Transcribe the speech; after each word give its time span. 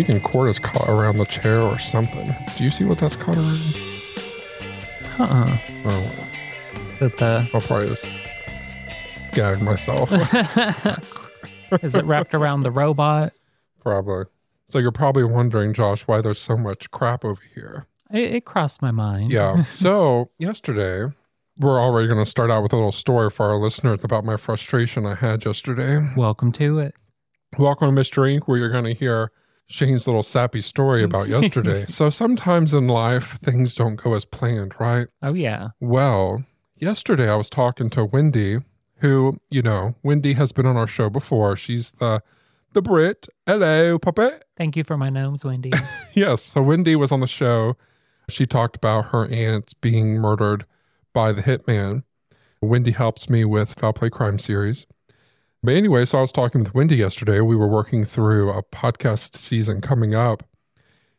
Deacon 0.00 0.18
cord 0.22 0.48
is 0.48 0.58
caught 0.58 0.88
around 0.88 1.18
the 1.18 1.26
chair 1.26 1.60
or 1.60 1.78
something. 1.78 2.34
Do 2.56 2.64
you 2.64 2.70
see 2.70 2.84
what 2.84 2.96
that's 2.96 3.16
caught 3.16 3.36
around? 3.36 3.60
Uh-uh. 5.18 5.58
Oh, 5.84 6.10
Is 6.90 7.02
it 7.02 7.18
the 7.18 7.46
I'll 7.52 7.60
probably 7.60 7.88
just 7.88 8.08
gag 9.34 9.60
myself. 9.60 10.10
is 11.82 11.94
it 11.94 12.06
wrapped 12.06 12.32
around 12.32 12.60
the 12.62 12.70
robot? 12.70 13.34
probably. 13.78 14.24
So 14.68 14.78
you're 14.78 14.90
probably 14.90 15.24
wondering, 15.24 15.74
Josh, 15.74 16.06
why 16.06 16.22
there's 16.22 16.40
so 16.40 16.56
much 16.56 16.90
crap 16.90 17.22
over 17.22 17.42
here. 17.54 17.84
It, 18.10 18.36
it 18.36 18.44
crossed 18.46 18.80
my 18.80 18.92
mind. 18.92 19.30
Yeah. 19.30 19.64
so 19.64 20.30
yesterday, 20.38 21.12
we're 21.58 21.78
already 21.78 22.08
going 22.08 22.24
to 22.24 22.30
start 22.30 22.50
out 22.50 22.62
with 22.62 22.72
a 22.72 22.76
little 22.76 22.90
story 22.90 23.28
for 23.28 23.50
our 23.50 23.56
listeners 23.56 24.02
about 24.02 24.24
my 24.24 24.38
frustration 24.38 25.04
I 25.04 25.16
had 25.16 25.44
yesterday. 25.44 26.08
Welcome 26.16 26.52
to 26.52 26.78
it. 26.78 26.94
Welcome 27.58 27.88
to 27.88 27.92
Mystery 27.92 28.38
Inc., 28.38 28.44
where 28.44 28.56
you're 28.56 28.70
going 28.70 28.84
to 28.84 28.94
hear 28.94 29.30
Shane's 29.70 30.06
little 30.06 30.22
sappy 30.24 30.60
story 30.60 31.02
about 31.04 31.28
yesterday. 31.36 31.86
so 31.88 32.10
sometimes 32.10 32.74
in 32.74 32.88
life, 32.88 33.38
things 33.42 33.74
don't 33.74 33.96
go 33.96 34.14
as 34.14 34.24
planned, 34.24 34.74
right? 34.80 35.06
Oh 35.22 35.32
yeah. 35.34 35.68
Well, 35.78 36.44
yesterday 36.78 37.30
I 37.30 37.36
was 37.36 37.48
talking 37.48 37.88
to 37.90 38.04
Wendy, 38.04 38.58
who, 38.96 39.38
you 39.48 39.62
know, 39.62 39.94
Wendy 40.02 40.32
has 40.34 40.50
been 40.50 40.66
on 40.66 40.76
our 40.76 40.88
show 40.88 41.08
before. 41.08 41.54
She's 41.56 41.92
the 41.92 42.20
the 42.72 42.82
Brit. 42.82 43.28
Hello, 43.46 43.98
puppet. 43.98 44.44
Thank 44.56 44.76
you 44.76 44.84
for 44.84 44.96
my 44.96 45.08
gnomes, 45.10 45.44
Wendy. 45.44 45.72
Yes. 46.14 46.42
So 46.42 46.60
Wendy 46.62 46.96
was 46.96 47.12
on 47.12 47.20
the 47.20 47.28
show. 47.28 47.76
She 48.28 48.44
talked 48.44 48.74
about 48.76 49.06
her 49.06 49.28
aunt 49.28 49.72
being 49.80 50.14
murdered 50.18 50.66
by 51.14 51.30
the 51.30 51.40
hitman. 51.42 52.02
Wendy 52.60 52.90
helps 52.90 53.30
me 53.30 53.44
with 53.44 53.74
Foul 53.74 53.92
Play 53.92 54.10
Crime 54.10 54.38
series. 54.40 54.86
But 55.62 55.74
anyway, 55.74 56.04
so 56.06 56.18
I 56.18 56.22
was 56.22 56.32
talking 56.32 56.62
with 56.62 56.74
Wendy 56.74 56.96
yesterday. 56.96 57.40
We 57.40 57.56
were 57.56 57.68
working 57.68 58.04
through 58.04 58.50
a 58.50 58.62
podcast 58.62 59.36
season 59.36 59.80
coming 59.80 60.14
up. 60.14 60.42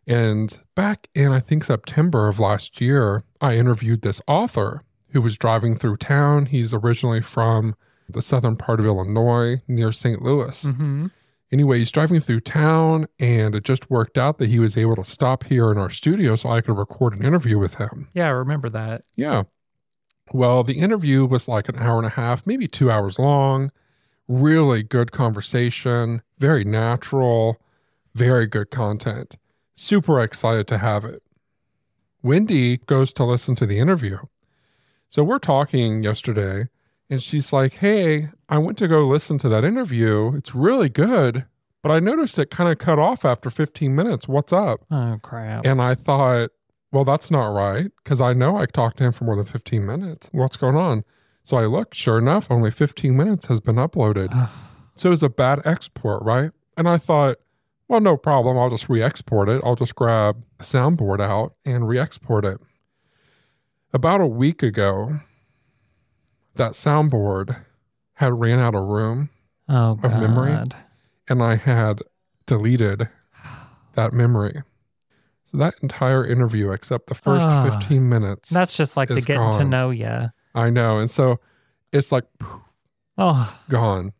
And 0.08 0.58
back 0.76 1.08
in, 1.14 1.32
I 1.32 1.40
think, 1.40 1.64
September 1.64 2.28
of 2.28 2.40
last 2.40 2.82
year, 2.82 3.24
I 3.40 3.56
interviewed 3.58 4.02
this 4.02 4.20
author 4.28 4.84
who 5.10 5.22
was 5.22 5.38
driving 5.38 5.78
through 5.78 5.98
town. 5.98 6.48
He's 6.48 6.74
originally 6.74 7.22
from 7.22 7.76
the 8.10 8.22
southern 8.22 8.56
part 8.56 8.80
of 8.80 8.86
Illinois 8.86 9.62
near 9.68 9.92
St. 9.92 10.22
Louis. 10.22 10.64
hmm 10.66 11.08
Anyway, 11.54 11.80
he's 11.80 11.92
driving 11.92 12.22
through 12.22 12.40
town, 12.40 13.06
and 13.20 13.56
it 13.56 13.66
just 13.66 13.90
worked 13.90 14.18
out 14.18 14.38
that 14.38 14.48
he 14.50 14.58
was 14.58 14.78
able 14.78 14.96
to 14.96 15.04
stop 15.04 15.44
here 15.44 15.70
in 15.70 15.78
our 15.78 15.90
studio 15.90 16.38
so 16.38 16.50
I 16.50 16.62
could 16.62 16.78
record 16.78 17.14
an 17.14 17.26
interview 17.26 17.58
with 17.60 17.74
him. 17.74 18.08
Yeah, 18.14 18.28
I 18.28 18.30
remember 18.30 18.70
that. 18.70 19.02
Yeah. 19.18 19.44
Well, 20.32 20.64
the 20.64 20.80
interview 20.80 21.26
was 21.26 21.50
like 21.50 21.68
an 21.68 21.76
hour 21.78 21.98
and 21.98 22.08
a 22.08 22.12
half, 22.12 22.48
maybe 22.48 22.70
two 22.70 22.90
hours 22.90 23.20
long. 23.20 23.70
Really 24.32 24.82
good 24.82 25.12
conversation, 25.12 26.22
very 26.40 26.64
natural, 26.64 27.60
very 28.16 28.48
good 28.48 28.72
content. 28.72 29.36
Super 29.74 30.22
excited 30.22 30.70
to 30.70 30.78
have 30.78 31.04
it. 31.04 31.22
Wendy 32.24 32.78
goes 32.78 33.12
to 33.12 33.26
listen 33.26 33.56
to 33.56 33.66
the 33.66 33.78
interview. 33.78 34.20
So 35.10 35.26
we're 35.26 35.38
talking 35.38 36.02
yesterday, 36.02 36.70
and 37.10 37.22
she's 37.22 37.52
like, 37.52 37.74
Hey, 37.74 38.30
I 38.48 38.58
went 38.58 38.78
to 38.78 38.88
go 38.88 39.06
listen 39.06 39.38
to 39.40 39.50
that 39.50 39.66
interview. 39.66 40.34
It's 40.38 40.56
really 40.56 40.88
good, 40.88 41.46
but 41.84 41.92
I 41.92 42.00
noticed 42.00 42.40
it 42.40 42.50
kind 42.50 42.72
of 42.72 42.78
cut 42.78 43.00
off 43.00 43.26
after 43.26 43.50
15 43.50 43.94
minutes. 43.94 44.30
What's 44.30 44.54
up? 44.54 44.86
Oh 44.90 45.20
crap. 45.22 45.66
And 45.66 45.82
I 45.82 45.94
thought, 45.94 46.52
well, 46.94 47.04
that's 47.04 47.32
not 47.32 47.48
right 47.48 47.92
because 48.02 48.22
I 48.22 48.32
know 48.32 48.56
I 48.56 48.66
talked 48.66 49.00
to 49.00 49.04
him 49.04 49.12
for 49.12 49.26
more 49.26 49.36
than 49.36 49.44
15 49.44 49.86
minutes. 49.86 50.30
What's 50.32 50.56
going 50.56 50.78
on? 50.78 51.04
So 51.44 51.58
I 51.58 51.66
looked, 51.66 51.96
sure 51.96 52.18
enough, 52.18 52.48
only 52.50 52.72
15 52.72 53.16
minutes 53.16 53.48
has 53.48 53.60
been 53.60 53.76
uploaded. 53.76 54.50
so 54.96 55.10
it 55.10 55.12
was 55.12 55.24
a 55.24 55.30
bad 55.30 55.62
export, 55.66 56.24
right? 56.24 56.52
And 56.78 56.88
I 56.88 56.98
thought, 56.98 57.38
well, 57.88 58.00
no 58.00 58.16
problem. 58.16 58.58
I'll 58.58 58.70
just 58.70 58.88
re 58.90 59.02
export 59.04 59.50
it. 59.50 59.62
I'll 59.66 59.76
just 59.76 59.96
grab 59.96 60.44
a 60.60 60.64
soundboard 60.64 61.20
out 61.22 61.56
and 61.66 61.88
re 61.88 62.00
export 62.00 62.46
it. 62.46 62.60
About 63.94 64.22
a 64.22 64.28
week 64.28 64.64
ago, 64.64 65.20
that 66.56 66.72
soundboard 66.72 67.64
had 68.14 68.40
ran 68.40 68.60
out 68.60 68.76
of 68.76 68.88
room 68.88 69.30
oh 69.68 69.96
god. 69.96 70.14
of 70.14 70.22
memory? 70.22 70.58
and 71.28 71.42
I 71.44 71.56
had 71.56 72.00
deleted 72.46 73.10
that 73.96 74.14
memory. 74.14 74.64
So 75.44 75.58
that 75.58 75.76
entire 75.82 76.26
interview, 76.26 76.72
except 76.72 77.08
the 77.08 77.16
first 77.16 77.46
Ah. 77.46 77.70
15 77.70 78.08
minutes, 78.08 78.50
That's 78.50 78.78
just 78.78 78.96
like 78.96 79.10
the 79.10 79.20
getting 79.20 79.52
to 79.52 79.66
know 79.66 79.90
ya. 79.90 80.30
I 80.56 80.70
know. 80.70 81.00
And 81.00 81.10
so 81.10 81.40
it's 81.92 82.12
like 82.12 82.26
poof, 82.40 82.62
Oh, 83.18 83.58
gone. 83.70 84.14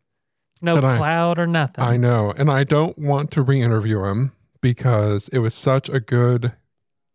no 0.60 0.76
And 0.76 0.86
I- 0.86 0.96
cloud 0.96 1.38
or 1.38 1.46
nothing. 1.46 1.82
I 1.84 1.96
know. 1.96 2.32
And 2.36 2.50
I 2.50 2.64
don't 2.64 2.96
want 2.98 3.30
to 3.32 3.42
re 3.42 3.60
interview 3.60 4.04
him 4.04 4.32
because 4.60 5.28
it 5.28 5.38
was 5.38 5.54
such 5.54 5.88
a 5.88 6.00
good 6.00 6.52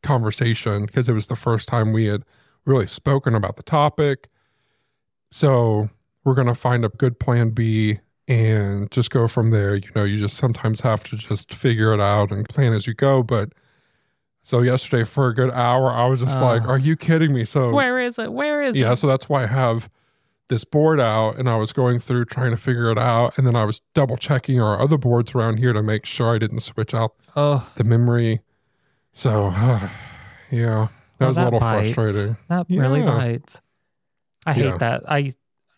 conversation 0.03 0.85
because 0.85 1.07
it 1.09 1.13
was 1.13 1.27
the 1.27 1.35
first 1.35 1.67
time 1.67 1.91
we 1.93 2.05
had 2.05 2.23
really 2.65 2.87
spoken 2.87 3.33
about 3.35 3.55
the 3.57 3.63
topic. 3.63 4.29
So 5.31 5.89
we're 6.23 6.33
going 6.35 6.47
to 6.47 6.55
find 6.55 6.85
a 6.85 6.89
good 6.89 7.19
plan 7.19 7.51
B 7.51 7.99
and 8.27 8.91
just 8.91 9.09
go 9.09 9.27
from 9.27 9.51
there. 9.51 9.75
You 9.75 9.89
know, 9.95 10.03
you 10.03 10.17
just 10.17 10.37
sometimes 10.37 10.81
have 10.81 11.03
to 11.05 11.15
just 11.15 11.53
figure 11.53 11.93
it 11.93 11.99
out 12.01 12.31
and 12.31 12.47
plan 12.47 12.73
as 12.73 12.85
you 12.87 12.93
go. 12.93 13.23
But 13.23 13.53
so 14.47 14.61
yesterday 14.61 15.03
for 15.03 15.27
a 15.27 15.35
good 15.35 15.51
hour, 15.51 15.91
I 15.91 16.05
was 16.07 16.21
just 16.21 16.41
Oh. 16.41 16.45
like, 16.45 16.61
ah. 16.63 16.69
are 16.69 16.77
you 16.77 16.95
kidding 16.95 17.33
me? 17.33 17.43
So 17.43 17.73
Where 17.73 17.99
is 17.99 18.17
it? 18.17 18.31
Where 18.31 18.61
is 18.61 18.77
yeah, 18.77 18.85
it? 18.85 18.89
Yeah, 18.91 18.93
so 18.95 19.05
that's 19.07 19.27
why 19.27 19.43
I 19.43 19.47
have 19.47 19.89
this 20.47 20.63
board 20.63 21.01
out 21.01 21.35
and 21.37 21.49
I 21.49 21.57
was 21.57 21.73
going 21.73 21.99
through 21.99 22.23
trying 22.25 22.51
to 22.51 22.57
figure 22.57 22.89
it 22.89 22.97
out. 22.97 23.37
And 23.37 23.45
then 23.45 23.57
I 23.57 23.65
was 23.65 23.81
double 23.93 24.15
checking 24.15 24.61
our 24.61 24.79
other 24.81 24.97
boards 24.97 25.35
around 25.35 25.57
here 25.57 25.73
to 25.73 25.83
make 25.83 26.05
sure 26.05 26.33
I 26.33 26.37
didn't 26.37 26.61
switch 26.61 26.93
out 26.93 27.13
Oh, 27.35 27.69
the 27.75 27.83
memory. 27.83 28.39
So, 29.11 29.49
yeah, 30.49 30.87
that 30.87 30.89
well, 31.19 31.27
was 31.29 31.37
a 31.37 31.43
little 31.43 31.59
bites. 31.59 31.91
frustrating. 31.93 32.37
That 32.47 32.67
really 32.69 33.01
bites. 33.01 33.59
I 34.45 34.53
hate 34.53 34.65
Yeah. 34.65 34.77
that. 34.77 35.11
I 35.11 35.31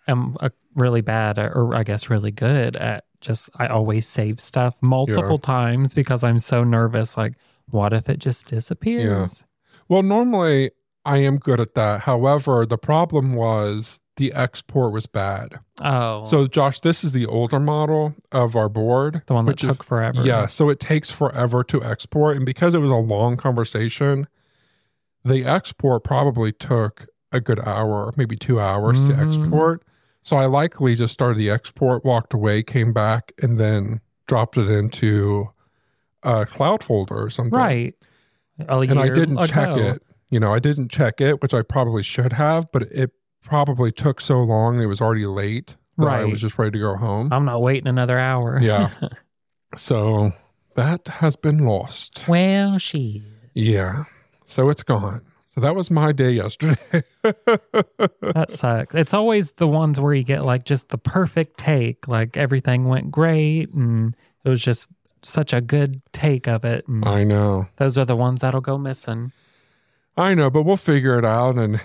am 0.08 0.38
a 0.42 0.52
really 0.76 1.02
bad, 1.02 1.40
at- 1.40 1.54
or 1.56 1.74
I 1.76 1.82
guess 1.82 2.12
really 2.12 2.32
good 2.32 2.76
at 2.76 3.06
just. 3.20 3.50
I 3.58 3.66
always 3.66 4.06
save 4.08 4.40
stuff 4.40 4.78
multiple 4.84 5.40
times 5.40 5.96
because 5.96 6.24
I'm 6.24 6.38
so 6.38 6.64
nervous. 6.64 7.18
Like, 7.18 7.34
what 7.72 7.94
if 7.94 8.10
it 8.10 8.20
just 8.20 8.46
disappears? 8.48 9.04
Yeah. 9.42 9.46
Well, 9.88 10.04
normally 10.04 10.72
I 11.06 11.18
am 11.20 11.38
good 11.38 11.60
at 11.60 11.74
that. 11.76 12.02
However, 12.02 12.66
the 12.66 12.78
problem 12.78 13.34
was 13.34 14.00
the 14.18 14.34
export 14.34 14.92
was 14.92 15.06
bad. 15.06 15.60
Oh, 15.82 16.26
So, 16.26 16.46
Josh, 16.46 16.82
this 16.82 17.04
is 17.06 17.14
the 17.14 17.26
older 17.26 17.60
model 17.60 18.16
of 18.34 18.56
our 18.56 18.68
board. 18.70 19.22
the 19.28 19.34
one 19.34 19.46
that 19.46 19.52
which 19.54 19.64
is- 19.64 19.70
took 19.70 19.84
forever. 19.84 20.22
Yeah, 20.22 20.46
so 20.46 20.70
it 20.70 20.80
takes 20.80 21.10
forever 21.10 21.64
to 21.64 21.82
export. 21.84 22.36
And 22.36 22.46
because 22.46 22.74
it 22.74 22.80
was 22.80 22.90
a 22.92 22.96
long 22.96 23.38
conversation, 23.38 24.28
the 25.24 25.46
export 25.46 26.04
probably 26.04 26.52
took 26.52 27.08
a 27.32 27.40
good 27.40 27.60
hour, 27.66 28.14
maybe 28.18 28.36
two 28.36 28.60
hours 28.60 29.08
to 29.08 29.14
Mhm. 29.14 29.28
export. 29.28 29.84
So 30.22 30.36
I 30.36 30.46
likely 30.48 30.96
just 30.96 31.14
started 31.14 31.38
the 31.38 31.50
export, 31.50 32.04
walked 32.04 32.34
away, 32.34 32.62
came 32.64 32.92
back, 32.92 33.32
and 33.42 33.58
then 33.60 34.02
dropped 34.28 34.58
it 34.58 34.70
into 34.70 35.48
a 36.24 36.46
cloud 36.46 36.84
folder 36.84 37.22
or 37.22 37.30
something. 37.30 37.58
right. 37.58 37.96
And 38.58 39.00
I 39.00 39.10
didn't 39.10 39.42
check 39.48 39.78
it. 39.78 40.04
You 40.30 40.40
know, 40.40 40.54
I 40.54 40.60
didn't 40.60 40.90
check 40.90 41.22
it, 41.22 41.42
which 41.42 41.54
I 41.54 41.62
probably 41.62 42.04
should 42.04 42.34
have, 42.34 42.72
but 42.72 42.84
it 42.84 43.12
probably 43.42 43.92
took 43.92 44.20
so 44.22 44.44
long. 44.44 44.82
It 44.82 44.86
was 44.86 45.02
already 45.02 45.26
late 45.26 45.78
that 45.98 46.08
I 46.08 46.26
was 46.26 46.42
just 46.42 46.58
ready 46.60 46.72
to 46.72 46.80
go 46.80 46.96
home. 46.96 47.32
I'm 47.32 47.46
not 47.46 47.62
waiting 47.62 47.88
another 47.88 48.20
hour. 48.20 48.60
Yeah. 48.62 48.90
so 49.76 50.34
that 50.76 51.08
has 51.08 51.36
been 51.36 51.60
lost. 51.66 52.26
well, 52.28 52.78
she. 52.78 53.24
Yeah. 53.54 54.04
So 54.46 54.70
it's 54.70 54.84
gone. 54.84 55.22
So 55.50 55.62
that 55.62 55.76
was 55.76 55.90
my 55.90 56.12
day 56.12 56.32
yesterday. 56.32 56.78
That 58.22 58.50
sucks. 58.50 58.96
It's 58.96 59.14
always 59.14 59.54
the 59.54 59.68
ones 59.68 60.00
where 60.00 60.14
you 60.14 60.24
get 60.24 60.46
like 60.46 60.64
just 60.64 60.90
the 60.90 60.98
perfect 60.98 61.58
take. 61.58 62.08
Like 62.08 62.38
everything 62.38 62.88
went 62.88 63.12
great 63.12 63.74
and 63.74 64.16
it 64.44 64.50
was 64.50 64.62
just 64.62 64.88
such 65.22 65.54
a 65.54 65.62
good 65.62 66.02
take 66.14 66.48
of 66.48 66.64
it. 66.66 66.88
And 66.88 67.04
I 67.06 67.24
know. 67.24 67.68
those 67.78 67.98
are 67.98 68.06
the 68.06 68.16
ones 68.16 68.42
that'll 68.42 68.62
go 68.62 68.78
missing. 68.78 69.32
I 70.18 70.34
know, 70.34 70.50
but 70.50 70.64
we'll 70.64 70.78
figure 70.78 71.18
it 71.18 71.26
out 71.26 71.56
and 71.58 71.80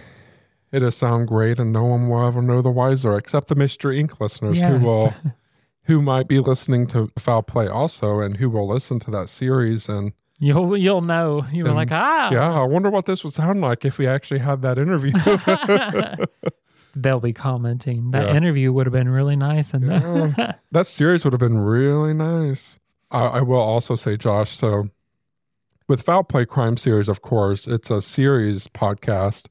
it'll 0.73 0.91
sound 0.91 1.29
great 1.29 1.59
and 1.59 1.73
no 1.73 1.85
one 1.85 2.09
will 2.09 2.27
ever 2.27 2.43
know 2.43 2.61
the 2.63 2.71
wiser 2.71 3.17
except 3.17 3.49
the 3.49 3.55
Mystery 3.55 4.03
Inc 4.03 4.21
listeners 4.21 4.61
who 4.61 4.79
will 4.79 5.15
who 5.85 6.01
might 6.03 6.27
be 6.29 6.41
listening 6.41 6.87
to 6.89 7.11
Foul 7.19 7.43
Play 7.43 7.69
also 7.69 8.19
and 8.21 8.39
who 8.39 8.49
will 8.51 8.67
listen 8.67 8.99
to 9.01 9.11
that 9.13 9.29
series 9.29 9.89
and 9.89 10.13
You'll 10.41 10.77
you'll 10.77 11.01
know. 11.01 11.47
You 11.53 11.63
were 11.63 11.69
And- 11.71 11.77
like, 11.77 11.93
ah. 11.93 12.31
yeah, 12.33 12.53
I 12.61 12.65
wonder 12.65 12.91
what 12.91 13.07
this 13.07 13.23
would 13.23 13.33
sound 13.33 13.61
like 13.61 13.85
if 13.85 13.99
we 13.99 14.07
actually 14.09 14.41
had 14.41 14.63
that 14.63 14.79
interview. 14.81 15.13
They'll 16.97 17.21
be 17.21 17.33
commenting. 17.33 18.11
That 18.11 18.27
Yeah. 18.29 18.37
interview 18.37 18.73
would 18.73 18.87
have 18.87 18.93
been 18.93 19.09
really 19.09 19.37
nice. 19.37 19.75
And 19.75 19.85
Yeah. 19.87 20.55
that 20.73 20.87
series 20.87 21.25
would 21.25 21.33
have 21.33 21.41
been 21.41 21.59
really 21.59 22.15
nice. 22.15 22.79
I, 23.11 23.25
I 23.25 23.41
will 23.41 23.61
also 23.61 23.97
say, 23.97 24.17
Josh, 24.17 24.57
so 24.57 24.89
with 25.89 26.03
Foul 26.03 26.25
Play 26.25 26.47
Crime 26.47 26.77
Series, 26.77 27.09
of 27.09 27.23
course, 27.23 27.67
it's 27.67 27.91
a 27.91 28.01
series 28.01 28.67
podcast, 28.69 29.47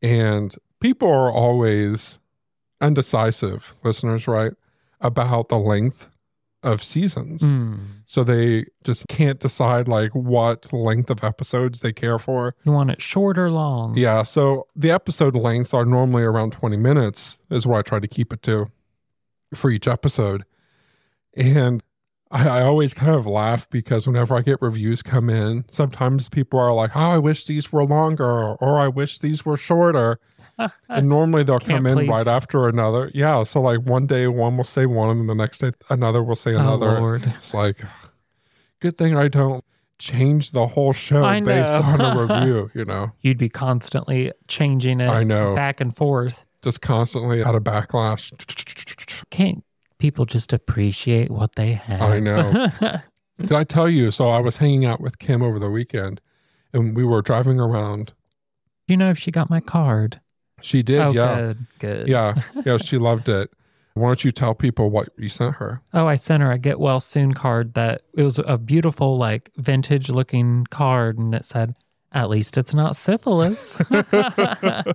and 0.00 0.54
people 0.80 1.10
are 1.10 1.30
always 1.30 2.18
undecisive, 2.80 3.74
listeners, 3.82 4.26
right, 4.26 4.52
about 5.00 5.48
the 5.48 5.58
length 5.58 6.08
of 6.62 6.82
seasons. 6.82 7.42
Mm. 7.42 7.80
So 8.06 8.22
they 8.22 8.66
just 8.84 9.08
can't 9.08 9.40
decide 9.40 9.88
like 9.88 10.12
what 10.12 10.72
length 10.72 11.10
of 11.10 11.24
episodes 11.24 11.80
they 11.80 11.92
care 11.92 12.18
for. 12.18 12.54
You 12.64 12.72
want 12.72 12.90
it 12.90 13.02
short 13.02 13.36
or 13.36 13.50
long? 13.50 13.96
Yeah. 13.96 14.22
So 14.22 14.68
the 14.76 14.90
episode 14.90 15.34
lengths 15.34 15.74
are 15.74 15.84
normally 15.84 16.22
around 16.22 16.52
20 16.52 16.76
minutes, 16.76 17.40
is 17.50 17.66
what 17.66 17.78
I 17.78 17.82
try 17.82 17.98
to 17.98 18.08
keep 18.08 18.32
it 18.32 18.42
to 18.44 18.66
for 19.54 19.70
each 19.70 19.88
episode. 19.88 20.44
And 21.36 21.82
I, 22.32 22.48
I 22.48 22.62
always 22.62 22.94
kind 22.94 23.14
of 23.14 23.26
laugh 23.26 23.68
because 23.70 24.06
whenever 24.06 24.34
I 24.36 24.40
get 24.40 24.60
reviews 24.60 25.02
come 25.02 25.28
in, 25.30 25.64
sometimes 25.68 26.28
people 26.28 26.58
are 26.58 26.72
like, 26.72 26.96
oh, 26.96 27.10
I 27.10 27.18
wish 27.18 27.44
these 27.44 27.70
were 27.70 27.84
longer 27.84 28.24
or, 28.24 28.56
or 28.56 28.80
I 28.80 28.88
wish 28.88 29.18
these 29.18 29.44
were 29.44 29.56
shorter. 29.56 30.18
and 30.88 31.08
normally 31.08 31.42
they'll 31.44 31.58
Can't 31.60 31.72
come 31.78 31.86
in 31.86 31.98
please. 31.98 32.08
right 32.08 32.26
after 32.26 32.68
another. 32.68 33.10
Yeah. 33.14 33.42
So 33.44 33.60
like 33.60 33.80
one 33.82 34.06
day 34.06 34.26
one 34.28 34.56
will 34.56 34.64
say 34.64 34.86
one 34.86 35.10
and 35.16 35.28
the 35.28 35.34
next 35.34 35.58
day 35.58 35.72
another 35.90 36.22
will 36.22 36.36
say 36.36 36.54
Oh, 36.54 36.58
another. 36.60 36.98
Lord. 37.00 37.24
It's 37.38 37.52
like, 37.54 37.78
good 38.80 38.96
thing 38.98 39.16
I 39.16 39.28
don't 39.28 39.64
change 39.98 40.50
the 40.50 40.66
whole 40.68 40.92
show 40.92 41.22
based 41.42 41.72
on 41.72 42.00
a 42.00 42.20
review, 42.26 42.70
you 42.74 42.84
know, 42.84 43.12
You'd 43.20 43.38
be 43.38 43.48
constantly 43.48 44.32
changing 44.48 45.00
it 45.00 45.08
I 45.08 45.22
know. 45.22 45.54
back 45.54 45.80
and 45.80 45.94
forth. 45.94 46.44
just 46.62 46.80
constantly 46.80 47.42
out 47.44 47.54
of 47.54 47.62
backlash. 47.62 48.32
Can't 49.30 49.64
people 50.02 50.24
just 50.24 50.52
appreciate 50.52 51.30
what 51.30 51.54
they 51.54 51.74
have? 51.74 52.02
I 52.02 52.18
know. 52.18 52.66
Did 53.38 53.52
I 53.52 53.62
tell 53.62 53.88
you? 53.88 54.10
So 54.10 54.30
I 54.30 54.40
was 54.40 54.56
hanging 54.56 54.84
out 54.84 55.00
with 55.00 55.20
Kim 55.20 55.42
over 55.42 55.60
the 55.60 55.70
weekend 55.70 56.20
and 56.72 56.96
we 56.96 57.04
were 57.04 57.22
driving 57.22 57.60
around. 57.60 58.06
Do 58.88 58.94
you 58.94 58.96
know 58.96 59.10
if 59.10 59.18
she 59.18 59.30
got 59.30 59.48
my 59.48 59.60
card? 59.60 60.20
She 60.60 60.82
did, 60.82 60.98
oh, 60.98 61.12
yeah. 61.12 61.36
good, 61.36 61.58
good. 61.78 62.08
Yeah. 62.08 62.42
Yeah. 62.66 62.78
She 62.78 62.98
loved 62.98 63.28
it. 63.28 63.52
Why 63.94 64.08
don't 64.08 64.24
you 64.24 64.32
tell 64.32 64.56
people 64.56 64.90
what 64.90 65.10
you 65.16 65.28
sent 65.28 65.56
her? 65.56 65.82
Oh, 65.94 66.08
I 66.08 66.16
sent 66.16 66.42
her 66.42 66.50
a 66.50 66.58
get 66.58 66.80
well 66.80 66.98
soon 66.98 67.32
card 67.32 67.74
that 67.74 68.02
it 68.16 68.24
was 68.24 68.40
a 68.40 68.58
beautiful, 68.58 69.16
like 69.16 69.52
vintage 69.56 70.10
looking 70.10 70.64
card, 70.64 71.16
and 71.16 71.32
it 71.32 71.44
said, 71.44 71.76
"At 72.12 72.28
least 72.30 72.56
it's 72.56 72.74
not 72.74 72.96
syphilis." 72.96 73.80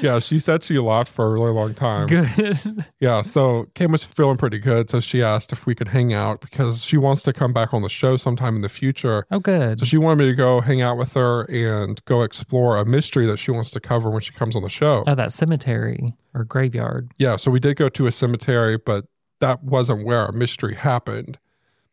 Yeah. 0.00 0.18
She 0.18 0.38
said 0.38 0.62
she 0.62 0.78
laughed 0.78 1.10
for 1.10 1.26
a 1.26 1.30
really 1.30 1.50
long 1.50 1.74
time. 1.74 2.06
good. 2.06 2.84
Yeah. 3.00 3.22
So 3.22 3.66
Kim 3.74 3.92
was 3.92 4.04
feeling 4.04 4.36
pretty 4.36 4.58
good. 4.58 4.90
So 4.90 5.00
she 5.00 5.22
asked 5.22 5.52
if 5.52 5.66
we 5.66 5.74
could 5.74 5.88
hang 5.88 6.12
out 6.12 6.40
because 6.40 6.82
she 6.84 6.96
wants 6.96 7.22
to 7.24 7.32
come 7.32 7.52
back 7.52 7.72
on 7.74 7.82
the 7.82 7.88
show 7.88 8.16
sometime 8.16 8.56
in 8.56 8.62
the 8.62 8.68
future. 8.68 9.26
Oh, 9.30 9.38
good. 9.38 9.80
So 9.80 9.86
she 9.86 9.96
wanted 9.96 10.16
me 10.24 10.26
to 10.26 10.34
go 10.34 10.60
hang 10.60 10.82
out 10.82 10.98
with 10.98 11.14
her 11.14 11.42
and 11.44 12.02
go 12.04 12.22
explore 12.22 12.76
a 12.76 12.84
mystery 12.84 13.26
that 13.26 13.38
she 13.38 13.50
wants 13.50 13.70
to 13.72 13.80
cover 13.80 14.10
when 14.10 14.20
she 14.20 14.32
comes 14.32 14.54
on 14.54 14.62
the 14.62 14.68
show. 14.68 15.02
Oh, 15.06 15.14
that 15.14 15.32
cemetery 15.32 16.14
or 16.34 16.44
graveyard. 16.44 17.10
Yeah, 17.18 17.36
so 17.36 17.50
we 17.50 17.58
did 17.60 17.76
go 17.76 17.88
to 17.88 18.06
a 18.06 18.12
cemetery, 18.12 18.76
but 18.76 19.06
that 19.40 19.62
wasn't 19.62 20.04
where 20.04 20.20
our 20.20 20.32
mystery 20.32 20.74
happened. 20.74 21.38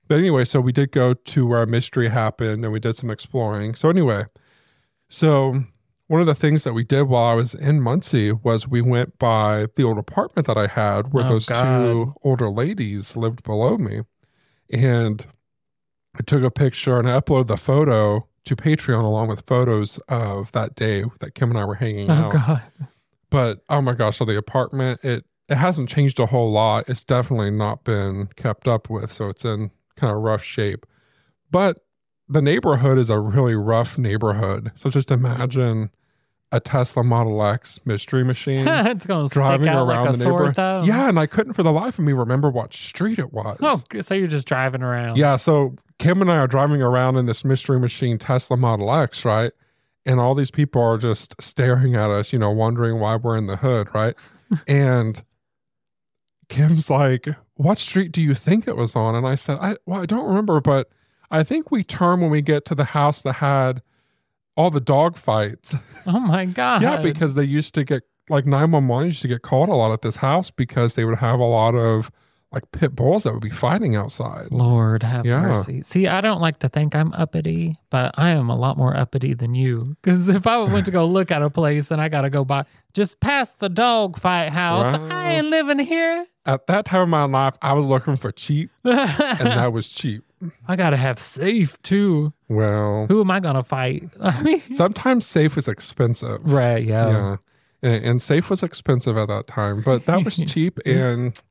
But 0.08 0.20
anyway, 0.20 0.46
so 0.46 0.60
we 0.60 0.72
did 0.74 0.92
go 0.92 1.14
to 1.14 1.48
where 1.48 1.60
our 1.60 1.66
mystery 1.66 2.10
happened 2.10 2.64
and 2.66 2.74
we 2.74 2.80
did 2.80 2.96
some 2.96 3.10
exploring. 3.10 3.74
So 3.76 3.90
anyway, 3.90 4.26
so 5.14 5.64
one 6.08 6.22
of 6.22 6.28
the 6.28 6.36
things 6.36 6.64
that 6.64 6.74
we 6.74 6.84
did 6.84 7.04
while 7.04 7.24
I 7.24 7.34
was 7.34 7.54
in 7.56 7.82
Muncie 7.82 8.32
was 8.32 8.68
we 8.68 8.82
went 8.82 9.18
by 9.20 9.68
the 9.76 9.84
old 9.84 9.98
apartment 9.98 10.48
that 10.48 10.58
I 10.58 10.68
had 10.68 11.14
where 11.14 11.26
Oh, 11.26 11.30
those 11.30 11.46
God. 11.48 11.64
two 11.64 12.14
older 12.24 12.50
ladies 12.50 13.16
lived 13.16 13.44
below 13.44 13.78
me. 13.78 14.02
And 14.72 15.26
I 16.20 16.22
took 16.24 16.44
a 16.44 16.52
picture 16.52 17.00
and 17.00 17.10
I 17.10 17.20
uploaded 17.20 17.48
the 17.48 17.58
photo 17.58 18.28
to 18.46 18.56
Patreon 18.56 19.04
along 19.04 19.28
with 19.30 19.44
photos 19.48 19.98
of 20.10 20.52
that 20.52 20.76
day 20.76 21.06
that 21.20 21.36
Kim 21.36 21.50
and 21.52 21.60
I 21.60 21.66
were 21.66 21.76
hanging 21.76 22.10
Oh 22.10 22.14
out 22.14 22.34
God. 22.34 22.62
but 23.30 23.60
oh 23.70 23.82
my 23.82 23.94
gosh 23.94 24.18
so 24.18 24.26
the 24.26 24.38
apartment 24.38 25.00
it 25.04 25.26
it 25.48 25.56
hasn't 25.56 25.90
changed 25.90 26.20
a 26.20 26.26
whole 26.26 26.52
lot 26.52 26.90
it's 26.90 27.04
definitely 27.04 27.52
not 27.52 27.84
been 27.86 28.28
kept 28.36 28.68
up 28.68 28.90
with 28.90 29.12
so 29.14 29.30
it's 29.30 29.46
in 29.46 29.72
kind 29.96 30.14
of 30.14 30.22
rough 30.22 30.44
shape 30.44 30.86
but 31.52 31.83
the 32.30 32.42
neighborhood 32.42 32.98
is 32.98 33.10
a 33.10 33.20
really 33.20 33.56
rough 33.56 33.98
neighborhood 33.98 34.72
so 34.76 34.90
just 34.90 35.12
imagine 35.12 35.90
a 36.52 36.60
tesla 36.60 37.04
model 37.04 37.44
x 37.44 37.80
mystery 37.86 38.24
machine 38.24 38.68
it's 38.68 39.06
going 39.06 39.28
to 39.28 39.34
driving 39.34 39.68
around 39.68 40.06
like 40.06 40.18
the 40.18 40.24
neighborhood 40.24 40.56
thumb. 40.56 40.86
yeah 40.86 41.10
and 41.10 41.20
i 41.20 41.26
couldn't 41.26 41.54
for 41.54 41.64
the 41.64 41.72
life 41.72 41.98
of 42.00 42.06
me 42.06 42.14
remember 42.14 42.50
what 42.50 42.74
street 42.74 43.18
it 43.20 43.34
was 43.34 43.58
Oh, 43.62 43.82
so 44.02 44.14
you're 44.14 44.28
just 44.28 44.48
driving 44.48 44.84
around. 44.84 45.18
yeah, 45.18 45.36
so 45.38 45.76
Kim 46.00 46.22
and 46.22 46.32
I 46.32 46.38
are 46.38 46.48
driving 46.48 46.82
around 46.82 47.16
in 47.18 47.26
this 47.28 47.46
mystery 47.46 47.80
machine 47.80 48.18
Tesla 48.18 48.58
Model 48.58 48.94
X, 48.94 49.24
right? 49.24 49.52
And 50.06 50.20
all 50.20 50.36
these 50.36 50.52
people 50.52 50.82
are 50.82 50.98
just 50.98 51.40
staring 51.42 51.96
at 51.96 52.10
us, 52.10 52.34
you 52.34 52.40
know, 52.40 52.52
wondering 52.52 53.00
why 53.00 53.16
we're 53.16 53.38
in 53.38 53.46
the 53.48 53.56
hood, 53.58 53.88
right? 53.94 54.16
and 54.68 55.24
Kim's 56.50 56.90
like, 56.90 57.28
"What 57.56 57.78
street 57.78 58.12
do 58.12 58.22
you 58.22 58.34
think 58.34 58.68
it 58.68 58.76
was 58.76 58.96
on?" 58.96 59.16
And 59.16 59.26
I 59.26 59.36
said, 59.36 59.58
"I 59.62 59.78
well, 59.86 60.02
I 60.02 60.06
don't 60.06 60.28
remember, 60.28 60.60
but 60.60 60.90
I 61.34 61.44
think 61.44 61.72
we 61.72 61.84
turn 61.84 62.22
when 62.22 62.30
we 62.30 62.42
get 62.42 62.64
to 62.66 62.76
the 62.76 62.86
house 62.86 63.22
that 63.24 63.34
had 63.34 63.82
all 64.56 64.70
the 64.70 64.80
dog 64.82 65.18
fights." 65.18 65.76
Oh 66.06 66.20
my 66.20 66.44
God. 66.46 66.82
yeah, 66.82 66.98
because 67.02 67.36
they 67.36 67.46
used 67.46 67.74
to 67.76 67.84
get 67.86 68.04
like 68.30 68.46
911 68.46 69.08
used 69.08 69.22
to 69.22 69.28
get 69.30 69.42
called 69.42 69.70
a 69.70 69.74
lot 69.74 69.92
at 69.94 70.02
this 70.02 70.18
house 70.18 70.52
because 70.52 70.96
they 70.96 71.06
would 71.06 71.18
have 71.20 71.40
a 71.40 71.46
lot 71.46 71.76
of 71.76 72.12
like 72.52 72.70
pit 72.74 72.94
bulls 72.96 73.24
that 73.24 73.32
would 73.34 73.42
be 73.42 73.50
fighting 73.50 73.96
outside. 73.96 74.50
Lord 74.52 75.02
have 75.04 75.26
Yeah. 75.26 75.42
mercy. 75.42 75.82
See, 75.82 76.08
I 76.08 76.20
don't 76.22 76.42
like 76.42 76.60
to 76.60 76.68
think 76.70 76.94
I'm 76.94 77.12
uppity, 77.14 77.78
but 77.90 78.14
I 78.18 78.30
am 78.32 78.50
a 78.50 78.56
lot 78.58 78.78
more 78.78 78.96
uppity 78.96 79.34
than 79.34 79.56
you. 79.56 79.96
Because 80.04 80.28
if 80.30 80.46
I 80.46 80.60
went 80.64 80.86
to 80.86 80.92
go 80.92 81.06
look 81.08 81.32
at 81.32 81.42
a 81.42 81.50
place 81.50 81.90
and 81.90 82.00
I 82.02 82.10
got 82.10 82.22
to 82.22 82.30
go 82.30 82.44
by 82.46 82.66
just 82.94 83.20
past 83.22 83.60
the 83.60 83.70
dog 83.70 84.20
fight 84.20 84.50
house, 84.50 84.98
Wow. 84.98 85.08
I 85.10 85.32
ain't 85.36 85.48
living 85.48 85.80
here. 85.80 86.26
At 86.46 86.68
that 86.68 86.84
time 86.86 87.02
of 87.04 87.10
my 87.10 87.24
life, 87.24 87.54
I 87.62 87.72
was 87.74 87.88
looking 87.88 88.18
for 88.18 88.32
cheap, 88.34 88.70
and 88.84 88.94
that 89.40 89.72
was 89.72 89.88
cheap. 89.90 90.24
I 90.68 90.76
got 90.76 90.92
to 90.92 90.98
have 90.98 91.20
safe 91.20 91.82
too. 91.82 92.34
Well, 92.50 93.06
Who 93.08 93.22
am 93.22 93.32
I 93.32 93.40
to 93.40 93.64
fight? 93.64 94.10
I 94.22 94.42
mean, 94.44 94.62
sometimes 94.74 95.26
safe 95.26 95.58
is 95.58 95.68
expensive. 95.68 96.40
right. 96.44 96.84
Yeah. 96.84 97.08
Yeah. 97.10 97.36
And, 97.82 98.06
and 98.06 98.22
safe 98.22 98.50
was 98.50 98.64
expensive 98.64 99.18
at 99.18 99.28
that 99.28 99.48
time, 99.48 99.82
but 99.82 100.06
that 100.06 100.24
was 100.24 100.38
cheap. 100.48 100.80
And 100.86 101.42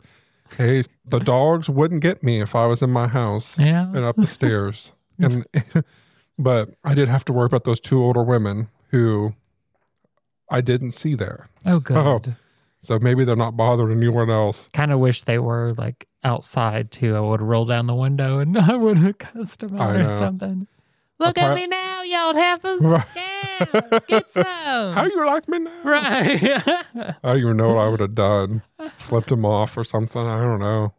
hey, 0.57 0.83
the 1.05 1.19
dogs 1.21 1.69
wouldn't 1.69 2.03
get 2.03 2.23
me 2.23 2.41
if 2.41 2.55
I 2.55 2.67
was 2.67 2.83
in 2.83 2.91
my 2.91 3.07
house 3.07 3.59
Yeah. 3.59 3.87
and 3.89 4.01
up 4.01 4.17
the 4.17 4.27
stairs. 4.27 4.93
And 5.19 5.47
but 6.39 6.71
I 6.83 6.95
did 6.95 7.09
have 7.09 7.25
to 7.27 7.33
worry 7.33 7.47
about 7.47 7.65
those 7.65 7.79
two 7.81 8.03
older 8.03 8.23
women 8.25 8.69
who 8.91 9.35
I 10.51 10.61
didn't 10.63 10.93
see 10.93 11.15
there. 11.15 11.49
Oh, 11.67 11.75
So- 11.75 11.81
good. 11.81 12.37
So, 12.85 12.99
maybe 12.99 13.25
they're 13.25 13.37
not 13.37 13.57
bothering 13.57 13.97
anyone 13.97 14.29
else. 14.29 14.69
Kind 14.73 14.91
of 14.91 14.99
wish 14.99 15.23
they 15.23 15.39
were 15.39 15.73
like 15.79 16.09
outside 16.25 16.91
too. 16.91 17.17
I 17.17 17.21
would 17.21 17.43
roll 17.43 17.65
down 17.65 17.87
the 17.87 17.95
window 17.95 18.39
and 18.39 18.57
I 18.59 18.77
would 18.77 18.99
have 18.99 19.19
cussed 19.19 19.61
them 19.61 19.81
or 19.81 20.05
something. 20.07 20.67
Look 21.19 21.39
at 21.39 21.55
me 21.55 21.69
now, 21.69 22.03
y'all 22.03 22.35
heifers. 22.35 22.81
Right. 22.81 23.07
Yeah, 23.15 23.99
get 24.09 24.29
some. 24.31 24.45
How 24.45 25.05
you 25.05 25.25
like 25.25 25.49
me 25.49 25.61
now? 25.61 25.71
Right. 25.85 26.43
I 26.43 27.15
don't 27.23 27.39
even 27.39 27.57
know 27.57 27.75
what 27.75 27.79
I 27.79 27.89
would 27.89 28.01
have 28.01 28.15
done. 28.17 28.63
Flipped 28.99 29.31
him 29.31 29.45
off 29.45 29.77
or 29.77 29.85
something. 29.85 30.21
I 30.21 30.41
don't 30.41 30.59
know. 30.59 30.95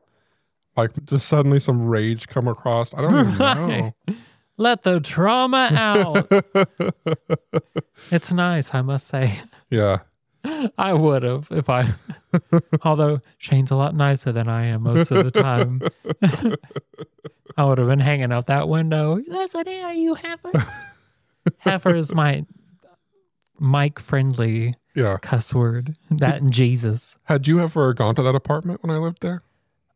Like 0.77 0.91
just 1.05 1.27
suddenly 1.27 1.59
some 1.59 1.85
rage 1.87 2.29
come 2.29 2.47
across. 2.47 2.93
I 2.93 3.01
don't 3.01 3.33
even 3.33 3.37
know. 3.37 3.93
Let 4.55 4.83
the 4.83 4.99
trauma 5.01 5.69
out. 5.73 6.31
it's 8.11 8.31
nice, 8.31 8.73
I 8.73 8.81
must 8.81 9.07
say. 9.07 9.41
Yeah. 9.69 9.99
I 10.77 10.93
would 10.93 11.23
have 11.23 11.47
if 11.51 11.69
I, 11.69 11.93
although 12.83 13.21
Shane's 13.37 13.71
a 13.71 13.75
lot 13.75 13.95
nicer 13.95 14.31
than 14.31 14.47
I 14.47 14.65
am 14.65 14.83
most 14.83 15.09
of 15.11 15.23
the 15.23 15.31
time. 15.31 15.81
I 17.57 17.65
would 17.65 17.77
have 17.77 17.87
been 17.87 17.99
hanging 17.99 18.31
out 18.31 18.47
that 18.47 18.67
window. 18.67 19.19
Listen 19.27 19.65
here, 19.67 19.91
you 19.91 20.15
heifers. 20.15 20.67
Heifer 21.59 21.95
is 21.95 22.13
my 22.13 22.45
mic 23.59 23.99
friendly 23.99 24.75
Yeah. 24.95 25.17
cuss 25.21 25.53
word. 25.53 25.95
That 26.09 26.41
and 26.41 26.51
Jesus. 26.51 27.17
Had 27.25 27.47
you 27.47 27.59
ever 27.59 27.93
gone 27.93 28.15
to 28.15 28.23
that 28.23 28.35
apartment 28.35 28.81
when 28.83 28.91
I 28.95 28.97
lived 28.99 29.21
there? 29.21 29.43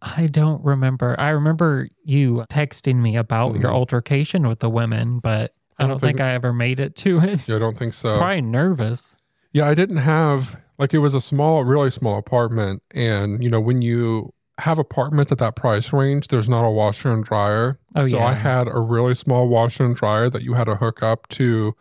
I 0.01 0.27
don't 0.27 0.63
remember. 0.63 1.19
I 1.19 1.29
remember 1.29 1.89
you 2.03 2.45
texting 2.49 2.97
me 2.97 3.15
about 3.17 3.55
your 3.55 3.71
Mhm. 3.71 3.75
altercation 3.75 4.47
with 4.47 4.59
the 4.59 4.69
women, 4.69 5.19
but 5.19 5.51
I 5.79 5.87
don't, 5.87 5.99
think, 5.99 6.21
I 6.21 6.33
ever 6.33 6.53
made 6.53 6.79
it 6.79 6.95
to 6.97 7.19
it. 7.19 7.49
I 7.49 7.57
don't 7.59 7.75
think 7.77 7.93
so. 7.95 8.17
Probably 8.17 8.41
nervous. 8.41 9.15
Yeah, 9.53 9.67
I 9.67 9.73
didn't 9.73 9.97
have 9.97 10.59
like 10.77 10.93
it 10.93 10.99
was 10.99 11.13
a 11.13 11.21
small, 11.21 11.63
really 11.63 11.89
small 11.91 12.17
apartment, 12.17 12.83
and 12.91 13.43
you 13.43 13.49
know 13.49 13.59
when 13.59 13.81
you 13.81 14.33
have 14.59 14.79
apartments 14.79 15.31
at 15.31 15.37
that 15.37 15.55
price 15.55 15.93
range, 15.93 16.27
there's 16.29 16.49
not 16.49 16.65
a 16.65 16.71
washer 16.71 17.11
and 17.13 17.23
dryer. 17.23 17.79
Oh, 17.95 18.05
so 18.05 18.19
I 18.19 18.33
had 18.33 18.67
a 18.67 18.79
really 18.79 19.13
small 19.15 19.47
washer 19.47 19.85
and 19.85 19.95
dryer 19.95 20.29
that 20.29 20.41
you 20.43 20.53
had 20.53 20.65
to 20.65 20.75
hook 20.75 21.01
up 21.03 21.27
to 21.29 21.75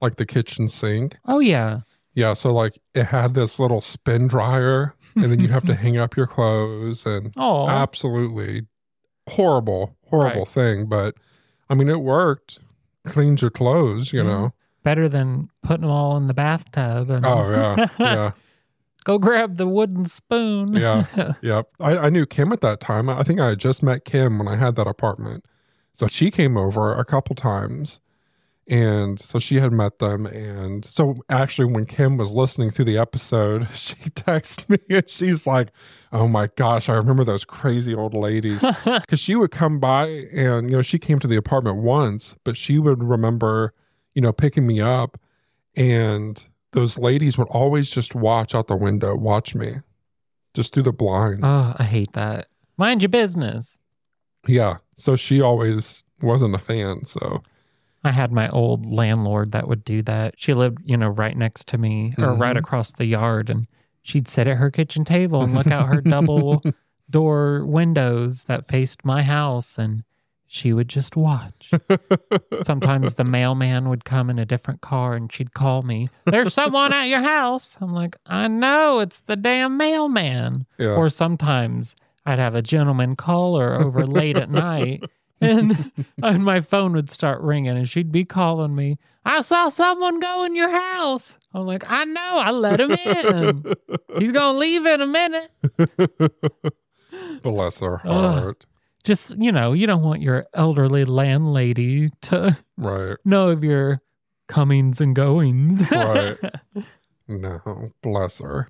like 0.00 0.16
the 0.16 0.26
kitchen 0.26 0.68
sink. 0.68 1.16
Oh 1.26 1.40
yeah. 1.40 1.80
Yeah, 2.14 2.34
so 2.34 2.52
like 2.52 2.78
it 2.94 3.04
had 3.04 3.34
this 3.34 3.58
little 3.60 3.80
spin 3.80 4.26
dryer, 4.28 4.94
and 5.14 5.24
then 5.26 5.40
you 5.40 5.48
have 5.48 5.64
to 5.66 5.74
hang 5.82 5.96
up 5.98 6.16
your 6.16 6.26
clothes, 6.26 7.04
and 7.06 7.32
Oh, 7.36 7.68
absolutely 7.68 8.62
horrible, 9.28 9.96
horrible 10.08 10.40
Right. 10.40 10.48
thing. 10.48 10.86
But 10.86 11.14
I 11.68 11.74
mean, 11.74 11.88
it 11.88 12.00
worked. 12.00 12.58
Cleans 13.04 13.40
your 13.42 13.50
clothes, 13.50 14.12
you 14.12 14.20
Yeah. 14.20 14.26
know. 14.28 14.52
Better 14.88 15.06
than 15.06 15.50
putting 15.62 15.82
them 15.82 15.90
all 15.90 16.16
in 16.16 16.28
the 16.28 16.32
bathtub. 16.34 17.10
And 17.10 17.26
Oh 17.26 17.50
yeah, 17.50 17.88
yeah. 17.98 18.30
Go 19.04 19.18
grab 19.18 19.58
the 19.58 19.66
wooden 19.68 20.06
spoon. 20.06 20.72
Yeah. 20.72 21.04
Yep. 21.42 21.68
I, 21.78 21.98
I 21.98 22.08
knew 22.08 22.24
Kim 22.24 22.54
at 22.54 22.62
that 22.62 22.80
time. 22.80 23.10
I 23.10 23.22
think 23.22 23.38
I 23.38 23.48
had 23.48 23.58
just 23.58 23.82
met 23.82 24.06
Kim 24.06 24.38
when 24.38 24.48
I 24.48 24.56
had 24.56 24.76
that 24.76 24.86
apartment. 24.86 25.44
So 25.92 26.08
she 26.08 26.30
came 26.30 26.56
over 26.56 26.94
a 26.94 27.04
couple 27.04 27.34
times. 27.36 28.00
And 28.66 29.20
so 29.20 29.38
she 29.38 29.56
had 29.56 29.72
met 29.72 29.98
them. 29.98 30.24
And 30.24 30.86
so 30.86 31.16
actually, 31.28 31.70
when 31.70 31.84
Kim 31.84 32.16
was 32.16 32.32
listening 32.32 32.70
through 32.70 32.86
the 32.86 32.96
episode, 32.96 33.68
she 33.74 33.94
texted 33.94 34.70
me 34.70 34.78
and 34.88 35.06
she's 35.06 35.46
like, 35.46 35.68
Oh 36.12 36.28
my 36.28 36.48
gosh, 36.56 36.88
I 36.88 36.94
remember 36.94 37.24
those 37.24 37.44
crazy 37.44 37.94
old 37.94 38.14
ladies. 38.14 38.64
Because 38.84 39.20
she 39.20 39.34
would 39.36 39.50
come 39.50 39.80
by 39.80 40.06
and, 40.32 40.70
you 40.70 40.76
know, 40.76 40.82
she 40.82 40.98
came 40.98 41.18
to 41.18 41.26
the 41.26 41.36
apartment 41.36 41.76
once, 41.76 42.36
but 42.42 42.56
she 42.56 42.78
would 42.78 43.04
remember, 43.04 43.74
you 44.14 44.22
know, 44.22 44.32
picking 44.32 44.66
me 44.66 44.80
up. 44.80 45.18
And 45.76 46.44
those 46.72 46.98
ladies 46.98 47.38
would 47.38 47.48
always 47.48 47.90
just 47.90 48.14
watch 48.14 48.54
out 48.54 48.66
the 48.68 48.76
window, 48.76 49.14
watch 49.16 49.54
me 49.54 49.76
just 50.54 50.74
through 50.74 50.82
the 50.84 50.92
blinds. 50.92 51.40
oh, 51.42 51.74
I 51.78 51.84
hate 51.84 52.12
that. 52.14 52.48
Mind 52.76 53.02
your 53.02 53.08
business. 53.10 53.78
Yeah. 54.46 54.76
So 54.96 55.14
she 55.16 55.40
always 55.40 56.04
wasn't 56.20 56.54
a 56.54 56.58
fan. 56.58 57.04
So 57.04 57.42
I 58.04 58.12
had 58.12 58.32
my 58.32 58.48
old 58.48 58.86
landlord 58.86 59.52
that 59.52 59.68
would 59.68 59.84
do 59.84 60.02
that. 60.02 60.34
She 60.38 60.54
lived, 60.54 60.78
you 60.84 60.96
know, 60.96 61.08
right 61.08 61.36
next 61.36 61.68
to 61.68 61.78
me 61.78 62.14
or 62.18 62.34
right 62.34 62.56
Mhm. 62.56 62.60
across 62.60 62.92
the 62.92 63.04
yard. 63.06 63.50
And 63.50 63.66
she'd 64.02 64.28
sit 64.28 64.46
at 64.46 64.56
her 64.56 64.70
kitchen 64.70 65.04
table 65.04 65.42
and 65.42 65.54
look 65.54 65.66
out 65.68 65.88
her 65.88 66.00
double 66.00 66.62
door 67.10 67.64
windows 67.66 68.44
that 68.44 68.66
faced 68.66 69.04
my 69.04 69.22
house. 69.22 69.78
And 69.78 70.02
she 70.50 70.72
would 70.72 70.88
just 70.88 71.14
watch. 71.14 71.70
Sometimes 72.62 73.14
the 73.14 73.24
mailman 73.24 73.90
would 73.90 74.04
come 74.06 74.30
in 74.30 74.38
a 74.38 74.46
different 74.46 74.80
car 74.80 75.14
and 75.14 75.30
she'd 75.30 75.52
call 75.52 75.82
me, 75.82 76.08
There's 76.24 76.54
someone 76.54 76.92
at 76.92 77.04
your 77.04 77.20
house. 77.20 77.76
I'm 77.82 77.92
like, 77.92 78.16
I 78.26 78.48
know, 78.48 78.98
it's 79.00 79.20
the 79.20 79.36
damn 79.36 79.76
mailman. 79.76 80.64
yeah. 80.78 80.94
Or 80.94 81.10
sometimes 81.10 81.94
I'd 82.24 82.38
have 82.38 82.54
a 82.54 82.62
gentleman 82.62 83.14
caller 83.14 83.74
over 83.74 84.06
late 84.06 84.38
at 84.38 84.50
night 84.50 85.04
and, 85.40 85.92
and 86.22 86.42
my 86.44 86.60
phone 86.60 86.94
would 86.94 87.10
start 87.10 87.40
ringing 87.42 87.76
and 87.76 87.88
she'd 87.88 88.10
be 88.10 88.24
calling 88.24 88.74
me. 88.74 88.96
I 89.26 89.42
saw 89.42 89.68
someone 89.68 90.18
go 90.18 90.44
in 90.44 90.56
your 90.56 90.70
house. 90.70 91.38
I'm 91.52 91.66
like, 91.66 91.84
I 91.90 92.04
know, 92.04 92.20
I 92.42 92.50
let 92.50 92.80
him 92.80 92.92
in. 92.92 93.64
He's 94.18 94.32
going 94.32 94.54
to 94.54 94.58
leave 94.58 94.86
in 94.86 95.02
a 95.02 95.06
minute. 95.06 95.50
Bless 97.42 97.80
her 97.80 97.98
heart. 97.98 98.64
Just, 99.08 99.38
you 99.38 99.50
know, 99.50 99.72
you 99.72 99.86
don't 99.86 100.02
want 100.02 100.20
your 100.20 100.44
elderly 100.52 101.06
landlady 101.06 102.10
to 102.20 102.58
Right. 102.76 103.16
know 103.24 103.48
of 103.48 103.64
your 103.64 104.02
comings 104.48 105.00
and 105.00 105.16
goings. 105.16 105.82
Right. 105.90 106.36
No, 107.26 107.90
bless 108.02 108.40
her. 108.40 108.68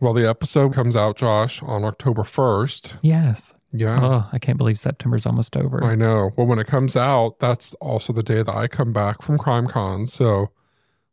Well, 0.00 0.12
the 0.12 0.28
episode 0.28 0.74
comes 0.74 0.94
out, 0.94 1.16
Josh, 1.16 1.60
on 1.62 1.84
October 1.84 2.22
1st. 2.22 2.98
yes. 3.02 3.52
Yeah. 3.72 3.98
Oh, 4.00 4.28
I 4.32 4.38
can't 4.38 4.58
believe 4.58 4.78
September's 4.78 5.26
almost 5.26 5.56
over. 5.56 5.82
I 5.82 5.94
know. 5.96 6.30
Well, 6.36 6.46
when 6.46 6.58
it 6.60 6.66
comes 6.68 6.94
out, 6.94 7.38
that's 7.40 7.74
also 7.80 8.12
the 8.12 8.22
day 8.22 8.42
that 8.42 8.54
I 8.54 8.68
come 8.68 8.92
back 8.92 9.22
from 9.22 9.38
CrimeCon. 9.38 10.08
So 10.10 10.50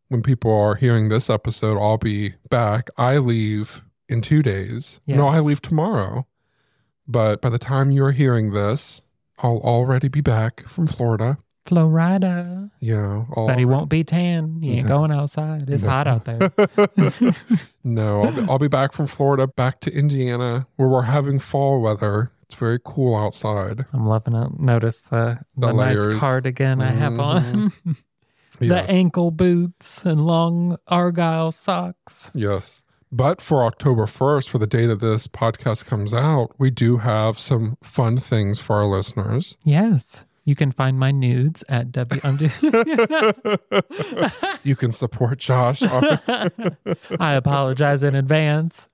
when 0.10 0.22
people 0.22 0.54
are 0.54 0.76
hearing 0.76 1.10
this 1.10 1.30
episode, 1.32 1.80
I'll 1.80 1.98
be 1.98 2.34
back. 2.50 2.90
I 2.98 3.18
leave 3.18 3.82
in 4.10 4.22
two 4.22 4.44
days. 4.44 5.00
No, 5.08 5.28
I 5.28 5.40
leave 5.40 5.62
tomorrow. 5.64 6.28
But 7.10 7.42
by 7.42 7.50
the 7.50 7.58
time 7.60 7.92
you're 7.92 8.12
hearing 8.12 8.54
this, 8.54 9.02
I'll 9.40 9.58
already 9.58 10.08
be 10.10 10.22
back 10.22 10.68
from 10.70 10.86
Florida. 10.88 11.40
Florida. 11.66 12.70
Yeah. 12.80 13.26
But 13.36 13.58
he 13.60 13.66
won't 13.66 13.90
be 13.90 14.04
tan. 14.04 14.60
He 14.62 14.74
ain't 14.78 14.88
No. 14.88 14.98
going 15.00 15.12
outside. 15.12 15.70
It's 15.70 15.84
No. 15.84 15.90
hot 15.90 16.08
out 16.08 16.26
there. 16.26 16.52
no, 17.84 18.24
I'll 18.24 18.32
be, 18.32 18.42
I'll 18.50 18.60
be 18.60 18.68
back 18.68 18.94
from 18.94 19.08
Florida, 19.08 19.48
back 19.48 19.80
to 19.82 19.92
Indiana, 19.94 20.68
where 20.76 20.88
we're 20.88 21.04
having 21.04 21.40
fall 21.40 21.82
weather. 21.82 22.32
It's 22.44 22.56
very 22.56 22.80
cool 22.84 23.16
outside. 23.16 23.86
I'm 23.94 24.08
loving 24.08 24.36
it. 24.36 24.60
Notice 24.60 25.02
the, 25.02 25.40
the, 25.56 25.68
The 25.68 25.74
nice 25.74 26.18
cardigan 26.18 26.82
I 26.82 26.92
have 26.92 27.20
on. 27.20 27.42
Mm-hmm. 27.44 27.92
the 28.60 28.66
Yes. 28.66 28.90
ankle 28.90 29.32
boots 29.32 30.04
and 30.06 30.26
long 30.26 30.78
argyle 30.88 31.52
socks. 31.52 32.32
Yes. 32.34 32.84
But 33.12 33.42
for 33.42 33.64
October 33.64 34.06
1st, 34.06 34.50
for 34.50 34.60
the 34.60 34.68
day 34.68 34.86
that 34.86 35.00
this 35.00 35.28
podcast 35.28 35.86
comes 35.86 36.14
out, 36.14 36.52
we 36.60 36.70
do 36.70 36.98
have 36.98 37.40
some 37.40 37.78
fun 37.82 38.18
things 38.18 38.60
for 38.60 38.76
our 38.76 38.86
listeners. 38.86 39.58
Yes. 39.64 40.26
You 40.46 40.56
can 40.56 40.72
find 40.72 41.00
my 41.00 41.12
nudes 41.12 41.64
at 41.70 41.92
W. 41.92 42.22
I'm 42.24 42.38
just, 42.38 42.62
You 44.64 44.76
can 44.76 44.94
support 44.94 45.40
Josh. 45.40 45.82
I 47.20 47.34
apologize 47.34 48.04
in 48.04 48.14
advance. 48.16 48.88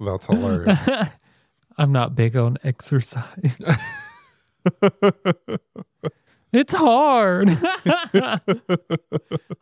That's 0.00 0.26
hilarious. 0.26 0.88
I'm 1.76 1.92
not 1.92 2.14
big 2.14 2.36
on 2.36 2.56
exercise. 2.64 3.76
It's 6.52 6.74
hard. 6.74 7.48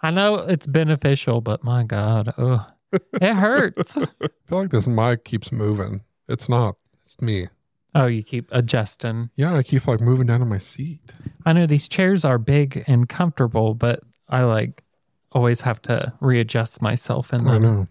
I 0.02 0.10
know 0.10 0.36
it's 0.36 0.66
beneficial, 0.66 1.40
but 1.40 1.64
my 1.64 1.84
God, 1.84 2.32
ugh, 2.38 2.62
it 2.92 3.34
hurts. 3.34 3.96
I 3.98 4.06
feel 4.46 4.58
like 4.58 4.70
this 4.70 4.86
mic 4.86 5.24
keeps 5.24 5.52
moving. 5.52 6.02
It's 6.28 6.48
not. 6.48 6.76
It's 7.04 7.20
me. 7.20 7.48
Oh, 7.94 8.06
you 8.06 8.22
keep 8.22 8.48
adjusting. 8.52 9.30
Yeah, 9.36 9.56
I 9.56 9.62
keep 9.62 9.86
like 9.86 10.00
moving 10.00 10.26
down 10.26 10.42
on 10.42 10.48
my 10.48 10.58
seat. 10.58 11.00
I 11.46 11.52
know 11.52 11.66
these 11.66 11.88
chairs 11.88 12.24
are 12.24 12.38
big 12.38 12.84
and 12.86 13.08
comfortable, 13.08 13.74
but 13.74 14.00
I 14.28 14.42
like 14.42 14.84
always 15.32 15.62
have 15.62 15.80
to 15.82 16.12
readjust 16.20 16.82
myself 16.82 17.32
in 17.32 17.46
I 17.48 17.58
know. 17.58 17.88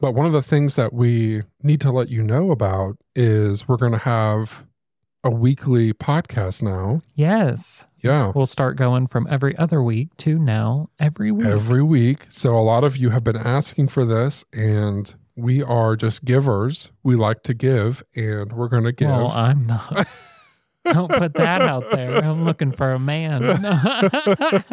But 0.00 0.14
one 0.14 0.26
of 0.26 0.32
the 0.32 0.42
things 0.42 0.76
that 0.76 0.92
we 0.92 1.42
need 1.62 1.80
to 1.80 1.90
let 1.90 2.08
you 2.08 2.22
know 2.22 2.50
about 2.50 2.98
is 3.16 3.66
we're 3.66 3.76
going 3.76 3.92
to 3.92 3.98
have 3.98 4.64
a 5.24 5.30
weekly 5.30 5.92
podcast 5.92 6.62
now. 6.62 7.00
Yes. 7.14 7.86
Yeah. 8.00 8.32
We'll 8.34 8.46
start 8.46 8.76
going 8.76 9.06
from 9.06 9.26
every 9.28 9.56
other 9.56 9.82
week 9.82 10.16
to 10.18 10.38
now 10.38 10.90
every 10.98 11.32
week. 11.32 11.46
every 11.46 11.82
week. 11.82 12.26
So 12.28 12.56
a 12.56 12.60
lot 12.62 12.84
of 12.84 12.96
you 12.96 13.10
have 13.10 13.24
been 13.24 13.36
asking 13.36 13.88
for 13.88 14.04
this, 14.04 14.44
and 14.52 15.12
we 15.36 15.62
are 15.62 15.96
just 15.96 16.24
givers. 16.24 16.92
We 17.02 17.16
like 17.16 17.42
to 17.44 17.54
give, 17.54 18.02
and 18.14 18.52
we're 18.52 18.68
going 18.68 18.84
to 18.84 18.92
give. 18.92 19.08
Well, 19.08 19.30
I'm 19.30 19.66
not. 19.66 20.06
Don't 20.84 21.10
put 21.10 21.34
that 21.34 21.60
out 21.60 21.90
there. 21.90 22.24
I'm 22.24 22.44
looking 22.44 22.72
for 22.72 22.92
a 22.92 22.98
man. 22.98 23.44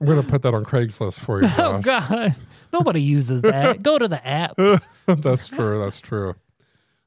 I'm 0.00 0.06
going 0.06 0.22
to 0.22 0.28
put 0.28 0.42
that 0.42 0.54
on 0.54 0.64
Craigslist 0.64 1.20
for 1.20 1.42
you, 1.42 1.48
oh 1.58 1.78
God, 1.78 2.34
nobody 2.72 3.00
uses 3.00 3.42
that. 3.42 3.82
Go 3.82 3.98
to 3.98 4.08
the 4.08 4.16
apps. 4.18 4.86
that's 5.06 5.48
true. 5.48 5.78
That's 5.78 6.00
true. 6.00 6.34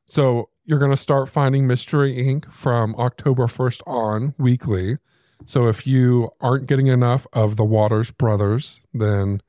So 0.05 0.49
you're 0.67 0.77
going 0.77 0.91
to 0.91 0.97
start 0.97 1.29
finding 1.29 1.65
Mystery 1.65 2.15
Inc. 2.15 2.51
from 2.53 2.93
October 2.97 3.47
1st 3.47 3.81
on 3.87 4.35
weekly. 4.37 4.97
So 5.45 5.67
if 5.67 5.87
you 5.87 6.29
aren't 6.39 6.67
getting 6.67 6.87
enough 6.87 7.25
of 7.33 7.55
the 7.55 7.65
Waters 7.65 8.11
brothers, 8.11 8.81
then 8.93 9.41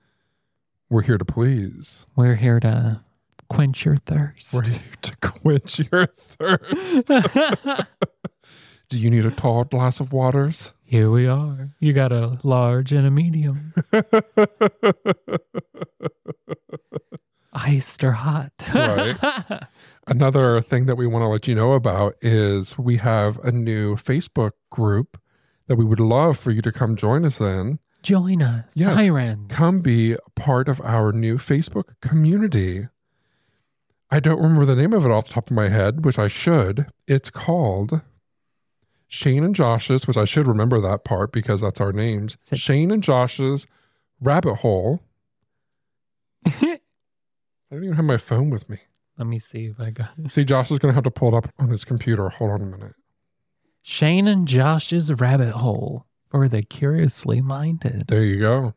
we're 0.88 1.02
here 1.02 1.18
to 1.18 1.25
please. 1.25 2.06
We're 2.16 2.37
here 2.37 2.60
to 2.60 3.00
quench 3.48 3.84
your 3.84 3.96
thirst. 3.96 4.54
We're 4.54 4.70
here 4.70 4.80
to 5.02 5.16
quench 5.16 5.80
your 5.92 6.06
thirst. 6.06 7.06
Do 8.88 8.98
you 8.98 9.10
need 9.10 9.26
a 9.26 9.30
tall 9.30 9.64
glass 9.64 10.00
of 10.00 10.14
waters? 10.14 10.72
here 10.88 11.10
we 11.10 11.26
are. 11.26 11.75
You 11.80 11.92
got 11.92 12.12
a 12.12 12.38
large 12.42 12.92
and 12.92 13.06
a 13.06 13.10
medium, 13.10 13.75
iced 17.52 18.02
or 18.02 18.12
hot. 18.12 18.52
Right. 18.75 19.16
Another 20.08 20.60
thing 20.62 20.86
that 20.86 20.96
we 20.96 21.06
want 21.06 21.22
to 21.22 21.28
let 21.28 21.46
you 21.46 21.54
know 21.54 21.72
about 21.72 22.14
is 22.22 22.78
we 22.78 22.96
have 22.96 23.38
a 23.44 23.52
new 23.52 23.94
Facebook 23.96 24.52
group 24.70 25.20
that 25.66 25.76
we 25.76 25.84
would 25.84 26.00
love 26.00 26.38
for 26.38 26.50
you 26.50 26.62
to 26.62 26.72
come 26.72 26.96
join 26.96 27.24
us 27.26 27.40
in. 27.40 27.78
Join 28.02 28.40
us, 28.42 28.74
Yes. 28.74 28.96
Come 29.48 29.80
be 29.80 30.16
part 30.34 30.68
of 30.68 30.80
our 30.80 31.12
new 31.12 31.36
Facebook 31.36 31.94
community. 32.00 32.88
I 34.10 34.20
don't 34.20 34.40
remember 34.40 34.64
the 34.64 34.76
name 34.76 34.94
of 34.94 35.04
it 35.04 35.10
off 35.10 35.26
the 35.28 35.34
top 35.34 35.50
of 35.50 35.56
my 35.56 35.68
head, 35.68 36.04
which 36.04 36.18
I 36.18 36.28
should. 36.28 36.86
It's 37.06 37.28
called 37.28 38.00
Shane 39.08 39.44
and 39.44 39.54
Josh's, 39.54 40.06
which 40.06 40.16
I 40.16 40.24
should 40.24 40.46
remember 40.46 40.80
that 40.80 41.04
part 41.04 41.32
because 41.32 41.60
that's 41.60 41.80
our 41.80 41.92
names. 41.92 42.38
Sit- 42.40 42.58
Shane 42.58 42.90
and 42.90 43.02
Josh's 43.02 43.66
Rabbit 44.20 44.56
Hole. 44.56 45.02
I 46.46 46.78
don't 47.70 47.84
even 47.84 47.96
have 47.96 48.04
my 48.04 48.16
phone 48.16 48.48
with 48.48 48.70
me. 48.70 48.78
Let 49.18 49.26
me 49.26 49.38
see 49.38 49.66
if 49.66 49.80
I 49.80 49.90
got 49.90 50.10
it. 50.25 50.32
See, 50.32 50.44
Josh 50.44 50.70
is 50.70 50.78
going 50.78 50.92
to 50.92 50.94
have 50.94 51.04
to 51.04 51.10
pull 51.10 51.34
it 51.34 51.37
up 51.37 51.52
on 51.58 51.68
his 51.68 51.84
computer. 51.84 52.28
Hold 52.28 52.52
on 52.52 52.62
a 52.62 52.66
minute. 52.66 52.94
Shane 53.82 54.28
and 54.28 54.46
Josh's 54.46 55.12
rabbit 55.12 55.52
hole 55.52 56.06
for 56.30 56.48
the 56.48 56.62
curiously 56.62 57.40
minded. 57.40 58.06
There 58.06 58.25
you 58.25 58.38
go. 58.38 58.75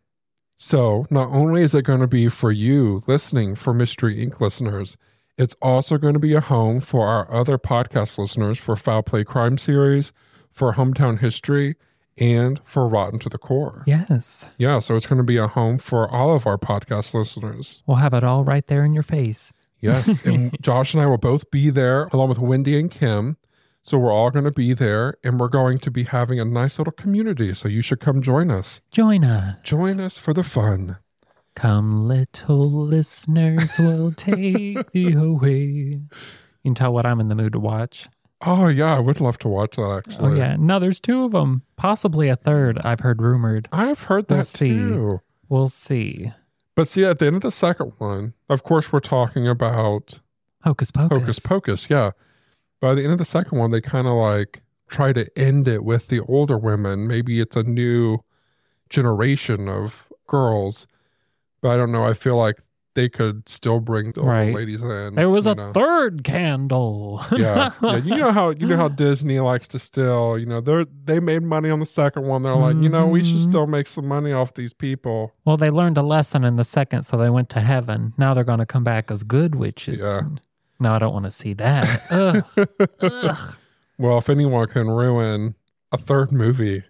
So, 0.58 1.06
not 1.10 1.30
only 1.32 1.64
is 1.64 1.74
it 1.74 1.86
going 1.86 2.02
to 2.02 2.08
be 2.08 2.30
for 2.30 2.52
you 2.52 3.04
listening, 3.08 3.56
for 3.56 3.74
Mystery 3.74 4.16
Inc. 4.16 4.40
listeners, 4.40 4.96
it's 5.38 5.56
also 5.62 5.98
going 5.98 6.14
to 6.14 6.20
be 6.20 6.34
a 6.36 6.42
home 6.42 6.80
for 6.80 7.08
our 7.08 7.32
other 7.34 7.58
podcast 7.58 8.18
listeners 8.18 8.60
for 8.60 8.76
Foul 8.76 9.02
Play 9.02 9.24
Crime 9.24 9.58
Series, 9.58 10.14
for 10.52 10.74
Hometown 10.74 11.20
History, 11.20 11.76
and 12.18 12.60
for 12.64 12.88
Rotten 12.88 13.18
to 13.20 13.30
the 13.30 13.40
Core. 13.40 13.84
Yes. 13.88 14.50
Yeah, 14.58 14.80
so 14.80 14.96
it's 14.96 15.08
going 15.08 15.18
to 15.18 15.24
be 15.24 15.38
a 15.38 15.48
home 15.48 15.80
for 15.80 16.08
all 16.10 16.36
of 16.36 16.46
our 16.46 16.58
podcast 16.58 17.14
listeners. 17.16 17.82
We'll 17.88 17.98
have 17.98 18.14
it 18.14 18.24
all 18.24 18.44
right 18.44 18.66
there 18.68 18.86
in 18.86 18.94
your 18.94 19.04
face. 19.04 19.54
Yes, 19.82 20.18
and 20.26 20.56
Josh 20.62 20.94
and 20.94 21.02
I 21.02 21.08
will 21.08 21.18
both 21.18 21.50
be 21.52 21.70
there 21.70 22.06
along 22.14 22.30
with 22.30 22.40
Wendy 22.40 22.80
and 22.80 22.90
Kim. 22.90 23.38
So 23.84 23.98
we're 23.98 24.14
all 24.14 24.30
going 24.30 24.46
to 24.46 24.52
be 24.52 24.74
there 24.74 25.16
and 25.24 25.40
we're 25.40 25.48
going 25.48 25.80
to 25.80 25.90
be 25.90 26.04
having 26.04 26.40
a 26.40 26.46
nice 26.46 26.78
little 26.78 26.94
community. 26.94 27.52
So 27.56 27.68
you 27.68 27.82
should 27.82 28.00
come 28.00 28.22
join 28.22 28.52
us. 28.52 28.80
Join 28.92 29.24
us. 29.26 29.58
Join 29.64 30.00
us 30.00 30.20
for 30.20 30.34
the 30.34 30.44
fun. 30.44 30.98
Come, 31.56 32.08
little 32.08 32.70
listeners, 32.70 33.78
we'll 33.80 34.12
take 34.16 34.92
thee 34.92 35.14
away. 35.14 35.64
You 35.64 36.08
can 36.64 36.76
tell 36.76 36.94
what 36.94 37.06
I'm 37.08 37.20
in 37.20 37.28
the 37.28 37.36
mood 37.36 37.54
to 37.54 37.60
watch. 37.60 38.08
Oh, 38.44 38.68
yeah, 38.68 38.96
I 38.96 39.00
would 39.00 39.20
love 39.20 39.38
to 39.40 39.48
watch 39.48 39.76
that 39.76 39.82
oh, 39.82 39.98
actually. 39.98 40.32
Oh, 40.32 40.36
yeah. 40.36 40.56
No, 40.58 40.80
there's 40.80 41.00
two 41.00 41.24
of 41.24 41.32
them. 41.32 41.64
Possibly 41.76 42.30
a 42.30 42.36
third, 42.36 42.80
I've 42.84 43.02
heard 43.02 43.22
rumored. 43.22 43.68
I've 43.72 44.04
heard 44.04 44.28
that 44.30 44.36
We'll 44.36 44.44
see. 44.44 44.70
too. 44.70 45.22
We'll 45.50 45.68
see. 45.70 46.32
But 46.76 46.88
see, 46.88 47.04
at 47.04 47.20
the 47.20 47.28
end 47.28 47.38
of 47.38 47.42
the 47.42 47.52
second 47.52 47.94
one, 47.98 48.34
of 48.50 48.64
course, 48.64 48.92
we're 48.92 49.00
talking 49.00 49.48
about 49.48 50.20
Hocus 50.64 50.92
Pocus. 50.92 51.20
Hocus 51.20 51.40
Pocus. 51.40 51.90
Yeah. 51.90 52.12
By 52.80 52.96
the 52.96 53.04
end 53.04 53.12
of 53.12 53.18
the 53.18 53.26
second 53.26 53.58
one, 53.58 53.72
they 53.72 53.82
kind 53.82 54.08
of 54.08 54.14
like 54.14 54.62
try 54.88 55.14
to 55.14 55.28
end 55.38 55.68
it 55.68 55.84
with 55.84 56.08
the 56.08 56.22
older 56.22 56.58
women. 56.58 57.08
Maybe 57.08 57.40
it's 57.40 57.56
a 57.56 57.64
new 57.64 58.20
generation 58.90 59.68
of 59.68 60.08
girls. 60.28 60.88
But 61.62 61.72
I 61.72 61.78
don't 61.78 61.92
know. 61.92 62.04
I 62.04 62.14
feel 62.14 62.38
like 62.38 62.62
they 62.94 63.08
could 63.08 63.48
still 63.48 63.80
bring 63.80 64.12
the 64.12 64.22
Right. 64.22 64.54
ladies 64.54 64.82
in. 64.82 65.16
There 65.16 65.30
was 65.30 65.46
a 65.46 65.56
know. 65.56 65.72
third 65.72 66.24
candle. 66.24 67.22
yeah. 67.38 67.72
yeah. 67.82 67.98
You 67.98 68.18
know 68.18 68.32
how 68.32 68.50
you 68.50 68.68
know 68.68 68.76
how 68.78 68.88
Disney 68.90 69.40
likes 69.40 69.68
to 69.70 69.80
still, 69.80 70.38
you 70.38 70.46
know, 70.46 70.60
they're 70.62 70.86
they 71.06 71.20
made 71.20 71.44
money 71.44 71.70
on 71.70 71.80
the 71.80 71.86
second 71.86 72.24
one. 72.24 72.44
They're 72.44 72.56
like, 72.56 72.76
you 72.78 72.90
know, 72.90 73.08
we 73.08 73.24
should 73.24 73.38
Mhm. 73.38 73.50
still 73.50 73.68
make 73.68 73.88
some 73.88 74.08
money 74.08 74.34
off 74.34 74.54
these 74.56 74.74
people. 74.74 75.34
well, 75.46 75.58
they 75.58 75.70
learned 75.70 75.98
a 75.98 76.04
lesson 76.04 76.44
in 76.44 76.56
the 76.58 76.64
second, 76.64 77.04
so 77.04 77.18
they 77.18 77.30
went 77.30 77.50
to 77.52 77.62
heaven. 77.62 78.14
Now 78.18 78.34
they're 78.34 78.44
going 78.44 78.60
to 78.60 78.66
come 78.66 78.84
back 78.84 79.10
as 79.12 79.24
good 79.24 79.56
witches. 79.56 80.00
Yeah. 80.02 80.22
No, 80.80 80.94
I 80.94 81.00
don't 81.00 81.14
want 81.14 81.26
to 81.26 81.32
see 81.32 81.54
that. 81.54 82.02
Ugh. 82.12 82.68
Ugh. 83.02 83.56
Well, 83.98 84.18
if 84.18 84.30
anyone 84.30 84.68
can 84.68 84.90
ruin 84.90 85.56
a 85.92 85.98
third 85.98 86.32
movie, 86.32 86.84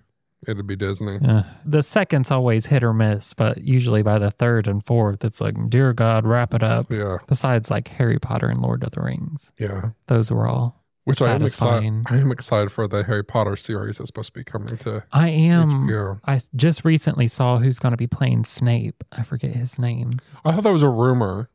it'd 0.47 0.65
be 0.67 0.75
Disney. 0.75 1.19
Uh, 1.25 1.43
the 1.65 1.81
second's 1.83 2.31
always 2.31 2.67
hit 2.67 2.83
or 2.83 2.93
miss, 2.93 3.33
but 3.33 3.59
usually 3.63 4.01
by 4.01 4.17
the 4.19 4.31
third 4.31 4.67
and 4.67 4.83
fourth, 4.85 5.23
it's 5.23 5.39
like, 5.41 5.55
dear 5.69 5.93
God, 5.93 6.25
wrap 6.25 6.53
it 6.53 6.63
up. 6.63 6.91
Yeah. 6.91 7.17
Besides, 7.27 7.69
like 7.69 7.87
Harry 7.89 8.19
Potter 8.19 8.47
and 8.49 8.61
Lord 8.61 8.83
of 8.83 8.91
the 8.91 9.01
Rings, 9.01 9.51
Yeah. 9.57 9.91
those 10.07 10.31
were 10.31 10.47
all. 10.47 10.77
Which 11.03 11.19
I 11.19 11.33
am 11.33 11.41
excited. 11.41 12.03
I 12.11 12.17
am 12.17 12.31
excited 12.31 12.71
for 12.71 12.87
the 12.87 13.03
Harry 13.03 13.23
Potter 13.23 13.55
series 13.55 13.97
that's 13.97 14.09
supposed 14.09 14.33
to 14.33 14.39
be 14.39 14.43
coming 14.43 14.77
to 14.77 15.03
I 15.11 15.29
am. 15.29 15.87
HBO. 15.87 16.19
I 16.25 16.39
just 16.55 16.85
recently 16.85 17.27
saw 17.27 17.57
who's 17.57 17.79
going 17.79 17.91
to 17.91 17.97
be 17.97 18.05
playing 18.05 18.45
Snape. 18.45 19.03
I 19.11 19.23
forget 19.23 19.55
his 19.55 19.79
name. 19.79 20.11
I 20.45 20.51
thought 20.51 20.63
that 20.63 20.71
was 20.71 20.83
a 20.83 20.89
rumor. 20.89 21.49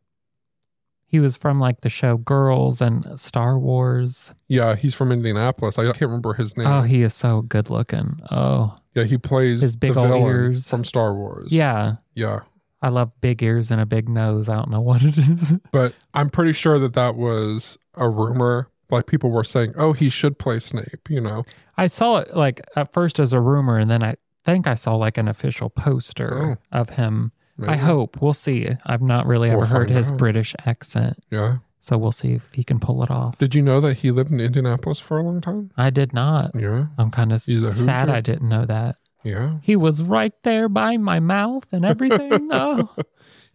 He 1.16 1.20
was 1.20 1.34
from 1.34 1.58
like 1.58 1.80
the 1.80 1.88
show 1.88 2.18
Girls 2.18 2.82
and 2.82 3.18
Star 3.18 3.58
Wars. 3.58 4.34
Yeah, 4.48 4.76
he's 4.76 4.92
from 4.92 5.10
Indianapolis. 5.10 5.78
I 5.78 5.84
can't 5.84 6.02
remember 6.02 6.34
his 6.34 6.58
name. 6.58 6.66
Oh, 6.66 6.82
he 6.82 7.00
is 7.00 7.14
so 7.14 7.40
good 7.40 7.70
looking. 7.70 8.20
Oh, 8.30 8.76
yeah, 8.94 9.04
he 9.04 9.16
plays 9.16 9.62
His 9.62 9.76
big 9.76 9.94
the 9.94 10.00
old 10.00 10.08
villain 10.10 10.26
ears. 10.26 10.68
from 10.68 10.84
Star 10.84 11.14
Wars. 11.14 11.50
yeah. 11.50 11.96
yeah. 12.14 12.40
I 12.82 12.90
love 12.90 13.18
big 13.22 13.42
ears 13.42 13.70
and 13.70 13.80
a 13.80 13.86
big 13.86 14.10
nose. 14.10 14.50
I 14.50 14.56
don't 14.56 14.68
know 14.68 14.80
what 14.82 15.02
it 15.02 15.16
is. 15.16 15.52
But 15.72 15.94
I'm 16.12 16.28
pretty 16.28 16.52
sure 16.52 16.78
that 16.80 16.92
that 16.92 17.16
was 17.16 17.78
a 17.94 18.10
rumor. 18.10 18.68
Like 18.90 19.06
people 19.06 19.30
were 19.30 19.42
saying, 19.42 19.72
"Oh, 19.78 19.94
he 19.94 20.10
should 20.10 20.38
play 20.38 20.58
Snape." 20.58 21.08
You 21.08 21.22
know. 21.22 21.46
I 21.78 21.86
saw 21.86 22.18
it 22.18 22.36
like 22.36 22.60
at 22.76 22.92
first 22.92 23.18
as 23.18 23.32
a 23.32 23.40
rumor, 23.40 23.78
and 23.78 23.90
then 23.90 24.04
I 24.04 24.16
think 24.44 24.66
I 24.66 24.74
saw 24.74 24.96
like 24.96 25.16
an 25.16 25.28
official 25.28 25.70
poster 25.70 26.58
oh. 26.58 26.78
of 26.78 26.90
him. 26.90 27.32
I 27.66 27.76
hope 27.76 28.20
we'll 28.20 28.32
see. 28.34 28.68
I've 28.84 29.02
not 29.02 29.26
really 29.26 29.48
We'll 29.50 29.58
ever 29.62 29.66
heard 29.66 29.88
find 29.88 29.96
his 29.96 30.10
out. 30.12 30.18
British 30.18 30.54
accent, 30.66 31.18
Yeah. 31.30 31.58
so 31.80 31.96
we'll 31.96 32.12
see 32.12 32.32
if 32.32 32.52
he 32.52 32.62
can 32.64 32.78
pull 32.80 33.02
it 33.02 33.10
off. 33.10 33.38
Did 33.38 33.54
you 33.54 33.62
know 33.62 33.80
that 33.80 33.98
he 33.98 34.10
lived 34.10 34.30
in 34.32 34.40
Indianapolis 34.40 34.98
for 35.00 35.18
a 35.18 35.22
long 35.22 35.40
time? 35.40 35.70
I 35.76 35.90
did 35.90 36.12
not. 36.12 36.50
Yeah. 36.54 36.86
I'm 36.98 37.10
kind 37.10 37.32
of 37.32 37.42
He's 37.44 37.62
a 37.62 37.66
sad 37.66 38.08
Hoosier? 38.08 38.16
I 38.16 38.20
didn't 38.20 38.48
know 38.48 38.64
that. 38.66 38.96
Yeah. 39.24 39.58
He 39.62 39.74
was 39.76 40.02
right 40.02 40.32
there 40.44 40.68
by 40.68 40.96
my 40.98 41.18
mouth 41.20 41.66
and 41.72 41.84
everything. 41.84 42.48
oh. 42.52 42.88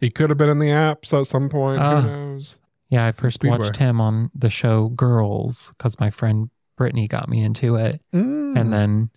He 0.00 0.10
could 0.10 0.30
have 0.30 0.36
been 0.38 0.50
in 0.50 0.58
the 0.58 0.68
apps 0.68 1.18
at 1.18 1.26
some 1.26 1.48
point. 1.48 1.80
Ah. 1.80 2.00
Who 2.02 2.08
knows? 2.08 2.58
Yeah, 2.90 3.06
I 3.06 3.12
first 3.12 3.36
Speedway. 3.36 3.58
watched 3.58 3.76
him 3.76 4.00
on 4.00 4.30
the 4.34 4.50
show 4.50 4.88
Girls 4.90 5.72
because 5.78 5.98
my 5.98 6.10
friend 6.10 6.50
Brittany 6.76 7.08
got 7.08 7.28
me 7.28 7.42
into 7.42 7.76
it. 7.76 8.02
Mm. 8.12 8.58
And 8.60 8.72
then 8.72 9.10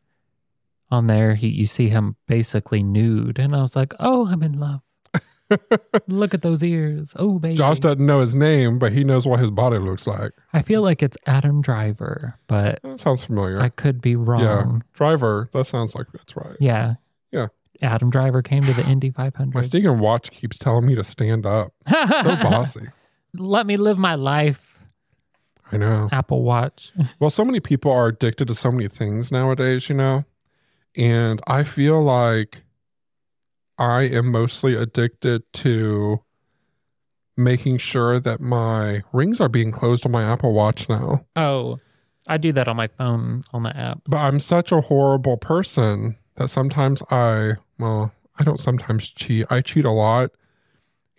on 0.91 1.07
there, 1.07 1.35
he 1.35 1.47
you 1.47 1.65
see 1.65 1.89
him 1.89 2.15
basically 2.27 2.83
nude. 2.83 3.39
And 3.39 3.55
I 3.55 3.61
was 3.61 3.75
like, 3.75 3.93
oh, 3.99 4.27
I'm 4.27 4.43
in 4.43 4.59
love. 4.59 4.81
Look 6.07 6.33
at 6.33 6.41
those 6.41 6.63
ears. 6.63 7.13
Oh, 7.17 7.37
baby. 7.39 7.55
Josh 7.55 7.79
doesn't 7.79 8.03
know 8.03 8.19
his 8.19 8.33
name, 8.33 8.79
but 8.79 8.91
he 8.91 9.03
knows 9.03 9.27
what 9.27 9.39
his 9.39 9.51
body 9.51 9.77
looks 9.77 10.07
like. 10.07 10.31
I 10.53 10.61
feel 10.63 10.81
like 10.81 11.03
it's 11.03 11.17
Adam 11.27 11.61
Driver, 11.61 12.39
but 12.47 12.79
That 12.83 12.99
sounds 12.99 13.23
familiar. 13.23 13.59
I 13.59 13.69
could 13.69 14.01
be 14.01 14.15
wrong. 14.15 14.41
yeah. 14.41 14.79
Driver. 14.93 15.49
That 15.53 15.65
sounds 15.65 15.93
like 15.95 16.07
that's 16.13 16.35
right. 16.35 16.55
Yeah. 16.59 16.95
Yeah. 17.31 17.47
Adam 17.81 18.09
Driver 18.09 18.41
came 18.41 18.63
to 18.63 18.73
the 18.73 18.85
Indy 18.87 19.11
500. 19.11 19.53
My 19.53 19.61
500. 19.61 19.69
Stegan 19.69 19.99
watch 19.99 20.31
keeps 20.31 20.57
telling 20.57 20.85
me 20.87 20.95
to 20.95 21.03
stand 21.03 21.45
up. 21.45 21.73
So 21.87 21.95
bossy. 22.41 22.87
Let 23.35 23.67
me 23.67 23.77
live 23.77 23.97
my 23.99 24.15
life, 24.15 24.79
I 25.71 25.77
know. 25.77 26.09
Apple 26.11 26.41
Watch. 26.43 26.91
Well, 27.19 27.29
so 27.29 27.43
many 27.45 27.59
people 27.59 27.91
are 27.91 28.07
addicted 28.07 28.47
to 28.47 28.55
so 28.55 28.71
many 28.71 28.87
things 28.87 29.31
nowadays, 29.31 29.89
you 29.89 29.95
know? 29.95 30.25
And 30.97 31.41
I 31.47 31.63
feel 31.63 32.01
like 32.01 32.63
I 33.77 34.03
am 34.03 34.31
mostly 34.31 34.75
addicted 34.75 35.43
to 35.53 36.19
making 37.37 37.77
sure 37.77 38.19
that 38.19 38.39
my 38.39 39.01
rings 39.11 39.41
are 39.41 39.49
being 39.49 39.71
closed 39.71 40.05
on 40.05 40.11
my 40.11 40.23
Apple 40.23 40.53
Watch 40.53 40.87
now. 40.87 41.25
Oh, 41.35 41.79
I 42.27 42.37
do 42.37 42.53
that 42.53 42.67
on 42.67 42.77
my 42.77 42.87
phone 42.87 43.43
on 43.51 43.63
the 43.63 43.69
apps. 43.71 44.03
But 44.09 44.17
I'm 44.17 44.39
such 44.39 44.71
a 44.71 44.81
horrible 44.81 45.37
person 45.37 46.15
that 46.35 46.47
sometimes 46.49 47.03
I, 47.11 47.53
well, 47.77 48.13
I 48.39 48.43
don't 48.43 48.59
sometimes 48.59 49.09
cheat. 49.09 49.45
I 49.49 49.61
cheat 49.61 49.85
a 49.85 49.91
lot. 49.91 50.31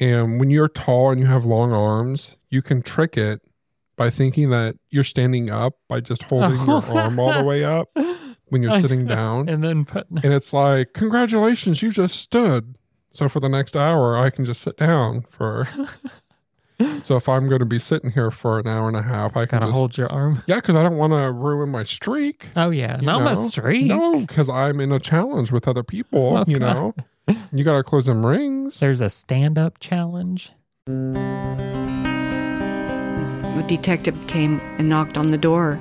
And 0.00 0.40
when 0.40 0.50
you're 0.50 0.68
tall 0.68 1.10
and 1.10 1.20
you 1.20 1.26
have 1.26 1.44
long 1.44 1.72
arms, 1.72 2.36
you 2.50 2.62
can 2.62 2.82
trick 2.82 3.16
it 3.16 3.40
by 3.96 4.10
thinking 4.10 4.50
that 4.50 4.76
you're 4.90 5.04
standing 5.04 5.48
up 5.50 5.74
by 5.88 6.00
just 6.00 6.22
holding 6.24 6.56
your 6.66 6.82
Oh. 6.86 6.96
arm 6.96 7.18
all 7.18 7.32
the 7.32 7.44
way 7.44 7.64
up 7.64 7.88
when 8.48 8.62
you're 8.62 8.80
sitting 8.80 9.06
down. 9.06 9.48
and 9.48 9.62
then 9.62 9.84
put 9.84 10.06
And 10.22 10.32
it's 10.32 10.52
like, 10.52 10.92
congratulations, 10.92 11.82
you 11.82 11.90
just 11.90 12.16
stood. 12.16 12.76
So 13.10 13.28
for 13.28 13.40
the 13.40 13.48
next 13.48 13.76
hour, 13.76 14.16
I 14.18 14.30
can 14.30 14.44
just 14.44 14.60
sit 14.62 14.76
down 14.76 15.22
for. 15.30 15.66
so 17.02 17.16
if 17.16 17.28
I'm 17.30 17.48
going 17.48 17.60
to 17.60 17.64
be 17.64 17.78
sitting 17.78 18.10
here 18.10 18.30
for 18.30 18.58
an 18.58 18.66
hour 18.66 18.88
and 18.88 18.96
a 18.96 19.02
half, 19.02 19.36
I 19.36 19.46
can 19.46 19.60
gotta 19.60 19.66
just. 19.70 19.78
hold 19.78 19.96
your 19.96 20.12
arm. 20.12 20.42
Yeah, 20.46 20.56
because 20.56 20.76
I 20.76 20.82
don't 20.82 20.98
want 20.98 21.12
to 21.14 21.32
ruin 21.32 21.70
my 21.70 21.82
streak. 21.84 22.48
Oh 22.56 22.68
yeah, 22.70 23.00
You 23.00 23.06
not 23.06 23.22
my 23.22 23.32
streak. 23.34 23.86
No, 23.86 24.20
because 24.20 24.50
I'm 24.50 24.80
in 24.80 24.92
a 24.92 25.00
challenge 25.00 25.50
with 25.50 25.66
other 25.66 25.82
people. 25.82 26.36
Oh, 26.36 26.44
you 26.46 26.58
know, 26.58 26.94
you 27.52 27.64
got 27.64 27.76
to 27.76 27.82
close 27.82 28.04
them 28.04 28.24
rings. 28.26 28.80
There's 28.80 29.00
a 29.00 29.08
stand-up 29.08 29.78
challenge. 29.80 30.52
A 33.56 33.64
detective 33.66 34.26
came 34.26 34.60
and 34.78 34.88
knocked 34.90 35.16
on 35.16 35.30
the 35.30 35.38
door, 35.38 35.80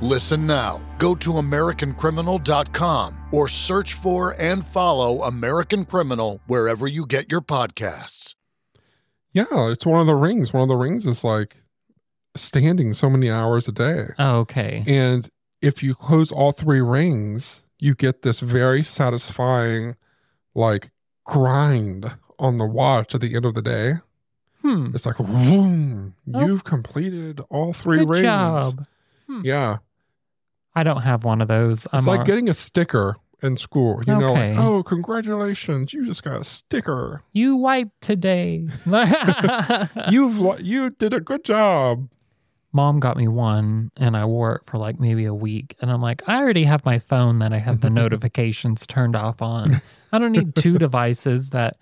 Listen 0.00 0.46
now. 0.46 0.80
Go 0.98 1.14
to 1.14 1.30
AmericanCriminal.com 1.34 3.14
or 3.32 3.48
search 3.48 3.94
for 3.94 4.34
and 4.40 4.66
follow 4.66 5.22
American 5.22 5.84
Criminal 5.84 6.40
wherever 6.46 6.86
you 6.86 7.06
get 7.06 7.30
your 7.30 7.40
podcasts. 7.40 8.34
Yeah, 9.32 9.44
it's 9.70 9.86
one 9.86 10.00
of 10.00 10.06
the 10.06 10.14
rings. 10.14 10.52
One 10.52 10.62
of 10.64 10.68
the 10.68 10.76
rings 10.76 11.06
is 11.06 11.24
like 11.24 11.56
standing 12.36 12.92
so 12.94 13.08
many 13.08 13.30
hours 13.30 13.66
a 13.66 13.72
day. 13.72 14.08
Oh, 14.18 14.40
okay. 14.40 14.84
And 14.86 15.28
if 15.62 15.82
you 15.82 15.94
close 15.94 16.30
all 16.30 16.52
three 16.52 16.80
rings, 16.82 17.62
you 17.78 17.94
get 17.94 18.22
this 18.22 18.40
very 18.40 18.82
satisfying, 18.82 19.96
like, 20.54 20.90
grind 21.24 22.12
on 22.38 22.58
the 22.58 22.66
watch 22.66 23.14
at 23.14 23.20
the 23.22 23.34
end 23.34 23.44
of 23.44 23.54
the 23.54 23.62
day. 23.62 23.94
Hmm. 24.62 24.92
It's 24.94 25.06
like, 25.06 25.16
vroom, 25.18 26.14
Oh. 26.32 26.46
you've 26.46 26.64
completed 26.64 27.40
all 27.50 27.72
three 27.72 27.98
Good 27.98 28.08
rings. 28.08 28.22
job. 28.22 28.86
Hmm. 29.26 29.40
Yeah. 29.44 29.78
I 30.76 30.82
don't 30.82 31.02
have 31.02 31.24
one 31.24 31.40
of 31.40 31.48
those. 31.48 31.84
It's 31.86 31.94
I'm 31.94 32.04
like 32.04 32.20
a- 32.20 32.24
getting 32.24 32.48
a 32.48 32.54
sticker 32.54 33.16
in 33.42 33.56
school. 33.56 34.00
You 34.06 34.18
know, 34.18 34.30
Okay. 34.32 34.56
like, 34.56 34.64
oh, 34.64 34.82
congratulations, 34.82 35.92
you 35.92 36.04
just 36.06 36.22
got 36.24 36.40
a 36.40 36.44
sticker. 36.44 37.22
you 37.32 37.56
wiped 37.56 38.00
today. 38.00 38.68
You've 40.10 40.60
you 40.60 40.90
did 40.90 41.12
a 41.14 41.20
good 41.20 41.44
job. 41.44 42.08
Mom 42.72 42.98
got 42.98 43.16
me 43.16 43.28
one 43.28 43.92
and 43.96 44.16
I 44.16 44.24
wore 44.24 44.56
it 44.56 44.62
for 44.66 44.78
like 44.78 44.98
maybe 44.98 45.26
a 45.26 45.34
week. 45.34 45.76
And 45.80 45.92
I'm 45.92 46.02
like, 46.02 46.22
I 46.28 46.38
already 46.40 46.64
have 46.64 46.84
my 46.84 46.98
phone 46.98 47.38
that 47.38 47.52
I 47.52 47.58
have 47.58 47.80
the 47.82 47.90
notifications 48.02 48.84
turned 48.86 49.14
off 49.14 49.40
on. 49.40 49.80
I 50.10 50.18
don't 50.18 50.32
need 50.32 50.56
two 50.56 50.76
devices 50.78 51.50
that 51.50 51.76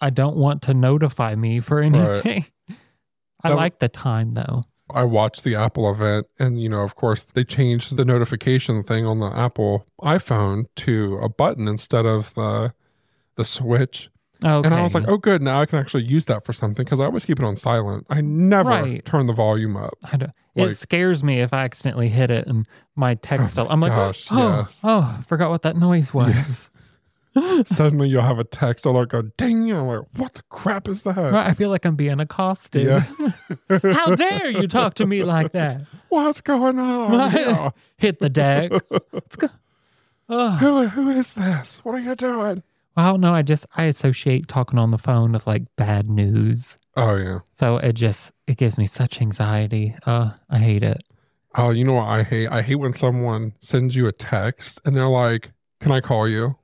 I 0.00 0.08
don't 0.10 0.36
want 0.36 0.62
to 0.62 0.72
notify 0.74 1.34
me 1.34 1.60
for 1.60 1.80
anything. 1.80 2.46
I 3.42 3.50
That- 3.50 3.56
like 3.56 3.80
the 3.80 3.88
time 3.88 4.30
though. 4.30 4.64
I 4.94 5.04
watched 5.04 5.44
the 5.44 5.54
Apple 5.54 5.90
event, 5.90 6.26
and 6.38 6.60
you 6.60 6.68
know, 6.68 6.80
of 6.80 6.94
course, 6.96 7.24
they 7.24 7.44
changed 7.44 7.96
the 7.96 8.04
notification 8.04 8.82
thing 8.82 9.04
on 9.06 9.20
the 9.20 9.26
Apple 9.36 9.86
iPhone 10.02 10.64
to 10.76 11.18
a 11.22 11.28
button 11.28 11.68
instead 11.68 12.06
of 12.06 12.34
the 12.34 12.72
the 13.36 13.44
switch. 13.44 14.10
Okay. 14.44 14.66
And 14.66 14.72
I 14.74 14.82
was 14.84 14.94
like, 14.94 15.08
oh, 15.08 15.16
good. 15.16 15.42
Now 15.42 15.60
I 15.60 15.66
can 15.66 15.78
actually 15.80 16.04
use 16.04 16.26
that 16.26 16.44
for 16.44 16.52
something 16.52 16.84
because 16.84 17.00
I 17.00 17.04
always 17.06 17.24
keep 17.24 17.40
it 17.40 17.44
on 17.44 17.56
silent. 17.56 18.06
I 18.08 18.20
never 18.20 18.70
Right. 18.70 19.04
turn 19.04 19.26
the 19.26 19.32
volume 19.32 19.76
up. 19.76 19.94
I 20.04 20.16
like- 20.16 20.70
it 20.70 20.74
scares 20.74 21.24
me 21.24 21.40
if 21.40 21.52
I 21.52 21.64
accidentally 21.64 22.08
hit 22.08 22.30
it 22.30 22.46
and 22.46 22.66
my 22.94 23.12
oh 23.12 23.14
text. 23.20 23.58
Oh 23.58 23.64
my 23.64 23.72
I'm 23.72 23.80
like, 23.80 23.90
gosh, 23.92 24.26
oh, 24.30 24.58
yes. 24.60 24.80
oh, 24.84 25.16
I 25.18 25.22
forgot 25.22 25.50
what 25.50 25.62
that 25.62 25.76
noise 25.76 26.14
was. 26.14 26.70
Suddenly 27.64 28.08
you'll 28.08 28.22
have 28.22 28.38
a 28.38 28.44
text 28.44 28.86
or 28.86 28.92
like 28.94 29.12
a 29.12 29.22
ding. 29.36 29.72
I'm 29.72 29.86
like, 29.86 30.02
what 30.16 30.34
the 30.34 30.42
crap 30.48 30.88
is 30.88 31.02
that? 31.04 31.16
Right, 31.16 31.46
I 31.46 31.52
feel 31.54 31.70
like 31.70 31.84
I'm 31.84 31.96
being 31.96 32.20
accosted. 32.20 32.86
Yeah. 32.86 33.04
How 33.92 34.14
dare 34.14 34.50
you 34.50 34.68
talk 34.68 34.94
to 34.94 35.06
me 35.06 35.24
like 35.24 35.52
that? 35.52 35.82
What's 36.08 36.40
going 36.40 36.78
on? 36.78 37.12
Right. 37.12 37.72
Hit 37.96 38.18
the 38.20 38.28
deck. 38.30 38.72
Let's 39.12 39.36
go. 39.36 39.48
Oh, 40.28 40.50
Who, 40.56 40.88
who 40.88 41.08
is 41.10 41.34
this? 41.34 41.78
What 41.84 41.94
are 41.94 42.00
you 42.00 42.14
doing? 42.14 42.62
I 42.96 43.10
don't 43.10 43.20
know. 43.20 43.32
I 43.32 43.42
just 43.42 43.64
I 43.76 43.84
associate 43.84 44.46
talking 44.48 44.78
on 44.78 44.90
the 44.90 44.98
phone 44.98 45.32
with 45.32 45.46
like 45.46 45.62
bad 45.76 46.10
news, 46.10 46.78
Oh, 46.96 47.14
yeah. 47.14 47.38
so 47.52 47.76
it 47.78 47.92
just 47.92 48.32
it 48.48 48.56
gives 48.58 48.76
me 48.76 48.86
such 48.86 49.22
anxiety. 49.22 49.94
Uh, 50.04 50.32
I 50.50 50.58
hate 50.58 50.82
it. 50.82 51.02
Oh, 51.54 51.70
you 51.70 51.84
know 51.84 51.94
what 51.94 52.08
I 52.08 52.24
hate? 52.24 52.48
I 52.48 52.60
hate 52.60 52.74
when 52.74 52.92
someone 52.92 53.54
sends 53.60 53.94
you 53.96 54.06
a 54.08 54.12
text 54.12 54.80
and 54.84 54.94
they're 54.94 55.08
like, 55.08 55.52
can 55.80 55.92
I 55.92 56.00
call 56.00 56.28
you? 56.28 56.56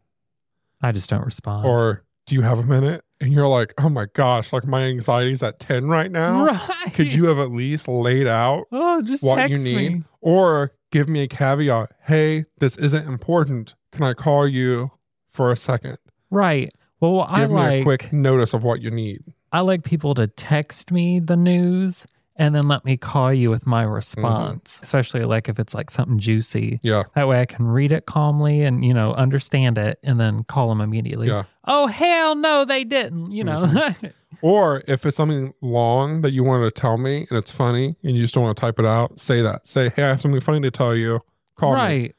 I 0.84 0.92
just 0.92 1.08
don't 1.08 1.24
respond. 1.24 1.66
Or 1.66 2.04
do 2.26 2.34
you 2.34 2.42
have 2.42 2.58
a 2.58 2.62
minute? 2.62 3.02
And 3.20 3.32
you're 3.32 3.48
like, 3.48 3.72
oh 3.78 3.88
my 3.88 4.06
gosh, 4.14 4.52
like 4.52 4.66
my 4.66 4.82
anxiety's 4.82 5.42
at 5.42 5.58
10 5.58 5.86
right 5.86 6.10
now. 6.10 6.44
right? 6.44 6.92
Could 6.92 7.12
you 7.12 7.26
have 7.26 7.38
at 7.38 7.50
least 7.50 7.88
laid 7.88 8.26
out 8.26 8.64
Oh, 8.70 9.00
just 9.02 9.24
what 9.24 9.48
you 9.48 9.56
need? 9.58 9.92
me. 9.92 10.02
Or 10.20 10.72
give 10.92 11.08
me 11.08 11.22
a 11.22 11.26
caveat. 11.26 11.92
Hey, 12.02 12.44
this 12.58 12.76
isn't 12.76 13.08
important. 13.08 13.74
Can 13.92 14.02
I 14.02 14.12
call 14.12 14.46
you 14.46 14.90
for 15.30 15.50
a 15.50 15.56
second? 15.56 15.96
Right. 16.30 16.70
Well, 17.00 17.20
I 17.22 17.40
Give 17.40 17.50
me 17.50 17.56
like 17.56 17.80
a 17.80 17.82
quick 17.82 18.12
notice 18.12 18.52
of 18.52 18.62
what 18.62 18.80
you 18.82 18.90
need. 18.90 19.22
I 19.52 19.60
like 19.60 19.84
people 19.84 20.14
to 20.14 20.26
text 20.26 20.90
me 20.92 21.18
the 21.20 21.36
news 21.36 22.06
and 22.36 22.54
then 22.54 22.66
let 22.66 22.84
me 22.84 22.96
call 22.96 23.32
you 23.32 23.50
with 23.50 23.66
my 23.66 23.84
mm-hmm. 23.84 23.92
response, 23.92 24.80
especially 24.82 25.24
like 25.24 25.48
if 25.48 25.58
it's 25.58 25.74
like 25.74 25.90
something 25.90 26.18
juicy. 26.18 26.80
Yeah. 26.82 27.04
That 27.14 27.28
way 27.28 27.40
I 27.40 27.46
can 27.46 27.66
read 27.66 27.92
it 27.92 28.06
calmly 28.06 28.62
and, 28.62 28.84
you 28.84 28.92
know, 28.92 29.12
understand 29.14 29.78
it 29.78 29.98
and 30.02 30.18
then 30.18 30.44
call 30.44 30.68
them 30.68 30.80
immediately. 30.80 31.28
Yeah. 31.28 31.44
Oh, 31.64 31.86
hell 31.86 32.34
no, 32.34 32.64
they 32.64 32.84
didn't, 32.84 33.30
you 33.30 33.44
know. 33.44 33.62
Mm-hmm. 33.66 34.06
Or 34.42 34.82
if 34.86 35.06
it's 35.06 35.16
something 35.16 35.54
long 35.62 36.20
that 36.20 36.32
you 36.32 36.44
wanted 36.44 36.64
to 36.64 36.70
tell 36.70 36.98
me 36.98 37.26
and 37.30 37.38
it's 37.38 37.50
funny 37.50 37.96
and 38.02 38.14
you 38.14 38.22
just 38.22 38.34
don't 38.34 38.44
want 38.44 38.54
to 38.54 38.60
type 38.60 38.78
it 38.78 38.84
out, 38.84 39.18
say 39.18 39.40
that. 39.40 39.66
Say, 39.66 39.90
hey, 39.96 40.02
I 40.02 40.08
have 40.08 40.20
something 40.20 40.40
funny 40.40 40.60
to 40.60 40.70
tell 40.70 40.94
you. 40.94 41.20
Call 41.56 41.72
me. 41.72 41.76
right. 41.76 42.16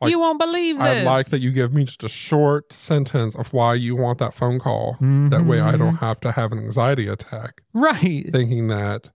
Like, 0.00 0.10
you 0.10 0.18
won't 0.18 0.38
believe 0.38 0.80
I 0.80 1.02
like 1.02 1.26
that 1.26 1.42
you 1.42 1.50
give 1.50 1.74
me 1.74 1.84
just 1.84 2.02
a 2.02 2.08
short 2.08 2.72
sentence 2.72 3.34
of 3.34 3.52
why 3.52 3.74
you 3.74 3.94
want 3.94 4.20
that 4.20 4.32
phone 4.32 4.58
call. 4.58 4.96
That 5.00 5.44
way 5.44 5.60
I 5.60 5.72
don't 5.72 5.94
mm-hmm. 5.94 6.04
have 6.04 6.20
to 6.20 6.32
have 6.32 6.52
an 6.52 6.58
anxiety 6.58 7.08
attack 7.08 7.60
Right. 7.74 8.30
thinking 8.32 8.68
that 8.68 9.10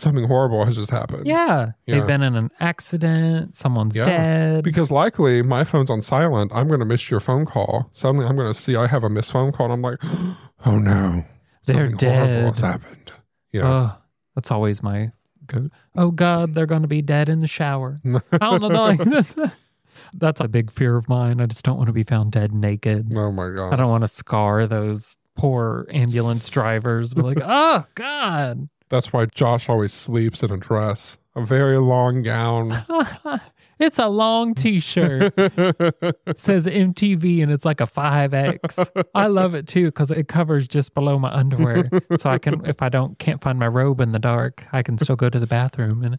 something 0.00 0.26
horrible 0.26 0.64
has 0.64 0.76
just 0.76 0.90
happened. 0.90 1.26
Yeah. 1.26 1.72
Yeah. 1.86 1.94
They've 1.96 2.06
been 2.06 2.22
in 2.22 2.34
an 2.34 2.50
accident. 2.60 3.54
Someone's 3.54 3.96
Yeah. 3.96 4.04
dead. 4.04 4.64
Because 4.64 4.90
likely 4.90 5.42
my 5.42 5.64
phone's 5.64 5.90
on 5.90 6.02
silent. 6.02 6.50
I'm 6.54 6.68
going 6.68 6.80
to 6.80 6.86
miss 6.86 7.10
your 7.10 7.20
phone 7.20 7.46
call. 7.46 7.88
Suddenly 7.92 8.26
I'm 8.26 8.36
going 8.36 8.52
to 8.52 8.58
see 8.58 8.76
I 8.76 8.86
have 8.86 9.04
a 9.04 9.10
missed 9.10 9.32
phone 9.32 9.52
call 9.52 9.66
and 9.66 9.72
I'm 9.74 9.82
like, 9.82 9.98
oh 10.66 10.78
no. 10.78 11.24
They're 11.66 11.88
something 11.90 12.08
horrible 12.08 12.34
dead. 12.34 12.44
has 12.46 12.60
happened. 12.60 13.12
Yeah. 13.52 13.92
That's 14.34 14.50
always 14.50 14.82
my 14.82 15.12
go. 15.46 15.68
Oh 15.96 16.10
God, 16.10 16.54
they're 16.54 16.66
going 16.66 16.82
to 16.82 16.88
be 16.88 17.02
dead 17.02 17.28
in 17.28 17.40
the 17.40 17.46
shower. 17.46 18.00
I 18.32 18.38
don't 18.38 18.60
know. 18.62 18.68
Like, 18.68 19.00
that's, 19.00 19.34
that's 20.14 20.40
a 20.40 20.48
big 20.48 20.70
fear 20.70 20.96
of 20.96 21.08
mine. 21.08 21.40
I 21.40 21.46
just 21.46 21.64
don't 21.64 21.76
want 21.76 21.88
to 21.88 21.92
be 21.92 22.04
found 22.04 22.32
dead 22.32 22.52
naked. 22.54 23.12
oh 23.16 23.30
my 23.30 23.50
God. 23.50 23.72
I 23.72 23.76
don't 23.76 23.90
want 23.90 24.02
to 24.04 24.08
scar 24.08 24.66
those 24.66 25.16
poor 25.36 25.86
ambulance 25.90 26.48
drivers. 26.50 27.12
But 27.14 27.24
like, 27.24 27.38
oh 27.44 27.84
God, 27.94 28.68
That's 28.90 29.12
why 29.12 29.26
Josh 29.26 29.68
always 29.68 29.92
sleeps 29.92 30.42
in 30.42 30.50
a 30.50 30.56
dress, 30.56 31.18
a 31.34 31.44
very 31.44 31.78
long 31.78 32.22
gown. 32.22 32.84
it's 33.78 33.98
a 33.98 34.08
long 34.08 34.54
T-shirt. 34.54 35.32
Says 36.36 36.66
MTV 36.66 37.42
and 37.42 37.52
it's 37.52 37.64
like 37.64 37.80
a 37.80 37.86
five 37.86 38.34
X. 38.34 38.78
I 39.14 39.28
love 39.28 39.54
it 39.54 39.66
too 39.66 39.86
because 39.86 40.10
it 40.10 40.28
covers 40.28 40.68
just 40.68 40.92
below 40.92 41.18
my 41.18 41.32
underwear, 41.32 41.88
so 42.18 42.30
I 42.30 42.38
can 42.38 42.66
if 42.66 42.82
I 42.82 42.88
don't 42.88 43.18
can't 43.18 43.40
find 43.40 43.58
my 43.58 43.68
robe 43.68 44.00
in 44.00 44.12
the 44.12 44.18
dark, 44.18 44.66
I 44.72 44.82
can 44.82 44.98
still 44.98 45.16
go 45.16 45.30
to 45.30 45.38
the 45.38 45.46
bathroom 45.46 46.02
and. 46.02 46.18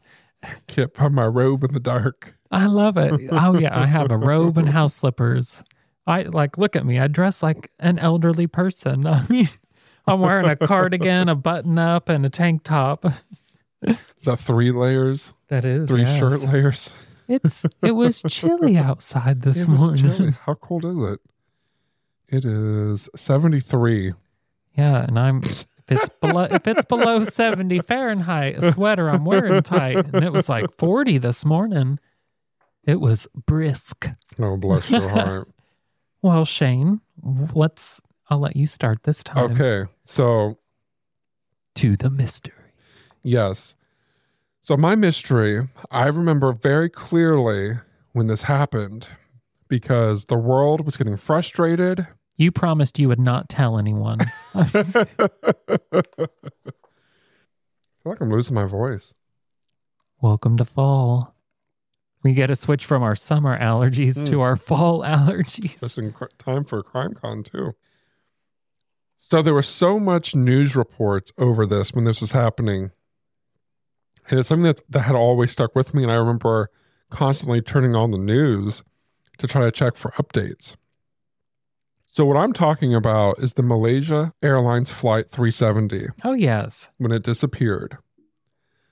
Can't 0.66 0.96
find 0.96 1.14
my 1.14 1.28
robe 1.28 1.64
in 1.64 1.72
the 1.72 1.80
dark. 1.80 2.36
I 2.50 2.66
love 2.66 2.98
it. 2.98 3.14
Oh 3.32 3.60
yeah, 3.60 3.80
I 3.80 3.86
have 3.86 4.10
a 4.10 4.18
robe 4.18 4.58
and 4.58 4.70
house 4.70 4.96
slippers. 4.96 5.64
I 6.08 6.24
like 6.24 6.58
look 6.58 6.76
at 6.76 6.86
me. 6.86 7.00
I 7.00 7.08
dress 7.08 7.44
like 7.44 7.72
an 7.80 8.00
elderly 8.00 8.48
person. 8.48 9.06
I 9.08 9.26
mean, 9.30 9.48
I'm 10.08 10.20
wearing 10.20 10.48
a 10.50 10.56
cardigan, 10.56 11.30
a 11.30 11.36
button 11.36 11.78
up, 11.78 12.10
and 12.10 12.26
a 12.26 12.30
tank 12.30 12.64
top. 12.64 13.06
Is 13.84 14.00
that 14.26 14.38
three 14.38 14.72
layers? 14.72 15.34
That 15.48 15.66
is 15.66 15.90
Three 15.90 16.02
yes. 16.02 16.20
shirt 16.20 16.42
layers? 16.42 16.94
It's 17.28 17.66
it 17.82 17.92
was 17.94 18.22
chilly 18.28 18.78
outside 18.78 19.42
this 19.42 19.64
It 19.64 19.70
was 19.70 19.80
morning. 20.04 20.34
How 20.46 20.54
cold 20.56 20.86
is 20.86 20.98
it? 20.98 21.20
It 22.28 22.46
is 22.46 23.10
73. 23.16 24.14
Yeah, 24.78 25.04
and 25.04 25.18
I'm 25.20 25.44
if 25.44 25.66
it's 25.90 26.10
below 26.22 26.48
if 26.50 26.68
it's 26.68 26.86
below 26.86 27.24
70 27.24 27.80
Fahrenheit, 27.82 28.58
a 28.58 28.72
sweater 28.72 29.10
I'm 29.10 29.26
wearing 29.26 29.62
tight. 29.64 29.98
And 29.98 30.24
it 30.24 30.32
was 30.32 30.48
like 30.50 30.78
40 30.78 31.18
this 31.18 31.44
morning. 31.46 32.00
It 32.86 33.00
was 33.00 33.28
brisk. 33.46 34.08
Oh, 34.40 34.58
bless 34.58 34.90
your 34.90 35.08
heart. 35.10 35.50
Well, 36.22 36.46
Shane, 36.46 37.02
let's 37.54 38.02
I'll 38.32 38.40
let 38.40 38.56
you 38.56 38.66
start 38.66 39.04
this 39.04 39.24
time. 39.26 39.52
Okay. 39.52 39.92
So, 40.06 40.58
To 41.76 41.98
the 41.98 42.10
mystery. 42.10 42.54
yes. 43.24 43.76
So, 44.62 44.78
my 44.78 44.96
mystery, 44.96 45.68
I 45.92 46.06
remember 46.08 46.54
very 46.54 46.90
clearly 46.90 47.74
when 48.14 48.28
this 48.28 48.44
happened 48.44 49.10
because 49.68 50.26
the 50.26 50.38
world 50.38 50.86
was 50.86 50.96
getting 50.96 51.18
frustrated. 51.18 52.08
You 52.38 52.54
promised 52.54 53.00
you 53.00 53.10
would 53.10 53.20
not 53.20 53.50
tell 53.50 53.78
anyone. 53.78 54.20
I 54.56 54.64
feel 54.64 54.86
like 58.06 58.22
I'm 58.22 58.30
losing 58.30 58.56
my 58.56 58.66
voice. 58.66 59.14
Welcome 60.22 60.56
to 60.58 60.64
fall. 60.66 61.36
We 62.24 62.34
get 62.34 62.50
a 62.52 62.56
switch 62.56 62.86
from 62.86 63.04
our 63.04 63.16
summer 63.16 63.60
allergies 63.60 64.24
to 64.26 64.34
Mm. 64.38 64.42
our 64.42 64.56
fall 64.56 65.02
allergies. 65.06 65.82
Just 65.82 65.98
in 65.98 66.14
cr- 66.14 66.26
time 66.38 66.64
for 66.64 66.82
CrimeCon 66.82 67.44
too. 67.44 67.74
So 69.32 69.42
there 69.42 69.54
was 69.54 69.66
so 69.70 69.98
much 69.98 70.36
news 70.36 70.76
reports 70.76 71.32
over 71.38 71.66
this 71.66 71.94
when 71.94 72.04
this 72.04 72.20
was 72.20 72.34
happening. 72.34 72.92
And 74.30 74.38
it's 74.38 74.50
something 74.50 74.66
that, 74.66 74.82
that 74.90 75.04
had 75.04 75.16
always 75.16 75.54
stuck 75.54 75.74
with 75.74 75.94
me. 75.94 76.04
And 76.04 76.12
I 76.12 76.16
remember 76.16 76.70
constantly 77.10 77.62
turning 77.62 77.96
on 77.96 78.12
the 78.12 78.18
news 78.18 78.84
to 79.38 79.48
try 79.48 79.62
to 79.62 79.72
check 79.72 79.96
for 79.96 80.12
updates. 80.12 80.76
So 82.08 82.26
what 82.26 82.36
I'm 82.36 82.52
talking 82.52 82.94
about 82.94 83.40
is 83.40 83.54
the 83.54 83.64
Malaysia 83.64 84.34
Airlines 84.44 84.92
Flight 84.92 85.30
370 85.30 86.08
Oh, 86.26 86.34
yes. 86.34 86.90
when 86.98 87.14
it 87.14 87.24
disappeared. 87.24 88.00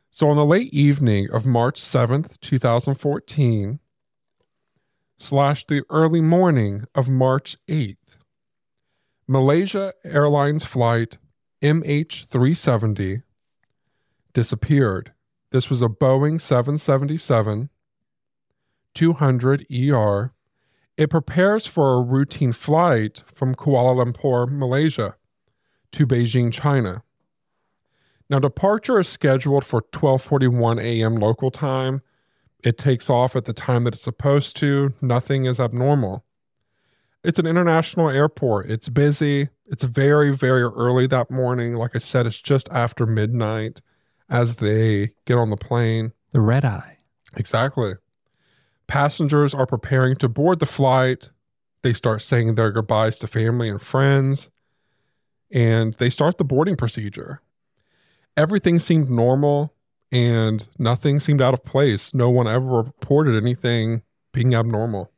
So 0.10 0.30
on 0.30 0.38
the 0.38 0.46
late 0.46 0.74
evening 0.74 1.28
of 1.34 1.46
March 1.46 1.82
7th, 1.82 2.40
2014, 2.40 3.80
slash 5.18 5.68
the 5.68 5.84
early 5.90 6.22
morning 6.22 6.86
of 6.96 7.10
March 7.10 7.58
8th, 7.68 7.98
Malaysia 9.32 9.94
Airlines 10.04 10.66
flight 10.66 11.20
MH370 11.62 13.22
disappeared. 14.34 15.14
This 15.52 15.70
was 15.70 15.84
a 15.84 15.88
Boeing 15.88 16.42
777 16.42 17.70
200 18.96 19.68
ER. 19.72 20.34
It 20.98 21.12
prepares 21.12 21.68
for 21.68 21.94
a 21.94 22.02
routine 22.02 22.54
flight 22.54 23.22
from 23.32 23.54
Kuala 23.54 24.04
Lumpur, 24.04 24.50
Malaysia 24.52 25.16
to 25.92 26.08
Beijing, 26.08 26.52
China. 26.52 27.04
Now 28.32 28.40
departure 28.40 29.00
is 29.00 29.08
scheduled 29.08 29.64
for 29.64 29.84
12:41 29.92 30.82
a.m. 30.82 31.18
local 31.18 31.52
time. 31.52 32.02
It 32.64 32.80
takes 32.80 33.12
off 33.12 33.36
at 33.36 33.46
the 33.46 33.54
time 33.54 33.84
that 33.84 33.94
it's 33.94 34.04
supposed 34.04 34.56
to. 34.58 34.96
Nothing 35.02 35.46
is 35.46 35.60
abnormal. 35.60 36.26
It's 37.24 37.40
an 37.40 37.46
international 37.46 38.10
airport. 38.10 38.70
It's 38.70 38.90
busy. 38.90 39.50
It's 39.66 39.84
very 39.84 40.36
very 40.36 40.64
early 40.64 41.08
that 41.08 41.30
morning. 41.30 41.74
Like 41.76 41.96
I 41.96 42.00
said, 42.00 42.26
it's 42.26 42.42
just 42.42 42.70
after 42.72 43.06
midnight 43.06 43.82
as 44.30 44.58
they 44.58 45.12
get 45.26 45.38
on 45.38 45.50
the 45.50 45.58
plane. 45.58 46.14
The 46.32 46.42
red 46.42 46.64
eye. 46.64 47.00
Exactly. 47.36 47.94
Passengers 48.88 49.54
are 49.54 49.66
preparing 49.66 50.16
to 50.18 50.30
board 50.30 50.60
the 50.60 50.66
flight. 50.66 51.30
They 51.82 51.94
start 51.94 52.22
saying 52.22 52.56
their 52.56 52.72
goodbyes 52.72 53.18
to 53.20 53.28
family 53.28 53.70
and 53.70 53.82
friends, 53.82 54.50
and 55.52 55.94
they 55.96 56.10
start 56.10 56.38
the 56.38 56.44
boarding 56.44 56.76
procedure. 56.76 57.42
Everything 58.36 58.80
seemed 58.80 59.10
normal 59.10 59.74
and 60.12 60.68
nothing 60.78 61.20
seemed 61.20 61.42
out 61.42 61.54
of 61.54 61.64
place. 61.64 62.14
No 62.14 62.30
one 62.30 62.48
ever 62.48 62.66
reported 62.66 63.36
anything 63.36 64.02
being 64.34 64.56
abnormal. 64.56 65.12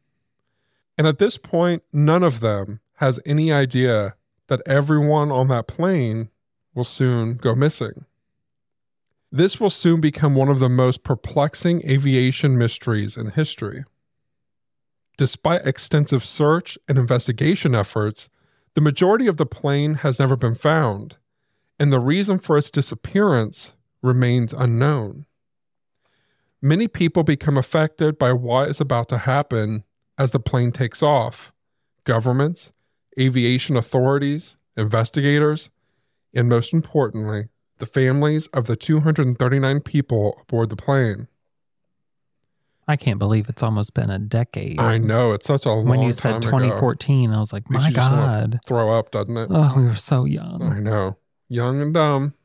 And 0.97 1.07
at 1.07 1.19
this 1.19 1.37
point, 1.37 1.83
none 1.91 2.23
of 2.23 2.39
them 2.39 2.79
has 2.95 3.19
any 3.25 3.51
idea 3.51 4.15
that 4.47 4.61
everyone 4.65 5.31
on 5.31 5.47
that 5.47 5.67
plane 5.67 6.29
will 6.73 6.83
soon 6.83 7.35
go 7.35 7.55
missing. 7.55 8.05
This 9.31 9.59
will 9.59 9.69
soon 9.69 10.01
become 10.01 10.35
one 10.35 10.49
of 10.49 10.59
the 10.59 10.69
most 10.69 11.03
perplexing 11.03 11.87
aviation 11.89 12.57
mysteries 12.57 13.15
in 13.15 13.31
history. 13.31 13.85
Despite 15.17 15.65
extensive 15.65 16.25
search 16.25 16.77
and 16.87 16.97
investigation 16.97 17.73
efforts, 17.73 18.29
the 18.73 18.81
majority 18.81 19.27
of 19.27 19.37
the 19.37 19.45
plane 19.45 19.95
has 19.95 20.19
never 20.19 20.35
been 20.35 20.55
found, 20.55 21.17
and 21.79 21.91
the 21.91 21.99
reason 21.99 22.39
for 22.39 22.57
its 22.57 22.71
disappearance 22.71 23.75
remains 24.01 24.53
unknown. 24.53 25.25
Many 26.61 26.87
people 26.87 27.23
become 27.23 27.57
affected 27.57 28.17
by 28.17 28.33
what 28.33 28.69
is 28.69 28.81
about 28.81 29.09
to 29.09 29.19
happen 29.19 29.83
as 30.21 30.31
the 30.31 30.39
plane 30.39 30.71
takes 30.71 31.01
off 31.01 31.51
governments, 32.03 32.71
aviation 33.19 33.75
authorities, 33.75 34.55
investigators, 34.77 35.71
and 36.31 36.47
most 36.47 36.73
importantly, 36.73 37.49
the 37.79 37.87
families 37.87 38.45
of 38.47 38.67
the 38.67 38.75
239 38.75 39.79
people 39.79 40.37
aboard 40.41 40.69
the 40.69 40.75
plane. 40.75 41.27
I 42.87 42.97
can't 42.97 43.17
believe 43.17 43.49
it's 43.49 43.63
almost 43.63 43.95
been 43.95 44.11
a 44.11 44.19
decade. 44.19 44.79
I 44.79 44.99
know 44.99 45.31
it's 45.31 45.47
such 45.47 45.65
a 45.65 45.69
long 45.69 45.85
time. 45.85 45.89
when 45.89 46.01
you 46.03 46.11
said 46.11 46.35
ago. 46.37 46.51
2014, 46.51 47.31
I 47.31 47.39
was 47.39 47.51
like, 47.51 47.67
my 47.67 47.91
God. 47.91 48.59
throw 48.63 48.91
up, 48.91 49.09
doesn't 49.09 49.35
it? 49.35 49.47
Oh, 49.49 49.73
we 49.75 49.85
were 49.85 49.95
so 49.95 50.25
young. 50.25 50.61
I 50.61 50.79
know, 50.79 51.17
young 51.49 51.81
and 51.81 51.95
dumb. 51.95 52.35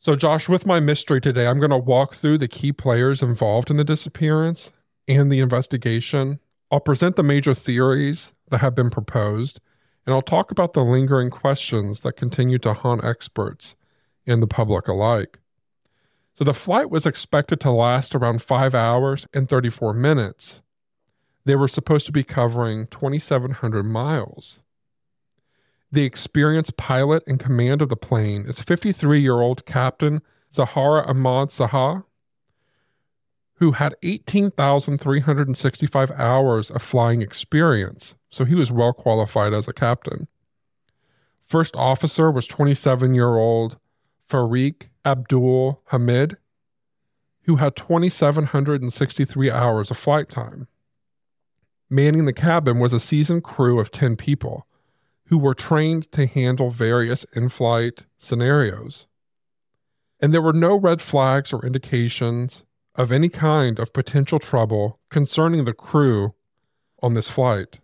So, 0.00 0.16
Josh, 0.16 0.48
with 0.48 0.66
my 0.66 0.80
mystery 0.80 1.20
today, 1.20 1.46
I'm 1.46 1.60
going 1.60 1.70
to 1.70 1.78
walk 1.78 2.16
through 2.16 2.38
the 2.38 2.48
key 2.48 2.72
players 2.72 3.22
involved 3.22 3.70
in 3.70 3.76
the 3.76 3.84
disappearance 3.84 4.72
and 5.08 5.30
the 5.30 5.40
investigation. 5.40 6.40
I'll 6.70 6.80
present 6.80 7.16
the 7.16 7.22
major 7.22 7.54
theories 7.54 8.32
that 8.50 8.58
have 8.58 8.74
been 8.74 8.90
proposed, 8.90 9.60
and 10.04 10.14
I'll 10.14 10.22
talk 10.22 10.50
about 10.50 10.72
the 10.72 10.84
lingering 10.84 11.30
questions 11.30 12.00
that 12.00 12.16
continue 12.16 12.58
to 12.58 12.72
haunt 12.72 13.04
experts 13.04 13.76
and 14.26 14.42
the 14.42 14.46
public 14.46 14.88
alike. 14.88 15.38
So, 16.34 16.44
the 16.44 16.52
flight 16.52 16.90
was 16.90 17.06
expected 17.06 17.60
to 17.60 17.70
last 17.70 18.14
around 18.14 18.42
five 18.42 18.74
hours 18.74 19.26
and 19.32 19.48
34 19.48 19.94
minutes. 19.94 20.62
They 21.46 21.56
were 21.56 21.68
supposed 21.68 22.06
to 22.06 22.12
be 22.12 22.24
covering 22.24 22.88
2,700 22.88 23.84
miles. 23.84 24.60
The 25.92 26.04
experienced 26.04 26.76
pilot 26.76 27.22
in 27.26 27.38
command 27.38 27.80
of 27.80 27.88
the 27.88 27.96
plane 27.96 28.44
is 28.46 28.60
53 28.60 29.20
year 29.20 29.40
old 29.40 29.64
Captain 29.64 30.20
Zaharie 30.52 31.08
Ahmad 31.08 31.52
Shah, 31.52 32.02
who 33.56 33.72
had 33.72 33.96
18,365 34.02 36.10
hours 36.12 36.70
of 36.70 36.82
flying 36.82 37.22
experience, 37.22 38.14
so 38.30 38.44
he 38.44 38.54
was 38.54 38.70
well 38.70 38.92
qualified 38.92 39.54
as 39.54 39.66
a 39.66 39.72
captain. 39.72 40.28
First 41.44 41.74
officer 41.74 42.30
was 42.30 42.46
27 42.46 43.14
year 43.14 43.36
old 43.36 43.78
Farik 44.28 44.90
Abdul 45.04 45.80
Hamid, 45.86 46.36
who 47.42 47.56
had 47.56 47.74
2,763 47.76 49.50
hours 49.50 49.90
of 49.90 49.96
flight 49.96 50.28
time. 50.28 50.68
Manning 51.88 52.24
the 52.24 52.32
cabin 52.32 52.80
was 52.80 52.92
a 52.92 53.00
seasoned 53.00 53.44
crew 53.44 53.78
of 53.78 53.92
10 53.92 54.16
people 54.16 54.66
who 55.26 55.38
were 55.38 55.54
trained 55.54 56.10
to 56.12 56.26
handle 56.26 56.70
various 56.70 57.24
in 57.32 57.48
flight 57.48 58.06
scenarios. 58.18 59.06
And 60.20 60.34
there 60.34 60.42
were 60.42 60.52
no 60.52 60.76
red 60.76 61.00
flags 61.00 61.52
or 61.52 61.64
indications 61.64 62.64
of 62.96 63.12
any 63.12 63.28
kind 63.28 63.78
of 63.78 63.92
potential 63.92 64.38
trouble 64.38 64.98
concerning 65.10 65.64
the 65.64 65.74
crew 65.74 66.34
on 67.02 67.14
this 67.14 67.28
flight. 67.28 67.80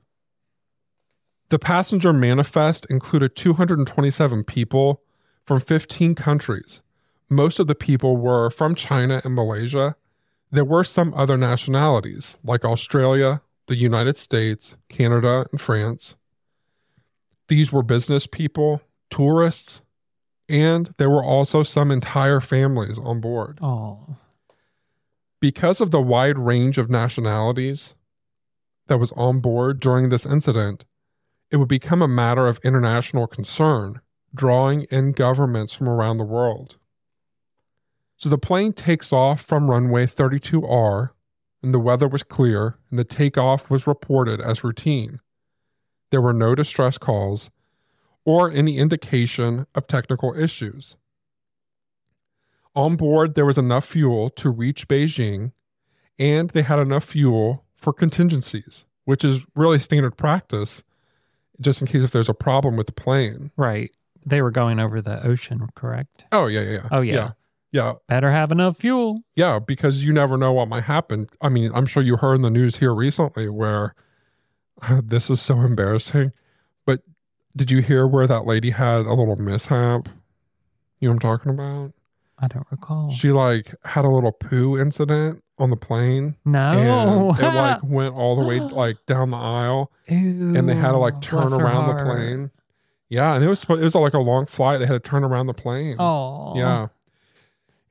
The 1.50 1.58
passenger 1.58 2.12
manifest 2.12 2.86
included 2.88 3.36
227 3.36 4.44
people 4.44 5.02
from 5.44 5.60
15 5.60 6.14
countries. 6.14 6.82
Most 7.28 7.60
of 7.60 7.66
the 7.66 7.74
people 7.74 8.16
were 8.16 8.50
from 8.50 8.74
China 8.74 9.20
and 9.24 9.34
Malaysia. 9.34 9.96
There 10.50 10.64
were 10.64 10.84
some 10.84 11.12
other 11.14 11.36
nationalities 11.36 12.38
like 12.42 12.64
Australia, 12.64 13.42
the 13.66 13.76
United 13.76 14.16
States, 14.16 14.76
Canada, 14.88 15.46
and 15.50 15.60
France. 15.60 16.16
These 17.48 17.70
were 17.70 17.82
business 17.82 18.26
people, 18.26 18.80
tourists, 19.10 19.82
and 20.48 20.94
there 20.96 21.10
were 21.10 21.24
also 21.24 21.62
some 21.62 21.90
entire 21.90 22.40
families 22.40 22.98
on 22.98 23.20
board. 23.20 23.58
Oh, 23.62 24.16
Because 25.42 25.80
of 25.80 25.90
the 25.90 26.00
wide 26.00 26.38
range 26.38 26.78
of 26.78 26.88
nationalities 26.88 27.96
that 28.86 29.00
was 29.00 29.10
on 29.16 29.40
board 29.40 29.80
during 29.80 30.08
this 30.08 30.24
incident, 30.24 30.84
it 31.50 31.56
would 31.56 31.66
become 31.66 32.00
a 32.00 32.06
matter 32.06 32.46
of 32.46 32.60
international 32.62 33.26
concern, 33.26 34.00
drawing 34.32 34.84
in 34.84 35.10
governments 35.10 35.74
from 35.74 35.88
around 35.88 36.18
the 36.18 36.24
world. 36.24 36.76
So 38.18 38.28
the 38.28 38.38
plane 38.38 38.72
takes 38.72 39.12
off 39.12 39.40
from 39.40 39.68
runway 39.68 40.06
32R, 40.06 41.10
and 41.60 41.74
the 41.74 41.80
weather 41.80 42.06
was 42.06 42.22
clear, 42.22 42.78
and 42.88 42.96
the 42.96 43.04
takeoff 43.04 43.68
was 43.68 43.84
reported 43.84 44.40
as 44.40 44.62
routine. 44.62 45.18
There 46.10 46.22
were 46.22 46.32
no 46.32 46.54
distress 46.54 46.98
calls 46.98 47.50
or 48.24 48.48
any 48.48 48.78
indication 48.78 49.66
of 49.74 49.88
technical 49.88 50.38
issues. 50.38 50.96
On 52.74 52.96
board, 52.96 53.34
there 53.34 53.46
was 53.46 53.58
enough 53.58 53.84
fuel 53.84 54.30
to 54.30 54.48
reach 54.50 54.88
Beijing, 54.88 55.52
and 56.18 56.50
they 56.50 56.62
had 56.62 56.78
enough 56.78 57.04
fuel 57.04 57.64
for 57.76 57.92
contingencies, 57.92 58.86
which 59.04 59.24
is 59.24 59.40
really 59.54 59.78
standard 59.78 60.16
practice 60.16 60.82
just 61.60 61.80
in 61.80 61.86
case 61.86 62.02
if 62.02 62.10
there's 62.10 62.28
a 62.28 62.34
problem 62.34 62.76
with 62.76 62.86
the 62.86 62.92
plane. 62.92 63.50
Right. 63.56 63.94
They 64.24 64.40
were 64.40 64.50
going 64.50 64.78
over 64.80 65.00
the 65.00 65.24
ocean, 65.26 65.68
correct? 65.74 66.24
Oh 66.32 66.46
yeah, 66.46 66.60
yeah, 66.60 66.70
yeah. 66.70 66.88
Oh, 66.90 67.00
yeah. 67.00 67.14
yeah, 67.14 67.30
yeah, 67.72 67.92
Better 68.08 68.30
have 68.30 68.52
enough 68.52 68.76
fuel. 68.78 69.20
yeah. 69.36 69.58
Because 69.58 70.02
you 70.04 70.12
never 70.12 70.36
know 70.36 70.52
what 70.52 70.68
might 70.68 70.84
happen. 70.84 71.28
I 71.40 71.48
mean, 71.48 71.70
I'm 71.74 71.86
sure 71.86 72.02
you 72.02 72.16
heard 72.16 72.36
in 72.36 72.42
the 72.42 72.50
news 72.50 72.76
here 72.76 72.94
recently 72.94 73.48
where 73.48 73.94
this 75.02 75.28
is 75.28 75.40
so 75.40 75.60
embarrassing. 75.60 76.32
But 76.86 77.00
did 77.56 77.70
you 77.70 77.80
hear 77.82 78.06
where 78.06 78.26
that 78.26 78.46
lady 78.46 78.70
had 78.70 79.00
a 79.00 79.12
little 79.12 79.36
mishap? 79.36 80.08
You 81.00 81.08
know 81.08 81.14
what 81.14 81.24
I'm 81.24 81.38
talking 81.38 81.50
about? 81.50 81.92
I 82.42 82.48
don't 82.48 82.66
recall. 82.70 83.10
She 83.12 83.30
like 83.30 83.72
had 83.84 84.04
a 84.04 84.08
little 84.08 84.32
poo 84.32 84.76
incident 84.76 85.42
on 85.58 85.70
the 85.70 85.76
plane. 85.76 86.34
no. 86.44 87.30
And 87.30 87.40
it 87.40 87.44
like 87.54 87.82
went 87.84 88.14
all 88.14 88.34
the 88.34 88.44
way 88.44 88.58
like 88.60 88.96
down 89.06 89.30
the 89.30 89.36
aisle. 89.36 89.92
Ew, 90.08 90.56
and 90.56 90.68
they 90.68 90.74
had 90.74 90.90
to 90.90 90.98
like 90.98 91.20
turn 91.22 91.52
around 91.52 91.96
the 91.96 92.04
plane. 92.04 92.50
Yeah, 93.08 93.34
and 93.34 93.44
it 93.44 93.48
was 93.48 93.62
it 93.64 93.68
was 93.68 93.94
like 93.94 94.14
a 94.14 94.18
long 94.18 94.46
flight. 94.46 94.80
They 94.80 94.86
had 94.86 94.94
to 94.94 95.10
turn 95.10 95.22
around 95.22 95.46
the 95.46 95.54
plane. 95.54 95.96
Oh. 95.98 96.56
yeah. 96.56 96.88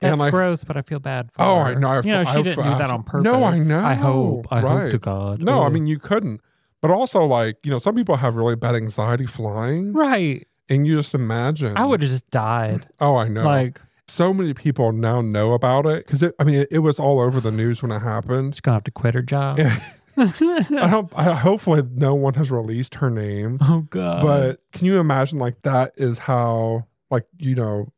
That's 0.01 0.19
like, 0.19 0.31
gross, 0.31 0.63
but 0.63 0.77
I 0.77 0.81
feel 0.81 0.99
bad 0.99 1.31
for 1.31 1.43
oh, 1.43 1.45
her. 1.45 1.51
oh, 1.51 1.63
her. 1.63 1.71
I 1.71 1.73
know. 1.75 1.87
I 1.87 2.01
you 2.01 2.11
know, 2.11 2.23
she 2.23 2.31
I 2.31 2.35
didn't 2.41 2.55
feel 2.55 2.63
do 2.63 2.77
that 2.79 2.89
on 2.89 3.03
purpose. 3.03 3.23
No, 3.23 3.43
I 3.43 3.59
know. 3.59 3.85
I 3.85 3.93
hope. 3.93 4.47
I 4.49 4.59
hope 4.59 4.91
to 4.91 4.97
God. 4.97 5.41
no, 5.41 5.61
I 5.61 5.69
mean 5.69 5.85
you 5.85 5.99
couldn't. 5.99 6.41
But 6.81 6.89
also, 6.89 7.21
like 7.21 7.57
you 7.63 7.69
know, 7.69 7.77
some 7.77 7.95
people 7.95 8.15
have 8.17 8.35
really 8.35 8.55
bad 8.55 8.73
anxiety 8.73 9.27
flying, 9.27 9.93
right. 9.93 10.47
and 10.67 10.87
you 10.87 10.97
just 10.97 11.13
imagine. 11.13 11.77
I 11.77 11.85
would 11.85 12.01
have 12.01 12.09
just 12.09 12.31
died. 12.31 12.87
Oh, 12.99 13.15
I 13.15 13.27
know. 13.27 13.43
Like, 13.43 13.79
so 14.11 14.33
many 14.33 14.53
people 14.53 14.91
now 14.91 15.21
know 15.21 15.53
about 15.53 15.85
it 15.85 16.05
because 16.05 16.23
I 16.37 16.43
mean, 16.43 16.55
it, 16.55 16.67
it 16.71 16.79
was 16.79 16.99
all 16.99 17.19
over 17.19 17.39
the 17.39 17.51
news 17.51 17.81
when 17.81 17.91
it 17.91 17.99
happened. 17.99 18.55
she's 18.55 18.61
gonna 18.61 18.75
have 18.75 18.83
to 18.83 18.91
quit 18.91 19.13
her 19.13 19.21
job. 19.21 19.57
Yeah. 19.57 19.81
I 20.17 20.25
don't. 20.69 21.09
I, 21.15 21.33
hopefully, 21.33 21.83
no 21.93 22.13
one 22.13 22.33
has 22.33 22.51
released 22.51 22.95
her 22.95 23.09
name. 23.09 23.57
oh 23.61 23.87
God. 23.89 24.23
But 24.23 24.61
can 24.73 24.85
you 24.85 24.99
imagine 24.99 25.39
like 25.39 25.61
that 25.61 25.93
is 25.95 26.19
how 26.19 26.85
like 27.09 27.25
you 27.37 27.55
know 27.55 27.93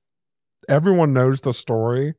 everyone 0.70 1.14
knows 1.14 1.42
the 1.42 1.54
story 1.54 2.14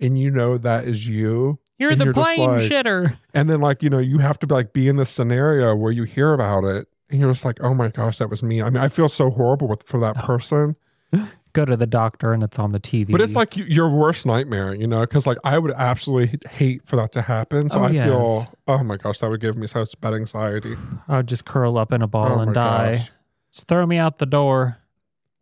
and 0.00 0.18
you 0.18 0.30
know 0.30 0.56
that 0.58 0.84
is 0.84 1.06
you 1.06 1.58
you're 1.78 1.94
the 1.94 2.04
you're 2.04 2.14
plane 2.14 2.38
like- 2.38 2.62
shitter. 2.62 3.16
and 3.34 3.50
then 3.50 3.60
like 3.60 3.82
you 3.82 3.90
know 3.90 3.98
you 3.98 4.18
have 4.18 4.38
to 4.38 4.46
like 4.46 4.72
be 4.72 4.88
in 4.88 4.96
this 4.96 5.10
scenario 5.10 5.74
where 5.74 5.92
you 5.92 6.04
hear 6.04 6.32
about 6.32 6.64
it 6.64 6.88
and 7.10 7.20
you're 7.20 7.30
just 7.30 7.44
like 7.44 7.58
oh 7.62 7.74
my 7.74 7.88
gosh 7.88 8.18
that 8.18 8.30
was 8.30 8.42
me 8.42 8.62
i 8.62 8.70
mean 8.70 8.82
i 8.82 8.88
feel 8.88 9.08
so 9.08 9.30
horrible 9.30 9.68
with, 9.68 9.82
for 9.82 10.00
that 10.00 10.16
oh. 10.18 10.26
person 10.26 10.76
Go 11.54 11.64
to 11.64 11.76
the 11.76 11.86
doctor 11.86 12.32
and 12.34 12.42
it's 12.42 12.58
on 12.58 12.72
the 12.72 12.80
TV. 12.80 13.10
but 13.10 13.20
it's 13.22 13.34
like 13.34 13.56
your 13.56 13.88
worst 13.88 14.26
nightmare 14.26 14.74
you 14.74 14.86
know 14.86 15.00
because 15.00 15.26
like 15.26 15.38
i 15.44 15.56
would 15.58 15.70
absolutely 15.72 16.38
hate 16.50 16.84
for 16.84 16.96
that 16.96 17.12
to 17.12 17.22
happen 17.22 17.70
so 17.70 17.80
Oh, 17.80 17.84
i 17.84 17.90
yes. 17.90 18.04
feel 18.04 18.52
oh 18.68 18.82
my 18.84 18.96
gosh 18.98 19.20
that 19.20 19.30
would 19.30 19.40
give 19.40 19.56
me 19.56 19.66
such 19.68 19.98
bad 20.00 20.14
anxiety 20.14 20.74
I 21.08 21.18
would 21.18 21.28
just 21.28 21.44
curl 21.46 21.78
up 21.78 21.92
in 21.92 22.02
a 22.02 22.06
ball 22.08 22.38
Oh 22.38 22.40
and 22.40 22.52
die. 22.52 22.96
gosh. 22.96 23.10
Just 23.52 23.68
throw 23.68 23.86
me 23.86 23.96
out 23.98 24.18
the 24.18 24.26
door. 24.26 24.78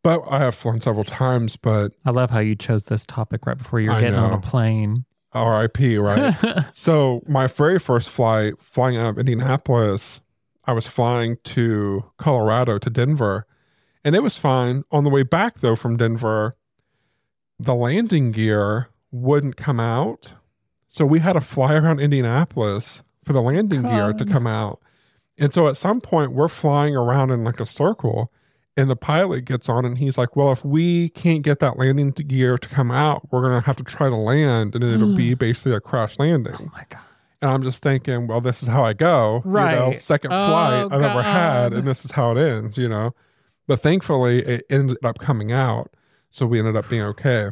but 0.03 0.23
i 0.31 0.39
have 0.39 0.55
flown 0.55 0.81
several 0.83 1.05
times 1.05 1.57
but 1.57 1.93
I 2.05 2.11
love 2.11 2.31
how 2.31 2.41
you 2.41 2.55
chose 2.57 2.85
this 2.85 3.05
topic 3.07 3.47
right 3.47 3.57
before 3.59 3.81
you're 3.81 3.93
I 3.95 4.01
getting 4.03 4.19
on 4.19 4.33
a 4.33 4.41
plane. 4.41 5.05
rip 5.35 5.79
right 5.79 6.67
So 6.73 7.23
my 7.27 7.47
very 7.47 7.79
first 7.79 8.11
flight, 8.11 8.61
flying 8.61 8.99
out 8.99 9.09
of 9.09 9.19
Indianapolis, 9.19 10.21
I 10.67 10.73
was 10.75 10.87
flying 10.87 11.39
to 11.45 12.05
Colorado 12.19 12.77
to 12.79 12.91
Denver, 12.91 13.47
and 14.05 14.15
it 14.15 14.23
was 14.23 14.39
fine. 14.39 14.85
On 14.91 15.05
the 15.05 15.11
way 15.11 15.23
back 15.23 15.61
though 15.61 15.77
from 15.77 15.97
Denver, 15.97 16.57
the 17.59 17.75
landing 17.75 18.33
gear 18.33 18.89
wouldn't 19.11 19.57
come 19.57 19.81
out, 19.81 20.35
so 20.89 21.07
we 21.07 21.21
had 21.21 21.35
to 21.35 21.41
fly 21.41 21.75
around 21.75 22.01
Indianapolis 22.01 23.03
for 23.25 23.33
the 23.33 23.43
landing 23.43 23.83
gear 23.83 24.13
to 24.13 24.25
come 24.25 24.47
out. 24.47 24.81
And 25.39 25.53
so 25.53 25.69
at 25.69 25.77
some 25.77 26.01
point 26.01 26.33
we're 26.33 26.49
flying 26.49 26.97
around 26.97 27.31
in 27.31 27.45
like 27.45 27.61
a 27.61 27.67
circle. 27.67 28.33
And 28.75 28.89
the 28.89 28.97
pilot 28.97 29.45
gets 29.45 29.69
on 29.69 29.85
and 29.85 29.99
he's 29.99 30.17
like, 30.17 30.35
Well, 30.35 30.51
if 30.51 30.65
we 30.65 31.11
can't 31.11 31.43
get 31.43 31.59
that 31.61 31.79
landing 31.79 32.11
gear 32.11 32.57
to 32.57 32.69
come 32.69 32.91
out, 32.91 33.31
we're 33.31 33.43
going 33.43 33.61
to 33.61 33.67
have 33.67 33.77
to 33.77 33.85
try 33.85 34.09
to 34.09 34.17
land 34.17 34.75
and 34.75 34.83
it'll 34.83 35.15
be 35.15 35.35
mm. 35.35 35.39
basically 35.39 35.73
a 35.73 35.81
crash 35.81 36.19
landing. 36.19 36.55
oh 36.59 36.71
my 36.73 36.85
God. 36.89 37.03
And 37.43 37.51
I'm 37.51 37.63
just 37.65 37.83
thinking, 37.83 38.29
well, 38.29 38.41
this 38.41 38.63
is 38.63 38.69
how 38.69 38.85
I 38.85 38.93
go. 38.93 39.43
You 39.45 39.51
know, 39.51 39.91
Right. 39.91 40.01
second 40.01 40.33
Oh, 40.33 40.47
flight 40.47 40.93
I've 40.93 41.03
ever 41.03 41.23
had, 41.23 41.73
and 41.73 41.87
this 41.87 42.05
is 42.05 42.13
how 42.13 42.37
it 42.37 42.39
ends, 42.39 42.79
you 42.79 42.89
know. 42.89 43.15
But 43.67 43.81
thankfully, 43.81 44.41
it 44.41 44.65
ended 44.71 44.99
up 45.05 45.19
coming 45.19 45.53
out. 45.53 45.93
So 46.31 46.47
we 46.47 46.59
ended 46.59 46.77
up 46.77 46.89
being 46.89 47.03
okay. 47.03 47.51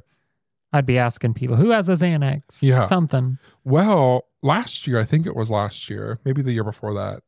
I'd 0.73 0.87
be 0.87 0.99
asking 0.99 1.35
people 1.35 1.57
who 1.57 1.71
has 1.71 1.89
a 1.89 1.93
Xanax. 1.93 2.63
Yeah. 2.63 2.85
Something. 2.85 3.39
Well, 3.65 4.27
last 4.43 4.87
year, 4.87 4.99
I 4.99 5.05
think 5.05 5.27
it 5.27 5.37
was 5.37 5.51
last 5.51 5.91
year, 5.91 6.19
maybe 6.25 6.43
the 6.43 6.53
year 6.53 6.65
before 6.65 6.95
that. 6.95 7.23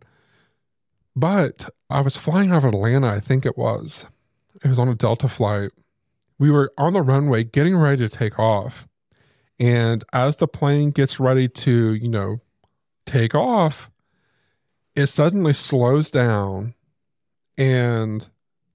But 1.14 1.68
I 1.90 2.01
was 2.01 2.16
flying 2.16 2.53
out 2.53 2.64
of 2.64 2.73
Atlanta, 2.73 3.09
I 3.09 3.21
think 3.21 3.45
it 3.45 3.59
was. 3.59 4.07
It 4.64 4.68
was 4.68 4.79
on 4.79 4.88
a 4.88 4.95
Delta 4.95 5.29
flight. 5.29 5.73
We 6.38 6.51
were 6.51 6.73
on 6.79 6.95
the 6.95 7.03
runway 7.03 7.45
getting 7.45 7.77
ready 7.77 8.09
to 8.09 8.09
take 8.09 8.38
off. 8.38 8.88
And 9.59 10.05
as 10.12 10.37
the 10.37 10.49
plane 10.49 10.90
gets 10.90 11.21
ready 11.21 11.49
to, 11.49 11.95
you 11.95 12.09
know, 12.09 12.40
take 13.05 13.35
off, 13.35 13.90
it 14.95 15.09
suddenly 15.09 15.53
slows 15.53 16.11
down 16.11 16.75
and 17.59 18.29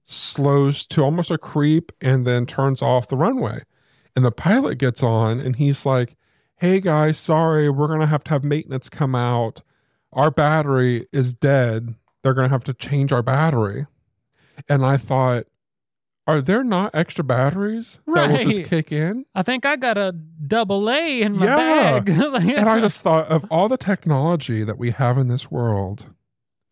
slows 0.08 0.86
to 0.86 1.02
almost 1.04 1.30
a 1.30 1.38
creep 1.38 1.92
and 2.00 2.26
then 2.26 2.46
turns 2.46 2.80
off 2.82 3.08
the 3.08 3.16
runway. 3.16 3.60
And 4.16 4.24
the 4.24 4.32
pilot 4.32 4.78
gets 4.78 5.02
on 5.02 5.38
and 5.38 5.56
he's 5.56 5.84
like, 5.84 6.16
Hey 6.56 6.80
guys, 6.80 7.18
sorry, 7.18 7.68
we're 7.70 7.86
going 7.86 8.00
to 8.00 8.06
have 8.06 8.24
to 8.24 8.30
have 8.30 8.42
maintenance 8.42 8.88
come 8.88 9.14
out. 9.14 9.62
Our 10.12 10.30
battery 10.30 11.06
is 11.12 11.32
dead. 11.34 11.94
They're 12.22 12.34
going 12.34 12.48
to 12.48 12.52
have 12.54 12.64
to 12.64 12.74
change 12.74 13.12
our 13.12 13.22
battery. 13.22 13.86
And 14.68 14.84
I 14.84 14.96
thought, 14.96 15.44
are 16.26 16.42
there 16.42 16.64
not 16.64 16.94
extra 16.94 17.22
batteries 17.22 18.00
that 18.06 18.28
will 18.30 18.50
just 18.50 18.64
kick 18.68 18.90
in? 18.90 19.24
I 19.34 19.42
think 19.42 19.64
I 19.64 19.76
got 19.76 19.96
a 19.96 20.12
double 20.12 20.90
A 20.90 21.22
in 21.22 21.36
my 21.36 21.44
Yeah. 21.46 22.00
bag. 22.00 22.08
And 22.58 22.68
I 22.68 22.80
just 22.86 23.00
thought 23.02 23.26
of 23.28 23.44
all 23.50 23.68
the 23.68 23.76
technology 23.78 24.64
that 24.64 24.78
we 24.78 24.90
have 24.90 25.16
in 25.16 25.28
this 25.28 25.50
world, 25.50 26.06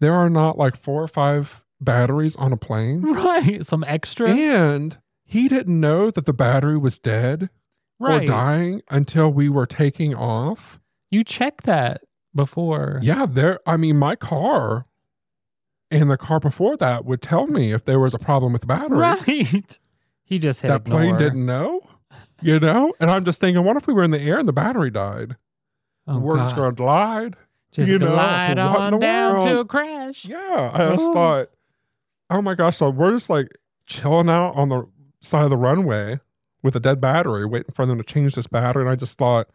there 0.01 0.15
are 0.15 0.29
not 0.31 0.59
like 0.59 0.75
four 0.77 1.03
or 1.03 1.09
five 1.09 1.63
batteries 1.87 2.37
on 2.37 2.53
a 2.53 2.57
plane. 2.59 3.01
right. 3.15 3.65
Some 3.65 3.83
extras. 3.85 4.33
And 4.33 4.99
he 5.25 5.49
didn't 5.49 5.81
know 5.81 6.11
that 6.11 6.27
the 6.27 6.35
battery 6.35 6.77
was 6.77 6.99
dead 6.99 7.49
or 7.99 8.21
dying 8.21 8.83
until 8.91 9.31
we 9.31 9.49
were 9.49 9.65
taking 9.65 10.15
off. 10.15 10.79
You 11.11 11.25
checked 11.25 11.65
that 11.65 12.03
before. 12.35 13.01
Yeah, 13.03 13.25
there. 13.27 13.61
I 13.67 13.79
mean, 13.79 13.97
my 13.97 14.17
car 14.17 14.85
and 15.91 16.11
the 16.11 16.19
car 16.19 16.41
before 16.41 16.77
that 16.77 17.05
would 17.07 17.23
tell 17.23 17.47
me 17.47 17.73
if 17.73 17.85
there 17.87 17.99
was 18.01 18.13
a 18.13 18.19
problem 18.19 18.53
with 18.53 18.61
the 18.61 18.67
battery. 18.67 18.99
Right. 18.99 19.79
He 20.29 20.41
just 20.41 20.61
hit 20.61 20.69
That 20.71 20.85
plane 20.85 21.17
didn't 21.17 21.47
know, 21.47 21.83
you 22.43 22.59
know. 22.59 22.93
And 22.99 23.13
I'm 23.13 23.25
just 23.25 23.39
thinking, 23.41 23.63
what 23.63 23.77
if 23.77 23.87
we 23.87 23.95
were 23.95 24.03
in 24.03 24.11
the 24.11 24.21
air 24.21 24.41
and 24.41 24.49
the 24.49 24.53
battery 24.53 24.91
died? 24.91 25.37
Oh, 26.09 26.19
we're 26.19 26.37
just 26.37 26.57
going 26.57 26.71
to 26.71 26.75
glide. 26.75 27.37
Just 27.71 27.89
you 27.93 28.01
know, 28.01 28.09
glide 28.09 28.51
in 28.51 28.59
on 28.59 28.99
down 28.99 29.47
to 29.47 29.61
a 29.61 29.65
crash. 29.65 30.25
Yeah, 30.25 30.73
I 30.75 30.79
just 30.91 31.05
Oh. 31.05 31.15
thought, 31.15 31.51
oh 32.31 32.43
my 32.43 32.55
gosh, 32.55 32.79
so 32.79 32.91
we're 32.91 33.13
just 33.13 33.31
like 33.31 33.49
chilling 33.87 34.29
out 34.29 34.53
on 34.53 34.69
the 34.69 34.89
side 35.21 35.45
of 35.45 35.51
the 35.51 35.57
runway 35.57 36.21
with 36.63 36.77
a 36.77 36.81
dead 36.81 37.01
battery, 37.01 37.47
waiting 37.47 37.73
for 37.73 37.87
them 37.87 37.99
to 37.99 38.05
change 38.05 38.35
this 38.35 38.47
battery. 38.47 38.83
And 38.83 38.91
I 38.91 38.97
just 38.97 39.19
thought, 39.19 39.49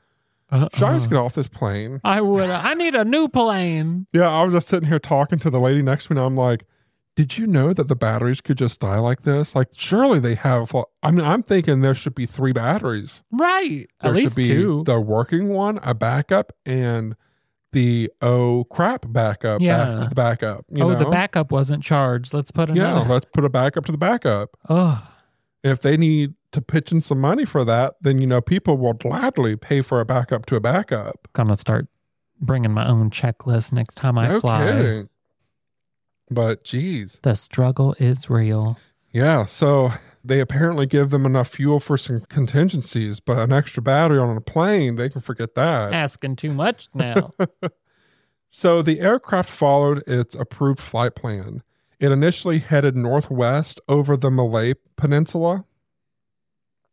should 0.52 0.84
I 0.84 0.94
just 0.94 1.08
uh-uh. 1.08 1.10
get 1.10 1.16
off 1.16 1.34
this 1.34 1.48
plane? 1.48 2.02
I 2.04 2.22
would. 2.22 2.50
I 2.50 2.74
need 2.74 2.96
a 2.96 3.06
new 3.06 3.28
plane. 3.28 4.08
Yeah, 4.14 4.30
I 4.30 4.44
was 4.44 4.54
just 4.54 4.68
sitting 4.68 4.90
here 4.90 5.00
talking 5.00 5.40
to 5.40 5.50
the 5.50 5.60
lady 5.60 5.82
next 5.82 6.08
to 6.08 6.14
me, 6.14 6.20
and 6.20 6.26
I'm 6.28 6.36
like, 6.36 6.66
did 7.16 7.38
you 7.38 7.48
know 7.48 7.74
that 7.74 7.88
the 7.88 7.96
batteries 7.96 8.42
could 8.42 8.58
just 8.58 8.80
die 8.82 9.00
like 9.00 9.22
this? 9.22 9.56
Like, 9.56 9.70
surely 9.78 10.20
they 10.20 10.36
have. 10.36 10.74
I 11.04 11.12
mean, 11.12 11.26
I'm 11.26 11.44
thinking 11.44 11.82
there 11.82 11.96
should 11.96 12.16
be 12.16 12.26
three 12.26 12.52
batteries. 12.54 13.24
Right. 13.32 13.88
There 14.02 14.12
At 14.12 14.16
least 14.16 14.36
should 14.36 14.44
be 14.44 14.48
two. 14.48 14.84
the 14.86 15.00
working 15.00 15.50
one, 15.50 15.80
a 15.84 15.94
backup, 15.94 16.54
and 16.66 17.16
the 17.72 18.12
oh 18.22 18.66
crap 18.66 19.06
backup. 19.10 19.62
Yeah. 19.62 19.86
back 19.86 20.04
to 20.04 20.10
the 20.10 20.16
backup. 20.16 20.66
You 20.74 20.84
oh, 20.84 20.90
know? 20.90 21.00
the 21.00 21.06
backup 21.06 21.52
wasn't 21.52 21.84
charged. 21.84 22.34
Let's 22.34 22.52
put 22.52 22.70
another. 22.70 23.00
Yeah, 23.00 23.08
let's 23.08 23.26
put 23.34 23.46
a 23.46 23.50
backup 23.50 23.86
to 23.86 23.92
the 23.92 23.98
backup. 23.98 24.50
Oh, 24.70 25.02
If 25.64 25.82
they 25.82 25.96
need 25.98 26.34
to 26.52 26.62
pitch 26.62 26.92
in 26.92 27.00
some 27.02 27.20
money 27.22 27.46
for 27.46 27.64
that, 27.64 27.96
then 28.02 28.20
you 28.20 28.28
know 28.28 28.42
people 28.42 28.78
will 28.78 28.94
gladly 28.94 29.56
pay 29.56 29.82
for 29.82 30.00
a 30.02 30.06
backup 30.06 30.46
to 30.48 30.56
a 30.56 30.60
backup. 30.60 31.28
gonna 31.34 31.56
start 31.56 31.88
bringing 32.42 32.72
my 32.74 32.88
own 32.88 33.10
checklist 33.10 33.72
next 33.72 33.96
time 33.96 34.18
I 34.18 34.28
no 34.28 34.40
fly. 34.42 34.66
kidding. 34.72 35.10
But 36.30 36.64
geez, 36.64 37.20
The 37.24 37.36
struggle 37.36 37.96
is 38.00 38.30
real. 38.30 38.78
yeah. 39.12 39.46
So 39.46 39.94
they 40.24 40.40
apparently 40.40 40.86
give 40.86 41.10
them 41.10 41.26
enough 41.26 41.50
fuel 41.50 41.80
for 41.80 41.98
some 41.98 42.22
contingencies, 42.30 43.20
but 43.20 43.38
an 43.38 43.52
extra 43.52 43.82
battery 43.82 44.20
on 44.20 44.36
a 44.36 44.42
plane, 44.42 44.96
they 44.96 45.10
can 45.10 45.22
forget 45.22 45.56
that. 45.56 45.94
Asking 45.94 46.36
too 46.36 46.54
much 46.54 46.90
now. 46.94 47.34
So 48.54 48.82
the 48.82 49.00
aircraft 49.00 49.50
followed 49.50 50.04
its 50.06 50.36
approved 50.36 50.82
flight 50.82 51.16
plan. 51.16 51.64
It 52.02 52.12
initially 52.12 52.60
headed 52.60 52.98
northwest 52.98 53.80
over 53.88 54.18
the 54.18 54.30
Malay 54.30 54.74
Peninsula. 54.98 55.64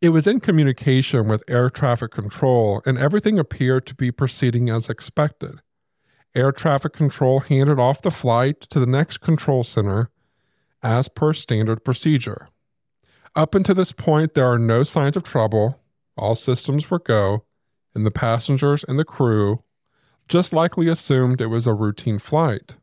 It 0.00 0.10
was 0.10 0.28
in 0.28 0.38
communication 0.38 1.26
with 1.26 1.42
air 1.48 1.68
traffic 1.68 2.12
control, 2.12 2.80
and 2.86 2.96
everything 2.96 3.40
appeared 3.40 3.86
to 3.86 3.96
be 3.96 4.12
proceeding 4.12 4.70
as 4.70 4.88
expected. 4.88 5.60
Air 6.32 6.52
traffic 6.52 6.92
control 6.92 7.40
handed 7.40 7.80
off 7.80 8.02
the 8.02 8.12
flight 8.12 8.60
to 8.60 8.78
the 8.78 8.86
next 8.86 9.18
control 9.18 9.64
center, 9.64 10.10
as 10.80 11.08
per 11.08 11.32
standard 11.32 11.84
procedure. 11.84 12.50
Up 13.38 13.54
until 13.54 13.76
this 13.76 13.92
point, 13.92 14.34
there 14.34 14.50
are 14.50 14.58
no 14.58 14.82
signs 14.82 15.16
of 15.16 15.22
trouble. 15.22 15.78
All 16.16 16.34
systems 16.34 16.90
were 16.90 16.98
go, 16.98 17.44
and 17.94 18.04
the 18.04 18.10
passengers 18.10 18.84
and 18.88 18.98
the 18.98 19.04
crew 19.04 19.62
just 20.26 20.52
likely 20.52 20.88
assumed 20.88 21.40
it 21.40 21.46
was 21.46 21.64
a 21.64 21.72
routine 21.72 22.18
flight. 22.18 22.74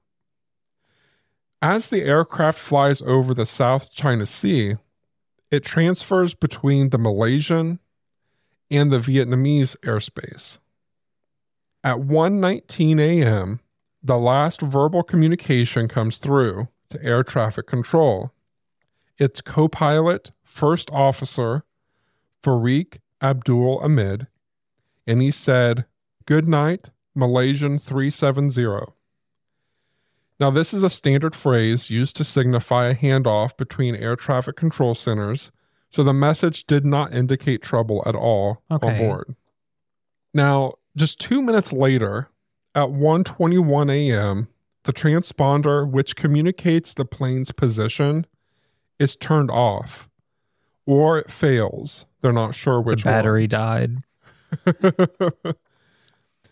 As 1.61 1.89
the 1.89 2.03
aircraft 2.03 2.57
flies 2.57 3.01
over 3.01 3.33
the 3.33 3.45
South 3.45 3.91
China 3.91 4.25
Sea, 4.25 4.75
it 5.51 5.65
transfers 5.65 6.33
between 6.33 6.89
the 6.89 6.97
Malaysian 6.97 7.79
and 8.71 8.93
the 8.93 8.99
Vietnamese 8.99 9.75
airspace. 9.81 10.59
At 11.83 11.97
1:19 11.97 13.01
a.m., 13.01 13.59
the 14.01 14.17
last 14.17 14.61
verbal 14.61 15.03
communication 15.03 15.89
comes 15.89 16.17
through 16.17 16.69
to 16.91 17.03
air 17.03 17.23
traffic 17.23 17.67
control. 17.67 18.31
Its 19.18 19.41
co-pilot, 19.41 20.32
first 20.43 20.89
officer, 20.91 21.63
Fariq 22.43 22.97
Abdul 23.22 23.80
Ahmed, 23.80 24.28
and 25.07 25.22
he 25.22 25.32
said, 25.32 25.86
"Good 26.26 26.47
night, 26.47 26.89
Malaysian 27.16 27.80
370." 27.80 28.91
Now, 30.39 30.49
this 30.49 30.74
is 30.74 30.84
a 30.84 30.89
standard 30.89 31.34
phrase 31.34 31.89
used 31.89 32.18
to 32.18 32.26
signify 32.26 32.88
a 32.88 32.95
handoff 32.95 33.55
between 33.55 33.95
air 33.95 34.18
traffic 34.18 34.57
control 34.57 34.93
centers, 34.93 35.51
so 35.89 36.03
the 36.03 36.13
message 36.13 36.66
did 36.66 36.86
not 36.86 37.13
indicate 37.13 37.61
trouble 37.61 38.03
at 38.05 38.16
all 38.16 38.61
Okay. 38.70 38.89
on 38.89 38.97
board. 38.97 39.36
Now, 40.34 40.74
just 40.97 41.20
two 41.22 41.41
minutes 41.41 41.72
later, 41.72 42.28
at 42.74 42.89
1:21 42.89 43.89
a.m., 43.89 44.49
the 44.84 44.91
transponder 44.91 45.89
which 45.89 46.18
communicates 46.18 46.93
the 46.93 47.05
plane's 47.05 47.53
position 47.53 48.26
is 48.99 49.15
turned 49.15 49.51
off, 49.51 50.09
or 50.85 51.17
it 51.19 51.29
fails. 51.31 52.05
They're 52.21 52.31
not 52.33 52.55
sure 52.55 52.75
The 52.75 52.81
which 52.81 53.05
one. 53.05 53.13
battery 53.13 53.47
died. 53.47 53.97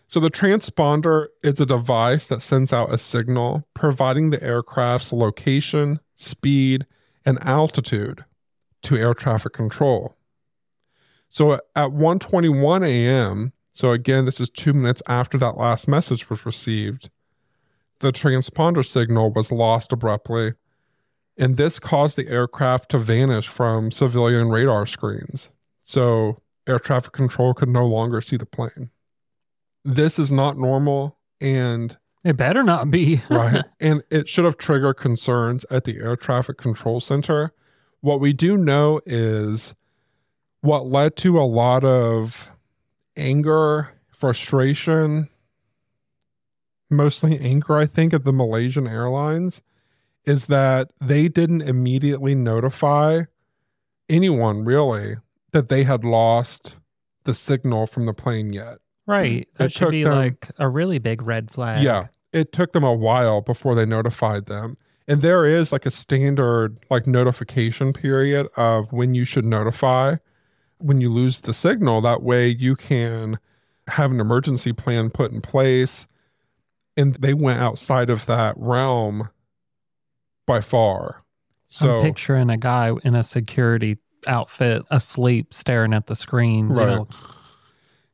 So 0.07 0.19
the 0.19 0.29
transponder 0.29 1.25
is 1.43 1.59
a 1.59 1.65
device 1.65 2.27
that 2.27 2.43
sends 2.43 2.71
out 2.71 2.93
a 2.93 2.99
signal 2.99 3.67
providing 3.73 4.29
the 4.29 4.43
aircraft's 4.43 5.11
location, 5.11 5.99
speed, 6.13 6.85
and 7.25 7.43
altitude 7.43 8.23
to 8.83 8.95
air 8.95 9.15
traffic 9.15 9.53
control. 9.53 10.15
So 11.29 11.53
at 11.53 11.89
1:21 11.89 12.85
a.m., 12.85 13.53
so 13.71 13.91
again 13.91 14.25
this 14.25 14.39
is 14.39 14.51
2 14.51 14.73
minutes 14.73 15.01
after 15.07 15.39
that 15.39 15.57
last 15.57 15.87
message 15.87 16.29
was 16.29 16.45
received, 16.45 17.09
the 17.99 18.11
transponder 18.11 18.85
signal 18.85 19.33
was 19.33 19.51
lost 19.51 19.91
abruptly, 19.91 20.53
and 21.37 21.57
this 21.57 21.79
caused 21.79 22.17
the 22.17 22.27
aircraft 22.27 22.89
to 22.89 22.99
vanish 22.99 23.47
from 23.47 23.91
civilian 23.91 24.49
radar 24.49 24.85
screens. 24.85 25.51
So 25.83 26.37
air 26.67 26.79
traffic 26.79 27.13
control 27.13 27.53
could 27.53 27.69
no 27.69 27.85
longer 27.85 28.21
see 28.21 28.37
the 28.37 28.45
plane 28.45 28.89
this 29.85 30.17
is 30.17 30.31
not 30.31 30.57
normal 30.57 31.17
and 31.41 31.97
It 32.23 32.37
better 32.37 32.63
not 32.63 32.89
be. 32.89 33.21
right 33.29 33.63
and 33.79 34.03
it 34.09 34.27
should 34.27 34.45
have 34.45 34.57
triggered 34.57 34.97
concerns 34.97 35.65
at 35.69 35.83
the 35.83 35.97
air 35.97 36.15
traffic 36.15 36.57
control 36.57 36.99
center 36.99 37.53
what 38.01 38.19
we 38.19 38.33
do 38.33 38.57
know 38.57 38.99
is 39.05 39.75
what 40.61 40.85
led 40.85 41.15
to 41.17 41.39
a 41.39 41.43
lot 41.43 41.83
of 41.83 42.51
anger 43.17 43.93
frustration 44.11 45.29
mostly 46.89 47.39
anger 47.39 47.75
i 47.75 47.85
think 47.85 48.13
at 48.13 48.23
the 48.23 48.33
malaysian 48.33 48.87
airlines 48.87 49.61
is 50.25 50.47
that 50.47 50.91
they 51.01 51.27
didn't 51.27 51.61
immediately 51.61 52.35
notify 52.35 53.23
anyone 54.09 54.63
really 54.63 55.15
that 55.51 55.69
they 55.69 55.83
had 55.83 56.03
lost 56.03 56.77
the 57.23 57.33
signal 57.33 57.87
from 57.87 58.05
the 58.05 58.13
plane 58.13 58.53
yet 58.53 58.79
right. 59.05 59.47
It 59.59 59.71
should 59.71 59.91
be 59.91 60.03
them- 60.03 60.15
like 60.15 60.49
a 60.57 60.69
really 60.69 60.99
big 60.99 61.21
red 61.21 61.51
flag. 61.51 61.83
Yeah. 61.83 62.07
It 62.31 62.51
took 62.51 62.73
them 62.73 62.83
a 62.83 62.93
while 62.93 63.41
before 63.41 63.75
they 63.75 63.85
notified 63.85 64.47
them. 64.47 64.77
And 65.07 65.21
there 65.21 65.45
is 65.45 65.71
like 65.71 65.85
a 65.85 65.91
standard 65.91 66.77
like 66.89 67.05
notification 67.05 67.93
period 67.93 68.47
of 68.55 68.91
when 68.93 69.13
you 69.13 69.25
should 69.25 69.45
notify 69.45 70.15
when 70.79 70.99
you 71.01 71.11
lose 71.11 71.41
the 71.41 71.53
signal. 71.53 72.01
That 72.01 72.23
way 72.23 72.47
you 72.47 72.75
can 72.75 73.37
have 73.87 74.11
an 74.11 74.19
emergency 74.19 74.73
plan 74.73 75.09
put 75.09 75.31
in 75.31 75.41
place. 75.41 76.07
And 76.95 77.15
they 77.15 77.33
went 77.33 77.59
outside 77.59 78.09
of 78.09 78.25
that 78.27 78.55
realm 78.57 79.29
by 80.45 80.61
far. 80.61 81.23
So 81.67 81.99
I'm 81.99 82.03
picturing 82.05 82.49
a 82.49 82.57
guy 82.57 82.91
in 83.03 83.15
a 83.15 83.23
security 83.23 83.97
outfit 84.27 84.83
asleep 84.91 85.53
staring 85.53 85.93
at 85.93 86.07
the 86.07 86.15
screens. 86.15 86.77
You 86.77 86.83
Right. 86.83 86.95
know, 86.95 87.07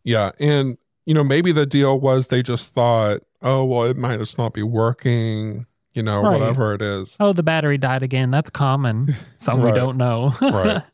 Yeah. 0.04 0.32
And, 0.40 0.78
you 1.06 1.14
know, 1.14 1.24
maybe 1.24 1.52
the 1.52 1.66
deal 1.66 2.00
was 2.00 2.28
they 2.30 2.42
just 2.42 2.74
thought, 2.74 3.22
oh, 3.42 3.64
well, 3.66 3.84
it 3.84 3.98
might 3.98 4.18
just 4.18 4.38
not 4.38 4.54
be 4.54 4.64
working, 4.64 5.66
you 5.94 6.02
know, 6.04 6.22
Right. 6.22 6.40
whatever 6.40 6.74
it 6.74 6.82
is. 6.82 7.16
oh, 7.20 7.34
the 7.34 7.44
battery 7.44 7.78
died 7.78 8.02
again. 8.04 8.32
That's 8.32 8.50
common. 8.50 9.16
Some 9.36 9.62
we 9.62 9.72
don't 9.72 9.98
know. 9.98 10.34
Right. 10.42 10.84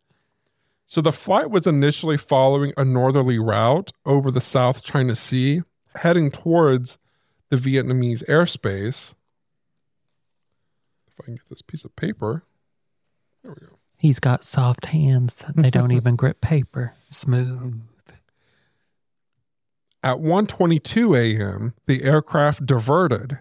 So 0.88 1.01
the 1.01 1.11
flight 1.11 1.49
was 1.49 1.65
initially 1.65 2.15
following 2.15 2.71
a 2.77 2.86
northerly 2.86 3.39
route 3.39 3.91
over 4.05 4.29
the 4.29 4.39
South 4.39 4.83
China 4.83 5.15
Sea, 5.15 5.63
heading 5.95 6.29
towards 6.29 6.99
the 7.49 7.55
Vietnamese 7.57 8.23
airspace. 8.29 9.14
If 11.18 11.24
I 11.24 11.26
can 11.26 11.36
get 11.36 11.49
this 11.49 11.61
piece 11.61 11.86
of 11.86 11.95
paper. 11.95 12.43
There 13.43 13.51
we 13.51 13.68
go. 13.68 13.78
He's 13.97 14.20
got 14.20 14.43
soft 14.43 14.88
hands. 14.88 15.36
They 15.55 15.70
don't 15.70 15.91
even 15.93 16.16
grip 16.16 16.41
paper. 16.41 16.93
Smooth. 17.07 17.84
At 20.03 20.18
1:22 20.18 21.18
a.m., 21.18 21.74
the 21.88 22.03
aircraft 22.03 22.66
diverted 22.66 23.39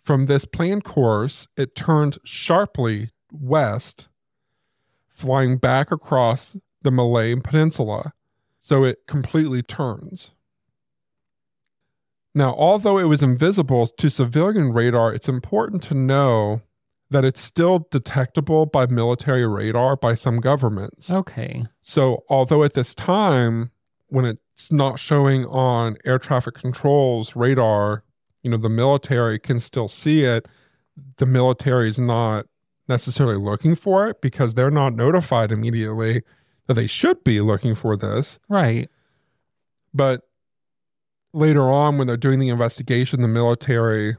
from 0.00 0.26
this 0.26 0.44
planned 0.44 0.82
course. 0.82 1.46
It 1.56 1.76
turned 1.76 2.18
sharply 2.24 3.10
west, 3.30 4.08
flying 5.06 5.58
back 5.58 5.92
across 5.92 6.56
the 6.82 6.90
Malay 6.90 7.36
Peninsula. 7.36 8.14
So 8.58 8.84
it 8.84 9.06
completely 9.06 9.62
turns. 9.62 10.32
Now, 12.34 12.54
although 12.54 12.98
it 12.98 13.04
was 13.04 13.22
invisible 13.22 13.86
to 13.86 14.08
civilian 14.08 14.72
radar, 14.72 15.12
it's 15.12 15.28
important 15.28 15.82
to 15.84 15.94
know 15.94 16.62
that 17.12 17.24
it's 17.24 17.40
still 17.40 17.86
detectable 17.90 18.66
by 18.66 18.86
military 18.86 19.46
radar 19.46 19.96
by 19.96 20.14
some 20.14 20.40
governments. 20.40 21.10
Okay. 21.10 21.66
So, 21.82 22.24
although 22.28 22.62
at 22.64 22.72
this 22.72 22.94
time, 22.94 23.70
when 24.08 24.24
it's 24.24 24.72
not 24.72 24.98
showing 24.98 25.44
on 25.46 25.96
air 26.04 26.18
traffic 26.18 26.54
controls 26.54 27.36
radar, 27.36 28.04
you 28.42 28.50
know, 28.50 28.56
the 28.56 28.68
military 28.68 29.38
can 29.38 29.58
still 29.58 29.88
see 29.88 30.24
it. 30.24 30.46
The 31.18 31.26
military 31.26 31.88
is 31.88 31.98
not 32.00 32.46
necessarily 32.88 33.36
looking 33.36 33.74
for 33.74 34.08
it 34.08 34.20
because 34.20 34.54
they're 34.54 34.70
not 34.70 34.94
notified 34.94 35.52
immediately 35.52 36.22
that 36.66 36.74
they 36.74 36.86
should 36.86 37.22
be 37.24 37.40
looking 37.40 37.74
for 37.74 37.96
this. 37.96 38.38
Right. 38.48 38.90
But 39.94 40.22
later 41.32 41.70
on, 41.70 41.98
when 41.98 42.06
they're 42.06 42.16
doing 42.16 42.38
the 42.38 42.48
investigation, 42.48 43.22
the 43.22 43.28
military 43.28 44.16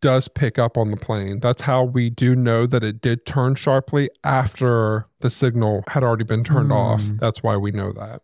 does 0.00 0.28
pick 0.28 0.58
up 0.58 0.76
on 0.76 0.90
the 0.90 0.96
plane. 0.96 1.40
That's 1.40 1.62
how 1.62 1.82
we 1.84 2.10
do 2.10 2.36
know 2.36 2.66
that 2.66 2.84
it 2.84 3.00
did 3.00 3.26
turn 3.26 3.54
sharply 3.54 4.08
after 4.24 5.06
the 5.20 5.30
signal 5.30 5.84
had 5.88 6.02
already 6.02 6.24
been 6.24 6.44
turned 6.44 6.72
off. 6.72 7.02
Hmm. 7.02 7.16
That's 7.16 7.42
why 7.42 7.56
we 7.56 7.70
know 7.70 7.92
that. 7.92 8.22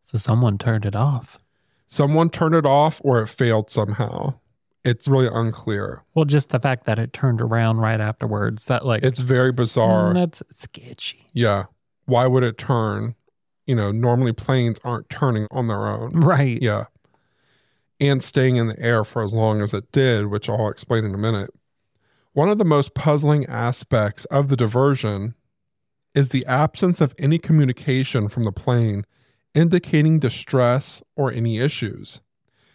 So 0.00 0.18
someone 0.18 0.58
turned 0.58 0.86
it 0.86 0.94
off. 0.94 1.38
Someone 1.88 2.30
turned 2.30 2.54
it 2.54 2.66
off 2.66 3.00
or 3.04 3.20
it 3.22 3.28
failed 3.28 3.70
somehow. 3.70 4.34
It's 4.84 5.08
really 5.08 5.26
unclear. 5.26 6.04
Well, 6.14 6.24
just 6.24 6.50
the 6.50 6.60
fact 6.60 6.86
that 6.86 6.98
it 6.98 7.12
turned 7.12 7.40
around 7.40 7.78
right 7.78 8.00
afterwards, 8.00 8.66
that 8.66 8.86
like 8.86 9.02
It's 9.02 9.18
very 9.18 9.50
bizarre. 9.50 10.12
Mm, 10.12 10.14
that's 10.14 10.42
sketchy. 10.50 11.26
yeah. 11.32 11.64
Why 12.04 12.28
would 12.28 12.44
it 12.44 12.56
turn? 12.56 13.16
You 13.66 13.74
know, 13.74 13.90
normally 13.90 14.32
planes 14.32 14.78
aren't 14.84 15.10
turning 15.10 15.48
on 15.50 15.66
their 15.66 15.88
own. 15.88 16.12
Right. 16.12 16.62
Yeah. 16.62 16.84
And 17.98 18.22
staying 18.22 18.56
in 18.56 18.68
the 18.68 18.80
air 18.80 19.04
for 19.04 19.22
as 19.22 19.32
long 19.32 19.62
as 19.62 19.72
it 19.72 19.90
did, 19.90 20.26
which 20.26 20.48
I'll 20.48 20.68
explain 20.68 21.04
in 21.04 21.14
a 21.14 21.18
minute. 21.18 21.50
One 22.32 22.50
of 22.50 22.58
the 22.58 22.64
most 22.64 22.94
puzzling 22.94 23.46
aspects 23.46 24.26
of 24.26 24.48
the 24.48 24.56
diversion 24.56 25.34
is 26.14 26.28
the 26.28 26.44
absence 26.46 27.00
of 27.00 27.14
any 27.18 27.38
communication 27.38 28.28
from 28.28 28.44
the 28.44 28.52
plane 28.52 29.04
indicating 29.54 30.18
distress 30.18 31.02
or 31.16 31.32
any 31.32 31.58
issues. 31.58 32.20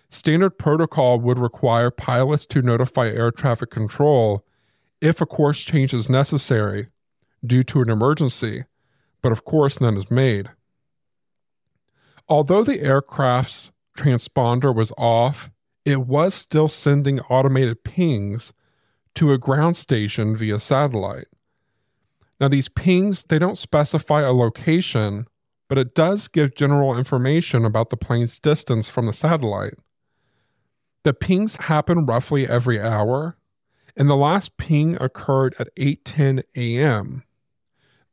Standard 0.09 0.57
protocol 0.57 1.19
would 1.19 1.37
require 1.37 1.91
pilots 1.91 2.45
to 2.47 2.61
notify 2.61 3.07
air 3.07 3.31
traffic 3.31 3.69
control 3.69 4.43
if 4.99 5.21
a 5.21 5.25
course 5.25 5.61
change 5.61 5.93
is 5.93 6.09
necessary 6.09 6.87
due 7.45 7.63
to 7.63 7.81
an 7.81 7.89
emergency, 7.89 8.65
but 9.21 9.31
of 9.31 9.45
course, 9.45 9.79
none 9.79 9.95
is 9.95 10.11
made. 10.11 10.49
Although 12.27 12.63
the 12.63 12.81
aircraft's 12.81 13.71
transponder 13.97 14.73
was 14.73 14.91
off, 14.97 15.51
it 15.85 16.01
was 16.07 16.33
still 16.33 16.67
sending 16.67 17.19
automated 17.21 17.83
pings 17.83 18.53
to 19.15 19.31
a 19.31 19.37
ground 19.37 19.75
station 19.75 20.35
via 20.35 20.59
satellite. 20.59 21.27
Now, 22.39 22.47
these 22.47 22.69
pings, 22.69 23.23
they 23.23 23.37
don't 23.37 23.57
specify 23.57 24.21
a 24.21 24.33
location, 24.33 25.27
but 25.69 25.77
it 25.77 25.93
does 25.93 26.27
give 26.27 26.55
general 26.55 26.97
information 26.97 27.65
about 27.65 27.89
the 27.89 27.97
plane's 27.97 28.39
distance 28.39 28.89
from 28.89 29.05
the 29.05 29.13
satellite. 29.13 29.75
The 31.03 31.13
pings 31.13 31.55
happen 31.55 32.05
roughly 32.05 32.47
every 32.47 32.79
hour, 32.81 33.37
and 33.95 34.09
the 34.09 34.15
last 34.15 34.57
ping 34.57 34.97
occurred 35.01 35.55
at 35.59 35.73
8:10 35.75 36.43
a.m. 36.55 37.23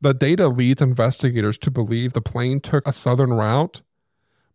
The 0.01 0.13
data 0.13 0.47
leads 0.47 0.81
investigators 0.81 1.57
to 1.59 1.71
believe 1.71 2.13
the 2.13 2.21
plane 2.21 2.61
took 2.61 2.87
a 2.87 2.93
southern 2.93 3.33
route 3.33 3.81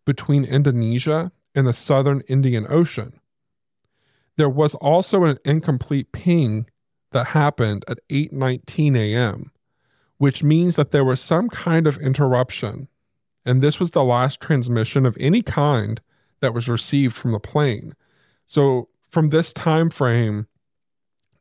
between 0.05 0.45
Indonesia 0.45 1.31
and 1.53 1.67
the 1.67 1.73
southern 1.73 2.21
Indian 2.21 2.65
Ocean. 2.69 3.19
There 4.37 4.49
was 4.49 4.75
also 4.75 5.23
an 5.23 5.37
incomplete 5.45 6.11
ping 6.11 6.67
that 7.11 7.27
happened 7.27 7.85
at 7.87 7.99
8:19 8.09 8.97
a.m., 8.97 9.51
which 10.17 10.43
means 10.43 10.75
that 10.75 10.91
there 10.91 11.05
was 11.05 11.21
some 11.21 11.49
kind 11.49 11.87
of 11.87 11.97
interruption, 11.97 12.87
and 13.45 13.61
this 13.61 13.79
was 13.79 13.91
the 13.91 14.03
last 14.03 14.41
transmission 14.41 15.05
of 15.05 15.17
any 15.19 15.41
kind 15.41 16.01
that 16.41 16.53
was 16.53 16.67
received 16.67 17.15
from 17.15 17.31
the 17.31 17.39
plane. 17.39 17.95
So, 18.45 18.89
from 19.07 19.29
this 19.29 19.53
time 19.53 19.89
frame, 19.89 20.47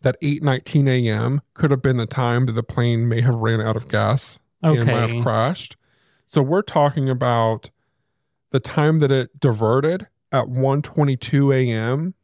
that 0.03 0.17
8:19 0.23 0.89
a.m. 0.89 1.41
could 1.55 1.73
have 1.73 1.83
been 1.83 1.97
the 1.97 2.07
time 2.07 2.47
that 2.47 2.53
the 2.53 2.63
plane 2.63 3.09
may 3.09 3.21
have 3.21 3.35
ran 3.35 3.61
out 3.61 3.77
of 3.77 3.89
gas 3.89 4.39
and 4.63 4.87
might 4.87 5.11
have 5.11 5.23
crashed. 5.23 5.77
So, 6.29 6.41
we're 6.41 6.63
talking 6.63 7.11
about 7.11 7.71
the 8.55 8.61
time 8.61 9.01
that 9.01 9.11
it 9.11 9.41
diverted 9.41 10.07
at 10.31 10.45
1:22 10.45 11.53
a.m. 11.53 12.15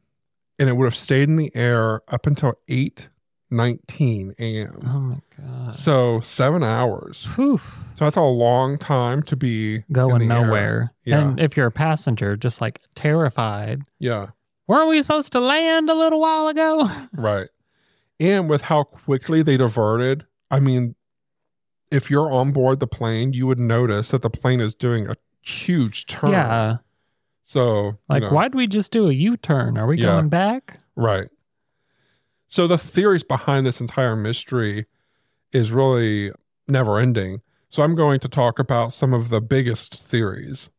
and 0.61 0.69
it 0.69 0.77
would 0.77 0.85
have 0.85 0.95
stayed 0.95 1.29
in 1.29 1.35
the 1.35 1.51
air 1.57 2.03
up 2.07 2.25
until 2.25 2.55
8:19 2.71 4.35
a.m. 4.39 4.81
Oh 4.87 5.01
my 5.01 5.21
god. 5.37 5.75
So, 5.75 6.21
7 6.21 6.63
hours. 6.63 7.25
Whew. 7.35 7.59
So 7.97 8.05
that's 8.05 8.15
a 8.15 8.23
long 8.23 8.79
time 8.79 9.25
to 9.25 9.35
be 9.35 9.75
in 9.75 9.85
Going 9.91 10.29
nowhere. 10.29 10.95
Yeah. 11.05 11.31
And 11.31 11.41
if 11.41 11.57
you're 11.57 11.67
a 11.67 11.73
passenger, 11.73 12.37
just 12.37 12.61
like 12.61 12.81
terrified. 12.95 13.83
Yeah, 13.99 14.29
Weren't 14.69 14.89
we 14.89 15.03
supposed 15.03 15.33
to 15.33 15.41
land 15.41 15.91
a 15.91 15.95
little 15.95 16.21
while 16.21 16.47
ago? 16.47 16.89
right. 17.13 17.49
And 18.21 18.49
with 18.49 18.63
how 18.63 18.85
quickly 18.85 19.43
they 19.43 19.57
diverted, 19.57 20.27
I 20.49 20.61
mean, 20.61 20.95
if 21.91 22.09
you're 22.09 22.31
on 22.31 22.53
board 22.53 22.79
the 22.79 22.87
plane, 22.87 23.33
you 23.33 23.49
would 23.49 23.59
notice 23.59 24.11
that 24.13 24.23
the 24.23 24.31
plane 24.31 24.61
is 24.61 24.77
doing 24.77 25.09
a 25.09 25.17
huge 25.41 26.07
turn. 26.07 26.33
Yeah. 26.33 26.77
So, 27.43 27.87
you 27.87 27.99
Like, 28.09 28.23
know, 28.23 28.31
why'd 28.31 28.55
we 28.55 28.67
just 28.67 28.93
do 28.93 29.09
a 29.09 29.13
U 29.13 29.37
turn? 29.37 29.77
Are 29.77 29.87
we 29.87 29.99
Yeah. 29.99 30.07
going 30.07 30.29
back? 30.29 30.79
Right. 30.95 31.29
So 32.47 32.67
the 32.67 32.79
theories 32.79 33.23
behind 33.25 33.65
this 33.67 33.81
entire 33.81 34.17
mystery 34.17 34.87
is 35.53 35.73
really 35.73 36.33
never 36.69 36.99
ending. 36.99 37.43
So 37.69 37.83
I'm 37.83 37.95
going 37.95 38.21
to 38.21 38.29
talk 38.29 38.59
about 38.59 38.93
some 38.93 39.13
of 39.13 39.29
the 39.29 39.41
biggest 39.41 39.95
theories. 39.95 40.71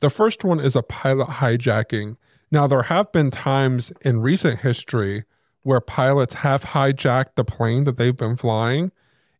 The 0.00 0.10
first 0.10 0.44
one 0.44 0.60
is 0.60 0.76
a 0.76 0.82
pilot 0.82 1.28
hijacking. 1.28 2.16
Now, 2.50 2.66
there 2.66 2.82
have 2.84 3.10
been 3.12 3.30
times 3.30 3.92
in 4.02 4.20
recent 4.20 4.60
history 4.60 5.24
where 5.62 5.80
pilots 5.80 6.34
have 6.34 6.66
hijacked 6.66 7.34
the 7.34 7.44
plane 7.44 7.84
that 7.84 7.96
they've 7.96 8.16
been 8.16 8.36
flying 8.36 8.92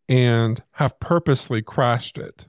and 0.08 0.62
have 0.72 0.98
purposely 1.00 1.62
crashed 1.62 2.18
it. 2.18 2.46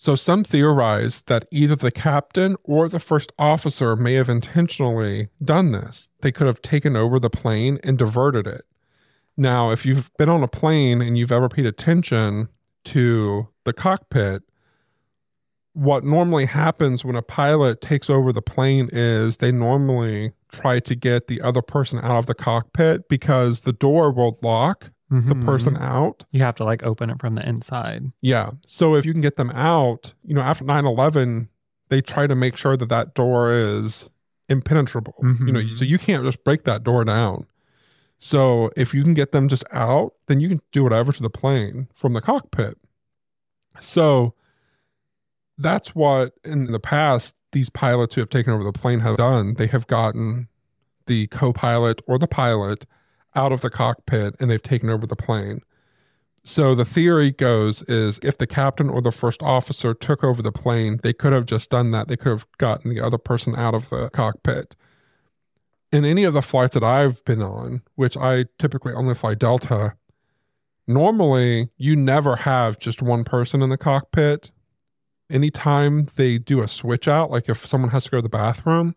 So 0.00 0.14
some 0.14 0.44
theorize 0.44 1.22
that 1.22 1.46
either 1.50 1.74
the 1.74 1.90
captain 1.90 2.54
or 2.62 2.88
the 2.88 3.00
first 3.00 3.32
officer 3.36 3.96
may 3.96 4.14
have 4.14 4.28
intentionally 4.28 5.28
done 5.44 5.72
this. 5.72 6.08
They 6.20 6.30
could 6.30 6.46
have 6.46 6.62
taken 6.62 6.94
over 6.94 7.18
the 7.18 7.28
plane 7.28 7.80
and 7.82 7.98
diverted 7.98 8.46
it. 8.46 8.64
Now, 9.36 9.72
if 9.72 9.84
you've 9.84 10.12
been 10.16 10.28
on 10.28 10.44
a 10.44 10.48
plane 10.48 11.02
and 11.02 11.18
you've 11.18 11.32
ever 11.32 11.48
paid 11.48 11.66
attention 11.66 12.48
to 12.84 13.48
the 13.64 13.72
cockpit, 13.72 14.44
what 15.72 16.04
normally 16.04 16.46
happens 16.46 17.04
when 17.04 17.16
a 17.16 17.22
pilot 17.22 17.80
takes 17.80 18.08
over 18.08 18.32
the 18.32 18.40
plane 18.40 18.88
is 18.92 19.38
they 19.38 19.50
normally 19.50 20.30
try 20.52 20.78
to 20.78 20.94
get 20.94 21.26
the 21.26 21.40
other 21.40 21.60
person 21.60 21.98
out 21.98 22.18
of 22.18 22.26
the 22.26 22.34
cockpit 22.34 23.08
because 23.08 23.62
the 23.62 23.72
door 23.72 24.12
will 24.12 24.38
lock 24.42 24.92
the 25.10 25.34
Mhm. 25.34 25.44
person 25.44 25.76
out. 25.78 26.26
You 26.32 26.42
have 26.42 26.54
to 26.56 26.64
like 26.64 26.82
open 26.82 27.08
it 27.10 27.18
from 27.18 27.32
the 27.34 27.48
inside. 27.48 28.12
Yeah. 28.20 28.50
So 28.66 28.94
if 28.94 29.06
you 29.06 29.12
can 29.12 29.22
get 29.22 29.36
them 29.36 29.50
out, 29.50 30.12
you 30.22 30.34
know, 30.34 30.42
after 30.42 30.64
9 30.64 30.84
11, 30.84 31.48
they 31.88 32.02
try 32.02 32.26
to 32.26 32.34
make 32.34 32.56
sure 32.56 32.76
that 32.76 32.88
that 32.90 33.14
door 33.14 33.50
is 33.50 34.10
impenetrable. 34.50 35.14
You 35.22 35.52
know, 35.52 35.60
Mhm. 35.60 35.78
so 35.78 35.84
you 35.84 35.98
can't 35.98 36.24
just 36.24 36.44
break 36.44 36.64
that 36.64 36.82
door 36.84 37.04
down. 37.04 37.46
So 38.18 38.70
if 38.76 38.92
you 38.92 39.02
can 39.02 39.14
get 39.14 39.32
them 39.32 39.48
just 39.48 39.64
out, 39.72 40.12
then 40.26 40.40
you 40.40 40.48
can 40.48 40.60
do 40.72 40.82
whatever 40.82 41.12
to 41.12 41.22
the 41.22 41.30
plane 41.30 41.88
from 41.94 42.12
the 42.12 42.20
cockpit. 42.20 42.76
So 43.80 44.34
that's 45.56 45.94
what 45.94 46.34
in 46.44 46.70
the 46.72 46.80
past 46.80 47.34
these 47.52 47.70
pilots 47.70 48.14
who 48.14 48.20
have 48.20 48.30
taken 48.30 48.52
over 48.52 48.64
the 48.64 48.72
plane 48.72 49.00
have 49.00 49.16
done. 49.16 49.54
They 49.54 49.66
have 49.68 49.86
gotten 49.86 50.48
the 51.06 51.26
co 51.28 51.52
pilot 51.52 52.02
or 52.06 52.18
the 52.18 52.28
pilot 52.28 52.84
out 53.38 53.52
of 53.52 53.60
the 53.60 53.70
cockpit 53.70 54.34
and 54.40 54.50
they've 54.50 54.62
taken 54.62 54.90
over 54.90 55.06
the 55.06 55.16
plane. 55.16 55.60
So 56.44 56.74
the 56.74 56.84
theory 56.84 57.30
goes 57.30 57.82
is 57.82 58.18
if 58.22 58.38
the 58.38 58.46
captain 58.46 58.90
or 58.90 59.00
the 59.00 59.12
first 59.12 59.42
officer 59.42 59.94
took 59.94 60.24
over 60.24 60.42
the 60.42 60.50
plane, 60.50 60.98
they 61.02 61.12
could 61.12 61.32
have 61.32 61.46
just 61.46 61.70
done 61.70 61.92
that. 61.92 62.08
They 62.08 62.16
could 62.16 62.30
have 62.30 62.46
gotten 62.58 62.90
the 62.90 63.00
other 63.00 63.18
person 63.18 63.54
out 63.54 63.74
of 63.74 63.90
the 63.90 64.10
cockpit. 64.10 64.74
In 65.92 66.04
any 66.04 66.24
of 66.24 66.34
the 66.34 66.42
flights 66.42 66.74
that 66.74 66.82
I've 66.82 67.24
been 67.24 67.42
on, 67.42 67.82
which 67.94 68.16
I 68.16 68.46
typically 68.58 68.92
only 68.92 69.14
fly 69.14 69.34
Delta, 69.34 69.94
normally 70.86 71.68
you 71.76 71.94
never 71.94 72.34
have 72.36 72.78
just 72.80 73.02
one 73.02 73.22
person 73.22 73.62
in 73.62 73.70
the 73.70 73.78
cockpit. 73.78 74.50
Anytime 75.30 76.06
they 76.16 76.38
do 76.38 76.60
a 76.60 76.68
switch 76.68 77.06
out, 77.06 77.30
like 77.30 77.48
if 77.48 77.64
someone 77.64 77.90
has 77.90 78.04
to 78.04 78.10
go 78.10 78.18
to 78.18 78.22
the 78.22 78.28
bathroom, 78.28 78.96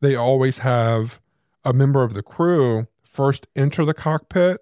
they 0.00 0.14
always 0.14 0.58
have 0.58 1.20
a 1.64 1.72
member 1.72 2.04
of 2.04 2.14
the 2.14 2.22
crew 2.22 2.86
first 3.10 3.46
enter 3.56 3.84
the 3.84 3.94
cockpit 3.94 4.60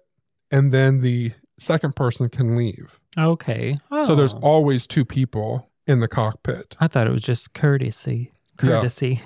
and 0.51 0.73
then 0.73 1.01
the 1.01 1.31
second 1.57 1.95
person 1.95 2.29
can 2.29 2.55
leave. 2.55 2.99
Okay. 3.17 3.77
So 4.05 4.15
there's 4.15 4.33
Oh. 4.33 4.39
always 4.41 4.87
two 4.87 5.05
people 5.05 5.69
in 5.87 5.99
the 5.99 6.07
cockpit. 6.07 6.75
I 6.79 6.87
thought 6.87 7.07
it 7.07 7.11
was 7.11 7.21
just 7.23 7.53
courtesy. 7.53 8.31
Yeah. 8.63 8.69
Courtesy. 8.79 9.21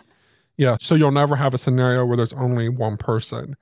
Yeah. 0.57 0.78
So 0.82 0.95
you'll 0.95 1.11
never 1.11 1.36
have 1.36 1.53
a 1.53 1.57
scenario 1.57 2.05
where 2.05 2.17
there's 2.17 2.34
only 2.34 2.69
one 2.69 2.97
person. 2.97 3.55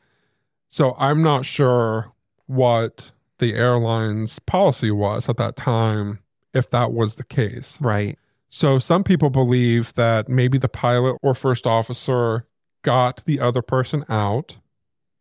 So 0.69 0.95
I'm 0.97 1.21
not 1.21 1.45
sure 1.45 2.11
what 2.47 3.11
the 3.39 3.53
airline's 3.53 4.39
policy 4.39 4.91
was 4.91 5.27
at 5.29 5.37
that 5.37 5.55
time, 5.55 6.19
if 6.53 6.69
that 6.71 6.91
was 6.91 7.15
the 7.15 7.23
case. 7.23 7.79
Right. 7.81 8.17
So 8.49 8.79
some 8.79 9.03
people 9.03 9.29
believe 9.29 9.93
that 9.93 10.27
maybe 10.29 10.57
the 10.57 10.69
pilot 10.69 11.17
or 11.21 11.33
first 11.33 11.65
officer 11.65 12.45
got 12.83 13.23
the 13.25 13.39
other 13.39 13.61
person 13.61 14.03
out 14.09 14.57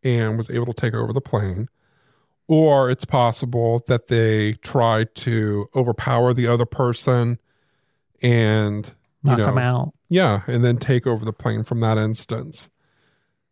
and 0.03 0.37
was 0.37 0.49
able 0.49 0.67
to 0.67 0.73
take 0.73 0.93
over 0.93 1.13
the 1.13 1.21
plane. 1.21 1.67
Or 2.47 2.89
it's 2.89 3.05
possible 3.05 3.83
that 3.87 4.07
they 4.07 4.53
tried 4.53 5.15
to 5.15 5.67
overpower 5.75 6.33
the 6.33 6.47
other 6.47 6.65
person 6.65 7.39
and 8.21 8.87
you 9.23 9.29
Knock 9.29 9.37
know, 9.39 9.45
them 9.45 9.57
out. 9.57 9.93
yeah, 10.09 10.41
and 10.47 10.63
then 10.63 10.77
take 10.77 11.05
over 11.07 11.23
the 11.23 11.33
plane 11.33 11.63
from 11.63 11.79
that 11.81 11.97
instance. 11.97 12.69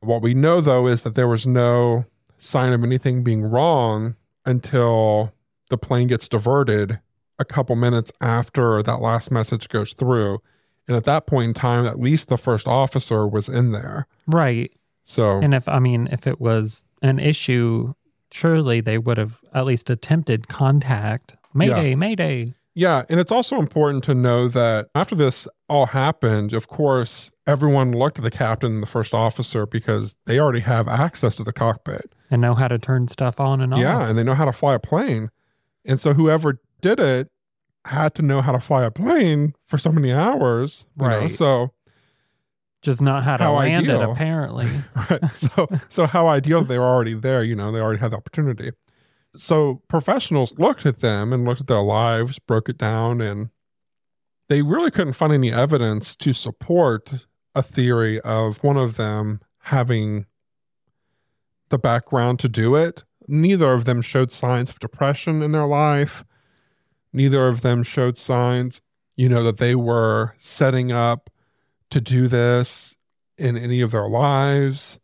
What 0.01 0.21
we 0.21 0.33
know 0.33 0.61
though 0.61 0.87
is 0.87 1.03
that 1.03 1.15
there 1.15 1.27
was 1.27 1.45
no 1.45 2.05
sign 2.37 2.73
of 2.73 2.83
anything 2.83 3.23
being 3.23 3.43
wrong 3.43 4.15
until 4.45 5.31
the 5.69 5.77
plane 5.77 6.07
gets 6.07 6.27
diverted 6.27 6.99
a 7.37 7.45
couple 7.45 7.75
minutes 7.75 8.11
after 8.19 8.81
that 8.83 8.99
last 9.01 9.31
message 9.31 9.69
goes 9.69 9.93
through. 9.93 10.41
And 10.87 10.97
at 10.97 11.03
that 11.05 11.27
point 11.27 11.49
in 11.49 11.53
time, 11.53 11.85
at 11.85 11.99
least 11.99 12.29
the 12.29 12.37
first 12.37 12.67
officer 12.67 13.27
was 13.27 13.47
in 13.47 13.71
there. 13.71 14.07
Right. 14.27 14.73
So, 15.09 15.39
And 15.41 15.55
if 15.55 15.67
I 15.67 15.79
mean, 15.79 16.07
if 16.11 16.27
it 16.27 16.39
was 16.39 16.83
an 17.01 17.17
issue, 17.17 17.95
surely 18.31 18.79
they 18.79 18.99
would 18.99 19.17
have 19.17 19.41
at 19.55 19.65
least 19.65 19.89
attempted 19.89 20.47
contact. 20.47 21.35
Mayday, 21.51 21.95
Mayday. 21.95 22.53
Yeah, 22.75 23.05
and 23.09 23.19
it's 23.19 23.31
also 23.31 23.57
important 23.57 24.03
to 24.03 24.13
know 24.13 24.47
that 24.49 24.89
after 24.93 25.15
this 25.15 25.47
all 25.67 25.87
happened, 25.87 26.53
of 26.53 26.67
course, 26.67 27.31
everyone 27.47 27.91
looked 27.91 28.19
at 28.19 28.23
the 28.23 28.29
captain 28.29 28.73
and 28.73 28.83
the 28.83 28.87
first 28.87 29.15
officer 29.15 29.65
because 29.65 30.15
they 30.27 30.39
already 30.39 30.59
have 30.59 30.87
access 30.87 31.35
to 31.37 31.43
the 31.43 31.53
cockpit. 31.53 32.13
And 32.29 32.39
know 32.39 32.53
how 32.53 32.67
to 32.67 32.77
turn 32.77 33.07
stuff 33.07 33.39
on 33.39 33.61
and 33.61 33.73
off. 33.73 33.79
Yeah, 33.79 34.07
and 34.07 34.15
they 34.15 34.23
know 34.23 34.35
how 34.35 34.45
to 34.45 34.53
fly 34.53 34.75
a 34.75 34.79
plane. 34.79 35.31
And 35.87 35.99
so 35.99 36.13
whoever 36.13 36.61
did 36.81 36.99
it 36.99 37.29
had 37.85 38.13
to 38.13 38.21
know 38.21 38.41
how 38.41 38.51
to 38.51 38.59
fly 38.59 38.83
a 38.83 38.91
plane 38.91 39.53
for 39.65 39.79
so 39.79 39.91
many 39.91 40.13
hours. 40.13 40.85
you 40.99 41.07
know, 41.07 41.17
Right. 41.21 41.31
So 41.31 41.73
Just 42.81 43.01
not 43.01 43.23
how 43.23 43.37
to 43.37 43.43
How 43.43 43.55
land 43.57 43.89
it, 43.89 44.01
apparently. 44.01 44.69
right. 45.09 45.33
So 45.33 45.67
so 45.89 46.05
how 46.05 46.27
ideal 46.27 46.63
they 46.63 46.79
were 46.79 46.85
already 46.85 47.13
there, 47.13 47.43
you 47.43 47.55
know, 47.55 47.71
they 47.71 47.79
already 47.81 47.99
had 47.99 48.11
the 48.11 48.17
opportunity. 48.17 48.71
So 49.35 49.81
professionals 49.87 50.57
looked 50.57 50.85
at 50.85 50.99
them 50.99 51.33
and 51.33 51.45
looked 51.45 51.61
at 51.61 51.67
their 51.67 51.81
lives, 51.81 52.39
broke 52.39 52.69
it 52.69 52.77
down, 52.77 53.21
and 53.21 53.49
they 54.47 54.61
really 54.61 54.91
couldn't 54.91 55.13
find 55.13 55.33
any 55.33 55.51
evidence 55.51 56.15
to 56.17 56.33
support 56.33 57.27
a 57.53 57.61
theory 57.61 58.19
of 58.21 58.63
one 58.63 58.77
of 58.77 58.95
them 58.95 59.41
having 59.63 60.25
the 61.69 61.77
background 61.77 62.39
to 62.39 62.49
do 62.49 62.75
it. 62.75 63.03
neither 63.27 63.73
of 63.73 63.85
them 63.85 64.01
showed 64.01 64.31
signs 64.31 64.71
of 64.71 64.79
depression 64.79 65.43
in 65.43 65.51
their 65.51 65.67
life. 65.67 66.23
Neither 67.13 67.47
of 67.47 67.61
them 67.61 67.83
showed 67.83 68.17
signs, 68.17 68.81
you 69.15 69.29
know, 69.29 69.43
that 69.43 69.57
they 69.57 69.75
were 69.75 70.33
setting 70.39 70.91
up 70.91 71.29
to 71.89 72.01
do 72.01 72.27
this 72.27 72.95
in 73.37 73.57
any 73.57 73.81
of 73.81 73.91
their 73.91 74.07
lives. 74.07 74.99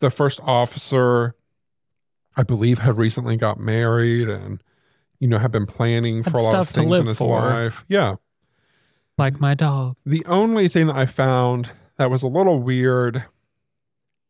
The 0.00 0.10
first 0.10 0.40
officer, 0.42 1.34
I 2.36 2.42
believe, 2.42 2.80
had 2.80 2.98
recently 2.98 3.36
got 3.36 3.58
married 3.58 4.28
and, 4.28 4.62
you 5.18 5.28
know, 5.28 5.38
had 5.38 5.52
been 5.52 5.66
planning 5.66 6.22
Had 6.22 6.32
for 6.32 6.38
a 6.38 6.42
lot 6.42 6.54
of 6.54 6.66
stuff 6.66 6.68
to 6.74 6.80
things 6.80 6.90
live 6.90 7.00
in 7.02 7.06
his 7.08 7.18
for. 7.18 7.40
life. 7.40 7.84
Yeah. 7.88 8.16
Like 9.16 9.40
my 9.40 9.54
dog. 9.54 9.96
The 10.04 10.24
only 10.26 10.68
thing 10.68 10.88
that 10.88 10.96
I 10.96 11.06
found 11.06 11.70
that 11.96 12.10
was 12.10 12.22
a 12.22 12.28
little 12.28 12.60
weird 12.60 13.24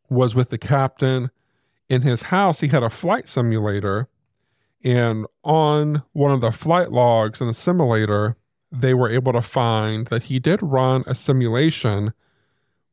was 0.09 0.33
with 0.33 0.49
the 0.49 0.57
captain. 0.57 1.29
In 1.89 2.01
his 2.03 2.23
house, 2.23 2.61
he 2.61 2.69
had 2.69 2.83
a 2.83 2.89
flight 2.89 3.27
simulator. 3.27 4.07
And 4.83 5.25
on 5.43 6.03
one 6.13 6.31
of 6.31 6.39
the 6.39 6.51
flight 6.51 6.91
logs 6.91 7.41
in 7.41 7.47
the 7.47 7.53
simulator, 7.53 8.37
they 8.71 8.93
were 8.93 9.09
able 9.09 9.33
to 9.33 9.41
find 9.41 10.07
that 10.07 10.23
he 10.23 10.39
did 10.39 10.61
run 10.61 11.03
a 11.07 11.15
simulation, 11.15 12.13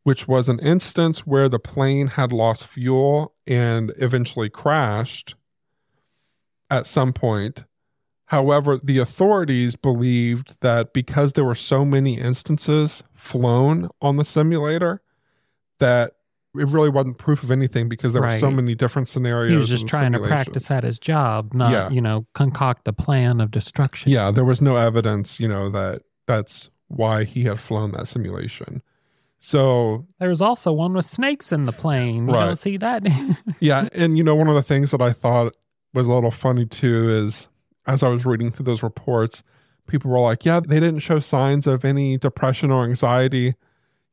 which 0.03 0.29
was 0.29 0.49
an 0.49 0.59
instance 0.61 1.27
where 1.27 1.49
the 1.49 1.59
plane 1.59 2.09
had 2.09 2.33
lost 2.33 2.67
fuel 2.67 3.35
and 3.47 3.93
eventually 3.99 4.49
crashed 4.49 5.35
at 6.71 6.87
some 6.87 7.13
point. 7.13 7.65
However, 8.27 8.79
the 8.83 8.99
authorities 8.99 9.77
believed 9.77 10.57
that 10.61 10.93
because 10.93 11.33
there 11.35 11.45
were 11.45 11.55
so 11.55 11.85
many 11.85 12.19
instances 12.19 13.05
flown 13.15 13.89
on 14.01 14.17
the 14.17 14.25
simulator, 14.25 15.03
that 15.79 16.13
it 16.57 16.69
really 16.69 16.89
wasn't 16.89 17.19
proof 17.19 17.43
of 17.43 17.51
anything 17.51 17.89
because 17.89 18.13
there 18.13 18.23
were 18.23 18.39
so 18.39 18.51
many 18.51 18.75
different 18.75 19.09
scenarios. 19.09 19.51
He 19.51 19.57
was 19.57 19.69
just 19.69 19.87
trying 19.89 20.13
to 20.13 20.19
practice 20.21 20.71
at 20.71 20.85
his 20.85 20.99
job, 20.99 21.53
not, 21.55 21.71
Yeah. 21.73 21.91
you 21.91 22.01
know, 22.01 22.27
concoct 22.35 22.87
a 22.89 22.93
plan 22.93 23.41
of 23.41 23.51
destruction. 23.51 24.11
Yeah, 24.13 24.31
there 24.31 24.45
was 24.45 24.61
no 24.63 24.77
evidence, 24.77 25.41
you 25.41 25.49
know, 25.49 25.69
that 25.71 26.03
that's 26.27 26.71
why 26.89 27.25
he 27.25 27.45
had 27.45 27.59
flown 27.61 27.91
that 27.93 28.07
simulation. 28.09 28.83
So 29.39 30.07
There 30.21 30.29
was 30.29 30.41
also 30.41 30.73
one 30.73 30.95
with 30.95 31.05
snakes 31.05 31.53
in 31.53 31.67
the 31.67 31.73
plane. 31.73 32.29
You 32.29 32.35
Right. 32.35 32.47
don't 32.47 32.57
see 32.57 32.77
that? 32.79 33.07
yeah, 33.61 33.89
and 33.95 34.17
you 34.17 34.25
know, 34.25 34.35
one 34.35 34.49
of 34.49 34.55
the 34.55 34.63
things 34.63 34.91
that 34.93 35.03
I 35.03 35.13
thought 35.13 35.55
was 35.93 36.07
a 36.07 36.13
little 36.15 36.31
funny 36.31 36.67
too 36.67 37.09
is 37.09 37.49
as 37.87 38.03
I 38.03 38.09
was 38.09 38.25
reading 38.25 38.51
through 38.51 38.65
those 38.65 38.83
reports, 38.83 39.43
people 39.87 40.11
were 40.11 40.21
like, 40.21 40.45
"Yeah, 40.47 40.61
they 40.61 40.81
didn't 40.81 41.01
show 41.01 41.19
signs 41.19 41.67
of 41.67 41.85
any 41.85 42.17
depression 42.17 42.71
or 42.71 42.85
anxiety. 42.85 43.55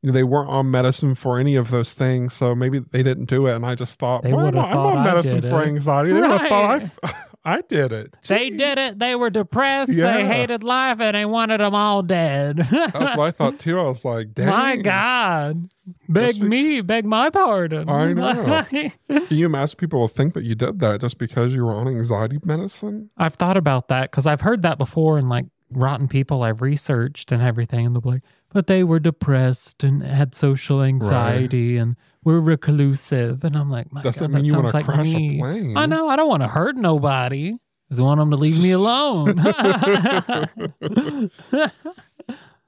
You 0.02 0.08
know, 0.08 0.12
they 0.12 0.24
weren't 0.24 0.50
on 0.50 0.70
medicine 0.70 1.14
for 1.14 1.38
any 1.38 1.54
of 1.54 1.70
those 1.70 1.94
things, 1.94 2.34
so 2.34 2.54
maybe 2.54 2.80
they 2.80 3.02
didn't 3.02 3.26
do 3.26 3.46
it." 3.46 3.54
And 3.54 3.64
I 3.64 3.74
just 3.76 3.98
thought, 3.98 4.22
They 4.22 4.32
well, 4.32 4.46
I'm, 4.46 4.54
would've 4.54 4.64
I'm 4.70 4.78
on 4.78 4.98
I 4.98 5.04
medicine 5.04 5.40
for 5.42 5.62
anxiety. 5.62 6.12
They 6.12 6.20
would 6.20 6.30
have 6.30 6.48
thought 6.48 6.82
I, 7.04 7.14
I 7.44 7.60
did 7.62 7.90
it. 7.92 8.14
they 8.28 8.50
did 8.50 8.78
it. 8.78 8.98
They 9.00 9.14
were 9.16 9.28
depressed. 9.30 9.96
They 9.96 10.24
hated 10.26 10.62
life 10.62 11.00
and 11.00 11.16
they 11.16 11.24
wanted 11.24 11.60
them 11.60 11.74
all 11.74 12.02
dead. 12.02 12.58
That's 12.58 12.94
what 13.16 13.20
I 13.20 13.30
thought 13.32 13.58
too. 13.58 13.80
I 13.80 13.82
was 13.84 14.04
like, 14.04 14.32
"Dang, 14.34 14.46
my 14.46 14.76
God. 14.76 15.68
Beg 16.08 16.40
be- 16.40 16.46
me, 16.48 16.80
beg 16.82 17.04
my 17.04 17.30
pardon. 17.30 17.88
I 17.88 18.12
know. 18.12 18.64
Can 18.68 18.92
you 19.30 19.46
imagine 19.46 19.76
people 19.76 19.98
will 20.00 20.08
think 20.08 20.34
that 20.34 20.44
you 20.44 20.54
did 20.54 20.78
that 20.80 21.00
just 21.00 21.18
because 21.18 21.52
you 21.52 21.64
were 21.64 21.72
on 21.72 21.88
anxiety 21.88 22.38
medicine? 22.44 23.10
I've 23.16 23.34
thought 23.34 23.56
about 23.56 23.88
that 23.88 24.10
because 24.10 24.26
I've 24.26 24.42
heard 24.42 24.62
that 24.62 24.78
before 24.78 25.18
and 25.18 25.28
like 25.28 25.46
rotten 25.70 26.06
people 26.06 26.42
I've 26.44 26.62
researched 26.62 27.32
and 27.32 27.42
everything. 27.42 27.86
And 27.86 27.94
they'll 27.96 28.02
be 28.02 28.10
like, 28.10 28.22
but 28.52 28.66
they 28.66 28.84
were 28.84 29.00
depressed 29.00 29.82
and 29.82 30.02
had 30.02 30.34
social 30.34 30.82
anxiety 30.82 31.76
and 31.76 31.96
were 32.24 32.40
reclusive. 32.40 33.44
And 33.44 33.56
I'm 33.56 33.70
like, 33.70 33.92
my 33.92 34.02
Doesn't 34.02 34.30
God, 34.30 34.34
mean 34.34 34.42
that 34.42 34.46
you 34.46 34.52
sounds 34.52 34.74
like 34.74 34.84
crash 34.84 35.08
a 35.08 35.38
plane. 35.38 35.76
I 35.76 35.86
know. 35.86 36.08
I 36.08 36.16
don't 36.16 36.28
want 36.28 36.42
to 36.42 36.48
hurt 36.48 36.76
nobody. 36.76 37.52
I 37.52 37.58
just 37.94 38.00
want 38.00 38.18
them 38.18 38.30
to 38.30 38.36
leave 38.36 38.62
me 38.62 38.70
alone. 38.72 39.38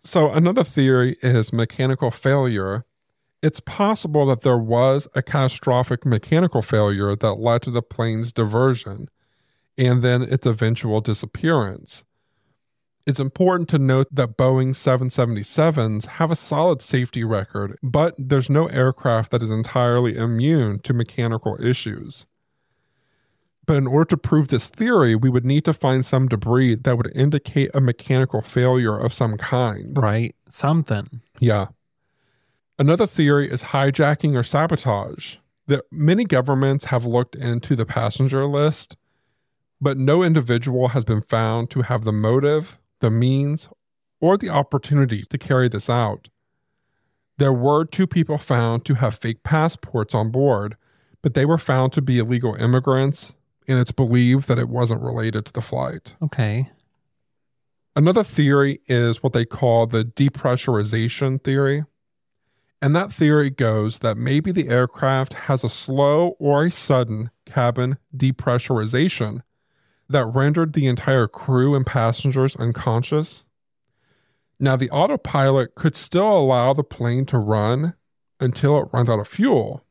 So, 0.06 0.30
another 0.30 0.64
theory 0.64 1.16
is 1.22 1.50
mechanical 1.50 2.10
failure. 2.10 2.84
It's 3.42 3.60
possible 3.60 4.26
that 4.26 4.42
there 4.42 4.58
was 4.58 5.08
a 5.14 5.22
catastrophic 5.22 6.04
mechanical 6.04 6.60
failure 6.60 7.16
that 7.16 7.34
led 7.34 7.62
to 7.62 7.70
the 7.70 7.80
plane's 7.80 8.30
diversion 8.30 9.08
and 9.78 10.02
then 10.02 10.20
its 10.22 10.46
eventual 10.46 11.00
disappearance. 11.00 12.04
It's 13.06 13.20
important 13.20 13.68
to 13.68 13.78
note 13.78 14.08
that 14.12 14.38
Boeing 14.38 14.70
777s 14.70 16.06
have 16.06 16.30
a 16.30 16.36
solid 16.36 16.80
safety 16.80 17.22
record, 17.22 17.78
but 17.82 18.14
there's 18.16 18.48
no 18.48 18.66
aircraft 18.68 19.30
that 19.30 19.42
is 19.42 19.50
entirely 19.50 20.16
immune 20.16 20.78
to 20.80 20.94
mechanical 20.94 21.62
issues. 21.62 22.26
But 23.66 23.76
in 23.76 23.86
order 23.86 24.06
to 24.06 24.16
prove 24.16 24.48
this 24.48 24.68
theory, 24.68 25.14
we 25.14 25.28
would 25.28 25.44
need 25.44 25.64
to 25.66 25.74
find 25.74 26.04
some 26.04 26.28
debris 26.28 26.76
that 26.76 26.96
would 26.96 27.14
indicate 27.14 27.70
a 27.74 27.80
mechanical 27.80 28.40
failure 28.40 28.96
of 28.96 29.12
some 29.12 29.36
kind. 29.36 29.96
right. 29.96 30.34
Something. 30.48 31.20
Yeah. 31.40 31.68
Another 32.78 33.06
theory 33.06 33.50
is 33.50 33.64
hijacking 33.64 34.34
or 34.34 34.42
sabotage. 34.42 35.36
That 35.66 35.84
many 35.90 36.24
governments 36.24 36.86
have 36.86 37.06
looked 37.06 37.36
into 37.36 37.74
the 37.74 37.86
passenger 37.86 38.46
list, 38.46 38.96
but 39.80 39.96
no 39.96 40.22
individual 40.22 40.88
has 40.88 41.04
been 41.04 41.22
found 41.22 41.70
to 41.70 41.82
have 41.82 42.04
the 42.04 42.12
motive, 42.12 42.78
the 43.00 43.10
means, 43.10 43.68
or 44.20 44.36
the 44.36 44.50
opportunity 44.50 45.24
to 45.24 45.38
carry 45.38 45.68
this 45.68 45.90
out. 45.90 46.28
There 47.36 47.52
were 47.52 47.84
two 47.84 48.06
people 48.06 48.38
found 48.38 48.84
to 48.84 48.94
have 48.94 49.16
fake 49.16 49.42
passports 49.42 50.14
on 50.14 50.30
board, 50.30 50.76
but 51.20 51.34
they 51.34 51.44
were 51.44 51.58
found 51.58 51.92
to 51.94 52.02
be 52.02 52.18
illegal 52.18 52.54
immigrants, 52.54 53.34
and 53.66 53.78
it's 53.78 53.92
believed 53.92 54.48
that 54.48 54.58
it 54.58 54.68
wasn't 54.68 55.02
related 55.02 55.46
to 55.46 55.52
the 55.52 55.60
flight. 55.60 56.14
Okay. 56.22 56.70
Another 57.96 58.24
theory 58.24 58.80
is 58.86 59.22
what 59.22 59.32
they 59.32 59.44
call 59.44 59.86
the 59.86 60.04
depressurization 60.04 61.42
theory. 61.42 61.84
And 62.82 62.94
that 62.94 63.12
theory 63.12 63.50
goes 63.50 64.00
that 64.00 64.16
maybe 64.16 64.52
the 64.52 64.68
aircraft 64.68 65.34
has 65.34 65.64
a 65.64 65.68
slow 65.68 66.36
or 66.38 66.66
a 66.66 66.70
sudden 66.70 67.30
cabin 67.46 67.98
depressurization 68.14 69.42
that 70.14 70.26
rendered 70.26 70.74
the 70.74 70.86
entire 70.86 71.26
crew 71.26 71.74
and 71.74 71.84
passengers 71.84 72.54
unconscious. 72.54 73.44
Now, 74.60 74.76
the 74.76 74.88
autopilot 74.90 75.74
could 75.74 75.96
still 75.96 76.30
allow 76.38 76.72
the 76.72 76.84
plane 76.84 77.26
to 77.26 77.38
run 77.38 77.94
until 78.38 78.78
it 78.80 78.88
runs 78.92 79.10
out 79.10 79.18
of 79.18 79.26
fuel. 79.26 79.84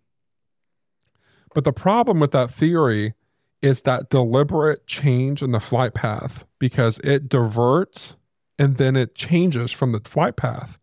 But 1.53 1.65
the 1.65 1.73
problem 1.73 2.21
with 2.21 2.31
that 2.31 2.49
theory 2.49 3.15
is 3.61 3.81
that 3.81 4.09
deliberate 4.09 4.87
change 4.87 5.43
in 5.43 5.51
the 5.51 5.59
flight 5.59 5.93
path 5.93 6.45
because 6.57 6.99
it 6.99 7.27
diverts 7.27 8.15
and 8.57 8.77
then 8.77 8.95
it 8.95 9.15
changes 9.15 9.73
from 9.73 9.91
the 9.91 9.99
flight 9.99 10.37
path. 10.37 10.79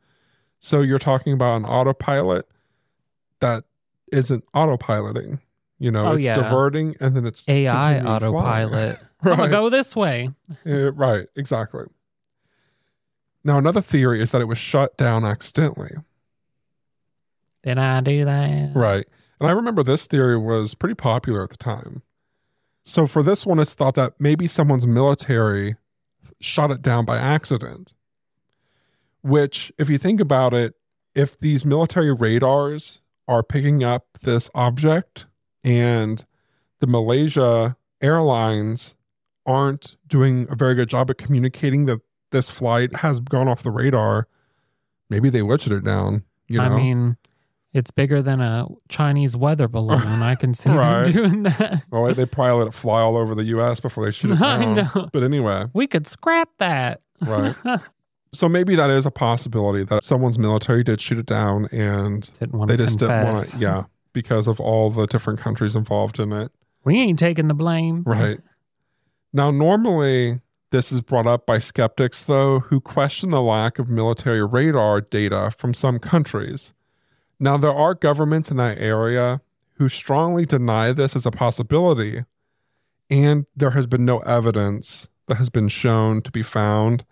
So 0.60 0.82
you're 0.82 0.98
talking 0.98 1.32
about 1.32 1.56
an 1.56 1.64
autopilot 1.64 2.46
that 3.40 3.64
isn't 4.12 4.44
autopiloting. 4.54 5.40
You 5.78 5.90
know, 5.90 6.08
Oh, 6.08 6.12
it's 6.12 6.26
yeah. 6.26 6.34
diverting 6.34 6.94
and 7.00 7.16
then 7.16 7.24
it's 7.24 7.48
AI 7.48 7.72
continuing 7.94 8.06
autopilot. 9.26 9.40
I'm 9.40 9.50
gonna 9.50 9.50
go 9.50 9.70
this 9.70 9.94
way. 9.96 10.30
Uh, 10.66 10.92
right, 10.92 11.26
exactly. 11.36 11.84
Now, 13.42 13.58
another 13.58 13.80
theory 13.80 14.20
is 14.20 14.32
that 14.32 14.40
it 14.40 14.46
was 14.46 14.58
shut 14.58 14.96
down 14.96 15.24
accidentally. 15.24 15.96
Did 17.62 17.78
I 17.78 18.00
do 18.00 18.24
that? 18.24 18.72
Right. 18.74 19.06
And 19.40 19.48
I 19.48 19.52
remember 19.52 19.82
this 19.82 20.06
theory 20.06 20.38
was 20.38 20.74
pretty 20.74 20.94
popular 20.94 21.42
at 21.42 21.50
the 21.50 21.56
time. 21.56 22.02
So 22.82 23.06
for 23.06 23.22
this 23.22 23.46
one, 23.46 23.58
it's 23.58 23.74
thought 23.74 23.94
that 23.94 24.14
maybe 24.18 24.46
someone's 24.46 24.86
military 24.86 25.76
shot 26.40 26.70
it 26.70 26.82
down 26.82 27.04
by 27.04 27.18
accident. 27.18 27.94
Which, 29.22 29.70
if 29.78 29.90
you 29.90 29.98
think 29.98 30.20
about 30.20 30.54
it, 30.54 30.74
if 31.14 31.38
these 31.38 31.64
military 31.64 32.12
radars 32.12 33.00
are 33.28 33.42
picking 33.42 33.84
up 33.84 34.06
this 34.22 34.50
object 34.54 35.26
and 35.62 36.24
the 36.80 36.86
Malaysia 36.86 37.76
Airlines 38.00 38.94
aren't 39.46 39.96
doing 40.06 40.46
a 40.50 40.54
very 40.56 40.74
good 40.74 40.88
job 40.88 41.10
at 41.10 41.18
communicating 41.18 41.86
that 41.86 42.00
this 42.30 42.50
flight 42.50 42.94
has 42.96 43.18
gone 43.20 43.48
off 43.48 43.62
the 43.62 43.70
radar, 43.70 44.28
maybe 45.08 45.30
they 45.30 45.42
witched 45.42 45.72
it 45.72 45.84
down. 45.84 46.22
You 46.48 46.58
know? 46.58 46.64
I 46.64 46.68
mean, 46.76 47.16
it's 47.72 47.90
bigger 47.90 48.22
than 48.22 48.40
a 48.40 48.66
Chinese 48.88 49.36
weather 49.36 49.68
balloon. 49.68 50.00
I 50.22 50.34
can 50.34 50.54
see 50.54 50.70
Right. 50.70 51.04
them 51.04 51.12
doing 51.12 51.42
that. 51.44 51.84
Well, 51.90 52.12
they 52.14 52.26
probably 52.26 52.58
let 52.58 52.68
it 52.68 52.74
fly 52.74 53.00
all 53.00 53.16
over 53.16 53.34
the 53.34 53.44
U.S. 53.44 53.80
before 53.80 54.04
they 54.04 54.10
shoot 54.10 54.32
it 54.32 54.40
I 54.42 54.58
down. 54.64 54.74
know. 54.76 55.08
But 55.12 55.22
anyway, 55.22 55.66
We 55.72 55.86
could 55.86 56.06
scrap 56.06 56.48
that. 56.58 57.00
right. 57.20 57.54
so 58.32 58.48
maybe 58.48 58.76
that 58.76 58.90
is 58.90 59.06
a 59.06 59.10
possibility 59.10 59.84
that 59.84 60.04
someone's 60.04 60.38
military 60.38 60.84
did 60.84 61.00
shoot 61.00 61.18
it 61.18 61.26
down, 61.26 61.66
and 61.72 62.30
Didn't 62.38 62.66
they 62.66 62.76
to 62.76 62.84
just 62.84 62.98
didn't 63.00 63.24
want 63.24 63.36
confess. 63.38 63.50
to. 63.52 63.58
Yeah, 63.58 63.84
because 64.12 64.46
of 64.48 64.60
all 64.60 64.90
the 64.90 65.06
different 65.06 65.40
countries 65.40 65.74
involved 65.74 66.18
in 66.20 66.32
it. 66.32 66.52
We 66.84 66.98
ain't 66.98 67.18
taking 67.18 67.46
the 67.48 67.54
blame. 67.54 68.02
Right. 68.06 68.38
Now, 69.32 69.50
normally 69.50 70.40
this 70.70 70.92
is 70.92 71.00
brought 71.00 71.26
up 71.26 71.46
by 71.46 71.58
skeptics, 71.58 72.22
though, 72.22 72.60
who 72.60 72.80
question 72.80 73.30
the 73.30 73.42
lack 73.42 73.78
of 73.78 73.88
military 73.88 74.44
radar 74.44 75.00
data 75.00 75.50
from 75.56 75.74
some 75.74 75.98
countries. 75.98 76.74
Now, 77.40 77.56
there 77.56 77.74
are 77.74 77.94
governments 77.94 78.50
in 78.50 78.56
that 78.58 78.78
area 78.78 79.40
who 79.74 79.88
strongly 79.88 80.44
deny 80.46 80.92
this 80.92 81.16
as 81.16 81.26
a 81.26 81.30
possibility. 81.30 82.24
and 83.10 83.46
there 83.56 83.70
has 83.70 83.86
been 83.88 84.04
no 84.04 84.18
evidence 84.20 85.08
that 85.26 85.34
has 85.36 85.50
been 85.50 85.68
shown 85.68 86.22
to 86.22 86.30
be 86.30 86.42
found 86.42 87.04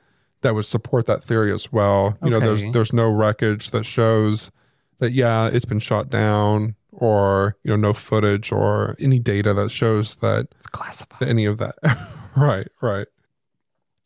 that 0.42 0.54
would 0.54 0.64
support 0.66 1.06
that 1.06 1.24
theory 1.24 1.52
as 1.52 1.72
well. 1.72 2.16
You 2.22 2.30
know, 2.30 2.38
there's 2.40 2.62
there's 2.72 2.92
no 2.92 3.08
wreckage 3.10 3.70
that 3.72 3.84
shows 3.84 4.52
that 5.00 5.12
yeah, 5.12 5.48
it's 5.48 5.64
been 5.64 5.80
shot 5.80 6.08
down 6.08 6.76
or 7.00 7.56
you 7.62 7.70
know 7.70 7.76
no 7.76 7.92
footage 7.92 8.50
or 8.52 8.94
any 9.00 9.18
data 9.18 9.54
that 9.54 9.70
shows 9.70 10.16
that 10.16 10.46
It's 10.56 10.66
classified. 10.66 11.28
any 11.28 11.44
of 11.44 11.58
that. 11.58 11.74
right, 12.36 12.68
right. 12.82 13.06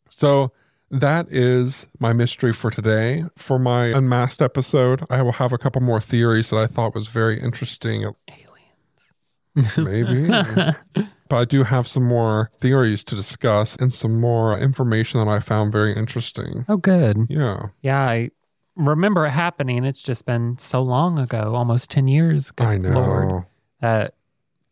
So 0.09 0.51
that 0.91 1.27
is 1.31 1.87
my 1.99 2.13
mystery 2.13 2.53
for 2.53 2.69
today. 2.69 3.25
For 3.35 3.57
my 3.57 3.85
unmasked 3.87 4.41
episode, 4.41 5.03
I 5.09 5.21
will 5.23 5.31
have 5.33 5.51
a 5.51 5.57
couple 5.57 5.81
more 5.81 5.99
theories 5.99 6.51
that 6.51 6.57
I 6.57 6.67
thought 6.67 6.93
was 6.93 7.07
very 7.07 7.39
interesting. 7.39 8.03
Aliens. 8.29 9.77
Maybe. 9.77 10.27
but 11.29 11.35
I 11.35 11.45
do 11.45 11.63
have 11.63 11.87
some 11.87 12.03
more 12.03 12.51
theories 12.59 13.03
to 13.05 13.15
discuss 13.15 13.75
and 13.75 13.91
some 13.91 14.19
more 14.19 14.57
information 14.57 15.19
that 15.19 15.27
I 15.31 15.39
found 15.39 15.71
very 15.71 15.95
interesting. 15.95 16.65
oh, 16.69 16.77
good. 16.77 17.17
Yeah. 17.27 17.67
Yeah, 17.81 17.99
I 18.01 18.29
remember 18.75 19.25
it 19.25 19.31
happening. 19.31 19.85
It's 19.85 20.01
just 20.01 20.25
been 20.25 20.57
so 20.57 20.81
long 20.81 21.19
ago, 21.19 21.53
almost 21.55 21.89
10 21.91 22.07
years. 22.07 22.51
Good 22.51 22.67
I 22.67 22.77
know. 22.77 22.93
Lord, 22.93 23.45
that 23.81 24.15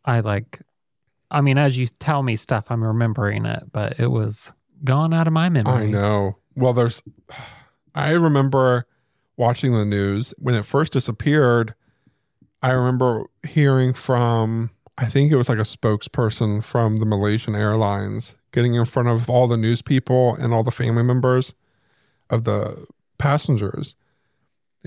I 0.05 0.21
like, 0.21 0.61
I 1.29 1.41
mean, 1.41 1.57
as 1.57 1.77
you 1.77 1.85
tell 1.87 2.23
me 2.23 2.35
stuff, 2.35 2.67
I'm 2.69 2.83
remembering 2.83 3.45
it, 3.45 3.63
but 3.71 3.99
it 3.99 4.07
was 4.07 4.53
gone 4.83 5.13
out 5.13 5.27
of 5.27 5.33
my 5.33 5.49
memory. 5.49 5.83
I 5.83 5.85
know. 5.85 6.37
Well, 6.55 6.73
there's, 6.73 7.03
I 7.95 8.11
remember 8.11 8.87
watching 9.37 9.73
the 9.73 9.85
news 9.85 10.33
when 10.37 10.55
it 10.55 10.65
first 10.65 10.93
disappeared. 10.93 11.73
I 12.61 12.71
remember 12.71 13.25
hearing 13.45 13.93
from, 13.93 14.71
I 14.97 15.05
think 15.05 15.31
it 15.31 15.35
was 15.35 15.49
like 15.49 15.57
a 15.57 15.61
spokesperson 15.61 16.63
from 16.63 16.97
the 16.97 17.05
Malaysian 17.05 17.55
Airlines 17.55 18.37
getting 18.51 18.75
in 18.75 18.85
front 18.85 19.09
of 19.09 19.29
all 19.29 19.47
the 19.47 19.57
news 19.57 19.81
people 19.81 20.35
and 20.35 20.53
all 20.53 20.63
the 20.63 20.71
family 20.71 21.03
members 21.03 21.53
of 22.29 22.43
the 22.43 22.85
passengers. 23.21 23.95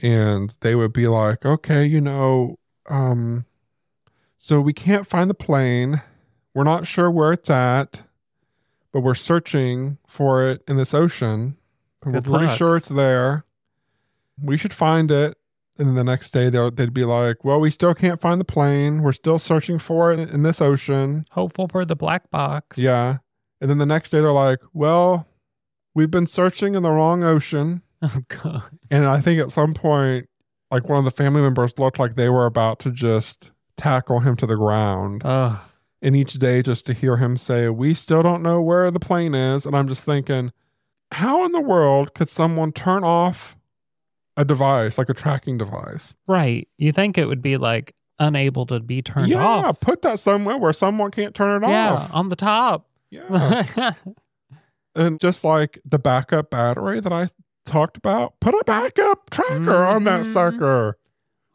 And 0.02 0.54
they 0.60 0.74
would 0.74 0.92
be 0.92 1.06
like, 1.06 1.46
okay, 1.46 1.84
you 1.86 2.00
know, 2.00 2.58
um, 2.90 3.44
so 4.38 4.60
we 4.60 4.72
can't 4.72 5.06
find 5.06 5.30
the 5.30 5.34
plane. 5.34 6.02
We're 6.52 6.64
not 6.64 6.86
sure 6.86 7.10
where 7.10 7.32
it's 7.32 7.50
at 7.50 8.02
but 8.94 9.00
we're 9.00 9.16
searching 9.16 9.98
for 10.06 10.44
it 10.44 10.62
in 10.68 10.76
this 10.76 10.94
ocean. 10.94 11.56
We're 12.04 12.22
pretty 12.22 12.46
luck. 12.46 12.56
sure 12.56 12.76
it's 12.76 12.90
there. 12.90 13.44
We 14.40 14.56
should 14.56 14.72
find 14.72 15.10
it. 15.10 15.36
And 15.76 15.88
then 15.88 15.94
the 15.96 16.04
next 16.04 16.30
day 16.30 16.48
they'd 16.48 16.94
be 16.94 17.04
like, 17.04 17.44
"Well, 17.44 17.58
we 17.58 17.70
still 17.70 17.92
can't 17.92 18.20
find 18.20 18.40
the 18.40 18.44
plane. 18.44 19.02
We're 19.02 19.10
still 19.10 19.40
searching 19.40 19.80
for 19.80 20.12
it 20.12 20.30
in 20.30 20.44
this 20.44 20.60
ocean." 20.60 21.24
Hopeful 21.32 21.66
for 21.66 21.84
the 21.84 21.96
black 21.96 22.30
box. 22.30 22.78
Yeah. 22.78 23.18
And 23.60 23.68
then 23.68 23.78
the 23.78 23.86
next 23.86 24.10
day 24.10 24.20
they're 24.20 24.30
like, 24.30 24.60
"Well, 24.72 25.26
we've 25.92 26.10
been 26.10 26.28
searching 26.28 26.76
in 26.76 26.84
the 26.84 26.92
wrong 26.92 27.24
ocean." 27.24 27.82
Oh, 28.16 28.20
God. 28.28 28.62
And 28.90 29.06
I 29.06 29.20
think 29.20 29.40
at 29.40 29.50
some 29.50 29.72
point, 29.74 30.28
like 30.70 30.88
one 30.88 30.98
of 30.98 31.04
the 31.04 31.10
family 31.10 31.40
members 31.40 31.72
looked 31.78 31.98
like 31.98 32.16
they 32.16 32.28
were 32.28 32.46
about 32.46 32.78
to 32.80 32.90
just 32.90 33.50
tackle 33.76 34.20
him 34.20 34.36
to 34.36 34.46
the 34.46 34.56
ground. 34.56 35.22
Ugh. 35.24 35.58
and 36.02 36.14
each 36.14 36.34
day 36.34 36.62
just 36.62 36.84
to 36.86 36.92
hear 36.92 37.16
him 37.16 37.36
say, 37.36 37.68
We 37.68 37.94
still 37.94 38.22
don't 38.22 38.42
know 38.42 38.60
where 38.60 38.90
the 38.90 39.00
plane 39.00 39.34
is. 39.34 39.64
And 39.66 39.74
I'm 39.76 39.88
just 39.88 40.04
thinking, 40.04 40.52
how 41.12 41.44
in 41.46 41.52
the 41.52 41.60
world 41.60 42.12
could 42.14 42.28
someone 42.28 42.72
turn 42.72 43.04
off 43.04 43.56
a 44.36 44.44
device, 44.44 44.98
like 44.98 45.08
a 45.08 45.14
tracking 45.14 45.56
device? 45.58 46.14
Right. 46.26 46.68
You 46.76 46.92
think 46.92 47.16
it 47.16 47.26
would 47.26 47.40
be 47.42 47.56
like 47.56 47.94
unable 48.18 48.66
to 48.66 48.80
be 48.80 49.00
turned 49.00 49.30
yeah, 49.30 49.44
off. 49.46 49.64
Yeah, 49.64 49.72
put 49.80 50.02
that 50.02 50.18
somewhere 50.18 50.58
where 50.58 50.72
someone 50.72 51.10
can't 51.10 51.34
turn 51.34 51.62
it 51.64 51.68
Yeah, 51.68 51.94
off. 51.94 52.08
Yeah, 52.10 52.14
on 52.16 52.28
the 52.28 52.36
top. 52.36 52.86
Yeah. 53.10 53.92
and 54.96 55.20
just 55.20 55.44
like 55.44 55.80
the 55.84 55.98
backup 55.98 56.50
battery 56.50 57.00
that 57.00 57.12
I 57.12 57.28
talked 57.64 57.96
about, 57.96 58.38
put 58.40 58.54
a 58.54 58.62
backup 58.66 59.30
tracker 59.30 59.84
on 59.84 60.04
that 60.04 60.22
Mhm. 60.22 60.32
sucker. 60.32 60.98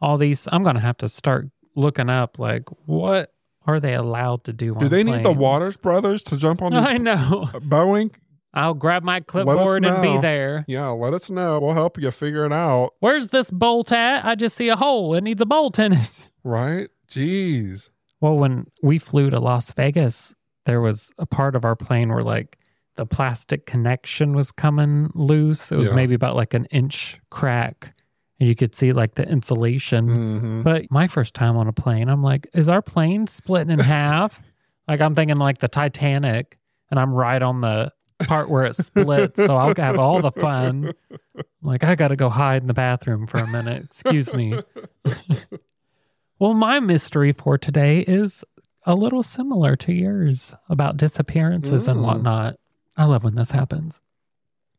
All 0.02 0.18
these, 0.18 0.48
I'm 0.52 0.64
going 0.64 0.76
to 0.76 0.82
have 0.82 0.98
to 0.98 1.10
start 1.10 1.50
looking 1.76 2.10
up 2.10 2.40
like, 2.40 2.64
what 2.86 3.34
are 3.68 3.80
they 3.80 3.94
allowed 3.94 4.44
to 4.46 4.54
do 4.54 4.74
Do 4.76 4.86
on 4.86 4.90
they 4.90 5.04
need 5.04 5.24
the? 5.24 5.32
Waters 5.32 5.78
brothers 5.78 6.24
to 6.24 6.38
jump 6.38 6.62
on 6.62 6.74
I 6.74 6.98
know. 6.98 7.50
Boeing? 7.56 8.12
I'll 8.54 8.74
grab 8.74 9.04
my 9.04 9.20
clipboard 9.20 9.86
and 9.86 10.02
be 10.02 10.18
there. 10.18 10.66
Yeah, 10.68 10.88
let 10.88 11.14
us 11.14 11.30
know. 11.30 11.60
We'll 11.60 11.76
help 11.76 12.00
you 12.02 12.10
figure 12.10 12.46
it 12.46 12.52
out. 12.54 12.94
Where's 13.00 13.28
this 13.28 13.52
bolt 13.52 13.92
at? 13.92 14.26
I 14.26 14.34
just 14.34 14.56
see 14.58 14.70
a 14.70 14.76
hole. 14.76 15.14
It 15.14 15.22
needs 15.22 15.42
a 15.42 15.46
bolt 15.46 15.78
in 15.78 15.94
it. 15.94 16.30
Right? 16.44 16.90
Jeez. 17.08 17.90
Well, 18.22 18.38
when 18.38 18.66
we 18.82 18.98
flew 18.98 19.30
to 19.30 19.40
Las 19.40 19.72
Vegas, 19.74 20.34
there 20.66 20.82
was 20.82 21.12
a 21.20 21.26
part 21.26 21.56
of 21.56 21.64
our 21.64 21.76
plane 21.76 22.10
where 22.10 22.24
like 22.24 22.58
the 23.00 23.06
plastic 23.06 23.66
connection 23.66 24.36
was 24.36 24.52
coming 24.52 25.10
loose. 25.16 25.72
It 25.72 25.78
was 25.78 25.88
Yeah. 25.88 25.94
maybe 25.96 26.16
about 26.16 26.36
like 26.36 26.54
an 26.54 26.66
inch 26.66 27.18
crack, 27.30 27.94
and 28.42 28.50
you 28.50 28.56
could 28.56 28.76
see 28.76 28.92
like 28.92 29.16
the 29.16 29.26
insulation. 29.26 30.08
hmm 30.10 30.62
But 30.64 30.92
my 30.92 31.08
first 31.08 31.34
time 31.34 31.56
on 31.56 31.70
a 31.70 31.72
plane, 31.72 32.10
I'm 32.10 32.22
like, 32.22 32.50
is 32.54 32.68
our 32.68 32.82
plane 32.82 33.26
splitting 33.26 33.72
in 33.72 33.80
half? 33.80 34.42
like 34.90 35.00
I'm 35.00 35.16
thinking 35.16 35.38
like 35.38 35.60
the 35.60 35.70
Titanic, 35.70 36.58
and 36.92 37.00
I'm 37.00 37.14
right 37.14 37.42
on 37.42 37.62
the 37.62 37.94
part 38.28 38.50
where 38.50 38.66
it 38.66 38.76
splits, 38.76 39.38
so 39.46 39.56
I'll 39.56 39.74
have 39.78 39.98
all 39.98 40.20
the 40.20 40.34
fun. 40.34 40.94
I'm 41.10 41.16
like 41.62 41.86
I 41.86 41.96
got 41.96 42.10
to 42.10 42.18
go 42.18 42.28
hide 42.28 42.62
in 42.64 42.68
the 42.68 42.74
bathroom 42.74 43.28
for 43.28 43.38
a 43.38 43.48
minute. 43.48 43.82
Excuse 43.86 44.34
me. 44.34 44.60
well, 46.38 46.54
my 46.54 46.82
mystery 46.82 47.32
for 47.32 47.58
today 47.58 48.02
is 48.02 48.44
a 48.86 48.94
little 48.96 49.24
similar 49.24 49.76
to 49.78 49.94
yours 49.94 50.54
about 50.70 50.98
disappearances 50.98 51.88
and 51.88 52.00
Mm. 52.00 52.04
whatnot. 52.04 52.59
I 53.00 53.06
love 53.06 53.24
when 53.24 53.36
this 53.36 53.52
happens. 53.52 54.02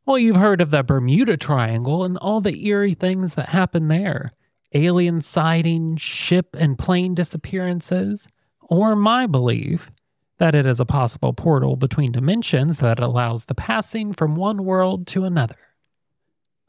Well, 0.05 0.19
you've 0.19 0.37
heard 0.37 0.61
of 0.61 0.71
the 0.71 0.83
Bermuda 0.83 1.39
Triangle 1.39 2.05
and 2.05 2.19
all 2.19 2.43
the 2.43 2.67
eerie 2.67 2.93
things 2.93 3.35
that 3.35 3.49
happen 3.49 3.89
there 3.89 4.33
alien 4.73 5.21
sightings, 5.21 6.01
ship 6.01 6.55
and 6.57 6.79
plane 6.79 7.15
disappearances, 7.15 8.29
or 8.61 8.95
my 8.95 9.27
belief 9.27 9.91
that 10.39 10.55
it 10.55 10.65
is 10.67 10.79
a 10.79 10.85
possible 10.85 11.33
portal 11.33 11.77
between 11.77 12.13
dimensions 12.13 12.79
that 12.79 13.01
allows 13.01 13.47
the 13.47 13.55
passing 13.55 14.13
from 14.13 14.37
one 14.37 14.65
world 14.65 15.07
to 15.09 15.25
another. 15.25 15.57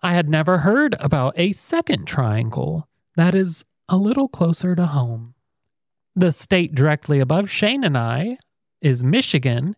I 0.02 0.14
had 0.14 0.30
never 0.30 0.60
heard 0.60 0.96
about 1.00 1.38
a 1.38 1.52
second 1.52 2.08
triangle 2.08 2.88
that 3.18 3.36
is 3.36 3.66
a 3.88 3.98
little 3.98 4.30
closer 4.30 4.74
to 4.74 4.88
home. 4.88 5.36
The 6.16 6.32
state 6.32 6.74
directly 6.74 7.20
above 7.20 7.52
Shane 7.52 7.84
and 7.84 7.98
I 7.98 8.38
is 8.82 9.04
Michigan, 9.04 9.76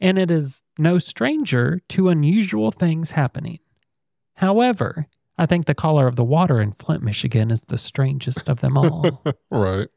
and 0.00 0.18
it 0.18 0.30
is 0.30 0.62
no 0.78 0.98
stranger 0.98 1.80
to 1.90 2.08
unusual 2.08 2.70
things 2.70 3.12
happening. 3.12 3.58
However, 4.34 5.06
I 5.36 5.46
think 5.46 5.66
the 5.66 5.74
color 5.74 6.06
of 6.06 6.16
the 6.16 6.24
water 6.24 6.60
in 6.60 6.72
Flint, 6.72 7.02
Michigan 7.02 7.50
is 7.50 7.62
the 7.62 7.78
strangest 7.78 8.48
of 8.48 8.60
them 8.60 8.76
all. 8.76 9.22
Right. 9.50 9.88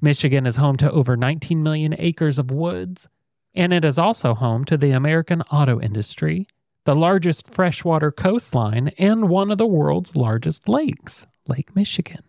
Michigan 0.00 0.46
is 0.46 0.56
home 0.56 0.76
to 0.76 0.90
over 0.90 1.16
19 1.16 1.62
million 1.62 1.94
acres 1.98 2.38
of 2.38 2.50
woods, 2.50 3.08
and 3.54 3.72
it 3.72 3.84
is 3.84 3.98
also 3.98 4.34
home 4.34 4.64
to 4.66 4.76
the 4.76 4.90
American 4.90 5.40
auto 5.50 5.80
industry, 5.80 6.46
the 6.84 6.94
largest 6.94 7.52
freshwater 7.52 8.12
coastline, 8.12 8.88
and 8.98 9.28
one 9.30 9.50
of 9.50 9.56
the 9.58 9.66
world's 9.66 10.14
largest 10.14 10.68
lakes, 10.68 11.26
Lake 11.48 11.74
Michigan. 11.74 12.22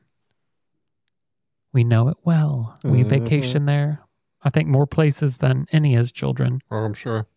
We 1.74 1.84
know 1.84 2.08
it 2.08 2.18
well. 2.24 2.80
We 2.84 3.04
Mhm. 3.04 3.10
vacation 3.10 3.66
there, 3.66 4.00
I 4.48 4.50
think 4.50 4.70
more 4.70 4.88
places 4.88 5.38
than 5.38 5.68
any 5.74 5.94
as 5.98 6.10
children. 6.10 6.62
Oh, 6.72 6.78
I'm 6.78 6.94
sure. 6.94 7.28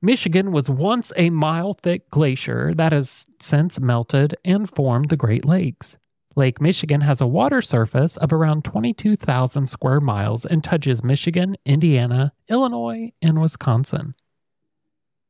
Michigan 0.00 0.52
was 0.52 0.70
once 0.70 1.12
a 1.16 1.28
mile 1.30 1.74
thick 1.74 2.08
glacier 2.08 2.72
that 2.74 2.92
has 2.92 3.26
since 3.40 3.80
melted 3.80 4.36
and 4.44 4.72
formed 4.72 5.08
the 5.08 5.16
Great 5.16 5.44
Lakes. 5.44 5.96
Lake 6.36 6.60
Michigan 6.60 7.00
has 7.00 7.20
a 7.20 7.26
water 7.26 7.60
surface 7.60 8.16
of 8.18 8.32
around 8.32 8.62
22,000 8.62 9.66
square 9.68 9.98
miles 9.98 10.46
and 10.46 10.62
touches 10.62 11.02
Michigan, 11.02 11.56
Indiana, 11.66 12.32
Illinois, 12.48 13.10
and 13.20 13.40
Wisconsin. 13.40 14.14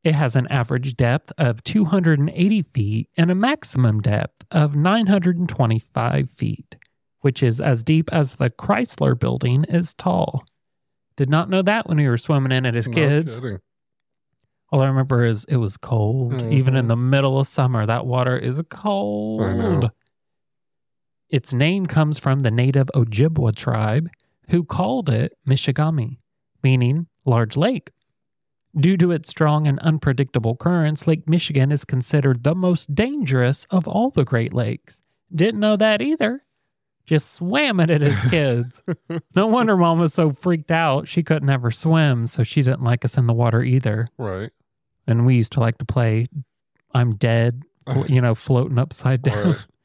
It 0.03 0.15
has 0.15 0.37
an 0.37 0.47
average 0.49 0.99
depth 0.99 1.33
of 1.39 1.65
280 1.65 2.61
feet 2.61 3.09
and 3.17 3.31
a 3.31 3.35
maximum 3.35 4.03
depth 4.03 4.45
of 4.51 4.77
925 4.77 6.29
feet, 6.29 6.77
which 7.21 7.43
is 7.43 7.59
as 7.59 7.83
deep 7.83 8.13
as 8.13 8.37
the 8.37 8.51
Chrysler 8.51 9.19
building 9.19 9.65
is 9.65 9.95
tall. 9.95 10.45
Did 11.17 11.31
not 11.31 11.49
know 11.49 11.63
that 11.63 11.89
when 11.89 11.99
we 11.99 12.09
were 12.09 12.19
swimming 12.19 12.53
in 12.53 12.67
it 12.67 12.75
as 12.75 12.89
No 12.89 12.95
kids. 12.95 13.37
kidding. 13.37 13.59
All 14.71 14.81
I 14.81 14.89
remember 14.89 15.25
is 15.25 15.45
it 15.45 15.57
was 15.57 15.77
cold. 15.77 16.35
Even 16.53 16.75
in 16.75 16.89
the 16.89 16.97
mm. 16.97 17.09
middle 17.09 17.39
of 17.39 17.47
summer, 17.47 17.87
that 17.87 18.07
water 18.07 18.37
is 18.37 18.61
cold. 18.71 19.91
Its 21.29 21.53
name 21.53 21.87
comes 21.87 22.19
from 22.19 22.41
the 22.41 22.51
native 22.51 22.89
Ojibwa 22.95 23.55
tribe 23.55 24.09
who 24.51 24.65
called 24.65 25.09
it 25.09 25.33
Michigami, 25.47 26.19
meaning 26.63 27.07
large 27.25 27.57
lake. 27.57 27.91
Due 28.77 28.97
to 28.97 29.13
its 29.13 29.31
strong 29.31 29.67
and 29.67 29.79
unpredictable 29.81 30.57
currents, 30.57 31.07
Lake 31.07 31.29
Michigan 31.29 31.71
is 31.71 31.85
considered 31.85 32.43
the 32.43 32.55
most 32.55 32.95
dangerous 32.95 33.67
of 33.71 33.87
all 33.87 34.11
the 34.11 34.25
Great 34.25 34.53
Lakes. 34.53 35.01
Didn't 35.33 35.61
know 35.61 35.77
that 35.77 36.03
either. 36.03 36.44
Just 37.05 37.35
swam 37.35 37.81
it 37.81 37.91
at 37.91 38.01
his 38.01 38.21
kids. 38.31 38.83
no 39.35 39.47
wonder 39.47 39.77
mom 39.77 39.99
was 39.99 40.15
so 40.15 40.31
freaked 40.31 40.71
out. 40.71 41.07
She 41.07 41.23
couldn't 41.23 41.51
ever 41.51 41.71
swim, 41.71 42.27
so 42.27 42.43
she 42.43 42.63
didn't 42.63 42.85
like 42.85 43.05
us 43.05 43.17
in 43.19 43.27
the 43.27 43.35
water 43.35 43.63
either. 43.63 44.09
Right. 44.19 44.51
And 45.07 45.27
we 45.27 45.37
used 45.37 45.53
to 45.53 45.61
like 45.61 45.79
to 45.79 45.85
play 45.85 46.27
I'm 46.95 47.17
dead, 47.17 47.63
you 48.07 48.21
know, 48.21 48.35
floating 48.35 48.79
upside 48.79 49.23
down. 49.23 49.53
Right. 49.53 49.67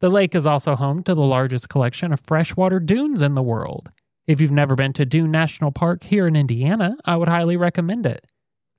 The 0.00 0.10
lake 0.10 0.36
is 0.36 0.46
also 0.46 0.76
home 0.76 1.02
to 1.02 1.14
the 1.16 1.22
largest 1.22 1.68
collection 1.68 2.12
of 2.12 2.20
freshwater 2.20 2.78
dunes 2.78 3.20
in 3.20 3.34
the 3.34 3.42
world. 3.42 3.90
If 4.28 4.40
you've 4.40 4.52
never 4.52 4.76
been 4.76 4.92
to 4.92 5.04
Dune 5.04 5.32
National 5.32 5.72
Park 5.72 6.04
here 6.04 6.28
in 6.28 6.36
Indiana, 6.36 6.96
I 7.04 7.16
would 7.16 7.26
highly 7.26 7.56
recommend 7.56 8.06
it. 8.06 8.24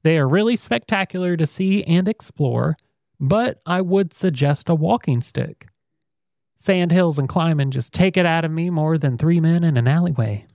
They 0.03 0.17
are 0.17 0.29
really 0.29 0.55
spectacular 0.55 1.35
to 1.35 1.45
see 1.45 1.83
and 1.83 2.07
explore, 2.07 2.77
but 3.19 3.59
I 3.65 3.81
would 3.81 4.13
suggest 4.13 4.69
a 4.69 4.75
walking 4.75 5.21
stick. 5.21 5.67
Sand 6.59 6.91
hills 6.91 7.17
and 7.17 7.27
climbing 7.29 7.71
just 7.71 7.93
take 7.93 8.17
it 8.17 8.25
out 8.25 8.43
of 8.45 8.51
me 8.51 8.69
more 8.69 8.97
than 8.97 9.17
three 9.17 9.39
men 9.39 9.63
in 9.63 9.77
an 9.77 9.87
alleyway. 9.87 10.45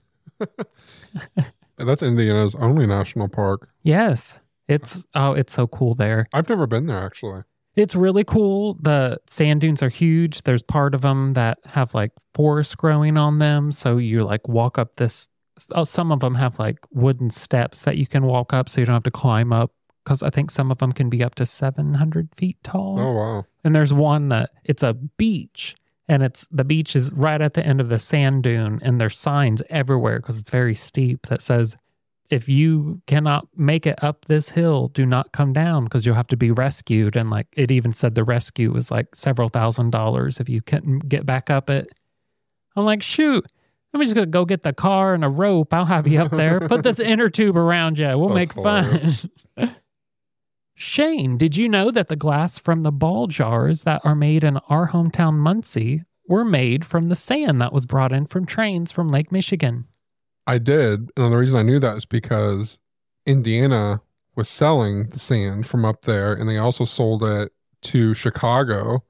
That's 1.77 2.03
Indiana's 2.03 2.55
only 2.55 2.85
national 2.85 3.27
park. 3.27 3.69
Yes, 3.83 4.39
it's 4.67 5.05
oh, 5.13 5.33
it's 5.33 5.51
so 5.53 5.67
cool 5.67 5.93
there. 5.93 6.27
I've 6.33 6.47
never 6.47 6.67
been 6.67 6.85
there 6.87 7.03
actually. 7.03 7.41
It's 7.75 7.95
really 7.95 8.23
cool. 8.23 8.75
The 8.81 9.17
sand 9.27 9.59
dunes 9.61 9.83
are 9.83 9.89
huge. 9.89 10.43
There's 10.43 10.63
part 10.63 10.95
of 10.95 11.01
them 11.01 11.33
that 11.33 11.57
have 11.65 11.93
like 11.93 12.11
forest 12.33 12.77
growing 12.77 13.17
on 13.17 13.39
them. 13.39 13.73
So 13.73 13.97
you 13.97 14.23
like 14.23 14.47
walk 14.47 14.77
up 14.77 14.95
this. 14.95 15.27
uh, 15.73 15.83
Some 15.83 16.11
of 16.13 16.21
them 16.21 16.35
have 16.35 16.57
like 16.57 16.77
wooden 16.91 17.29
steps 17.29 17.81
that 17.81 17.97
you 17.97 18.07
can 18.07 18.23
walk 18.25 18.53
up 18.53 18.69
so 18.69 18.79
you 18.79 18.85
don't 18.85 18.93
have 18.93 19.03
to 19.03 19.11
climb 19.11 19.51
up. 19.51 19.71
Because 20.05 20.23
I 20.23 20.29
think 20.29 20.51
some 20.51 20.71
of 20.71 20.77
them 20.77 20.93
can 20.93 21.09
be 21.09 21.21
up 21.23 21.35
to 21.35 21.45
700 21.45 22.29
feet 22.37 22.57
tall. 22.63 22.97
Oh 22.99 23.11
wow. 23.13 23.45
And 23.65 23.75
there's 23.75 23.91
one 23.91 24.29
that 24.29 24.51
it's 24.63 24.83
a 24.83 24.93
beach 24.93 25.75
and 26.07 26.23
it's 26.23 26.47
the 26.51 26.63
beach 26.63 26.95
is 26.95 27.11
right 27.11 27.41
at 27.41 27.53
the 27.53 27.65
end 27.65 27.81
of 27.81 27.89
the 27.89 27.99
sand 27.99 28.43
dune 28.43 28.79
and 28.83 28.99
there's 29.01 29.17
signs 29.17 29.61
everywhere 29.69 30.19
because 30.19 30.39
it's 30.39 30.49
very 30.49 30.75
steep 30.75 31.27
that 31.27 31.41
says 31.41 31.75
if 32.29 32.49
you 32.49 33.01
cannot 33.05 33.47
make 33.55 33.85
it 33.85 34.03
up 34.03 34.25
this 34.25 34.49
hill, 34.49 34.87
do 34.89 35.05
not 35.05 35.31
come 35.31 35.53
down 35.53 35.83
because 35.83 36.05
you'll 36.05 36.15
have 36.15 36.27
to 36.27 36.37
be 36.37 36.51
rescued. 36.51 37.15
And 37.15 37.29
like 37.29 37.47
it 37.53 37.71
even 37.71 37.93
said 37.93 38.15
the 38.15 38.23
rescue 38.23 38.71
was 38.71 38.89
like 38.89 39.15
several 39.15 39.49
thousand 39.49 39.91
dollars 39.91 40.39
if 40.39 40.49
you 40.49 40.61
couldn't 40.61 41.07
get 41.07 41.25
back 41.25 41.49
up 41.49 41.69
it. 41.69 41.87
I'm 42.75 42.85
like, 42.85 43.03
shoot, 43.03 43.45
I'm 43.93 44.01
just 44.01 44.15
gonna 44.15 44.25
go 44.27 44.43
get 44.43 44.63
the 44.63 44.73
car 44.73 45.13
and 45.13 45.23
a 45.23 45.29
rope. 45.29 45.73
I'll 45.73 45.85
have 45.85 46.07
you 46.07 46.19
up 46.19 46.31
there. 46.31 46.59
Put 46.67 46.83
this 46.83 46.99
inner 46.99 47.29
tube 47.29 47.57
around 47.57 47.99
you. 47.99 48.17
We'll 48.17 48.29
That's 48.29 48.55
make 48.55 48.63
fun. 48.63 49.13
Shane, 50.75 51.37
did 51.37 51.55
you 51.55 51.69
know 51.69 51.89
that 51.89 52.09
the 52.09 52.15
glass 52.15 52.59
from 52.59 52.81
the 52.81 52.91
ball 52.91 53.27
jars 53.27 53.83
that 53.83 54.01
are 54.03 54.15
made 54.15 54.43
in 54.43 54.57
our 54.69 54.89
hometown 54.89 55.35
Muncie 55.35 56.03
were 56.27 56.45
made 56.45 56.85
from 56.85 57.07
the 57.07 57.15
sand 57.15 57.61
that 57.61 57.73
was 57.73 57.85
brought 57.85 58.11
in 58.11 58.25
from 58.25 58.45
trains 58.45 58.91
from 58.91 59.07
Lake 59.07 59.31
Michigan? 59.31 59.85
I 60.45 60.57
did, 60.57 61.09
and 61.15 61.31
the 61.31 61.37
reason 61.37 61.57
I 61.57 61.63
knew 61.63 61.79
that 61.79 61.97
is 61.97 62.05
because 62.05 62.79
Indiana 63.25 64.01
was 64.35 64.49
selling 64.49 65.09
the 65.09 65.19
sand 65.19 65.65
from 65.65 65.85
up 65.85 66.03
there, 66.03 66.33
and 66.33 66.47
they 66.47 66.57
also 66.57 66.85
sold 66.85 67.23
it 67.23 67.53
to 67.83 68.13
Chicago 68.13 69.03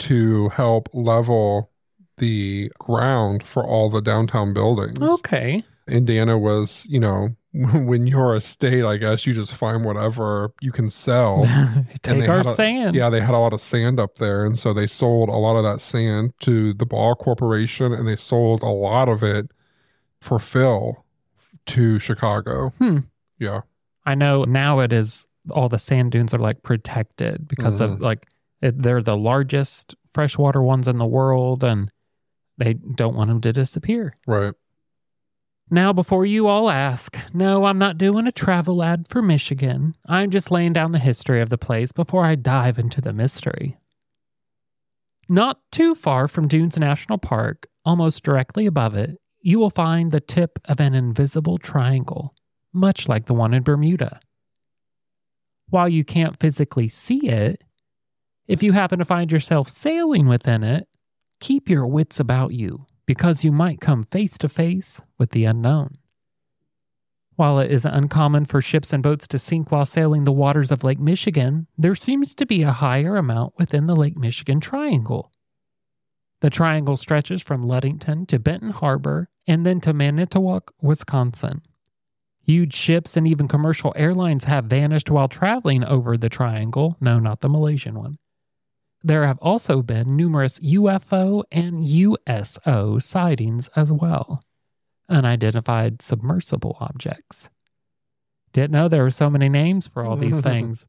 to 0.00 0.48
help 0.50 0.88
level 0.92 1.70
the 2.18 2.70
ground 2.78 3.42
for 3.42 3.66
all 3.66 3.88
the 3.88 4.02
downtown 4.02 4.52
buildings. 4.52 5.00
Okay. 5.00 5.64
Indiana 5.88 6.38
was, 6.38 6.86
you 6.88 7.00
know, 7.00 7.34
when 7.86 8.06
you're 8.06 8.34
a 8.34 8.40
state, 8.40 8.84
I 8.84 8.96
guess 8.96 9.26
you 9.26 9.34
just 9.34 9.54
find 9.54 9.84
whatever 9.84 10.52
you 10.60 10.70
can 10.72 10.88
sell. 10.88 11.42
And 11.46 11.86
Take 12.02 12.20
they 12.20 12.26
our 12.28 12.40
a- 12.40 12.44
sand. 12.44 12.94
Yeah, 12.94 13.10
they 13.10 13.20
had 13.20 13.34
a 13.34 13.38
lot 13.38 13.52
of 13.52 13.60
sand 13.60 13.98
up 13.98 14.16
there. 14.16 14.44
And 14.44 14.58
so 14.58 14.72
they 14.72 14.86
sold 14.86 15.28
a 15.28 15.32
lot 15.36 15.56
of 15.56 15.64
that 15.64 15.80
sand 15.80 16.32
to 16.40 16.72
the 16.72 16.86
Ball 16.86 17.14
Corporation 17.14 17.92
and 17.92 18.06
they 18.06 18.16
sold 18.16 18.62
a 18.62 18.68
lot 18.68 19.08
of 19.08 19.22
it 19.22 19.50
for 20.20 20.38
fill 20.38 21.04
to 21.66 21.98
Chicago. 21.98 22.70
Hmm. 22.78 22.98
Yeah. 23.38 23.62
I 24.06 24.14
know 24.14 24.44
now 24.44 24.78
it 24.80 24.92
is 24.92 25.26
all 25.50 25.68
the 25.68 25.78
sand 25.78 26.12
dunes 26.12 26.32
are 26.34 26.38
like 26.38 26.62
protected 26.62 27.48
because 27.48 27.80
of 27.80 27.90
Mhm. 27.98 28.02
like 28.02 28.26
it, 28.62 28.80
they're 28.82 29.02
the 29.02 29.16
largest 29.16 29.94
freshwater 30.10 30.62
ones 30.62 30.86
in 30.88 30.98
the 30.98 31.06
world 31.06 31.64
and 31.64 31.90
they 32.58 32.74
don't 32.74 33.16
want 33.16 33.28
them 33.28 33.40
to 33.40 33.52
disappear. 33.52 34.16
Right. 34.26 34.52
Now, 35.72 35.92
before 35.92 36.26
you 36.26 36.48
all 36.48 36.68
ask, 36.68 37.16
no, 37.32 37.64
I'm 37.64 37.78
not 37.78 37.96
doing 37.96 38.26
a 38.26 38.32
travel 38.32 38.82
ad 38.82 39.06
for 39.06 39.22
Michigan. 39.22 39.94
I'm 40.04 40.30
just 40.30 40.50
laying 40.50 40.72
down 40.72 40.90
the 40.90 40.98
history 40.98 41.40
of 41.40 41.48
the 41.48 41.58
place 41.58 41.92
before 41.92 42.24
I 42.24 42.34
dive 42.34 42.76
into 42.76 43.00
the 43.00 43.12
mystery. 43.12 43.76
Not 45.28 45.60
too 45.70 45.94
far 45.94 46.26
from 46.26 46.48
Dunes 46.48 46.76
National 46.76 47.18
Park, 47.18 47.68
almost 47.84 48.24
directly 48.24 48.66
above 48.66 48.96
it, 48.96 49.20
you 49.42 49.60
will 49.60 49.70
find 49.70 50.10
the 50.10 50.18
tip 50.18 50.58
of 50.64 50.80
an 50.80 50.92
invisible 50.92 51.56
triangle, 51.56 52.34
much 52.72 53.08
like 53.08 53.26
the 53.26 53.34
one 53.34 53.54
in 53.54 53.62
Bermuda. 53.62 54.18
While 55.68 55.88
you 55.88 56.04
can't 56.04 56.40
physically 56.40 56.88
see 56.88 57.28
it, 57.28 57.62
if 58.48 58.60
you 58.60 58.72
happen 58.72 58.98
to 58.98 59.04
find 59.04 59.30
yourself 59.30 59.68
sailing 59.68 60.26
within 60.26 60.64
it, 60.64 60.88
keep 61.38 61.70
your 61.70 61.86
wits 61.86 62.18
about 62.18 62.52
you 62.52 62.86
because 63.10 63.42
you 63.42 63.50
might 63.50 63.80
come 63.80 64.04
face 64.04 64.38
to 64.38 64.48
face 64.48 65.02
with 65.18 65.30
the 65.30 65.44
unknown. 65.44 65.98
While 67.34 67.58
it 67.58 67.68
is 67.68 67.84
uncommon 67.84 68.44
for 68.44 68.62
ships 68.62 68.92
and 68.92 69.02
boats 69.02 69.26
to 69.26 69.36
sink 69.36 69.72
while 69.72 69.84
sailing 69.84 70.22
the 70.22 70.30
waters 70.30 70.70
of 70.70 70.84
Lake 70.84 71.00
Michigan, 71.00 71.66
there 71.76 71.96
seems 71.96 72.36
to 72.36 72.46
be 72.46 72.62
a 72.62 72.70
higher 72.70 73.16
amount 73.16 73.54
within 73.58 73.88
the 73.88 73.96
Lake 73.96 74.16
Michigan 74.16 74.60
Triangle. 74.60 75.32
The 76.40 76.50
triangle 76.50 76.96
stretches 76.96 77.42
from 77.42 77.64
Ludington 77.64 78.26
to 78.26 78.38
Benton 78.38 78.70
Harbor 78.70 79.28
and 79.44 79.66
then 79.66 79.80
to 79.80 79.92
Manitowoc, 79.92 80.72
Wisconsin. 80.80 81.62
Huge 82.46 82.74
ships 82.74 83.16
and 83.16 83.26
even 83.26 83.48
commercial 83.48 83.92
airlines 83.96 84.44
have 84.44 84.66
vanished 84.66 85.10
while 85.10 85.26
traveling 85.26 85.82
over 85.82 86.16
the 86.16 86.28
triangle. 86.28 86.96
No, 87.00 87.18
not 87.18 87.40
the 87.40 87.48
Malaysian 87.48 87.98
one. 87.98 88.18
There 89.02 89.26
have 89.26 89.38
also 89.38 89.82
been 89.82 90.14
numerous 90.16 90.58
UFO 90.60 91.42
and 91.50 91.84
USO 91.86 92.98
sightings 92.98 93.68
as 93.74 93.90
well. 93.90 94.42
Unidentified 95.08 96.02
submersible 96.02 96.76
objects. 96.80 97.50
Didn't 98.52 98.72
know 98.72 98.88
there 98.88 99.02
were 99.04 99.10
so 99.10 99.30
many 99.30 99.48
names 99.48 99.88
for 99.88 100.04
all 100.04 100.16
these 100.16 100.40
things. 100.42 100.86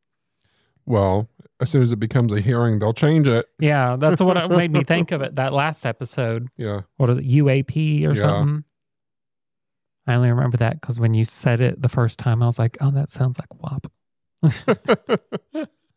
Well, 0.85 1.29
as 1.59 1.69
soon 1.69 1.83
as 1.83 1.91
it 1.91 1.97
becomes 1.99 2.33
a 2.33 2.41
hearing, 2.41 2.79
they'll 2.79 2.93
change 2.93 3.27
it. 3.27 3.45
Yeah, 3.59 3.95
that's 3.97 4.21
what 4.21 4.49
made 4.57 4.71
me 4.71 4.83
think 4.83 5.11
of 5.11 5.21
it. 5.21 5.35
That 5.35 5.53
last 5.53 5.85
episode. 5.85 6.49
Yeah. 6.57 6.81
What 6.97 7.09
is 7.11 7.17
it, 7.17 7.27
UAP 7.27 8.05
or 8.05 8.13
Yeah. 8.13 8.19
something? 8.21 8.63
I 10.07 10.15
only 10.15 10.29
remember 10.31 10.57
that 10.57 10.81
because 10.81 10.99
when 10.99 11.13
you 11.13 11.23
said 11.23 11.61
it 11.61 11.81
the 11.81 11.87
first 11.87 12.17
time, 12.19 12.41
I 12.41 12.47
was 12.47 12.57
like, 12.59 12.75
oh, 12.81 12.89
that 12.91 13.09
sounds 13.11 13.39
like 13.39 13.53
WAP. 13.53 13.87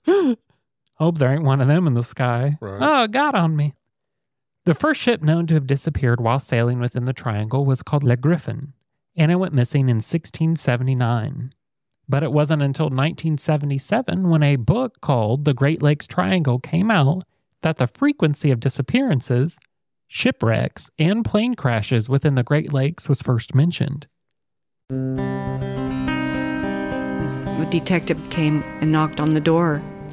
Hope 0.97 1.19
there 1.19 1.33
ain't 1.33 1.43
one 1.45 1.61
of 1.61 1.69
them 1.69 1.87
in 1.87 1.95
the 1.95 2.03
sky. 2.03 2.57
Right. 2.61 2.79
Oh, 2.81 3.07
God 3.09 3.35
on 3.35 3.57
me. 3.57 3.75
The 4.65 4.75
first 4.75 5.01
ship 5.01 5.23
known 5.23 5.47
to 5.49 5.55
have 5.55 5.67
disappeared 5.67 6.21
while 6.21 6.41
sailing 6.41 6.81
within 6.81 7.05
the 7.05 7.13
triangle 7.13 7.65
was 7.67 7.83
called 7.83 8.03
Le 8.03 8.17
Griffon, 8.17 8.73
and 9.17 9.31
it 9.31 9.37
went 9.37 9.53
missing 9.53 9.89
in 9.89 9.97
1679. 9.97 11.53
But 12.09 12.23
it 12.23 12.33
wasn't 12.33 12.63
until 12.63 12.87
1977 12.87 14.29
when 14.29 14.43
a 14.43 14.57
book 14.57 15.01
called 15.01 15.45
The 15.45 15.55
Great 15.55 15.83
Lakes 15.83 16.07
Triangle 16.07 16.59
came 16.59 16.91
out 16.91 17.25
that 17.63 17.79
the 17.79 17.87
frequency 17.87 18.51
of 18.51 18.61
disappearances, 18.61 19.59
shipwrecks, 20.07 20.91
and 20.99 21.25
plane 21.25 21.55
crashes 21.55 22.09
within 22.09 22.35
the 22.35 22.43
Great 22.43 22.73
Lakes 22.73 23.09
was 23.09 23.23
first 23.23 23.55
mentioned. 23.55 24.07
A 27.61 27.67
detective 27.71 28.31
came 28.31 28.63
and 28.81 28.93
knocked 28.93 29.21
on 29.21 29.33
the 29.33 29.41
door, 29.41 29.83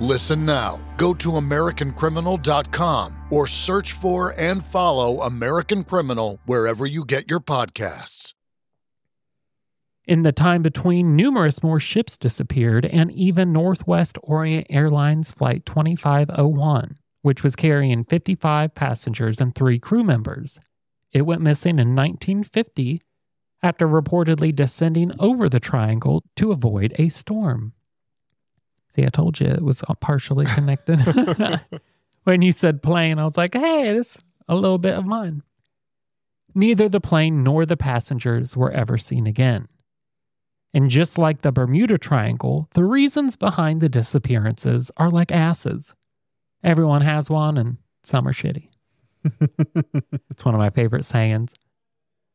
Listen 0.00 0.46
now. 0.46 0.78
Go 0.96 1.12
to 1.14 1.32
AmericanCriminal.com 1.32 3.14
or 3.30 3.46
search 3.46 3.92
for 3.92 4.34
and 4.38 4.64
follow 4.64 5.22
American 5.22 5.84
Criminal 5.84 6.38
wherever 6.46 6.86
you 6.86 7.04
get 7.04 7.28
your 7.28 7.40
podcasts. 7.40 8.34
In 10.08 10.22
the 10.22 10.32
time 10.32 10.62
between, 10.62 11.16
numerous 11.16 11.62
more 11.62 11.78
ships 11.78 12.16
disappeared, 12.16 12.86
and 12.86 13.12
even 13.12 13.52
Northwest 13.52 14.16
Orient 14.22 14.66
Airlines 14.70 15.32
Flight 15.32 15.66
2501, 15.66 16.96
which 17.20 17.42
was 17.42 17.54
carrying 17.54 18.04
55 18.04 18.74
passengers 18.74 19.38
and 19.38 19.54
three 19.54 19.78
crew 19.78 20.02
members. 20.02 20.58
It 21.12 21.22
went 21.22 21.42
missing 21.42 21.78
in 21.78 21.94
1950 21.94 23.02
after 23.62 23.86
reportedly 23.86 24.54
descending 24.54 25.12
over 25.18 25.48
the 25.48 25.60
triangle 25.60 26.24
to 26.36 26.52
avoid 26.52 26.94
a 26.98 27.10
storm. 27.10 27.74
See, 28.90 29.04
I 29.04 29.08
told 29.08 29.40
you 29.40 29.46
it 29.46 29.62
was 29.62 29.82
uh, 29.88 29.94
partially 29.94 30.46
connected. 30.46 31.00
when 32.24 32.42
you 32.42 32.52
said 32.52 32.82
plane, 32.82 33.18
I 33.18 33.24
was 33.24 33.36
like, 33.36 33.54
hey, 33.54 33.88
it's 33.90 34.18
a 34.48 34.56
little 34.56 34.78
bit 34.78 34.94
of 34.94 35.06
mine. 35.06 35.42
Neither 36.54 36.88
the 36.88 37.00
plane 37.00 37.42
nor 37.42 37.66
the 37.66 37.76
passengers 37.76 38.56
were 38.56 38.72
ever 38.72 38.96
seen 38.96 39.26
again. 39.26 39.68
And 40.74 40.90
just 40.90 41.18
like 41.18 41.42
the 41.42 41.52
Bermuda 41.52 41.98
Triangle, 41.98 42.68
the 42.74 42.84
reasons 42.84 43.36
behind 43.36 43.80
the 43.80 43.88
disappearances 43.88 44.90
are 44.96 45.10
like 45.10 45.32
asses. 45.32 45.94
Everyone 46.62 47.02
has 47.02 47.30
one, 47.30 47.56
and 47.56 47.78
some 48.02 48.26
are 48.26 48.32
shitty. 48.32 48.68
it's 50.30 50.44
one 50.44 50.54
of 50.54 50.58
my 50.58 50.70
favorite 50.70 51.04
sayings. 51.04 51.54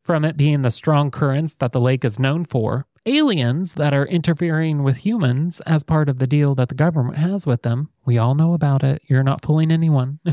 From 0.03 0.25
it 0.25 0.37
being 0.37 0.61
the 0.61 0.71
strong 0.71 1.11
currents 1.11 1.53
that 1.59 1.71
the 1.71 1.79
lake 1.79 2.03
is 2.03 2.19
known 2.19 2.45
for, 2.45 2.87
aliens 3.05 3.73
that 3.73 3.93
are 3.93 4.05
interfering 4.05 4.83
with 4.83 4.97
humans 4.97 5.59
as 5.61 5.83
part 5.83 6.09
of 6.09 6.19
the 6.19 6.27
deal 6.27 6.55
that 6.55 6.69
the 6.69 6.75
government 6.75 7.17
has 7.17 7.45
with 7.45 7.63
them. 7.63 7.89
We 8.05 8.17
all 8.17 8.35
know 8.35 8.53
about 8.53 8.83
it. 8.83 9.01
You're 9.07 9.23
not 9.23 9.43
fooling 9.43 9.71
anyone. 9.71 10.19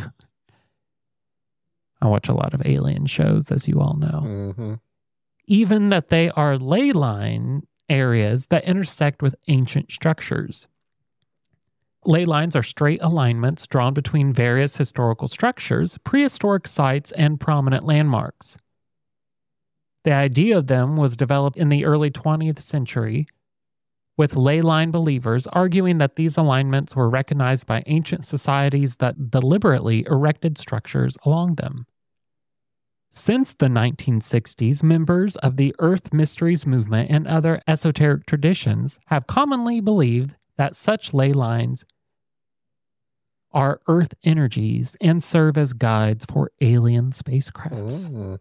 I 2.03 2.07
watch 2.07 2.29
a 2.29 2.35
lot 2.35 2.55
of 2.55 2.63
alien 2.65 3.07
shows, 3.07 3.51
as 3.51 3.69
you 3.69 3.81
all 3.81 3.95
know. 3.95 4.23
Mm-hmm. 4.25 4.75
Even 5.47 5.91
that 5.91 6.09
they 6.09 6.31
are 6.31 6.57
ley 6.57 6.93
line 6.93 7.67
areas 7.89 8.47
that 8.47 8.65
intersect 8.65 9.21
with 9.21 9.35
ancient 9.49 9.91
structures. 9.93 10.69
Ley 12.07 12.25
lines 12.25 12.57
are 12.57 12.63
straight 12.63 13.03
alignments 13.03 13.67
drawn 13.67 13.93
between 13.93 14.33
various 14.33 14.79
historical 14.79 15.29
structures, 15.29 15.99
prehistoric 15.99 16.67
sites, 16.67 17.13
and 17.13 17.39
prominent 17.39 17.85
landmarks. 17.85 18.57
The 20.05 20.13
idea 20.13 20.57
of 20.57 20.67
them 20.67 20.97
was 20.97 21.17
developed 21.17 21.59
in 21.59 21.69
the 21.69 21.85
early 21.85 22.11
20th 22.11 22.61
century, 22.61 23.27
with 24.17 24.37
ley 24.37 24.61
line 24.63 24.91
believers 24.91 25.47
arguing 25.47 25.99
that 25.99 26.17
these 26.17 26.37
alignments 26.37 26.97
were 26.97 27.09
recognized 27.09 27.67
by 27.67 27.83
ancient 27.87 28.25
societies 28.25 28.97
that 28.97 29.31
deliberately 29.31 30.05
erected 30.07 30.59
structures 30.59 31.17
along 31.25 31.57
them. 31.57 31.87
Since 33.11 33.55
the 33.55 33.67
1960s, 33.67 34.83
members 34.83 35.37
of 35.37 35.57
the 35.57 35.75
Earth 35.81 36.13
Mysteries 36.13 36.65
movement 36.65 37.11
and 37.11 37.27
other 37.27 37.61
esoteric 37.67 38.25
traditions 38.25 39.01
have 39.07 39.27
commonly 39.27 39.81
believed 39.81 40.37
that 40.57 40.77
such 40.77 41.13
ley 41.13 41.33
lines 41.33 41.85
are 43.53 43.81
Earth 43.89 44.15
energies 44.23 44.97
and 45.01 45.23
serve 45.23 45.59
as 45.59 45.73
guides 45.73 46.25
for 46.25 46.53
alien 46.61 47.11
spacecrafts. 47.11 48.09
Mm. 48.09 48.39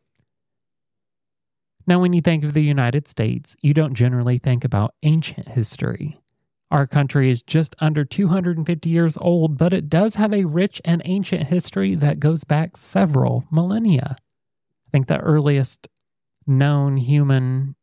Now, 1.88 2.00
when 2.00 2.14
you 2.14 2.22
think 2.22 2.44
of 2.44 2.54
the 2.54 2.64
United 2.64 3.08
States, 3.08 3.56
you 3.62 3.74
don't 3.74 3.94
generally 3.94 4.38
think 4.38 4.64
about 4.64 4.96
ancient 5.04 5.50
history. 5.50 6.20
Our 6.72 6.86
country 6.86 7.32
is 7.32 7.42
just 7.42 7.76
under 7.80 8.06
250 8.06 8.90
years 8.90 9.18
old, 9.20 9.58
but 9.58 9.74
it 9.74 9.90
does 9.90 10.16
have 10.16 10.34
a 10.34 10.46
rich 10.46 10.80
and 10.86 11.02
ancient 11.06 11.48
history 11.48 11.96
that 11.96 12.20
goes 12.20 12.44
back 12.44 12.78
several 12.78 13.46
millennia. 13.52 14.18
I 14.20 14.90
think 14.92 15.08
the 15.08 15.20
earliest 15.20 15.88
known 16.46 16.98
human 16.98 17.76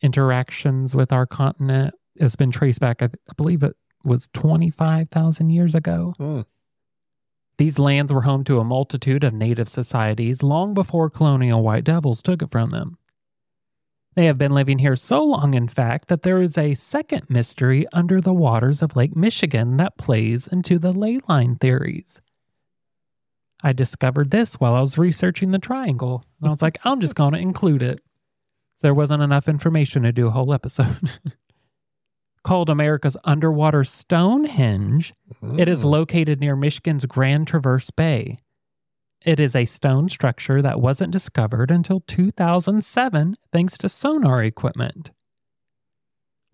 interactions 0.00 0.94
with 0.94 1.12
our 1.12 1.26
continent 1.26 1.94
has 2.18 2.36
been 2.36 2.50
traced 2.50 2.80
back, 2.80 3.02
I, 3.02 3.10
believe 3.36 3.62
it 3.62 3.76
was 4.02 4.28
25,000 4.32 5.50
years 5.50 5.74
ago. 5.74 6.14
Mm. 6.18 6.46
These 7.58 7.78
lands 7.78 8.12
were 8.12 8.22
home 8.22 8.44
to 8.44 8.58
a 8.58 8.64
multitude 8.64 9.24
of 9.24 9.34
native 9.34 9.68
societies 9.68 10.42
long 10.42 10.74
before 10.74 11.10
colonial 11.10 11.62
white 11.62 11.84
devils 11.84 12.22
took 12.22 12.42
it 12.42 12.50
from 12.50 12.70
them. 12.70 12.96
They 14.14 14.26
have 14.26 14.36
been 14.36 14.52
living 14.52 14.78
here 14.78 14.94
so 14.96 15.24
long, 15.24 15.54
in 15.54 15.68
fact, 15.68 16.08
that 16.08 16.22
there 16.22 16.42
is 16.42 16.58
a 16.58 16.74
second 16.74 17.30
mystery 17.30 17.86
under 17.92 18.20
the 18.20 18.34
waters 18.34 18.82
of 18.82 18.94
Lake 18.94 19.16
Michigan 19.16 19.78
that 19.78 19.96
plays 19.96 20.46
into 20.46 20.78
the 20.78 20.92
ley 20.92 21.20
line 21.28 21.56
theories. 21.56 22.20
I 23.62 23.72
discovered 23.72 24.30
this 24.30 24.54
while 24.60 24.74
I 24.74 24.80
was 24.80 24.98
researching 24.98 25.50
the 25.52 25.58
triangle, 25.58 26.24
and 26.40 26.48
I 26.48 26.50
was 26.50 26.60
like, 26.62 26.78
I'm 26.84 27.00
just 27.00 27.14
going 27.14 27.32
to 27.32 27.38
include 27.38 27.80
it. 27.82 28.00
So 28.76 28.88
there 28.88 28.94
wasn't 28.94 29.22
enough 29.22 29.48
information 29.48 30.02
to 30.02 30.12
do 30.12 30.26
a 30.26 30.30
whole 30.32 30.52
episode. 30.52 30.98
Called 32.44 32.68
America's 32.68 33.16
Underwater 33.24 33.84
Stonehenge, 33.84 35.14
it 35.56 35.68
is 35.68 35.84
Mm. 35.84 35.90
located 35.90 36.40
near 36.40 36.56
Michigan's 36.56 37.06
Grand 37.06 37.46
Traverse 37.46 37.90
Bay. 37.90 38.36
It 39.24 39.38
is 39.38 39.54
a 39.54 39.66
stone 39.66 40.08
structure 40.08 40.60
that 40.62 40.80
wasn't 40.80 41.12
discovered 41.12 41.70
until 41.70 42.00
2007 42.00 43.36
thanks 43.52 43.78
to 43.78 43.88
sonar 43.88 44.42
equipment. 44.42 45.12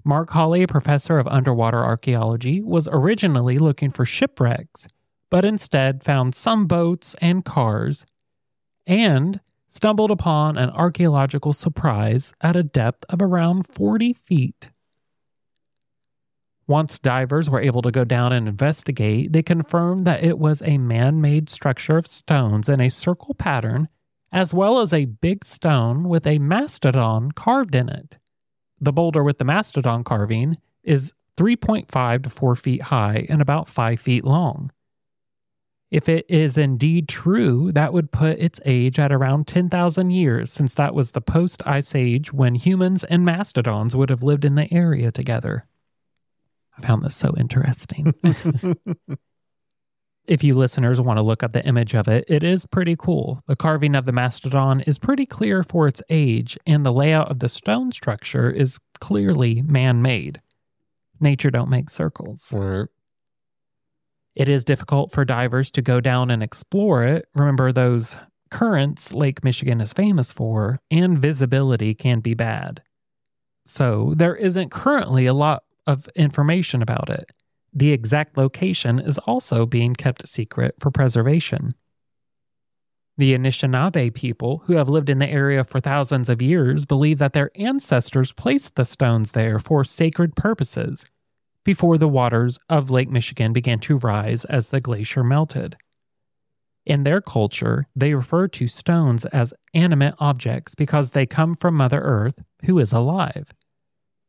Mark 0.04 0.30
Holley, 0.30 0.62
a 0.62 0.68
professor 0.68 1.18
of 1.18 1.26
underwater 1.28 1.82
archaeology, 1.82 2.60
was 2.60 2.88
originally 2.90 3.58
looking 3.58 3.90
for 3.90 4.04
shipwrecks, 4.04 4.86
but 5.30 5.44
instead 5.44 6.04
found 6.04 6.34
some 6.34 6.66
boats 6.66 7.16
and 7.20 7.44
cars 7.44 8.04
and 8.86 9.40
stumbled 9.68 10.10
upon 10.10 10.56
an 10.56 10.70
archaeological 10.70 11.52
surprise 11.52 12.32
at 12.40 12.56
a 12.56 12.62
depth 12.62 13.04
of 13.08 13.20
around 13.20 13.66
40 13.66 14.12
feet. 14.12 14.70
Once 16.68 16.98
divers 16.98 17.48
were 17.48 17.62
able 17.62 17.80
to 17.80 17.90
go 17.90 18.04
down 18.04 18.30
and 18.30 18.46
investigate, 18.46 19.32
they 19.32 19.42
confirmed 19.42 20.06
that 20.06 20.22
it 20.22 20.38
was 20.38 20.60
a 20.62 20.76
man 20.76 21.18
made 21.18 21.48
structure 21.48 21.96
of 21.96 22.06
stones 22.06 22.68
in 22.68 22.78
a 22.78 22.90
circle 22.90 23.34
pattern, 23.34 23.88
as 24.30 24.52
well 24.52 24.78
as 24.78 24.92
a 24.92 25.06
big 25.06 25.46
stone 25.46 26.10
with 26.10 26.26
a 26.26 26.38
mastodon 26.38 27.32
carved 27.32 27.74
in 27.74 27.88
it. 27.88 28.18
The 28.78 28.92
boulder 28.92 29.24
with 29.24 29.38
the 29.38 29.46
mastodon 29.46 30.04
carving 30.04 30.58
is 30.84 31.14
3.5 31.38 32.24
to 32.24 32.30
4 32.30 32.56
feet 32.56 32.82
high 32.82 33.26
and 33.30 33.40
about 33.40 33.68
5 33.68 33.98
feet 33.98 34.24
long. 34.24 34.70
If 35.90 36.06
it 36.06 36.26
is 36.28 36.58
indeed 36.58 37.08
true, 37.08 37.72
that 37.72 37.94
would 37.94 38.12
put 38.12 38.38
its 38.38 38.60
age 38.66 38.98
at 38.98 39.10
around 39.10 39.46
10,000 39.46 40.10
years, 40.10 40.52
since 40.52 40.74
that 40.74 40.94
was 40.94 41.12
the 41.12 41.22
post 41.22 41.62
ice 41.64 41.94
age 41.94 42.30
when 42.30 42.56
humans 42.56 43.04
and 43.04 43.24
mastodons 43.24 43.96
would 43.96 44.10
have 44.10 44.22
lived 44.22 44.44
in 44.44 44.54
the 44.54 44.72
area 44.72 45.10
together. 45.10 45.64
I 46.79 46.87
found 46.87 47.03
this 47.03 47.16
so 47.16 47.35
interesting. 47.37 48.14
if 50.29 50.45
you 50.45 50.55
listeners 50.55 51.01
want 51.01 51.18
to 51.18 51.24
look 51.24 51.43
up 51.43 51.53
the 51.53 51.66
image 51.66 51.95
of 51.95 52.07
it, 52.07 52.24
it 52.29 52.43
is 52.43 52.66
pretty 52.66 52.95
cool. 52.97 53.43
The 53.47 53.57
carving 53.57 53.95
of 53.95 54.05
the 54.05 54.12
mastodon 54.12 54.83
is 54.83 54.99
pretty 54.99 55.26
clear 55.26 55.62
for 55.62 55.89
its 55.89 56.03
age, 56.11 56.57
and 56.66 56.85
the 56.85 56.93
layout 56.93 57.31
of 57.31 57.41
the 57.41 57.49
stone 57.49 57.93
structure 57.93 58.51
is 58.51 58.79
clearly 59.01 59.62
man 59.62 60.03
made. 60.03 60.41
Nature 61.20 61.51
don't 61.51 61.70
make 61.70 61.91
circles. 61.91 62.53
Right. 62.55 62.87
It 64.37 64.49
is 64.49 64.62
difficult 64.62 65.11
for 65.11 65.24
divers 65.24 65.70
to 65.72 65.83
go 65.83 66.01
down 66.01 66.31
and 66.31 66.45
explore 66.45 67.03
it. 67.03 67.26
Remember, 67.35 67.72
those 67.72 68.16
currents 68.51 69.12
Lake 69.12 69.43
Michigan 69.43 69.81
is 69.81 69.93
famous 69.93 70.31
for, 70.31 70.79
and 70.91 71.18
visibility 71.18 71.95
can 71.95 72.20
be 72.20 72.35
bad. 72.35 72.83
So, 73.64 74.14
there 74.16 74.37
isn't 74.37 74.70
currently 74.70 75.26
a 75.26 75.35
lot 75.35 75.64
of 75.89 76.09
information 76.14 76.82
about 76.82 77.11
it. 77.11 77.32
The 77.72 77.93
exact 77.93 78.36
location 78.36 79.01
is 79.01 79.18
also 79.18 79.66
being 79.66 79.95
kept 79.95 80.28
secret 80.28 80.74
for 80.78 80.91
preservation. 80.91 81.72
The 83.16 83.34
Anishinaabe 83.34 84.14
people, 84.14 84.62
who 84.66 84.74
have 84.74 84.89
lived 84.89 85.11
in 85.11 85.18
the 85.18 85.28
area 85.28 85.64
for 85.64 85.80
thousands 85.80 86.28
of 86.28 86.41
years, 86.41 86.84
believe 86.84 87.18
that 87.18 87.32
their 87.32 87.51
ancestors 87.57 88.32
placed 88.32 88.76
the 88.76 88.84
stones 88.84 89.32
there 89.32 89.59
for 89.59 89.82
sacred 89.82 90.36
purposes 90.36 91.05
before 91.64 91.99
the 91.99 92.07
waters 92.07 92.59
of 92.68 92.91
Lake 92.91 93.11
Michigan 93.11 93.53
began 93.53 93.80
to 93.80 93.99
rise 93.99 94.45
as 94.45 94.68
the 94.68 94.80
glacier 94.80 95.24
melted. 95.24 95.76
In 96.86 97.03
their 97.05 97.20
culture, 97.20 97.86
they 97.95 98.14
refer 98.14 98.49
to 98.49 98.68
stones 98.68 99.24
as 99.26 99.53
animate 99.74 100.14
objects 100.18 100.74
because 100.74 101.11
they 101.11 101.26
come 101.26 101.55
from 101.55 101.74
Mother 101.74 102.01
Earth, 102.01 102.43
who 102.64 102.78
is 102.78 102.93
alive. 102.93 103.53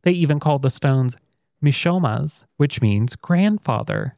They 0.03 0.11
even 0.11 0.39
call 0.39 0.59
the 0.59 0.69
stones 0.69 1.15
Mishomis, 1.63 2.45
which 2.57 2.81
means 2.81 3.15
grandfather. 3.15 4.17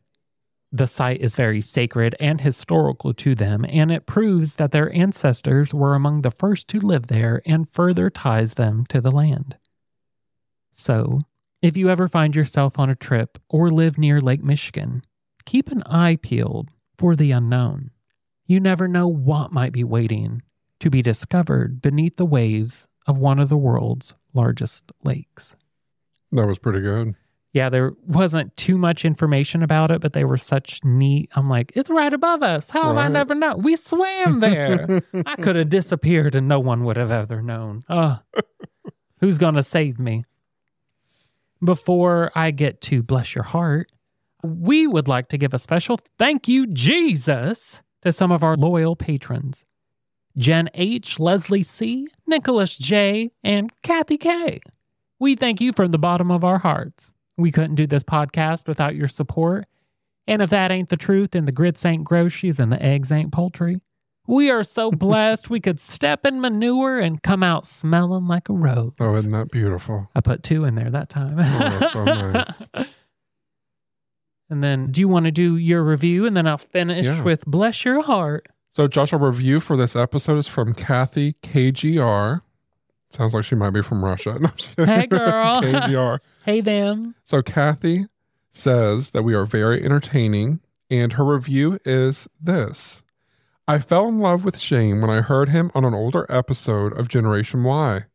The 0.72 0.88
site 0.88 1.20
is 1.20 1.36
very 1.36 1.60
sacred 1.60 2.16
and 2.20 2.40
historical 2.40 3.14
to 3.16 3.36
them, 3.36 3.66
and 3.68 3.92
it 3.92 4.06
proves 4.06 4.56
that 4.56 4.72
their 4.72 4.94
ancestors 4.94 5.74
were 5.74 5.96
among 5.96 6.22
the 6.22 6.32
first 6.32 6.68
to 6.70 6.80
live 6.80 7.08
there 7.08 7.42
and 7.46 7.70
further 7.70 8.10
ties 8.10 8.54
them 8.54 8.86
to 8.88 9.02
the 9.02 9.12
land. 9.12 9.58
So, 10.72 11.22
if 11.62 11.76
you 11.76 11.90
ever 11.90 12.08
find 12.08 12.36
yourself 12.36 12.80
on 12.80 12.90
a 12.90 12.96
trip 12.96 13.38
or 13.50 13.70
live 13.70 13.98
near 13.98 14.22
Lake 14.22 14.44
Michigan, 14.44 15.04
keep 15.46 15.70
an 15.70 15.84
eye 15.84 16.18
peeled 16.22 16.70
for 16.98 17.16
the 17.16 17.32
unknown. 17.32 17.92
You 18.46 18.60
never 18.60 18.88
know 18.88 19.08
what 19.08 19.52
might 19.52 19.74
be 19.74 19.84
waiting 19.84 20.42
to 20.80 20.90
be 20.90 21.02
discovered 21.02 21.82
beneath 21.82 22.16
the 22.16 22.26
waves 22.26 22.88
of 23.06 23.18
one 23.18 23.40
of 23.40 23.50
the 23.50 23.58
world's 23.58 24.16
largest 24.34 24.92
lakes. 25.04 25.56
That 26.32 26.48
was 26.48 26.60
pretty 26.60 26.82
good. 26.82 27.16
Yeah, 27.54 27.70
there 27.70 27.94
wasn't 28.08 28.56
too 28.56 28.78
much 28.78 29.04
information 29.04 29.62
about 29.62 29.92
it, 29.92 30.00
but 30.00 30.14
they 30.14 30.24
were 30.24 30.38
such 30.38 30.80
neat. 30.86 31.30
I'm 31.36 31.50
like, 31.50 31.74
it's 31.76 31.90
right 31.90 32.14
above 32.14 32.44
us. 32.44 32.70
How 32.70 32.88
have 32.88 32.98
I 32.98 33.10
never 33.10 33.36
known? 33.36 33.62
We 33.62 33.76
swam 33.76 34.40
there. 34.40 35.02
I 35.26 35.36
could 35.36 35.58
have 35.58 35.70
disappeared 35.70 36.34
and 36.34 36.48
no 36.48 36.60
one 36.62 36.86
would 36.86 36.96
have 36.96 37.12
ever 37.12 37.42
known. 37.42 37.82
Oh, 37.90 38.20
who's 39.20 39.38
going 39.38 39.56
to 39.56 39.64
save 39.64 40.00
me? 40.00 40.24
Before 41.64 42.32
I 42.34 42.52
get 42.52 42.80
to 42.84 43.04
bless 43.04 43.36
your 43.36 43.44
heart, 43.44 43.92
we 44.44 44.88
would 44.88 45.08
like 45.10 45.28
to 45.30 45.38
give 45.38 45.54
a 45.54 45.60
special 45.60 46.00
thank 46.18 46.48
you, 46.48 46.68
Jesus, 46.68 47.82
to 48.02 48.14
some 48.14 48.32
of 48.32 48.44
our 48.44 48.56
loyal 48.56 48.96
patrons 48.96 49.66
Jen 50.38 50.70
H., 50.74 51.20
Leslie 51.20 51.64
C., 51.64 52.08
Nicholas 52.26 52.78
J., 52.78 53.32
and 53.44 53.70
Kathy 53.84 54.18
K. 54.18 54.62
We 55.20 55.36
thank 55.36 55.60
you 55.60 55.74
from 55.74 55.92
the 55.92 56.00
bottom 56.00 56.32
of 56.32 56.46
our 56.46 56.60
hearts. 56.60 57.14
We 57.38 57.52
couldn't 57.52 57.76
do 57.76 57.88
this 57.88 58.04
podcast 58.04 58.68
without 58.68 58.96
your 58.96 59.08
support. 59.08 59.66
And 60.28 60.42
if 60.42 60.50
that 60.52 60.72
ain't 60.72 60.90
the 60.90 60.98
truth, 60.98 61.32
then 61.32 61.46
the 61.46 61.52
grits 61.52 61.84
ain't 61.86 62.04
groceries 62.04 62.60
and 62.60 62.72
the 62.72 62.82
eggs 62.82 63.12
ain't 63.12 63.32
poultry. 63.32 63.82
We 64.28 64.52
are 64.52 64.64
so 64.64 64.92
blessed 64.92 65.50
we 65.50 65.60
could 65.60 65.80
step 65.80 66.26
in 66.26 66.40
manure 66.42 67.00
and 67.00 67.22
come 67.24 67.42
out 67.44 67.66
smelling 67.66 68.28
like 68.28 68.48
a 68.50 68.54
rose. 68.54 68.92
Oh, 69.00 69.16
isn't 69.16 69.32
that 69.32 69.50
beautiful? 69.52 70.10
I 70.16 70.22
put 70.22 70.44
two 70.44 70.64
in 70.66 70.76
there 70.76 70.90
that 70.92 71.10
time. 71.10 71.38
Oh, 71.40 71.42
that's 71.44 71.94
so 71.94 72.04
nice. 72.04 72.70
and 74.50 74.64
then, 74.64 74.92
do 74.92 75.02
you 75.02 75.08
want 75.08 75.26
to 75.26 75.32
do 75.32 75.58
your 75.58 75.84
review? 75.84 76.26
And 76.26 76.38
then 76.38 76.46
I'll 76.46 76.58
finish 76.60 77.06
Yeah. 77.06 77.24
with 77.24 77.46
Bless 77.46 77.84
Your 77.84 78.04
Heart. 78.04 78.48
So, 78.70 78.88
Josh, 78.88 79.12
our 79.12 79.20
review 79.20 79.60
for 79.60 79.76
this 79.76 79.96
episode 79.96 80.38
is 80.38 80.48
from 80.48 80.74
Kathy 80.74 81.34
KGR. 81.42 82.42
Sounds 83.14 83.34
like 83.34 83.44
she 83.44 83.56
might 83.56 83.72
be 83.72 83.82
from 83.82 84.04
Russia. 84.04 84.38
No, 84.40 84.48
I'm 84.50 84.56
just 84.58 84.76
kidding. 84.76 84.86
Hey, 84.94 85.08
girl. 85.08 85.62
KGR. 85.62 86.20
Hey, 86.46 86.60
them. 86.62 87.14
So, 87.24 87.44
Kathy 87.44 88.08
says 88.50 89.12
that 89.12 89.22
we 89.24 89.36
are 89.36 89.46
very 89.46 89.84
entertaining, 89.84 90.60
and 90.90 91.14
her 91.14 91.24
review 91.26 91.78
is 91.86 92.28
this 92.42 93.04
I 93.68 93.78
fell 93.80 94.08
in 94.08 94.20
love 94.20 94.44
with 94.44 94.58
Shane 94.58 95.02
when 95.02 95.10
I 95.12 95.22
heard 95.22 95.50
him 95.50 95.70
on 95.76 95.86
an 95.86 95.94
older 95.94 96.26
episode 96.30 96.98
of 96.98 97.08
Generation 97.10 97.64
Why. 97.64 98.06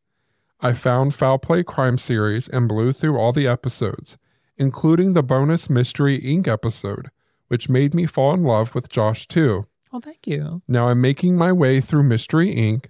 I 0.60 0.72
found 0.72 1.14
Foul 1.14 1.38
Play 1.38 1.62
Crime 1.62 1.98
Series 1.98 2.48
and 2.48 2.68
blew 2.68 2.92
through 2.92 3.16
all 3.18 3.32
the 3.32 3.46
episodes, 3.46 4.18
including 4.56 5.12
the 5.12 5.22
bonus 5.22 5.70
Mystery 5.70 6.18
Inc. 6.20 6.48
episode, 6.48 7.10
which 7.48 7.68
made 7.68 7.94
me 7.94 8.06
fall 8.06 8.34
in 8.34 8.42
love 8.42 8.74
with 8.74 8.88
Josh 8.88 9.28
too. 9.28 9.66
Well, 9.92 10.00
thank 10.00 10.26
you. 10.26 10.62
Now 10.66 10.88
I'm 10.88 11.00
making 11.00 11.36
my 11.36 11.52
way 11.52 11.80
through 11.80 12.02
Mystery 12.02 12.52
Inc. 12.54 12.86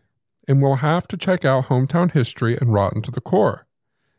and 0.49 0.63
we'll 0.63 0.77
have 0.77 1.09
to 1.09 1.17
check 1.17 1.45
out 1.45 1.67
Hometown 1.67 2.13
History 2.13 2.57
and 2.57 2.73
Rotten 2.73 3.03
to 3.03 3.11
the 3.11 3.21
Core. 3.21 3.67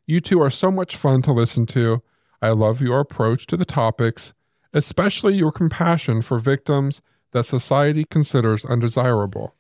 You 0.06 0.22
two 0.22 0.42
are 0.42 0.50
so 0.50 0.72
much 0.72 0.96
fun 0.96 1.22
to 1.24 1.34
listen 1.34 1.66
to. 1.68 2.02
I 2.42 2.50
love 2.50 2.82
your 2.82 3.00
approach 3.00 3.48
to 3.48 3.58
the 3.58 3.66
topics, 3.66 4.34
especially 4.74 5.36
your 5.36 5.52
compassion 5.52 6.22
for 6.22 6.40
victims 6.40 7.02
that 7.32 7.46
society 7.46 8.06
considers 8.06 8.66
undesirable. 8.66 9.56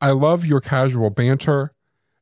I 0.00 0.10
love 0.10 0.44
your 0.44 0.60
casual 0.60 1.10
banter, 1.10 1.72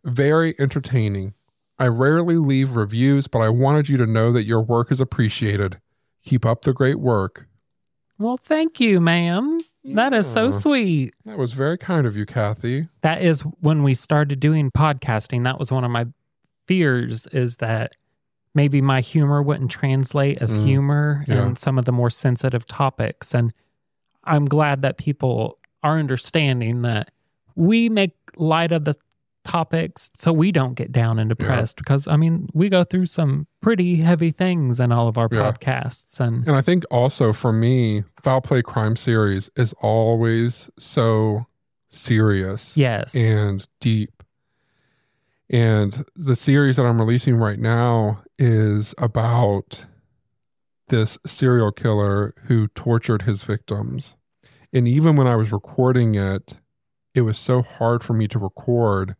very 0.04 0.54
entertaining. 0.58 1.34
I 1.78 1.88
rarely 1.88 2.36
leave 2.36 2.76
reviews, 2.76 3.26
but 3.26 3.40
I 3.40 3.48
wanted 3.48 3.88
you 3.88 3.96
to 3.96 4.06
know 4.06 4.32
that 4.32 4.44
your 4.44 4.60
work 4.60 4.92
is 4.92 5.00
appreciated. 5.00 5.80
Keep 6.24 6.46
up 6.46 6.62
the 6.62 6.72
great 6.72 7.00
work. 7.00 7.46
Well, 8.18 8.36
thank 8.36 8.80
you, 8.80 9.00
ma'am. 9.00 9.60
That 9.84 10.14
is 10.14 10.26
so 10.26 10.44
Yeah. 10.46 10.50
sweet. 10.50 11.14
That 11.26 11.36
was 11.38 11.52
very 11.52 11.76
kind 11.76 12.06
of 12.06 12.16
you, 12.16 12.24
Kathy. 12.24 12.88
That 13.02 13.20
is 13.22 13.42
when 13.60 13.82
we 13.82 13.94
started 13.94 14.40
doing 14.40 14.70
podcasting. 14.70 15.44
That 15.44 15.58
was 15.58 15.70
one 15.70 15.84
of 15.84 15.90
my 15.90 16.06
fears 16.66 17.26
is 17.28 17.56
that 17.56 17.96
maybe 18.54 18.80
my 18.80 19.00
humor 19.02 19.42
wouldn't 19.42 19.70
translate 19.70 20.38
as 20.40 20.56
Mm. 20.56 20.64
humor 20.64 21.24
Yeah. 21.28 21.46
in 21.46 21.56
some 21.56 21.76
of 21.78 21.84
the 21.84 21.92
more 21.92 22.08
sensitive 22.08 22.64
topics. 22.64 23.34
And 23.34 23.52
I'm 24.24 24.46
glad 24.46 24.80
that 24.82 24.96
people 24.96 25.58
are 25.82 25.98
understanding 25.98 26.80
that 26.82 27.10
we 27.54 27.88
make 27.90 28.14
light 28.36 28.72
of 28.72 28.84
the 28.86 28.94
topics 29.44 30.10
so 30.16 30.32
we 30.32 30.50
don't 30.50 30.74
get 30.74 30.90
down 30.90 31.18
and 31.18 31.28
depressed 31.28 31.76
because 31.76 32.08
I 32.08 32.16
mean 32.16 32.48
we 32.54 32.68
go 32.68 32.82
through 32.82 33.06
some 33.06 33.46
pretty 33.60 33.96
heavy 33.96 34.30
things 34.30 34.80
in 34.80 34.90
all 34.90 35.06
of 35.06 35.16
our 35.18 35.28
Yeah. 35.30 35.52
podcasts 35.52 36.18
and 36.18 36.46
And 36.46 36.56
I 36.56 36.62
think 36.62 36.84
also 36.90 37.32
for 37.32 37.52
me, 37.52 38.04
Foul 38.22 38.40
Play 38.40 38.62
Crime 38.62 38.96
Series 38.96 39.50
is 39.56 39.72
always 39.80 40.70
so 40.78 41.46
serious 41.86 42.76
yes 42.76 43.14
and 43.14 43.66
deep. 43.80 44.22
And 45.50 46.04
the 46.16 46.36
series 46.36 46.76
that 46.76 46.86
I'm 46.86 46.98
releasing 46.98 47.36
right 47.36 47.58
now 47.58 48.22
is 48.38 48.94
about 48.98 49.84
this 50.88 51.18
serial 51.26 51.70
killer 51.70 52.34
who 52.46 52.68
tortured 52.68 53.22
his 53.22 53.44
victims. 53.44 54.16
And 54.72 54.88
even 54.88 55.16
when 55.16 55.26
I 55.26 55.36
was 55.36 55.52
recording 55.52 56.14
it, 56.14 56.58
it 57.14 57.20
was 57.22 57.38
so 57.38 57.62
hard 57.62 58.02
for 58.02 58.12
me 58.14 58.26
to 58.28 58.38
record. 58.38 59.14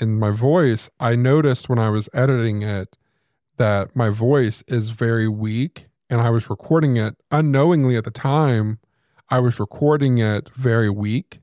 And 0.00 0.18
my 0.18 0.30
voice, 0.30 0.90
I 0.98 1.14
noticed 1.14 1.68
when 1.68 1.78
I 1.78 1.88
was 1.88 2.08
editing 2.12 2.62
it 2.62 2.96
that 3.56 3.94
my 3.94 4.08
voice 4.08 4.62
is 4.66 4.90
very 4.90 5.28
weak. 5.28 5.88
And 6.10 6.20
I 6.20 6.30
was 6.30 6.50
recording 6.50 6.96
it 6.96 7.16
unknowingly 7.30 7.96
at 7.96 8.04
the 8.04 8.10
time, 8.10 8.78
I 9.30 9.38
was 9.38 9.58
recording 9.58 10.18
it 10.18 10.50
very 10.54 10.90
weak 10.90 11.40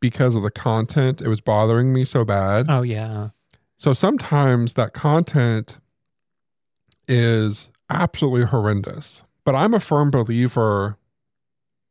because 0.00 0.34
of 0.34 0.42
the 0.42 0.50
content. 0.50 1.22
It 1.22 1.28
was 1.28 1.40
bothering 1.40 1.92
me 1.92 2.04
so 2.04 2.24
bad. 2.24 2.66
oh 2.68 2.82
yeah 2.82 3.30
So 3.76 3.92
sometimes 3.92 4.74
that 4.74 4.92
content 4.92 5.78
is 7.08 7.70
absolutely 7.88 8.46
horrendous. 8.46 9.24
But 9.44 9.54
I'm 9.54 9.74
a 9.74 9.80
firm 9.80 10.10
believer 10.10 10.98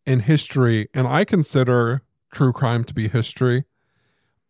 in 0.05 0.19
history, 0.21 0.89
and 0.93 1.07
I 1.07 1.23
consider 1.23 2.01
true 2.33 2.51
crime 2.51 2.83
to 2.83 2.93
be 2.93 3.07
history. 3.07 3.63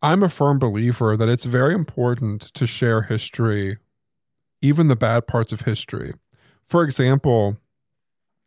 I'm 0.01 0.23
a 0.23 0.29
firm 0.29 0.59
believer 0.59 1.17
that 1.17 1.29
it's 1.29 1.45
very 1.45 1.73
important 1.73 2.41
to 2.53 2.67
share 2.67 3.03
history, 3.03 3.77
even 4.61 4.87
the 4.87 4.95
bad 4.95 5.27
parts 5.27 5.51
of 5.51 5.61
history. 5.61 6.13
For 6.65 6.83
example, 6.83 7.57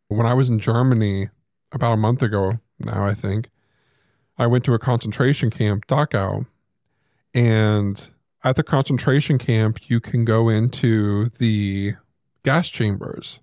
when 0.09 0.27
I 0.27 0.35
was 0.35 0.49
in 0.49 0.59
Germany 0.59 1.31
about 1.73 1.93
a 1.93 1.97
month 1.97 2.23
ago 2.23 2.59
now, 2.79 3.05
I 3.05 3.15
think, 3.15 3.51
I 4.39 4.47
went 4.47 4.65
to 4.65 4.75
a 4.75 4.79
concentration 4.79 5.51
camp, 5.51 5.87
Dachau, 5.87 6.47
and 7.35 8.09
at 8.45 8.57
the 8.57 8.63
concentration 8.63 9.37
camp, 9.39 9.91
you 9.91 10.01
can 10.01 10.25
go 10.25 10.49
into 10.49 11.29
the 11.39 11.95
gas 12.45 12.69
chambers. 12.69 13.41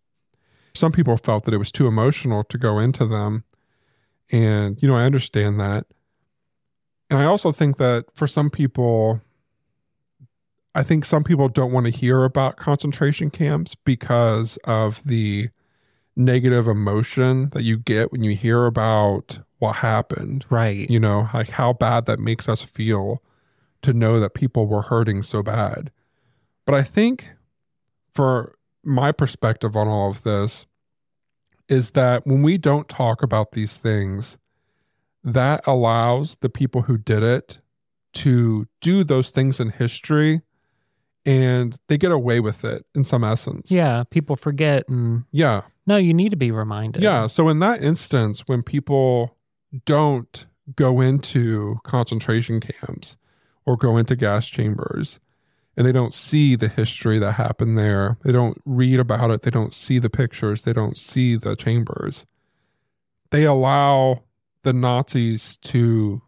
Some 0.74 0.92
people 0.92 1.18
felt 1.18 1.44
that 1.46 1.54
it 1.54 1.58
was 1.58 1.72
too 1.72 1.88
emotional 1.88 2.44
to 2.46 2.58
go 2.58 2.80
into 2.80 3.06
them. 3.06 3.44
And, 4.32 4.82
you 4.82 4.88
know, 4.88 4.96
I 4.96 5.04
understand 5.04 5.60
that. 5.60 5.86
And 7.10 7.20
I 7.20 7.26
also 7.26 7.52
think 7.52 7.78
that 7.78 8.06
for 8.14 8.28
some 8.28 8.50
people, 8.50 9.22
I 10.74 10.84
think 10.84 11.06
some 11.06 11.24
people 11.24 11.48
don't 11.48 11.72
want 11.72 11.86
to 11.86 11.92
hear 11.92 12.24
about 12.24 12.58
concentration 12.58 13.30
camps 13.30 13.76
because 13.76 14.58
of 14.66 15.04
the 15.04 15.50
negative 16.16 16.68
emotion 16.68 17.50
that 17.50 17.64
you 17.64 17.78
get 17.78 18.12
when 18.12 18.24
you 18.24 18.36
hear 18.36 18.66
about 18.66 19.40
what 19.60 19.78
happened. 19.78 20.46
Right. 20.50 20.90
You 20.90 21.00
know, 21.00 21.30
like 21.34 21.50
how 21.50 21.74
bad 21.74 22.06
that 22.06 22.20
makes 22.20 22.50
us 22.50 22.62
feel 22.62 23.22
to 23.82 23.94
know 23.94 24.20
that 24.20 24.34
people 24.34 24.68
were 24.68 24.82
hurting 24.82 25.24
so 25.24 25.44
bad. 25.44 25.92
But 26.66 26.76
I 26.76 26.82
think 26.82 27.30
for 28.14 28.58
my 28.84 29.12
perspective 29.12 29.76
on 29.76 29.88
all 29.88 30.10
of 30.10 30.24
this 30.24 30.66
is 31.68 31.92
that 31.92 32.26
when 32.26 32.42
we 32.42 32.58
don't 32.58 32.88
talk 32.90 33.22
about 33.22 33.52
these 33.52 33.78
things, 33.78 34.38
that 35.26 35.66
allows 35.68 36.38
the 36.38 36.50
people 36.50 36.84
who 36.84 36.98
did 36.98 37.24
it 37.24 37.58
to 38.14 38.68
do 38.80 39.04
those 39.04 39.32
things 39.32 39.60
in 39.60 39.70
history 39.72 40.42
and 41.26 41.78
they 41.88 41.98
get 41.98 42.12
away 42.12 42.40
with 42.40 42.64
it 42.64 42.86
in 42.94 43.04
some 43.04 43.24
essence. 43.24 43.72
Yeah, 43.72 44.04
people 44.10 44.36
forget 44.36 44.88
and 44.88 45.24
Yeah. 45.32 45.64
no, 45.88 45.98
you 45.98 46.14
need 46.14 46.30
to 46.30 46.38
be 46.38 46.52
reminded. 46.52 47.02
Yeah. 47.02 47.28
So 47.28 47.50
in 47.50 47.60
that 47.60 47.82
instance, 47.82 48.42
when 48.48 48.62
people 48.64 49.36
don't 49.86 50.46
go 50.76 51.02
into 51.02 51.80
concentration 51.84 52.60
camps 52.60 53.18
or 53.66 53.76
go 53.76 53.98
into 53.98 54.16
gas 54.16 54.48
chambers 54.48 55.20
and 55.76 55.86
they 55.86 55.92
don't 55.92 56.14
see 56.14 56.56
the 56.56 56.68
history 56.70 57.18
that 57.20 57.34
happened 57.34 57.78
there, 57.78 58.18
they 58.24 58.32
don't 58.32 58.62
read 58.64 59.00
about 59.00 59.32
it, 59.32 59.42
they 59.42 59.52
don't 59.52 59.74
see 59.74 59.98
the 60.00 60.10
pictures, 60.10 60.62
they 60.62 60.74
don't 60.74 60.98
see 60.98 61.36
the 61.36 61.56
chambers, 61.56 62.26
they 63.32 63.44
allow 63.44 64.24
the 64.66 64.74
Nazis 64.74 65.58
to 65.64 66.22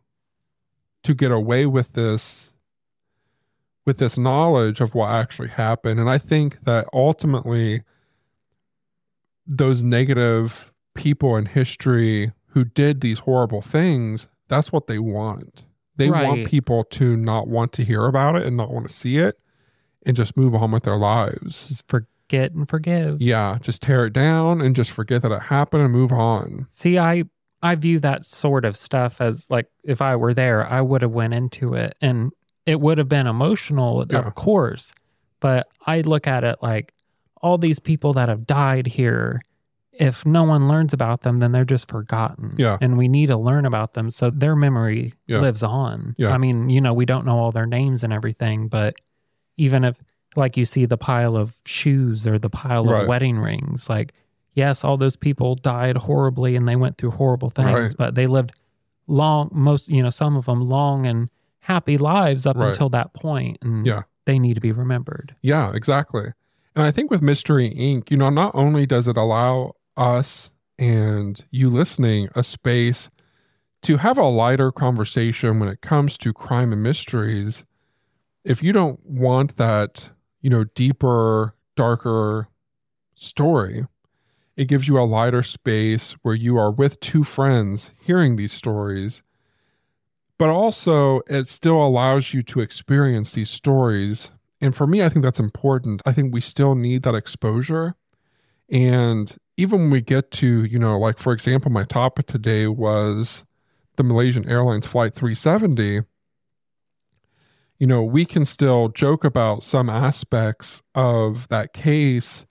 to 1.04 1.14
get 1.14 1.32
away 1.32 1.66
with 1.66 1.94
this 1.94 2.54
with 3.86 3.98
this 3.98 4.18
knowledge 4.18 4.80
of 4.82 4.94
what 4.96 5.10
actually 5.12 5.48
happened. 5.50 6.00
And 6.00 6.10
I 6.10 6.18
think 6.18 6.64
that 6.64 6.88
ultimately 6.94 7.84
those 9.46 9.84
negative 9.84 10.74
people 10.94 11.38
in 11.38 11.46
history 11.46 12.34
who 12.48 12.66
did 12.66 13.02
these 13.02 13.20
horrible 13.20 13.62
things, 13.62 14.28
that's 14.50 14.72
what 14.72 14.88
they 14.88 15.00
want. 15.00 15.66
They 15.96 16.10
Right. 16.10 16.28
want 16.28 16.48
people 16.48 16.84
to 16.92 17.16
not 17.16 17.48
want 17.48 17.72
to 17.74 17.84
hear 17.84 18.06
about 18.06 18.36
it 18.36 18.46
and 18.46 18.58
not 18.58 18.72
want 18.74 18.88
to 18.90 18.94
see 18.94 19.18
it 19.18 19.40
and 20.06 20.16
just 20.18 20.36
move 20.38 20.54
on 20.54 20.72
with 20.72 20.84
their 20.84 20.98
lives. 20.98 21.70
Just 21.70 21.88
forget 21.88 22.52
and 22.52 22.68
forgive. 22.68 23.22
Yeah, 23.22 23.58
just 23.62 23.82
tear 23.82 24.06
it 24.06 24.14
down 24.14 24.60
and 24.62 24.76
just 24.76 24.92
forget 24.92 25.22
that 25.22 25.32
it 25.32 25.44
happened 25.44 25.84
and 25.84 25.94
move 25.94 26.12
on. 26.12 26.68
See, 26.70 27.00
I 27.00 27.24
I 27.62 27.76
view 27.76 28.00
that 28.00 28.26
sort 28.26 28.66
of 28.66 28.78
stuff 28.78 29.20
as 29.20 29.50
like 29.50 29.68
if 29.84 30.02
I 30.02 30.16
were 30.16 30.34
there, 30.34 30.66
I 30.70 30.82
would 30.82 31.02
have 31.02 31.12
went 31.12 31.34
into 31.34 31.74
it 31.74 31.96
and 32.02 32.32
it 32.66 32.80
would 32.82 32.98
have 32.98 33.10
been 33.10 33.28
emotional, 33.28 34.06
Yeah. 34.10 34.20
of 34.20 34.36
course. 34.36 34.94
But 35.40 35.68
I 35.86 36.02
look 36.02 36.28
at 36.28 36.44
it 36.44 36.58
like 36.62 36.94
all 37.42 37.58
these 37.58 37.80
people 37.80 38.14
that 38.14 38.30
have 38.30 38.46
died 38.46 38.88
here, 38.88 39.42
if 39.92 40.26
no 40.26 40.44
one 40.44 40.68
learns 40.68 40.94
about 40.94 41.22
them, 41.22 41.38
then 41.38 41.52
they're 41.52 41.66
just 41.66 41.88
forgotten. 41.90 42.56
Yeah. 42.58 42.78
And 42.82 42.98
we 42.98 43.08
need 43.08 43.28
to 43.28 43.38
learn 43.38 43.66
about 43.66 43.94
them 43.94 44.10
so 44.12 44.30
their 44.30 44.56
memory 44.56 45.14
Yeah. 45.26 45.40
lives 45.40 45.64
on. 45.64 46.14
Yeah. 46.18 46.30
I 46.34 46.38
mean, 46.38 46.70
you 46.70 46.82
know, 46.82 46.94
we 46.94 47.06
don't 47.06 47.26
know 47.26 47.38
all 47.40 47.52
their 47.52 47.66
names 47.66 48.04
and 48.04 48.14
everything, 48.14 48.68
but 48.68 48.96
even 49.58 49.84
if 49.84 49.98
like 50.36 50.58
you 50.58 50.66
see 50.66 50.86
the 50.86 50.98
pile 50.98 51.36
of 51.36 51.58
shoes 51.66 52.28
or 52.28 52.38
the 52.38 52.50
pile 52.50 52.86
Right. 52.86 53.02
of 53.04 53.08
wedding 53.08 53.40
rings, 53.40 53.90
like 53.90 54.14
yes, 54.58 54.84
all 54.84 54.98
those 54.98 55.16
people 55.16 55.54
died 55.56 55.96
horribly 55.98 56.56
and 56.56 56.68
they 56.68 56.76
went 56.76 56.98
through 56.98 57.12
horrible 57.12 57.50
things, 57.50 57.68
Right. 57.92 57.94
but 57.98 58.16
they 58.16 58.26
lived 58.26 58.52
long, 59.06 59.50
most, 59.54 59.88
you 59.88 60.02
know, 60.02 60.10
some 60.10 60.36
of 60.36 60.46
them 60.48 60.62
long 60.62 61.06
and 61.06 61.30
happy 61.60 61.98
lives 61.98 62.46
up 62.48 62.58
Right. 62.58 62.70
until 62.70 62.90
that 62.90 63.14
point, 63.14 63.60
And 63.62 63.86
Yeah. 63.86 64.02
they 64.26 64.40
need 64.40 64.56
to 64.56 64.60
be 64.62 64.72
remembered. 64.72 65.36
Yeah, 65.44 65.72
exactly. 65.74 66.34
And 66.76 66.84
I 66.84 66.92
think 66.92 67.12
with 67.12 67.22
Mystery 67.22 67.70
Inc., 67.70 68.10
you 68.12 68.18
know, 68.18 68.30
not 68.32 68.52
only 68.56 68.86
does 68.88 69.08
it 69.08 69.16
allow 69.16 69.74
us 69.96 70.52
and 70.80 71.46
you 71.52 71.70
listening 71.70 72.30
a 72.36 72.44
space 72.44 73.10
to 73.84 73.98
have 73.98 74.18
a 74.18 74.26
lighter 74.26 74.72
conversation 74.72 75.60
when 75.60 75.70
it 75.70 75.82
comes 75.82 76.18
to 76.18 76.34
crime 76.34 76.74
and 76.74 76.82
mysteries, 76.82 77.66
if 78.44 78.64
you 78.64 78.74
don't 78.74 79.00
want 79.06 79.58
that, 79.58 80.10
you 80.42 80.50
know, 80.50 80.64
deeper, 80.64 81.54
darker 81.76 82.48
story, 83.16 83.86
it 84.58 84.66
gives 84.66 84.90
you 84.90 85.00
a 85.00 85.02
lighter 85.02 85.44
space 85.44 86.14
where 86.24 86.36
you 86.36 86.58
are 86.58 86.72
with 86.72 87.00
two 87.00 87.24
friends 87.24 87.94
hearing 87.98 88.36
these 88.36 88.52
stories. 88.52 89.24
But 90.38 90.50
also, 90.50 91.22
it 91.28 91.48
still 91.48 91.82
allows 91.82 92.34
you 92.34 92.44
to 92.44 92.60
experience 92.60 93.32
these 93.32 93.50
stories 93.50 94.32
and 94.62 94.76
for 94.76 94.88
me, 94.88 95.04
I 95.04 95.10
think 95.10 95.24
that's 95.24 95.40
important. 95.40 96.02
I 96.06 96.14
think 96.14 96.34
we 96.34 96.42
still 96.42 96.76
need 96.76 97.04
that 97.04 97.16
exposure. 97.16 97.96
And 98.70 99.36
even 99.56 99.82
when 99.82 99.90
we 99.92 100.02
get 100.02 100.32
to, 100.32 100.64
you 100.64 100.80
know, 100.80 100.98
like 100.98 101.20
for 101.20 101.32
example, 101.32 101.72
my 101.72 101.84
topic 101.84 102.28
today 102.28 102.68
was 102.68 103.46
the 103.96 104.04
Malaysian 104.04 104.50
Airlines 104.50 104.86
Flight 104.86 105.16
370. 105.16 106.02
You 107.80 107.88
know, 107.88 108.02
we 108.04 108.26
can 108.26 108.44
still 108.46 108.90
joke 108.90 109.24
about 109.24 109.62
some 109.62 109.90
aspects 109.90 110.82
of 110.96 111.48
that 111.50 111.74
case 111.74 112.47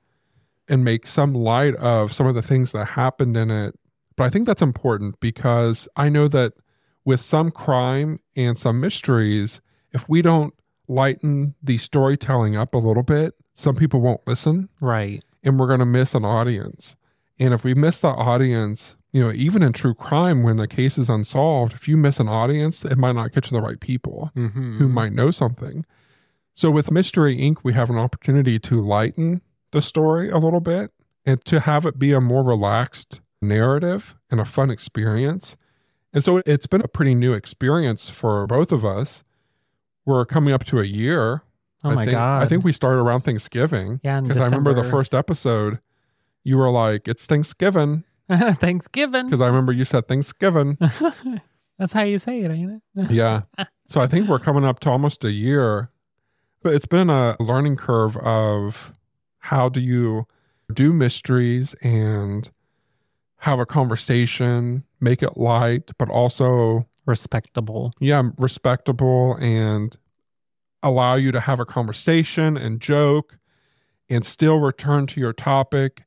and 0.68 0.84
make 0.84 1.06
some 1.06 1.32
light 1.34 1.74
of 1.76 2.12
some 2.12 2.26
of 2.26 2.34
the 2.34 2.42
things 2.42 2.72
that 2.72 2.84
happened 2.86 3.36
in 3.36 3.50
it. 3.50 3.78
But 4.16 4.24
I 4.24 4.30
think 4.30 4.46
that's 4.46 4.62
important 4.62 5.20
because 5.20 5.88
I 5.96 6.08
know 6.08 6.26
that 6.28 6.54
with 7.04 7.20
some 7.20 7.50
crime 7.50 8.18
and 8.34 8.56
some 8.58 8.80
mysteries, 8.80 9.60
if 9.92 10.08
we 10.08 10.22
don't 10.22 10.54
lighten 10.88 11.54
the 11.62 11.78
storytelling 11.78 12.56
up 12.56 12.74
a 12.74 12.78
little 12.78 13.02
bit, 13.02 13.34
some 13.54 13.74
people 13.76 14.00
won't 14.00 14.26
listen 14.26 14.68
Right. 14.80 15.24
and 15.44 15.58
we're 15.58 15.66
going 15.68 15.80
to 15.80 15.86
miss 15.86 16.14
an 16.14 16.24
audience. 16.24 16.96
And 17.38 17.52
if 17.54 17.64
we 17.64 17.74
miss 17.74 18.00
the 18.00 18.08
audience, 18.08 18.96
you 19.12 19.22
know, 19.24 19.32
even 19.32 19.62
in 19.62 19.72
true 19.72 19.94
crime, 19.94 20.42
when 20.42 20.58
a 20.58 20.66
case 20.66 20.96
is 20.98 21.08
unsolved, 21.10 21.72
if 21.74 21.86
you 21.88 21.96
miss 21.96 22.18
an 22.20 22.28
audience, 22.28 22.84
it 22.84 22.98
might 22.98 23.14
not 23.14 23.32
get 23.32 23.44
to 23.44 23.50
the 23.52 23.60
right 23.60 23.78
people 23.80 24.30
Mm-hmm. 24.36 24.78
who 24.78 24.88
might 24.88 25.12
know 25.12 25.30
something. 25.30 25.84
So 26.54 26.70
with 26.70 26.90
Mystery 26.90 27.36
Inc., 27.36 27.56
we 27.62 27.74
have 27.74 27.90
an 27.90 27.98
opportunity 27.98 28.58
to 28.60 28.80
lighten 28.80 29.42
the 29.76 29.82
story 29.82 30.30
a 30.30 30.38
little 30.38 30.60
bit 30.60 30.90
and 31.26 31.44
to 31.44 31.60
have 31.60 31.84
it 31.84 31.98
be 31.98 32.12
a 32.12 32.20
more 32.20 32.42
relaxed 32.42 33.20
narrative 33.42 34.16
and 34.30 34.40
a 34.40 34.44
fun 34.46 34.70
experience. 34.70 35.54
And 36.14 36.24
so 36.24 36.40
it's 36.46 36.66
been 36.66 36.80
a 36.80 36.88
pretty 36.88 37.14
new 37.14 37.34
experience 37.34 38.08
for 38.08 38.46
both 38.46 38.72
of 38.72 38.86
us. 38.86 39.22
We're 40.06 40.24
coming 40.24 40.54
up 40.54 40.64
to 40.64 40.80
a 40.80 40.84
year. 40.84 41.42
Oh 41.84 41.90
I 41.90 41.94
my 41.94 42.04
think, 42.06 42.14
God. 42.14 42.42
I 42.42 42.46
think 42.46 42.64
we 42.64 42.72
started 42.72 43.00
around 43.00 43.20
Thanksgiving. 43.20 44.00
Yeah, 44.02 44.22
Because 44.22 44.38
I 44.38 44.44
remember 44.46 44.72
the 44.72 44.82
first 44.82 45.14
episode, 45.14 45.78
you 46.42 46.56
were 46.56 46.70
like, 46.70 47.06
it's 47.06 47.26
Thanksgiving. 47.26 48.04
Thanksgiving. 48.30 49.26
Because 49.26 49.42
I 49.42 49.46
remember 49.46 49.72
you 49.72 49.84
said 49.84 50.08
Thanksgiving. 50.08 50.78
That's 51.78 51.92
how 51.92 52.02
you 52.02 52.18
say 52.18 52.40
it, 52.40 52.50
ain't 52.50 52.80
it? 52.96 53.10
yeah. 53.10 53.42
So 53.88 54.00
I 54.00 54.06
think 54.06 54.26
we're 54.26 54.38
coming 54.38 54.64
up 54.64 54.80
to 54.80 54.90
almost 54.90 55.22
a 55.22 55.30
year. 55.32 55.90
But 56.62 56.72
it's 56.72 56.86
been 56.86 57.10
a 57.10 57.36
learning 57.38 57.76
curve 57.76 58.16
of 58.16 58.94
how 59.46 59.68
do 59.68 59.80
you 59.80 60.26
do 60.72 60.92
mysteries 60.92 61.74
and 61.82 62.50
have 63.38 63.58
a 63.60 63.66
conversation, 63.66 64.82
make 65.00 65.22
it 65.22 65.36
light, 65.36 65.92
but 65.98 66.08
also, 66.08 66.86
Respectable. 67.06 67.92
yeah, 68.00 68.22
respectable 68.38 69.36
and 69.36 69.96
allow 70.82 71.14
you 71.14 71.30
to 71.30 71.38
have 71.40 71.60
a 71.60 71.64
conversation 71.64 72.56
and 72.56 72.80
joke 72.80 73.38
and 74.10 74.24
still 74.24 74.58
return 74.58 75.06
to 75.06 75.20
your 75.20 75.32
topic. 75.32 76.02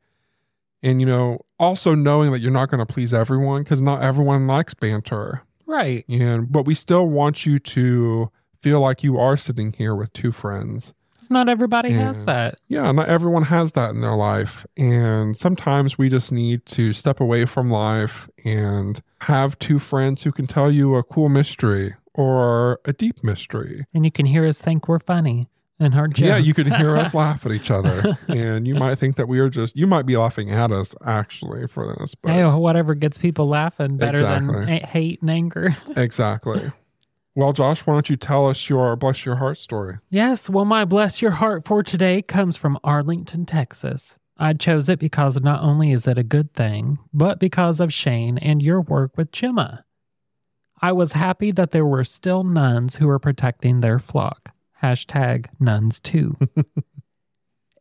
And, 0.84 1.00
you 1.00 1.06
know, 1.08 1.40
also 1.58 1.96
knowing 1.96 2.32
that 2.32 2.40
you're 2.42 2.52
not 2.52 2.70
going 2.70 2.86
to 2.86 2.94
please 2.94 3.14
everyone 3.14 3.64
because 3.64 3.82
not 3.82 4.02
everyone 4.02 4.48
likes 4.48 4.74
banter. 4.74 5.44
Right. 5.66 6.04
And 6.10 6.52
but 6.52 6.66
we 6.66 6.74
still 6.76 7.08
want 7.08 7.46
you 7.46 7.60
to 7.60 8.32
feel 8.62 8.82
like 8.82 9.04
you 9.04 9.18
are 9.18 9.38
sitting 9.38 9.72
here 9.74 9.96
with 9.96 10.12
two 10.14 10.32
friends. 10.34 10.94
Not 11.30 11.50
everybody 11.50 11.92
has 11.92 12.26
that. 12.26 12.56
Yeah, 12.68 12.92
not 12.92 13.08
everyone 13.10 13.44
has 13.44 13.74
that 13.74 13.92
in 13.92 14.02
their 14.02 14.16
life. 14.16 14.66
And 14.78 15.38
sometimes 15.38 15.98
we 15.98 16.10
just 16.10 16.32
need 16.32 16.66
to 16.68 16.94
step 16.94 17.20
away 17.20 17.46
from 17.46 17.70
life 17.70 18.30
and 18.46 19.02
have 19.22 19.58
two 19.60 19.80
friends 19.80 20.24
who 20.24 20.32
can 20.32 20.48
tell 20.48 20.72
you 20.72 20.96
a 20.96 21.04
cool 21.04 21.30
mystery 21.30 21.96
or 22.14 22.80
a 22.86 22.94
deep 22.94 23.24
mystery. 23.24 23.86
And 23.94 24.06
you 24.06 24.12
can 24.12 24.26
hear 24.26 24.46
us 24.46 24.60
think 24.60 24.88
we're 24.88 25.00
funny 25.00 25.48
and 25.80 25.96
our 25.96 26.08
jokes. 26.08 26.28
Yeah, 26.28 26.38
you 26.38 26.54
can 26.54 26.72
hear 26.72 26.98
us 26.98 27.14
laugh 27.16 27.46
at 27.46 27.52
each 27.52 27.72
other. 27.72 28.18
And 28.28 28.68
you 28.68 28.76
might 28.76 28.96
think 28.96 29.16
that 29.16 29.28
we 29.28 29.40
are 29.40 29.50
just, 29.50 29.76
you 29.78 29.88
might 29.88 30.06
be 30.06 30.18
laughing 30.18 30.52
at 30.52 30.72
us 30.72 30.94
actually 31.06 31.68
for 31.68 31.96
this. 31.96 32.16
But 32.16 32.32
Hey, 32.34 32.44
whatever 32.46 32.96
gets 32.96 33.18
people 33.18 33.48
laughing 33.48 33.98
better 33.98 34.20
than 34.22 34.50
Exactly. 34.50 34.78
a- 34.78 34.86
hate 34.88 35.22
and 35.22 35.30
anger. 35.30 35.76
exactly. 35.96 36.72
Well, 37.40 37.54
Josh, 37.54 37.88
why 37.88 37.94
don't 37.94 38.10
you 38.10 38.18
tell 38.18 38.48
us 38.50 38.68
your 38.68 38.98
bless 38.98 39.24
your 39.24 39.38
heart 39.38 39.58
story? 39.58 40.00
Yes, 40.10 40.50
well, 40.50 40.66
my 40.66 40.84
bless 40.84 41.22
your 41.22 41.32
heart 41.32 41.64
for 41.64 41.82
today 41.82 42.22
comes 42.22 42.58
from 42.58 42.78
Arlington, 42.84 43.46
Texas. 43.46 44.18
I 44.36 44.52
chose 44.52 44.90
it 44.90 45.00
because 45.00 45.40
not 45.40 45.64
only 45.64 45.94
is 45.94 46.06
it 46.06 46.18
a 46.18 46.24
good 46.24 46.54
thing, 46.54 47.00
but 47.14 47.40
because 47.40 47.80
of 47.80 47.94
Shane 47.94 48.38
and 48.40 48.62
your 48.62 48.82
work 48.82 49.16
with 49.16 49.32
Gemma. 49.32 49.86
I 50.82 50.92
was 50.92 51.14
happy 51.14 51.52
that 51.52 51.72
there 51.72 51.86
were 51.86 52.04
still 52.04 52.44
nuns 52.44 52.98
who 52.98 53.08
were 53.08 53.20
protecting 53.20 53.80
their 53.80 54.00
flock. 54.00 54.52
Hashtag 54.84 55.46
nuns 55.62 56.02
too. 56.02 56.36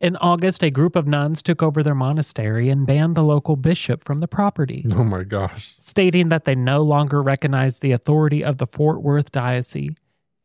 In 0.01 0.16
August, 0.16 0.62
a 0.62 0.70
group 0.70 0.95
of 0.95 1.07
nuns 1.09 1.43
took 1.43 1.62
over 1.62 1.83
their 1.83 1.95
monastery 1.95 2.69
and 2.70 2.87
banned 2.87 3.16
the 3.16 3.25
local 3.25 3.57
bishop 3.57 4.05
from 4.05 4.19
the 4.19 4.29
property, 4.29 4.87
Oh 4.93 5.03
my 5.05 5.25
gosh. 5.25 5.75
stating 5.81 6.29
that 6.29 6.45
they 6.45 6.55
no 6.55 6.83
longer 6.83 7.23
recognize 7.23 7.79
the 7.79 7.93
authority 7.93 8.45
of 8.45 8.59
the 8.59 8.66
Fort 8.66 9.03
Worth 9.03 9.33
diocese 9.33 9.95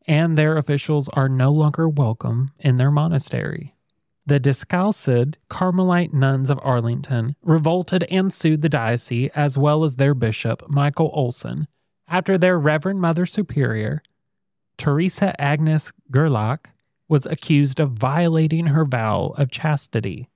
and 0.05 0.37
their 0.37 0.57
officials 0.57 1.07
are 1.09 1.29
no 1.29 1.51
longer 1.51 1.87
welcome 1.87 2.51
in 2.59 2.75
their 2.75 2.91
monastery. 2.91 3.73
The 4.25 4.39
Discalced 4.39 5.37
Carmelite 5.49 6.13
nuns 6.13 6.49
of 6.49 6.59
Arlington 6.61 7.35
revolted 7.41 8.03
and 8.09 8.31
sued 8.33 8.61
the 8.61 8.69
diocese 8.69 9.31
as 9.35 9.57
well 9.57 9.83
as 9.83 9.95
their 9.95 10.13
bishop, 10.13 10.63
Michael 10.67 11.09
Olson, 11.13 11.67
after 12.07 12.37
their 12.37 12.59
Reverend 12.59 12.99
Mother 13.01 13.25
Superior, 13.25 14.01
Teresa 14.77 15.39
Agnes 15.39 15.91
Gerlach, 16.11 16.69
was 17.13 17.27
accused 17.27 17.79
of 17.79 17.91
violating 17.91 18.65
her 18.65 18.83
vow 18.85 19.35
of 19.37 19.51
chastity. 19.51 20.27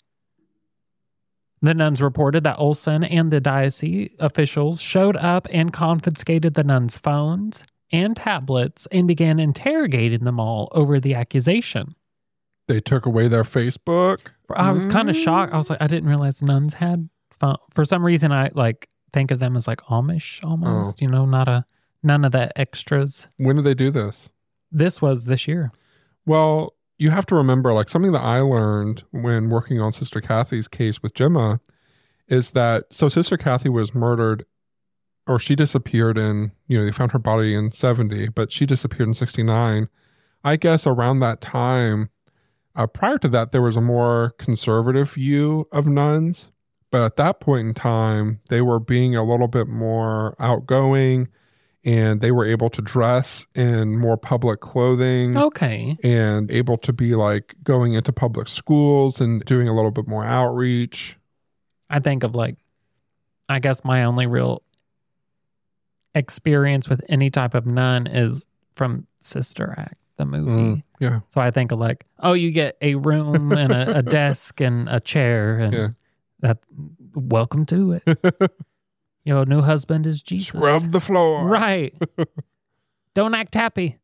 The 1.60 1.74
nuns 1.74 2.04
reported 2.04 2.44
that 2.44 2.60
Olson 2.60 3.04
and 3.04 3.32
the 3.32 3.42
diocese 3.42 4.12
officials 4.20 4.80
showed 4.80 5.18
up 5.18 5.48
and 5.50 5.74
confiscated 5.74 6.54
the 6.54 6.64
nuns' 6.64 7.00
phones 7.00 7.66
and 7.92 8.16
tablets 8.16 8.88
and 8.92 9.08
began 9.08 9.40
interrogating 9.40 10.24
them 10.24 10.40
all 10.40 10.70
over 10.72 11.00
the 11.00 11.16
accusation. 11.16 11.96
They 12.68 12.80
took 12.80 13.08
away 13.08 13.28
their 13.28 13.42
Facebook. 13.42 14.28
I 14.52 14.70
was 14.70 14.86
kind 14.86 15.10
of 15.10 15.16
mm. 15.16 15.24
shocked. 15.24 15.56
I 15.56 15.58
was 15.58 15.72
like, 15.72 15.82
I 15.82 15.88
didn't 15.88 16.08
realize 16.08 16.44
nuns 16.44 16.76
had 16.76 17.10
phone. 17.40 17.58
For 17.72 17.86
some 17.86 18.06
reason, 18.06 18.32
I 18.32 18.52
like 18.54 18.88
think 19.14 19.32
of 19.32 19.40
them 19.40 19.58
as 19.58 19.68
like 19.68 19.82
Amish 19.90 20.44
almost. 20.44 21.00
Oh. 21.02 21.02
You 21.04 21.10
know, 21.10 21.26
not 21.26 21.48
a 21.48 21.66
none 22.04 22.24
of 22.24 22.34
the 22.34 22.56
extras. 22.56 23.30
When 23.38 23.56
did 23.56 23.66
they 23.66 23.74
do 23.74 23.90
this? 23.90 24.30
This 24.72 25.02
was 25.02 25.26
this 25.26 25.48
year. 25.48 25.72
Well, 26.28 26.74
you 26.98 27.10
have 27.12 27.26
to 27.28 27.36
remember, 27.36 27.74
like 27.74 27.90
something 27.90 28.12
that 28.12 28.22
I 28.22 28.42
learned 28.42 29.04
when 29.12 29.50
working 29.50 29.80
on 29.80 29.94
Sister 29.94 30.20
Kathy's 30.20 30.68
case 30.68 31.02
with 31.02 31.14
Gemma 31.14 31.62
is 32.28 32.52
that 32.52 32.86
so 32.92 33.08
Sister 33.08 33.38
Kathy 33.38 33.70
was 33.70 33.96
murdered 33.96 34.46
or 35.26 35.40
she 35.40 35.56
disappeared 35.56 36.18
in, 36.18 36.52
you 36.68 36.78
know, 36.78 36.86
they 36.86 36.92
found 36.92 37.14
her 37.14 37.20
body 37.20 37.56
in 37.56 37.72
70, 37.72 38.30
but 38.30 38.52
she 38.52 38.66
disappeared 38.66 39.08
in 39.08 39.14
69. 39.14 39.88
I 40.44 40.56
guess 40.58 40.86
around 40.86 41.22
that 41.22 41.40
time, 41.40 42.10
uh, 42.76 42.88
prior 42.88 43.18
to 43.20 43.30
that, 43.30 43.54
there 43.54 43.62
was 43.62 43.78
a 43.78 43.82
more 43.82 44.34
conservative 44.38 45.12
view 45.12 45.68
of 45.72 45.88
nuns. 45.88 46.52
But 46.92 47.04
at 47.04 47.16
that 47.18 47.40
point 47.40 47.68
in 47.68 47.74
time, 47.74 48.42
they 48.50 48.62
were 48.62 48.80
being 48.80 49.16
a 49.16 49.24
little 49.24 49.48
bit 49.48 49.68
more 49.68 50.36
outgoing 50.40 51.30
and 51.88 52.20
they 52.20 52.32
were 52.32 52.46
able 52.46 52.70
to 52.70 52.82
dress 52.82 53.48
in 53.56 53.98
more 53.98 54.18
public 54.18 54.60
clothing 54.60 55.38
Okay. 55.38 55.98
and 56.04 56.52
able 56.52 56.76
to 56.78 56.92
be 56.92 57.16
like 57.16 57.56
going 57.64 57.94
into 57.94 58.12
public 58.12 58.50
schools 58.50 59.22
and 59.22 59.44
doing 59.46 59.70
a 59.70 59.74
little 59.74 59.92
bit 59.92 60.06
more 60.06 60.26
outreach. 60.26 61.16
I 61.90 62.00
think 62.02 62.24
of 62.24 62.36
like, 62.36 62.58
I 63.48 63.60
guess 63.60 63.86
my 63.86 64.04
only 64.04 64.28
real 64.28 64.62
experience 66.14 66.90
with 66.90 67.02
any 67.08 67.30
type 67.30 67.54
of 67.54 67.66
nun 67.66 68.06
is 68.08 68.48
from 68.76 69.08
Sister 69.22 69.74
Act, 69.78 69.96
the 70.18 70.26
movie. 70.26 70.52
Mm, 70.52 70.84
yeah. 71.00 71.20
So 71.30 71.40
I 71.40 71.52
think 71.52 71.72
of 71.72 71.80
like, 71.80 72.06
oh, 72.20 72.34
you 72.34 72.52
get 72.52 72.76
a 72.82 72.96
room 72.96 73.52
and 73.54 73.72
a, 73.72 74.00
a 74.00 74.02
desk 74.04 74.60
and 74.60 74.90
a 74.90 75.00
chair, 75.00 75.58
and 75.60 75.74
Yeah. 75.74 75.88
that 76.42 76.58
welcome 77.16 77.66
to 77.68 77.94
it. 78.04 78.52
Your 79.28 79.46
new 79.46 79.62
husband 79.62 80.08
is 80.08 80.22
Jesus. 80.24 80.48
Scrub 80.58 80.94
the 80.94 81.02
floor. 81.02 81.46
Right. 81.46 81.94
Don't 83.14 83.34
act 83.36 83.56
happy. 83.56 83.98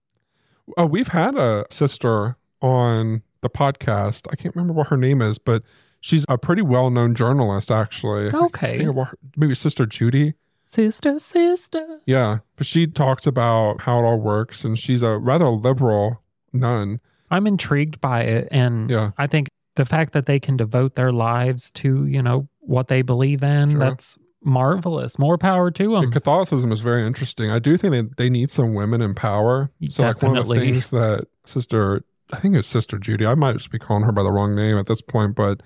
Oh, 0.77 0.85
we've 0.85 1.07
had 1.07 1.35
a 1.37 1.65
sister 1.69 2.35
on 2.61 3.21
the 3.41 3.49
podcast. 3.49 4.27
I 4.31 4.35
can't 4.35 4.53
remember 4.53 4.73
what 4.73 4.87
her 4.87 4.97
name 4.97 5.21
is, 5.21 5.37
but 5.37 5.63
she's 6.01 6.25
a 6.27 6.37
pretty 6.37 6.61
well 6.61 6.89
known 6.89 7.15
journalist, 7.15 7.71
actually. 7.71 8.29
I 8.33 8.37
Okay. 8.45 8.77
think 8.79 8.95
her- 8.97 9.17
maybe 9.37 9.55
Sister 9.55 9.85
Judy. 9.85 10.33
Sister, 10.65 11.19
sister. 11.19 11.99
Yeah. 12.05 12.39
But 12.57 12.65
she 12.67 12.85
talks 12.87 13.25
about 13.25 13.81
how 13.81 13.99
it 13.99 14.03
all 14.03 14.19
works, 14.19 14.65
and 14.65 14.77
she's 14.77 15.01
a 15.01 15.17
rather 15.19 15.47
liberal 15.49 16.21
nun. 16.51 16.99
I'm 17.31 17.47
intrigued 17.47 18.01
by 18.01 18.23
it. 18.23 18.47
And 18.51 18.89
Yeah. 18.89 19.11
I 19.17 19.27
think 19.27 19.47
the 19.75 19.85
fact 19.85 20.11
that 20.13 20.25
they 20.25 20.39
can 20.39 20.57
devote 20.57 20.95
their 20.95 21.11
lives 21.13 21.71
to, 21.71 22.05
you 22.05 22.21
know, 22.21 22.47
what 22.59 22.87
they 22.89 23.01
believe 23.03 23.41
in, 23.43 23.71
Sure. 23.71 23.79
that's 23.79 24.17
marvelous. 24.43 25.17
More 25.17 25.37
power 25.37 25.71
to 25.71 25.83
them. 25.93 26.03
And 26.05 26.13
Catholicism 26.13 26.71
is 26.71 26.81
very 26.81 27.05
interesting. 27.05 27.49
I 27.49 27.59
do 27.59 27.77
think 27.77 27.91
they, 27.91 28.23
they 28.25 28.29
need 28.29 28.51
some 28.51 28.73
women 28.73 29.01
in 29.01 29.13
power. 29.15 29.71
So 29.89 30.03
like 30.03 30.21
one 30.21 30.37
of 30.37 30.47
the 30.47 30.55
things 30.55 30.89
that 30.91 31.27
Sister, 31.45 32.03
I 32.31 32.39
think 32.39 32.55
it's 32.55 32.67
Sister 32.67 32.97
Judy, 32.97 33.25
I 33.25 33.35
might 33.35 33.53
just 33.57 33.71
be 33.71 33.79
calling 33.79 34.03
her 34.03 34.11
by 34.11 34.23
the 34.23 34.31
wrong 34.31 34.55
name 34.55 34.77
at 34.77 34.87
this 34.87 35.01
point, 35.01 35.35
but 35.35 35.61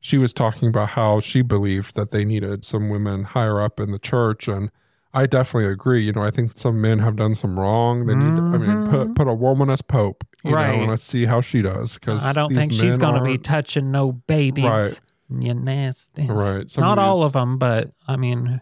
she 0.00 0.16
was 0.18 0.32
talking 0.32 0.68
about 0.68 0.90
how 0.90 1.20
she 1.20 1.42
believed 1.42 1.94
that 1.94 2.10
they 2.10 2.24
needed 2.24 2.64
some 2.64 2.88
women 2.88 3.24
higher 3.24 3.60
up 3.60 3.78
in 3.78 3.92
the 3.92 3.98
church. 3.98 4.48
And 4.48 4.70
I 5.12 5.26
definitely 5.26 5.70
agree. 5.70 6.04
You 6.04 6.12
know, 6.12 6.22
I 6.22 6.30
think 6.30 6.52
some 6.56 6.80
men 6.80 7.00
have 7.00 7.16
done 7.16 7.34
some 7.34 7.58
wrong. 7.58 8.06
They 8.06 8.14
need, 8.14 8.24
I 8.24 8.56
mean, 8.58 8.88
put, 8.88 9.14
put 9.14 9.28
a 9.28 9.34
woman 9.34 9.68
as 9.68 9.82
Pope, 9.82 10.24
you 10.44 10.52
know, 10.52 10.56
Mm-hmm. 10.56 10.70
Right. 10.70 10.78
and 10.80 10.90
let's 10.90 11.04
see 11.04 11.26
how 11.26 11.42
she 11.42 11.60
does. 11.60 11.94
Because 11.94 12.22
I 12.22 12.32
don't 12.32 12.54
think 12.54 12.72
she's 12.72 12.96
going 12.96 13.16
to 13.16 13.24
be 13.24 13.36
touching 13.36 13.90
no 13.90 14.12
babies. 14.12 14.64
Right. 14.64 15.00
You 15.30 15.54
nasty. 15.54 16.26
Right. 16.26 16.66
Not 16.78 16.98
all 16.98 17.22
of 17.22 17.32
them, 17.34 17.58
but 17.58 17.92
I 18.08 18.16
mean, 18.16 18.60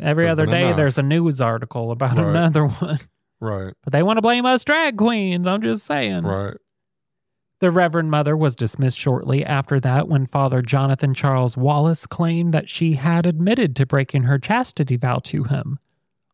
every 0.00 0.28
other 0.28 0.46
day 0.46 0.64
enough. 0.66 0.76
there's 0.76 0.98
a 0.98 1.02
news 1.02 1.40
article 1.40 1.90
about 1.90 2.16
Right. 2.16 2.26
another 2.28 2.66
one. 2.68 2.98
right, 3.40 3.72
But 3.84 3.92
they 3.92 4.02
want 4.02 4.16
to 4.18 4.22
blame 4.22 4.44
us 4.46 4.64
drag 4.64 4.96
queens. 4.98 5.46
I'm 5.46 5.62
just 5.62 5.86
saying. 5.86 6.24
right. 6.24 6.56
The 7.60 7.70
Reverend 7.72 8.10
Mother 8.10 8.36
was 8.36 8.54
dismissed 8.54 8.98
shortly 8.98 9.44
after 9.44 9.80
that 9.80 10.06
when 10.08 10.26
Father 10.26 10.62
Jonathan 10.62 11.12
Charles 11.12 11.56
Wallace 11.56 12.06
claimed 12.06 12.54
that 12.54 12.68
she 12.68 12.92
had 12.94 13.26
admitted 13.26 13.74
to 13.76 13.86
breaking 13.86 14.22
her 14.24 14.38
chastity 14.38 14.96
vow 14.96 15.18
to 15.24 15.42
him, 15.42 15.80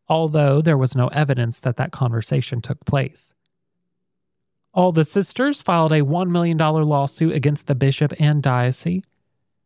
although 0.07 0.61
there 0.61 0.77
was 0.77 0.95
no 0.95 1.07
evidence 1.07 1.57
that 1.59 1.77
that 1.77 1.91
conversation 1.91 2.61
took 2.61 2.85
place. 2.85 3.33
All 4.71 4.91
the 4.91 5.03
sisters 5.05 5.63
filed 5.63 5.93
a 5.93 6.01
$1 6.01 6.29
million 6.29 6.57
lawsuit 6.59 7.33
against 7.33 7.65
the 7.65 7.73
bishop 7.75 8.13
and 8.19 8.43
diocese. 8.43 9.01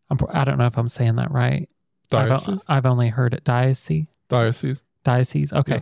I'm, 0.09 0.17
I 0.29 0.43
don't 0.43 0.57
know 0.57 0.65
if 0.65 0.77
I'm 0.77 0.87
saying 0.87 1.15
that 1.15 1.31
right. 1.31 1.69
I've, 2.11 2.29
Diocese? 2.29 2.61
I've 2.67 2.85
only 2.85 3.09
heard 3.09 3.33
it 3.33 3.43
diocese. 3.43 4.07
Diocese. 4.29 4.83
Diocese. 5.03 5.53
Okay. 5.53 5.75
Yeah. 5.75 5.81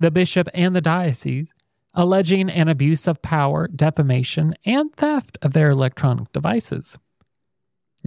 The 0.00 0.10
bishop 0.10 0.48
and 0.52 0.74
the 0.74 0.80
diocese 0.80 1.52
alleging 1.96 2.50
an 2.50 2.68
abuse 2.68 3.08
of 3.08 3.22
power, 3.22 3.66
defamation, 3.68 4.54
and 4.64 4.94
theft 4.94 5.38
of 5.40 5.54
their 5.54 5.70
electronic 5.70 6.30
devices. 6.32 6.98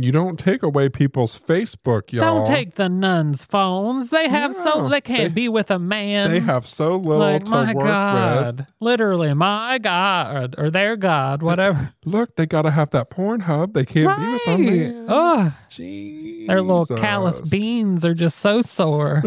You 0.04 0.12
don't 0.12 0.38
take 0.40 0.64
away 0.64 0.90
people's 0.90 1.40
Facebook, 1.40 2.12
y'all. 2.12 2.22
Don't 2.22 2.46
take 2.46 2.76
the 2.76 2.90
nuns' 2.90 3.44
phones. 3.44 4.10
They 4.10 4.28
have 4.30 4.54
so 4.56 4.88
they 4.88 5.02
can't 5.02 5.24
they- 5.36 5.42
be 5.44 5.50
with 5.50 5.70
a 5.72 5.80
man. 5.80 6.32
They 6.32 6.40
have 6.40 6.68
so 6.68 6.96
little 6.96 7.20
like 7.20 7.46
to 7.46 7.52
my 7.52 7.74
work 7.74 7.86
God, 7.86 8.58
with. 8.58 8.68
literally 8.80 9.34
my 9.34 9.78
God 9.78 10.56
or 10.58 10.70
their 10.70 10.96
God, 10.96 11.42
whatever. 11.44 11.94
Look, 12.06 12.36
they 12.36 12.46
got 12.46 12.64
to 12.64 12.72
have 12.72 12.92
that 12.92 13.10
porn 13.10 13.42
hub. 13.42 13.74
They 13.74 13.86
can't 13.86 14.18
be 14.18 14.32
with 14.32 14.46
them. 14.46 14.62
Right. 14.66 14.96
man. 14.96 15.06
Ugh, 15.08 15.52
Jesus. 15.70 16.48
their 16.48 16.62
little 16.62 16.98
callous 16.98 17.42
beans 17.42 18.06
are 18.06 18.14
just 18.14 18.38
so 18.40 18.62
sore. 18.62 19.24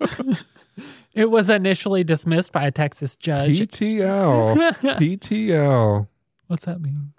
it 1.14 1.30
was 1.30 1.50
initially 1.50 2.04
dismissed 2.04 2.52
by 2.52 2.64
a 2.66 2.70
Texas 2.70 3.16
judge. 3.16 3.58
PTL. 3.60 4.56
PTL. 4.98 6.06
What's 6.46 6.64
that 6.64 6.80
mean? 6.80 7.12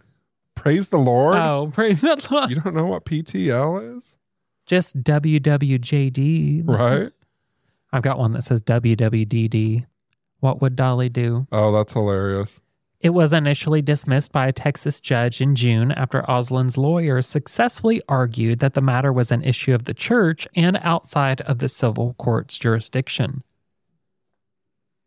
Praise 0.61 0.89
the 0.89 0.99
Lord. 0.99 1.37
Oh, 1.37 1.71
praise 1.73 2.01
the 2.01 2.23
Lord. 2.29 2.51
You 2.51 2.57
don't 2.57 2.75
know 2.75 2.85
what 2.85 3.03
PTL 3.03 3.97
is? 3.97 4.15
Just 4.67 5.01
WWJD. 5.01 6.67
Right? 6.67 7.11
I've 7.91 8.03
got 8.03 8.19
one 8.19 8.33
that 8.33 8.43
says 8.43 8.61
WWDD. 8.61 9.87
What 10.39 10.61
would 10.61 10.75
Dolly 10.75 11.09
do? 11.09 11.47
Oh, 11.51 11.71
that's 11.71 11.93
hilarious. 11.93 12.61
It 12.99 13.09
was 13.09 13.33
initially 13.33 13.81
dismissed 13.81 14.31
by 14.31 14.45
a 14.45 14.53
Texas 14.53 14.99
judge 14.99 15.41
in 15.41 15.55
June 15.55 15.91
after 15.93 16.29
Olson's 16.29 16.77
lawyer 16.77 17.23
successfully 17.23 18.03
argued 18.07 18.59
that 18.59 18.75
the 18.75 18.81
matter 18.81 19.11
was 19.11 19.31
an 19.31 19.43
issue 19.43 19.73
of 19.73 19.85
the 19.85 19.95
church 19.95 20.47
and 20.55 20.79
outside 20.83 21.41
of 21.41 21.57
the 21.57 21.69
civil 21.69 22.13
court's 22.19 22.59
jurisdiction. 22.59 23.43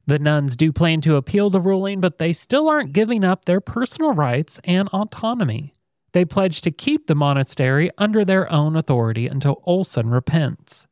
The 0.06 0.18
nuns 0.18 0.56
do 0.56 0.72
plan 0.72 1.00
to 1.02 1.16
appeal 1.16 1.50
the 1.50 1.60
ruling, 1.60 2.00
but 2.00 2.18
they 2.18 2.32
still 2.32 2.68
aren't 2.68 2.92
giving 2.92 3.24
up 3.24 3.44
their 3.44 3.60
personal 3.60 4.12
rights 4.12 4.60
and 4.64 4.88
autonomy. 4.88 5.72
They 6.12 6.24
pledge 6.24 6.60
to 6.62 6.70
keep 6.70 7.06
the 7.06 7.14
monastery 7.14 7.90
under 7.98 8.24
their 8.24 8.50
own 8.52 8.76
authority 8.76 9.26
until 9.26 9.62
Olson 9.64 10.10
repents. 10.10 10.86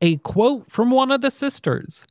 A 0.00 0.16
quote 0.18 0.70
from 0.70 0.90
one 0.90 1.10
of 1.10 1.20
the 1.20 1.30
sisters 1.30 2.06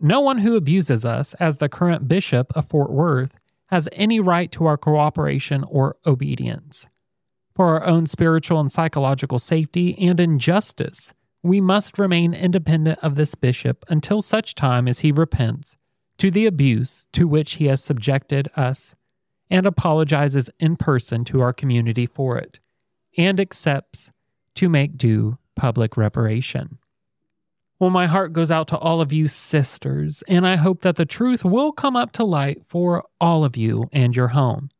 No 0.00 0.20
one 0.20 0.38
who 0.38 0.56
abuses 0.56 1.04
us 1.04 1.34
as 1.34 1.58
the 1.58 1.68
current 1.68 2.08
bishop 2.08 2.50
of 2.56 2.66
Fort 2.66 2.90
Worth 2.90 3.36
has 3.66 3.88
any 3.92 4.18
right 4.18 4.50
to 4.52 4.66
our 4.66 4.76
cooperation 4.76 5.64
or 5.68 5.96
obedience. 6.06 6.86
For 7.54 7.66
our 7.66 7.84
own 7.84 8.06
spiritual 8.06 8.60
and 8.60 8.72
psychological 8.72 9.38
safety 9.38 9.96
and 9.98 10.18
injustice, 10.18 11.12
we 11.48 11.60
must 11.60 11.98
remain 11.98 12.34
independent 12.34 12.98
of 13.02 13.14
this 13.14 13.34
bishop 13.34 13.84
until 13.88 14.22
such 14.22 14.54
time 14.54 14.86
as 14.86 15.00
he 15.00 15.12
repents 15.12 15.76
to 16.18 16.30
the 16.30 16.46
abuse 16.46 17.06
to 17.12 17.28
which 17.28 17.54
he 17.54 17.66
has 17.66 17.82
subjected 17.82 18.48
us 18.56 18.94
and 19.50 19.66
apologizes 19.66 20.50
in 20.58 20.76
person 20.76 21.24
to 21.24 21.40
our 21.40 21.52
community 21.52 22.06
for 22.06 22.36
it 22.36 22.60
and 23.16 23.40
accepts 23.40 24.12
to 24.54 24.68
make 24.68 24.98
due 24.98 25.38
public 25.54 25.96
reparation. 25.96 26.78
Well, 27.78 27.90
my 27.90 28.06
heart 28.06 28.32
goes 28.32 28.50
out 28.50 28.66
to 28.68 28.76
all 28.76 29.00
of 29.00 29.12
you 29.12 29.28
sisters, 29.28 30.24
and 30.26 30.46
I 30.46 30.56
hope 30.56 30.82
that 30.82 30.96
the 30.96 31.06
truth 31.06 31.44
will 31.44 31.70
come 31.70 31.94
up 31.94 32.10
to 32.12 32.24
light 32.24 32.62
for 32.66 33.04
all 33.20 33.44
of 33.44 33.56
you 33.56 33.88
and 33.92 34.16
your 34.16 34.28
home. 34.28 34.70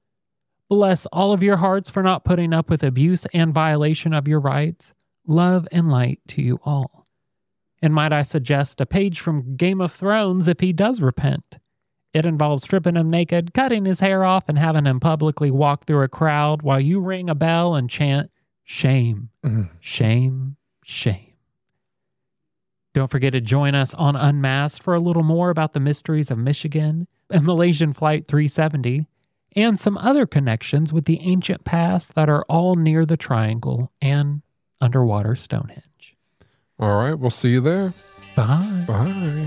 Bless 0.69 1.07
all 1.07 1.33
of 1.33 1.43
your 1.43 1.59
hearts 1.59 1.89
for 1.89 2.03
not 2.03 2.25
putting 2.25 2.53
up 2.53 2.69
with 2.69 2.83
abuse 2.83 3.25
and 3.33 3.55
violation 3.55 4.13
of 4.13 4.27
your 4.27 4.41
rights. 4.41 4.93
Love 5.29 5.69
and 5.71 5.91
light 5.91 6.21
to 6.27 6.43
you 6.43 6.59
all. 6.65 7.07
And 7.81 7.95
might 7.95 8.13
I 8.13 8.23
suggest 8.23 8.81
a 8.81 8.87
page 8.87 9.21
from 9.21 9.57
Game 9.57 9.81
of 9.81 9.93
Thrones 9.93 10.49
if 10.49 10.59
he 10.61 10.73
does 10.73 11.01
repent? 11.01 11.59
It 12.15 12.25
involves 12.27 12.65
stripping 12.65 12.97
him 12.97 13.11
naked, 13.11 13.53
cutting 13.53 13.85
his 13.85 14.01
hair 14.01 14.25
off, 14.25 14.49
and 14.49 14.59
having 14.59 14.87
him 14.87 14.99
publicly 14.99 15.51
walk 15.51 15.85
through 15.85 16.03
a 16.03 16.09
crowd 16.09 16.63
while 16.63 16.81
you 16.81 16.99
ring 16.99 17.29
a 17.29 17.35
bell 17.35 17.75
and 17.75 17.89
chant, 17.89 18.31
Shame, 18.65 19.31
mm-hmm. 19.45 19.63
shame, 19.81 20.57
shame. 20.83 21.35
Don't 22.93 23.11
forget 23.11 23.33
to 23.33 23.41
join 23.41 23.75
us 23.75 23.95
on 23.95 24.17
Unmasked 24.17 24.83
for 24.83 24.95
a 24.95 25.01
little 25.01 25.23
more 25.23 25.51
about 25.51 25.73
the 25.73 25.81
mysteries 25.81 26.31
of 26.31 26.39
Michigan 26.39 27.07
and 27.31 27.45
Malaysian 27.45 27.93
Flight 27.93 28.29
370 28.29 29.07
and 29.55 29.79
some 29.79 29.97
other 29.99 30.27
connections 30.27 30.93
with 30.93 31.05
the 31.05 31.21
ancient 31.21 31.65
past 31.65 32.15
that 32.15 32.29
are 32.29 32.45
all 32.49 32.77
near 32.77 33.07
the 33.07 33.17
Triangle 33.17 33.93
and 34.01 34.43
underwater 34.81 35.35
Stonehenge. 35.35 36.17
All 36.79 36.97
right, 36.97 37.15
we'll 37.15 37.31
see 37.31 37.51
you 37.51 37.61
there. 37.61 37.93
Bye. 38.37 38.85
Bye. 38.87 39.47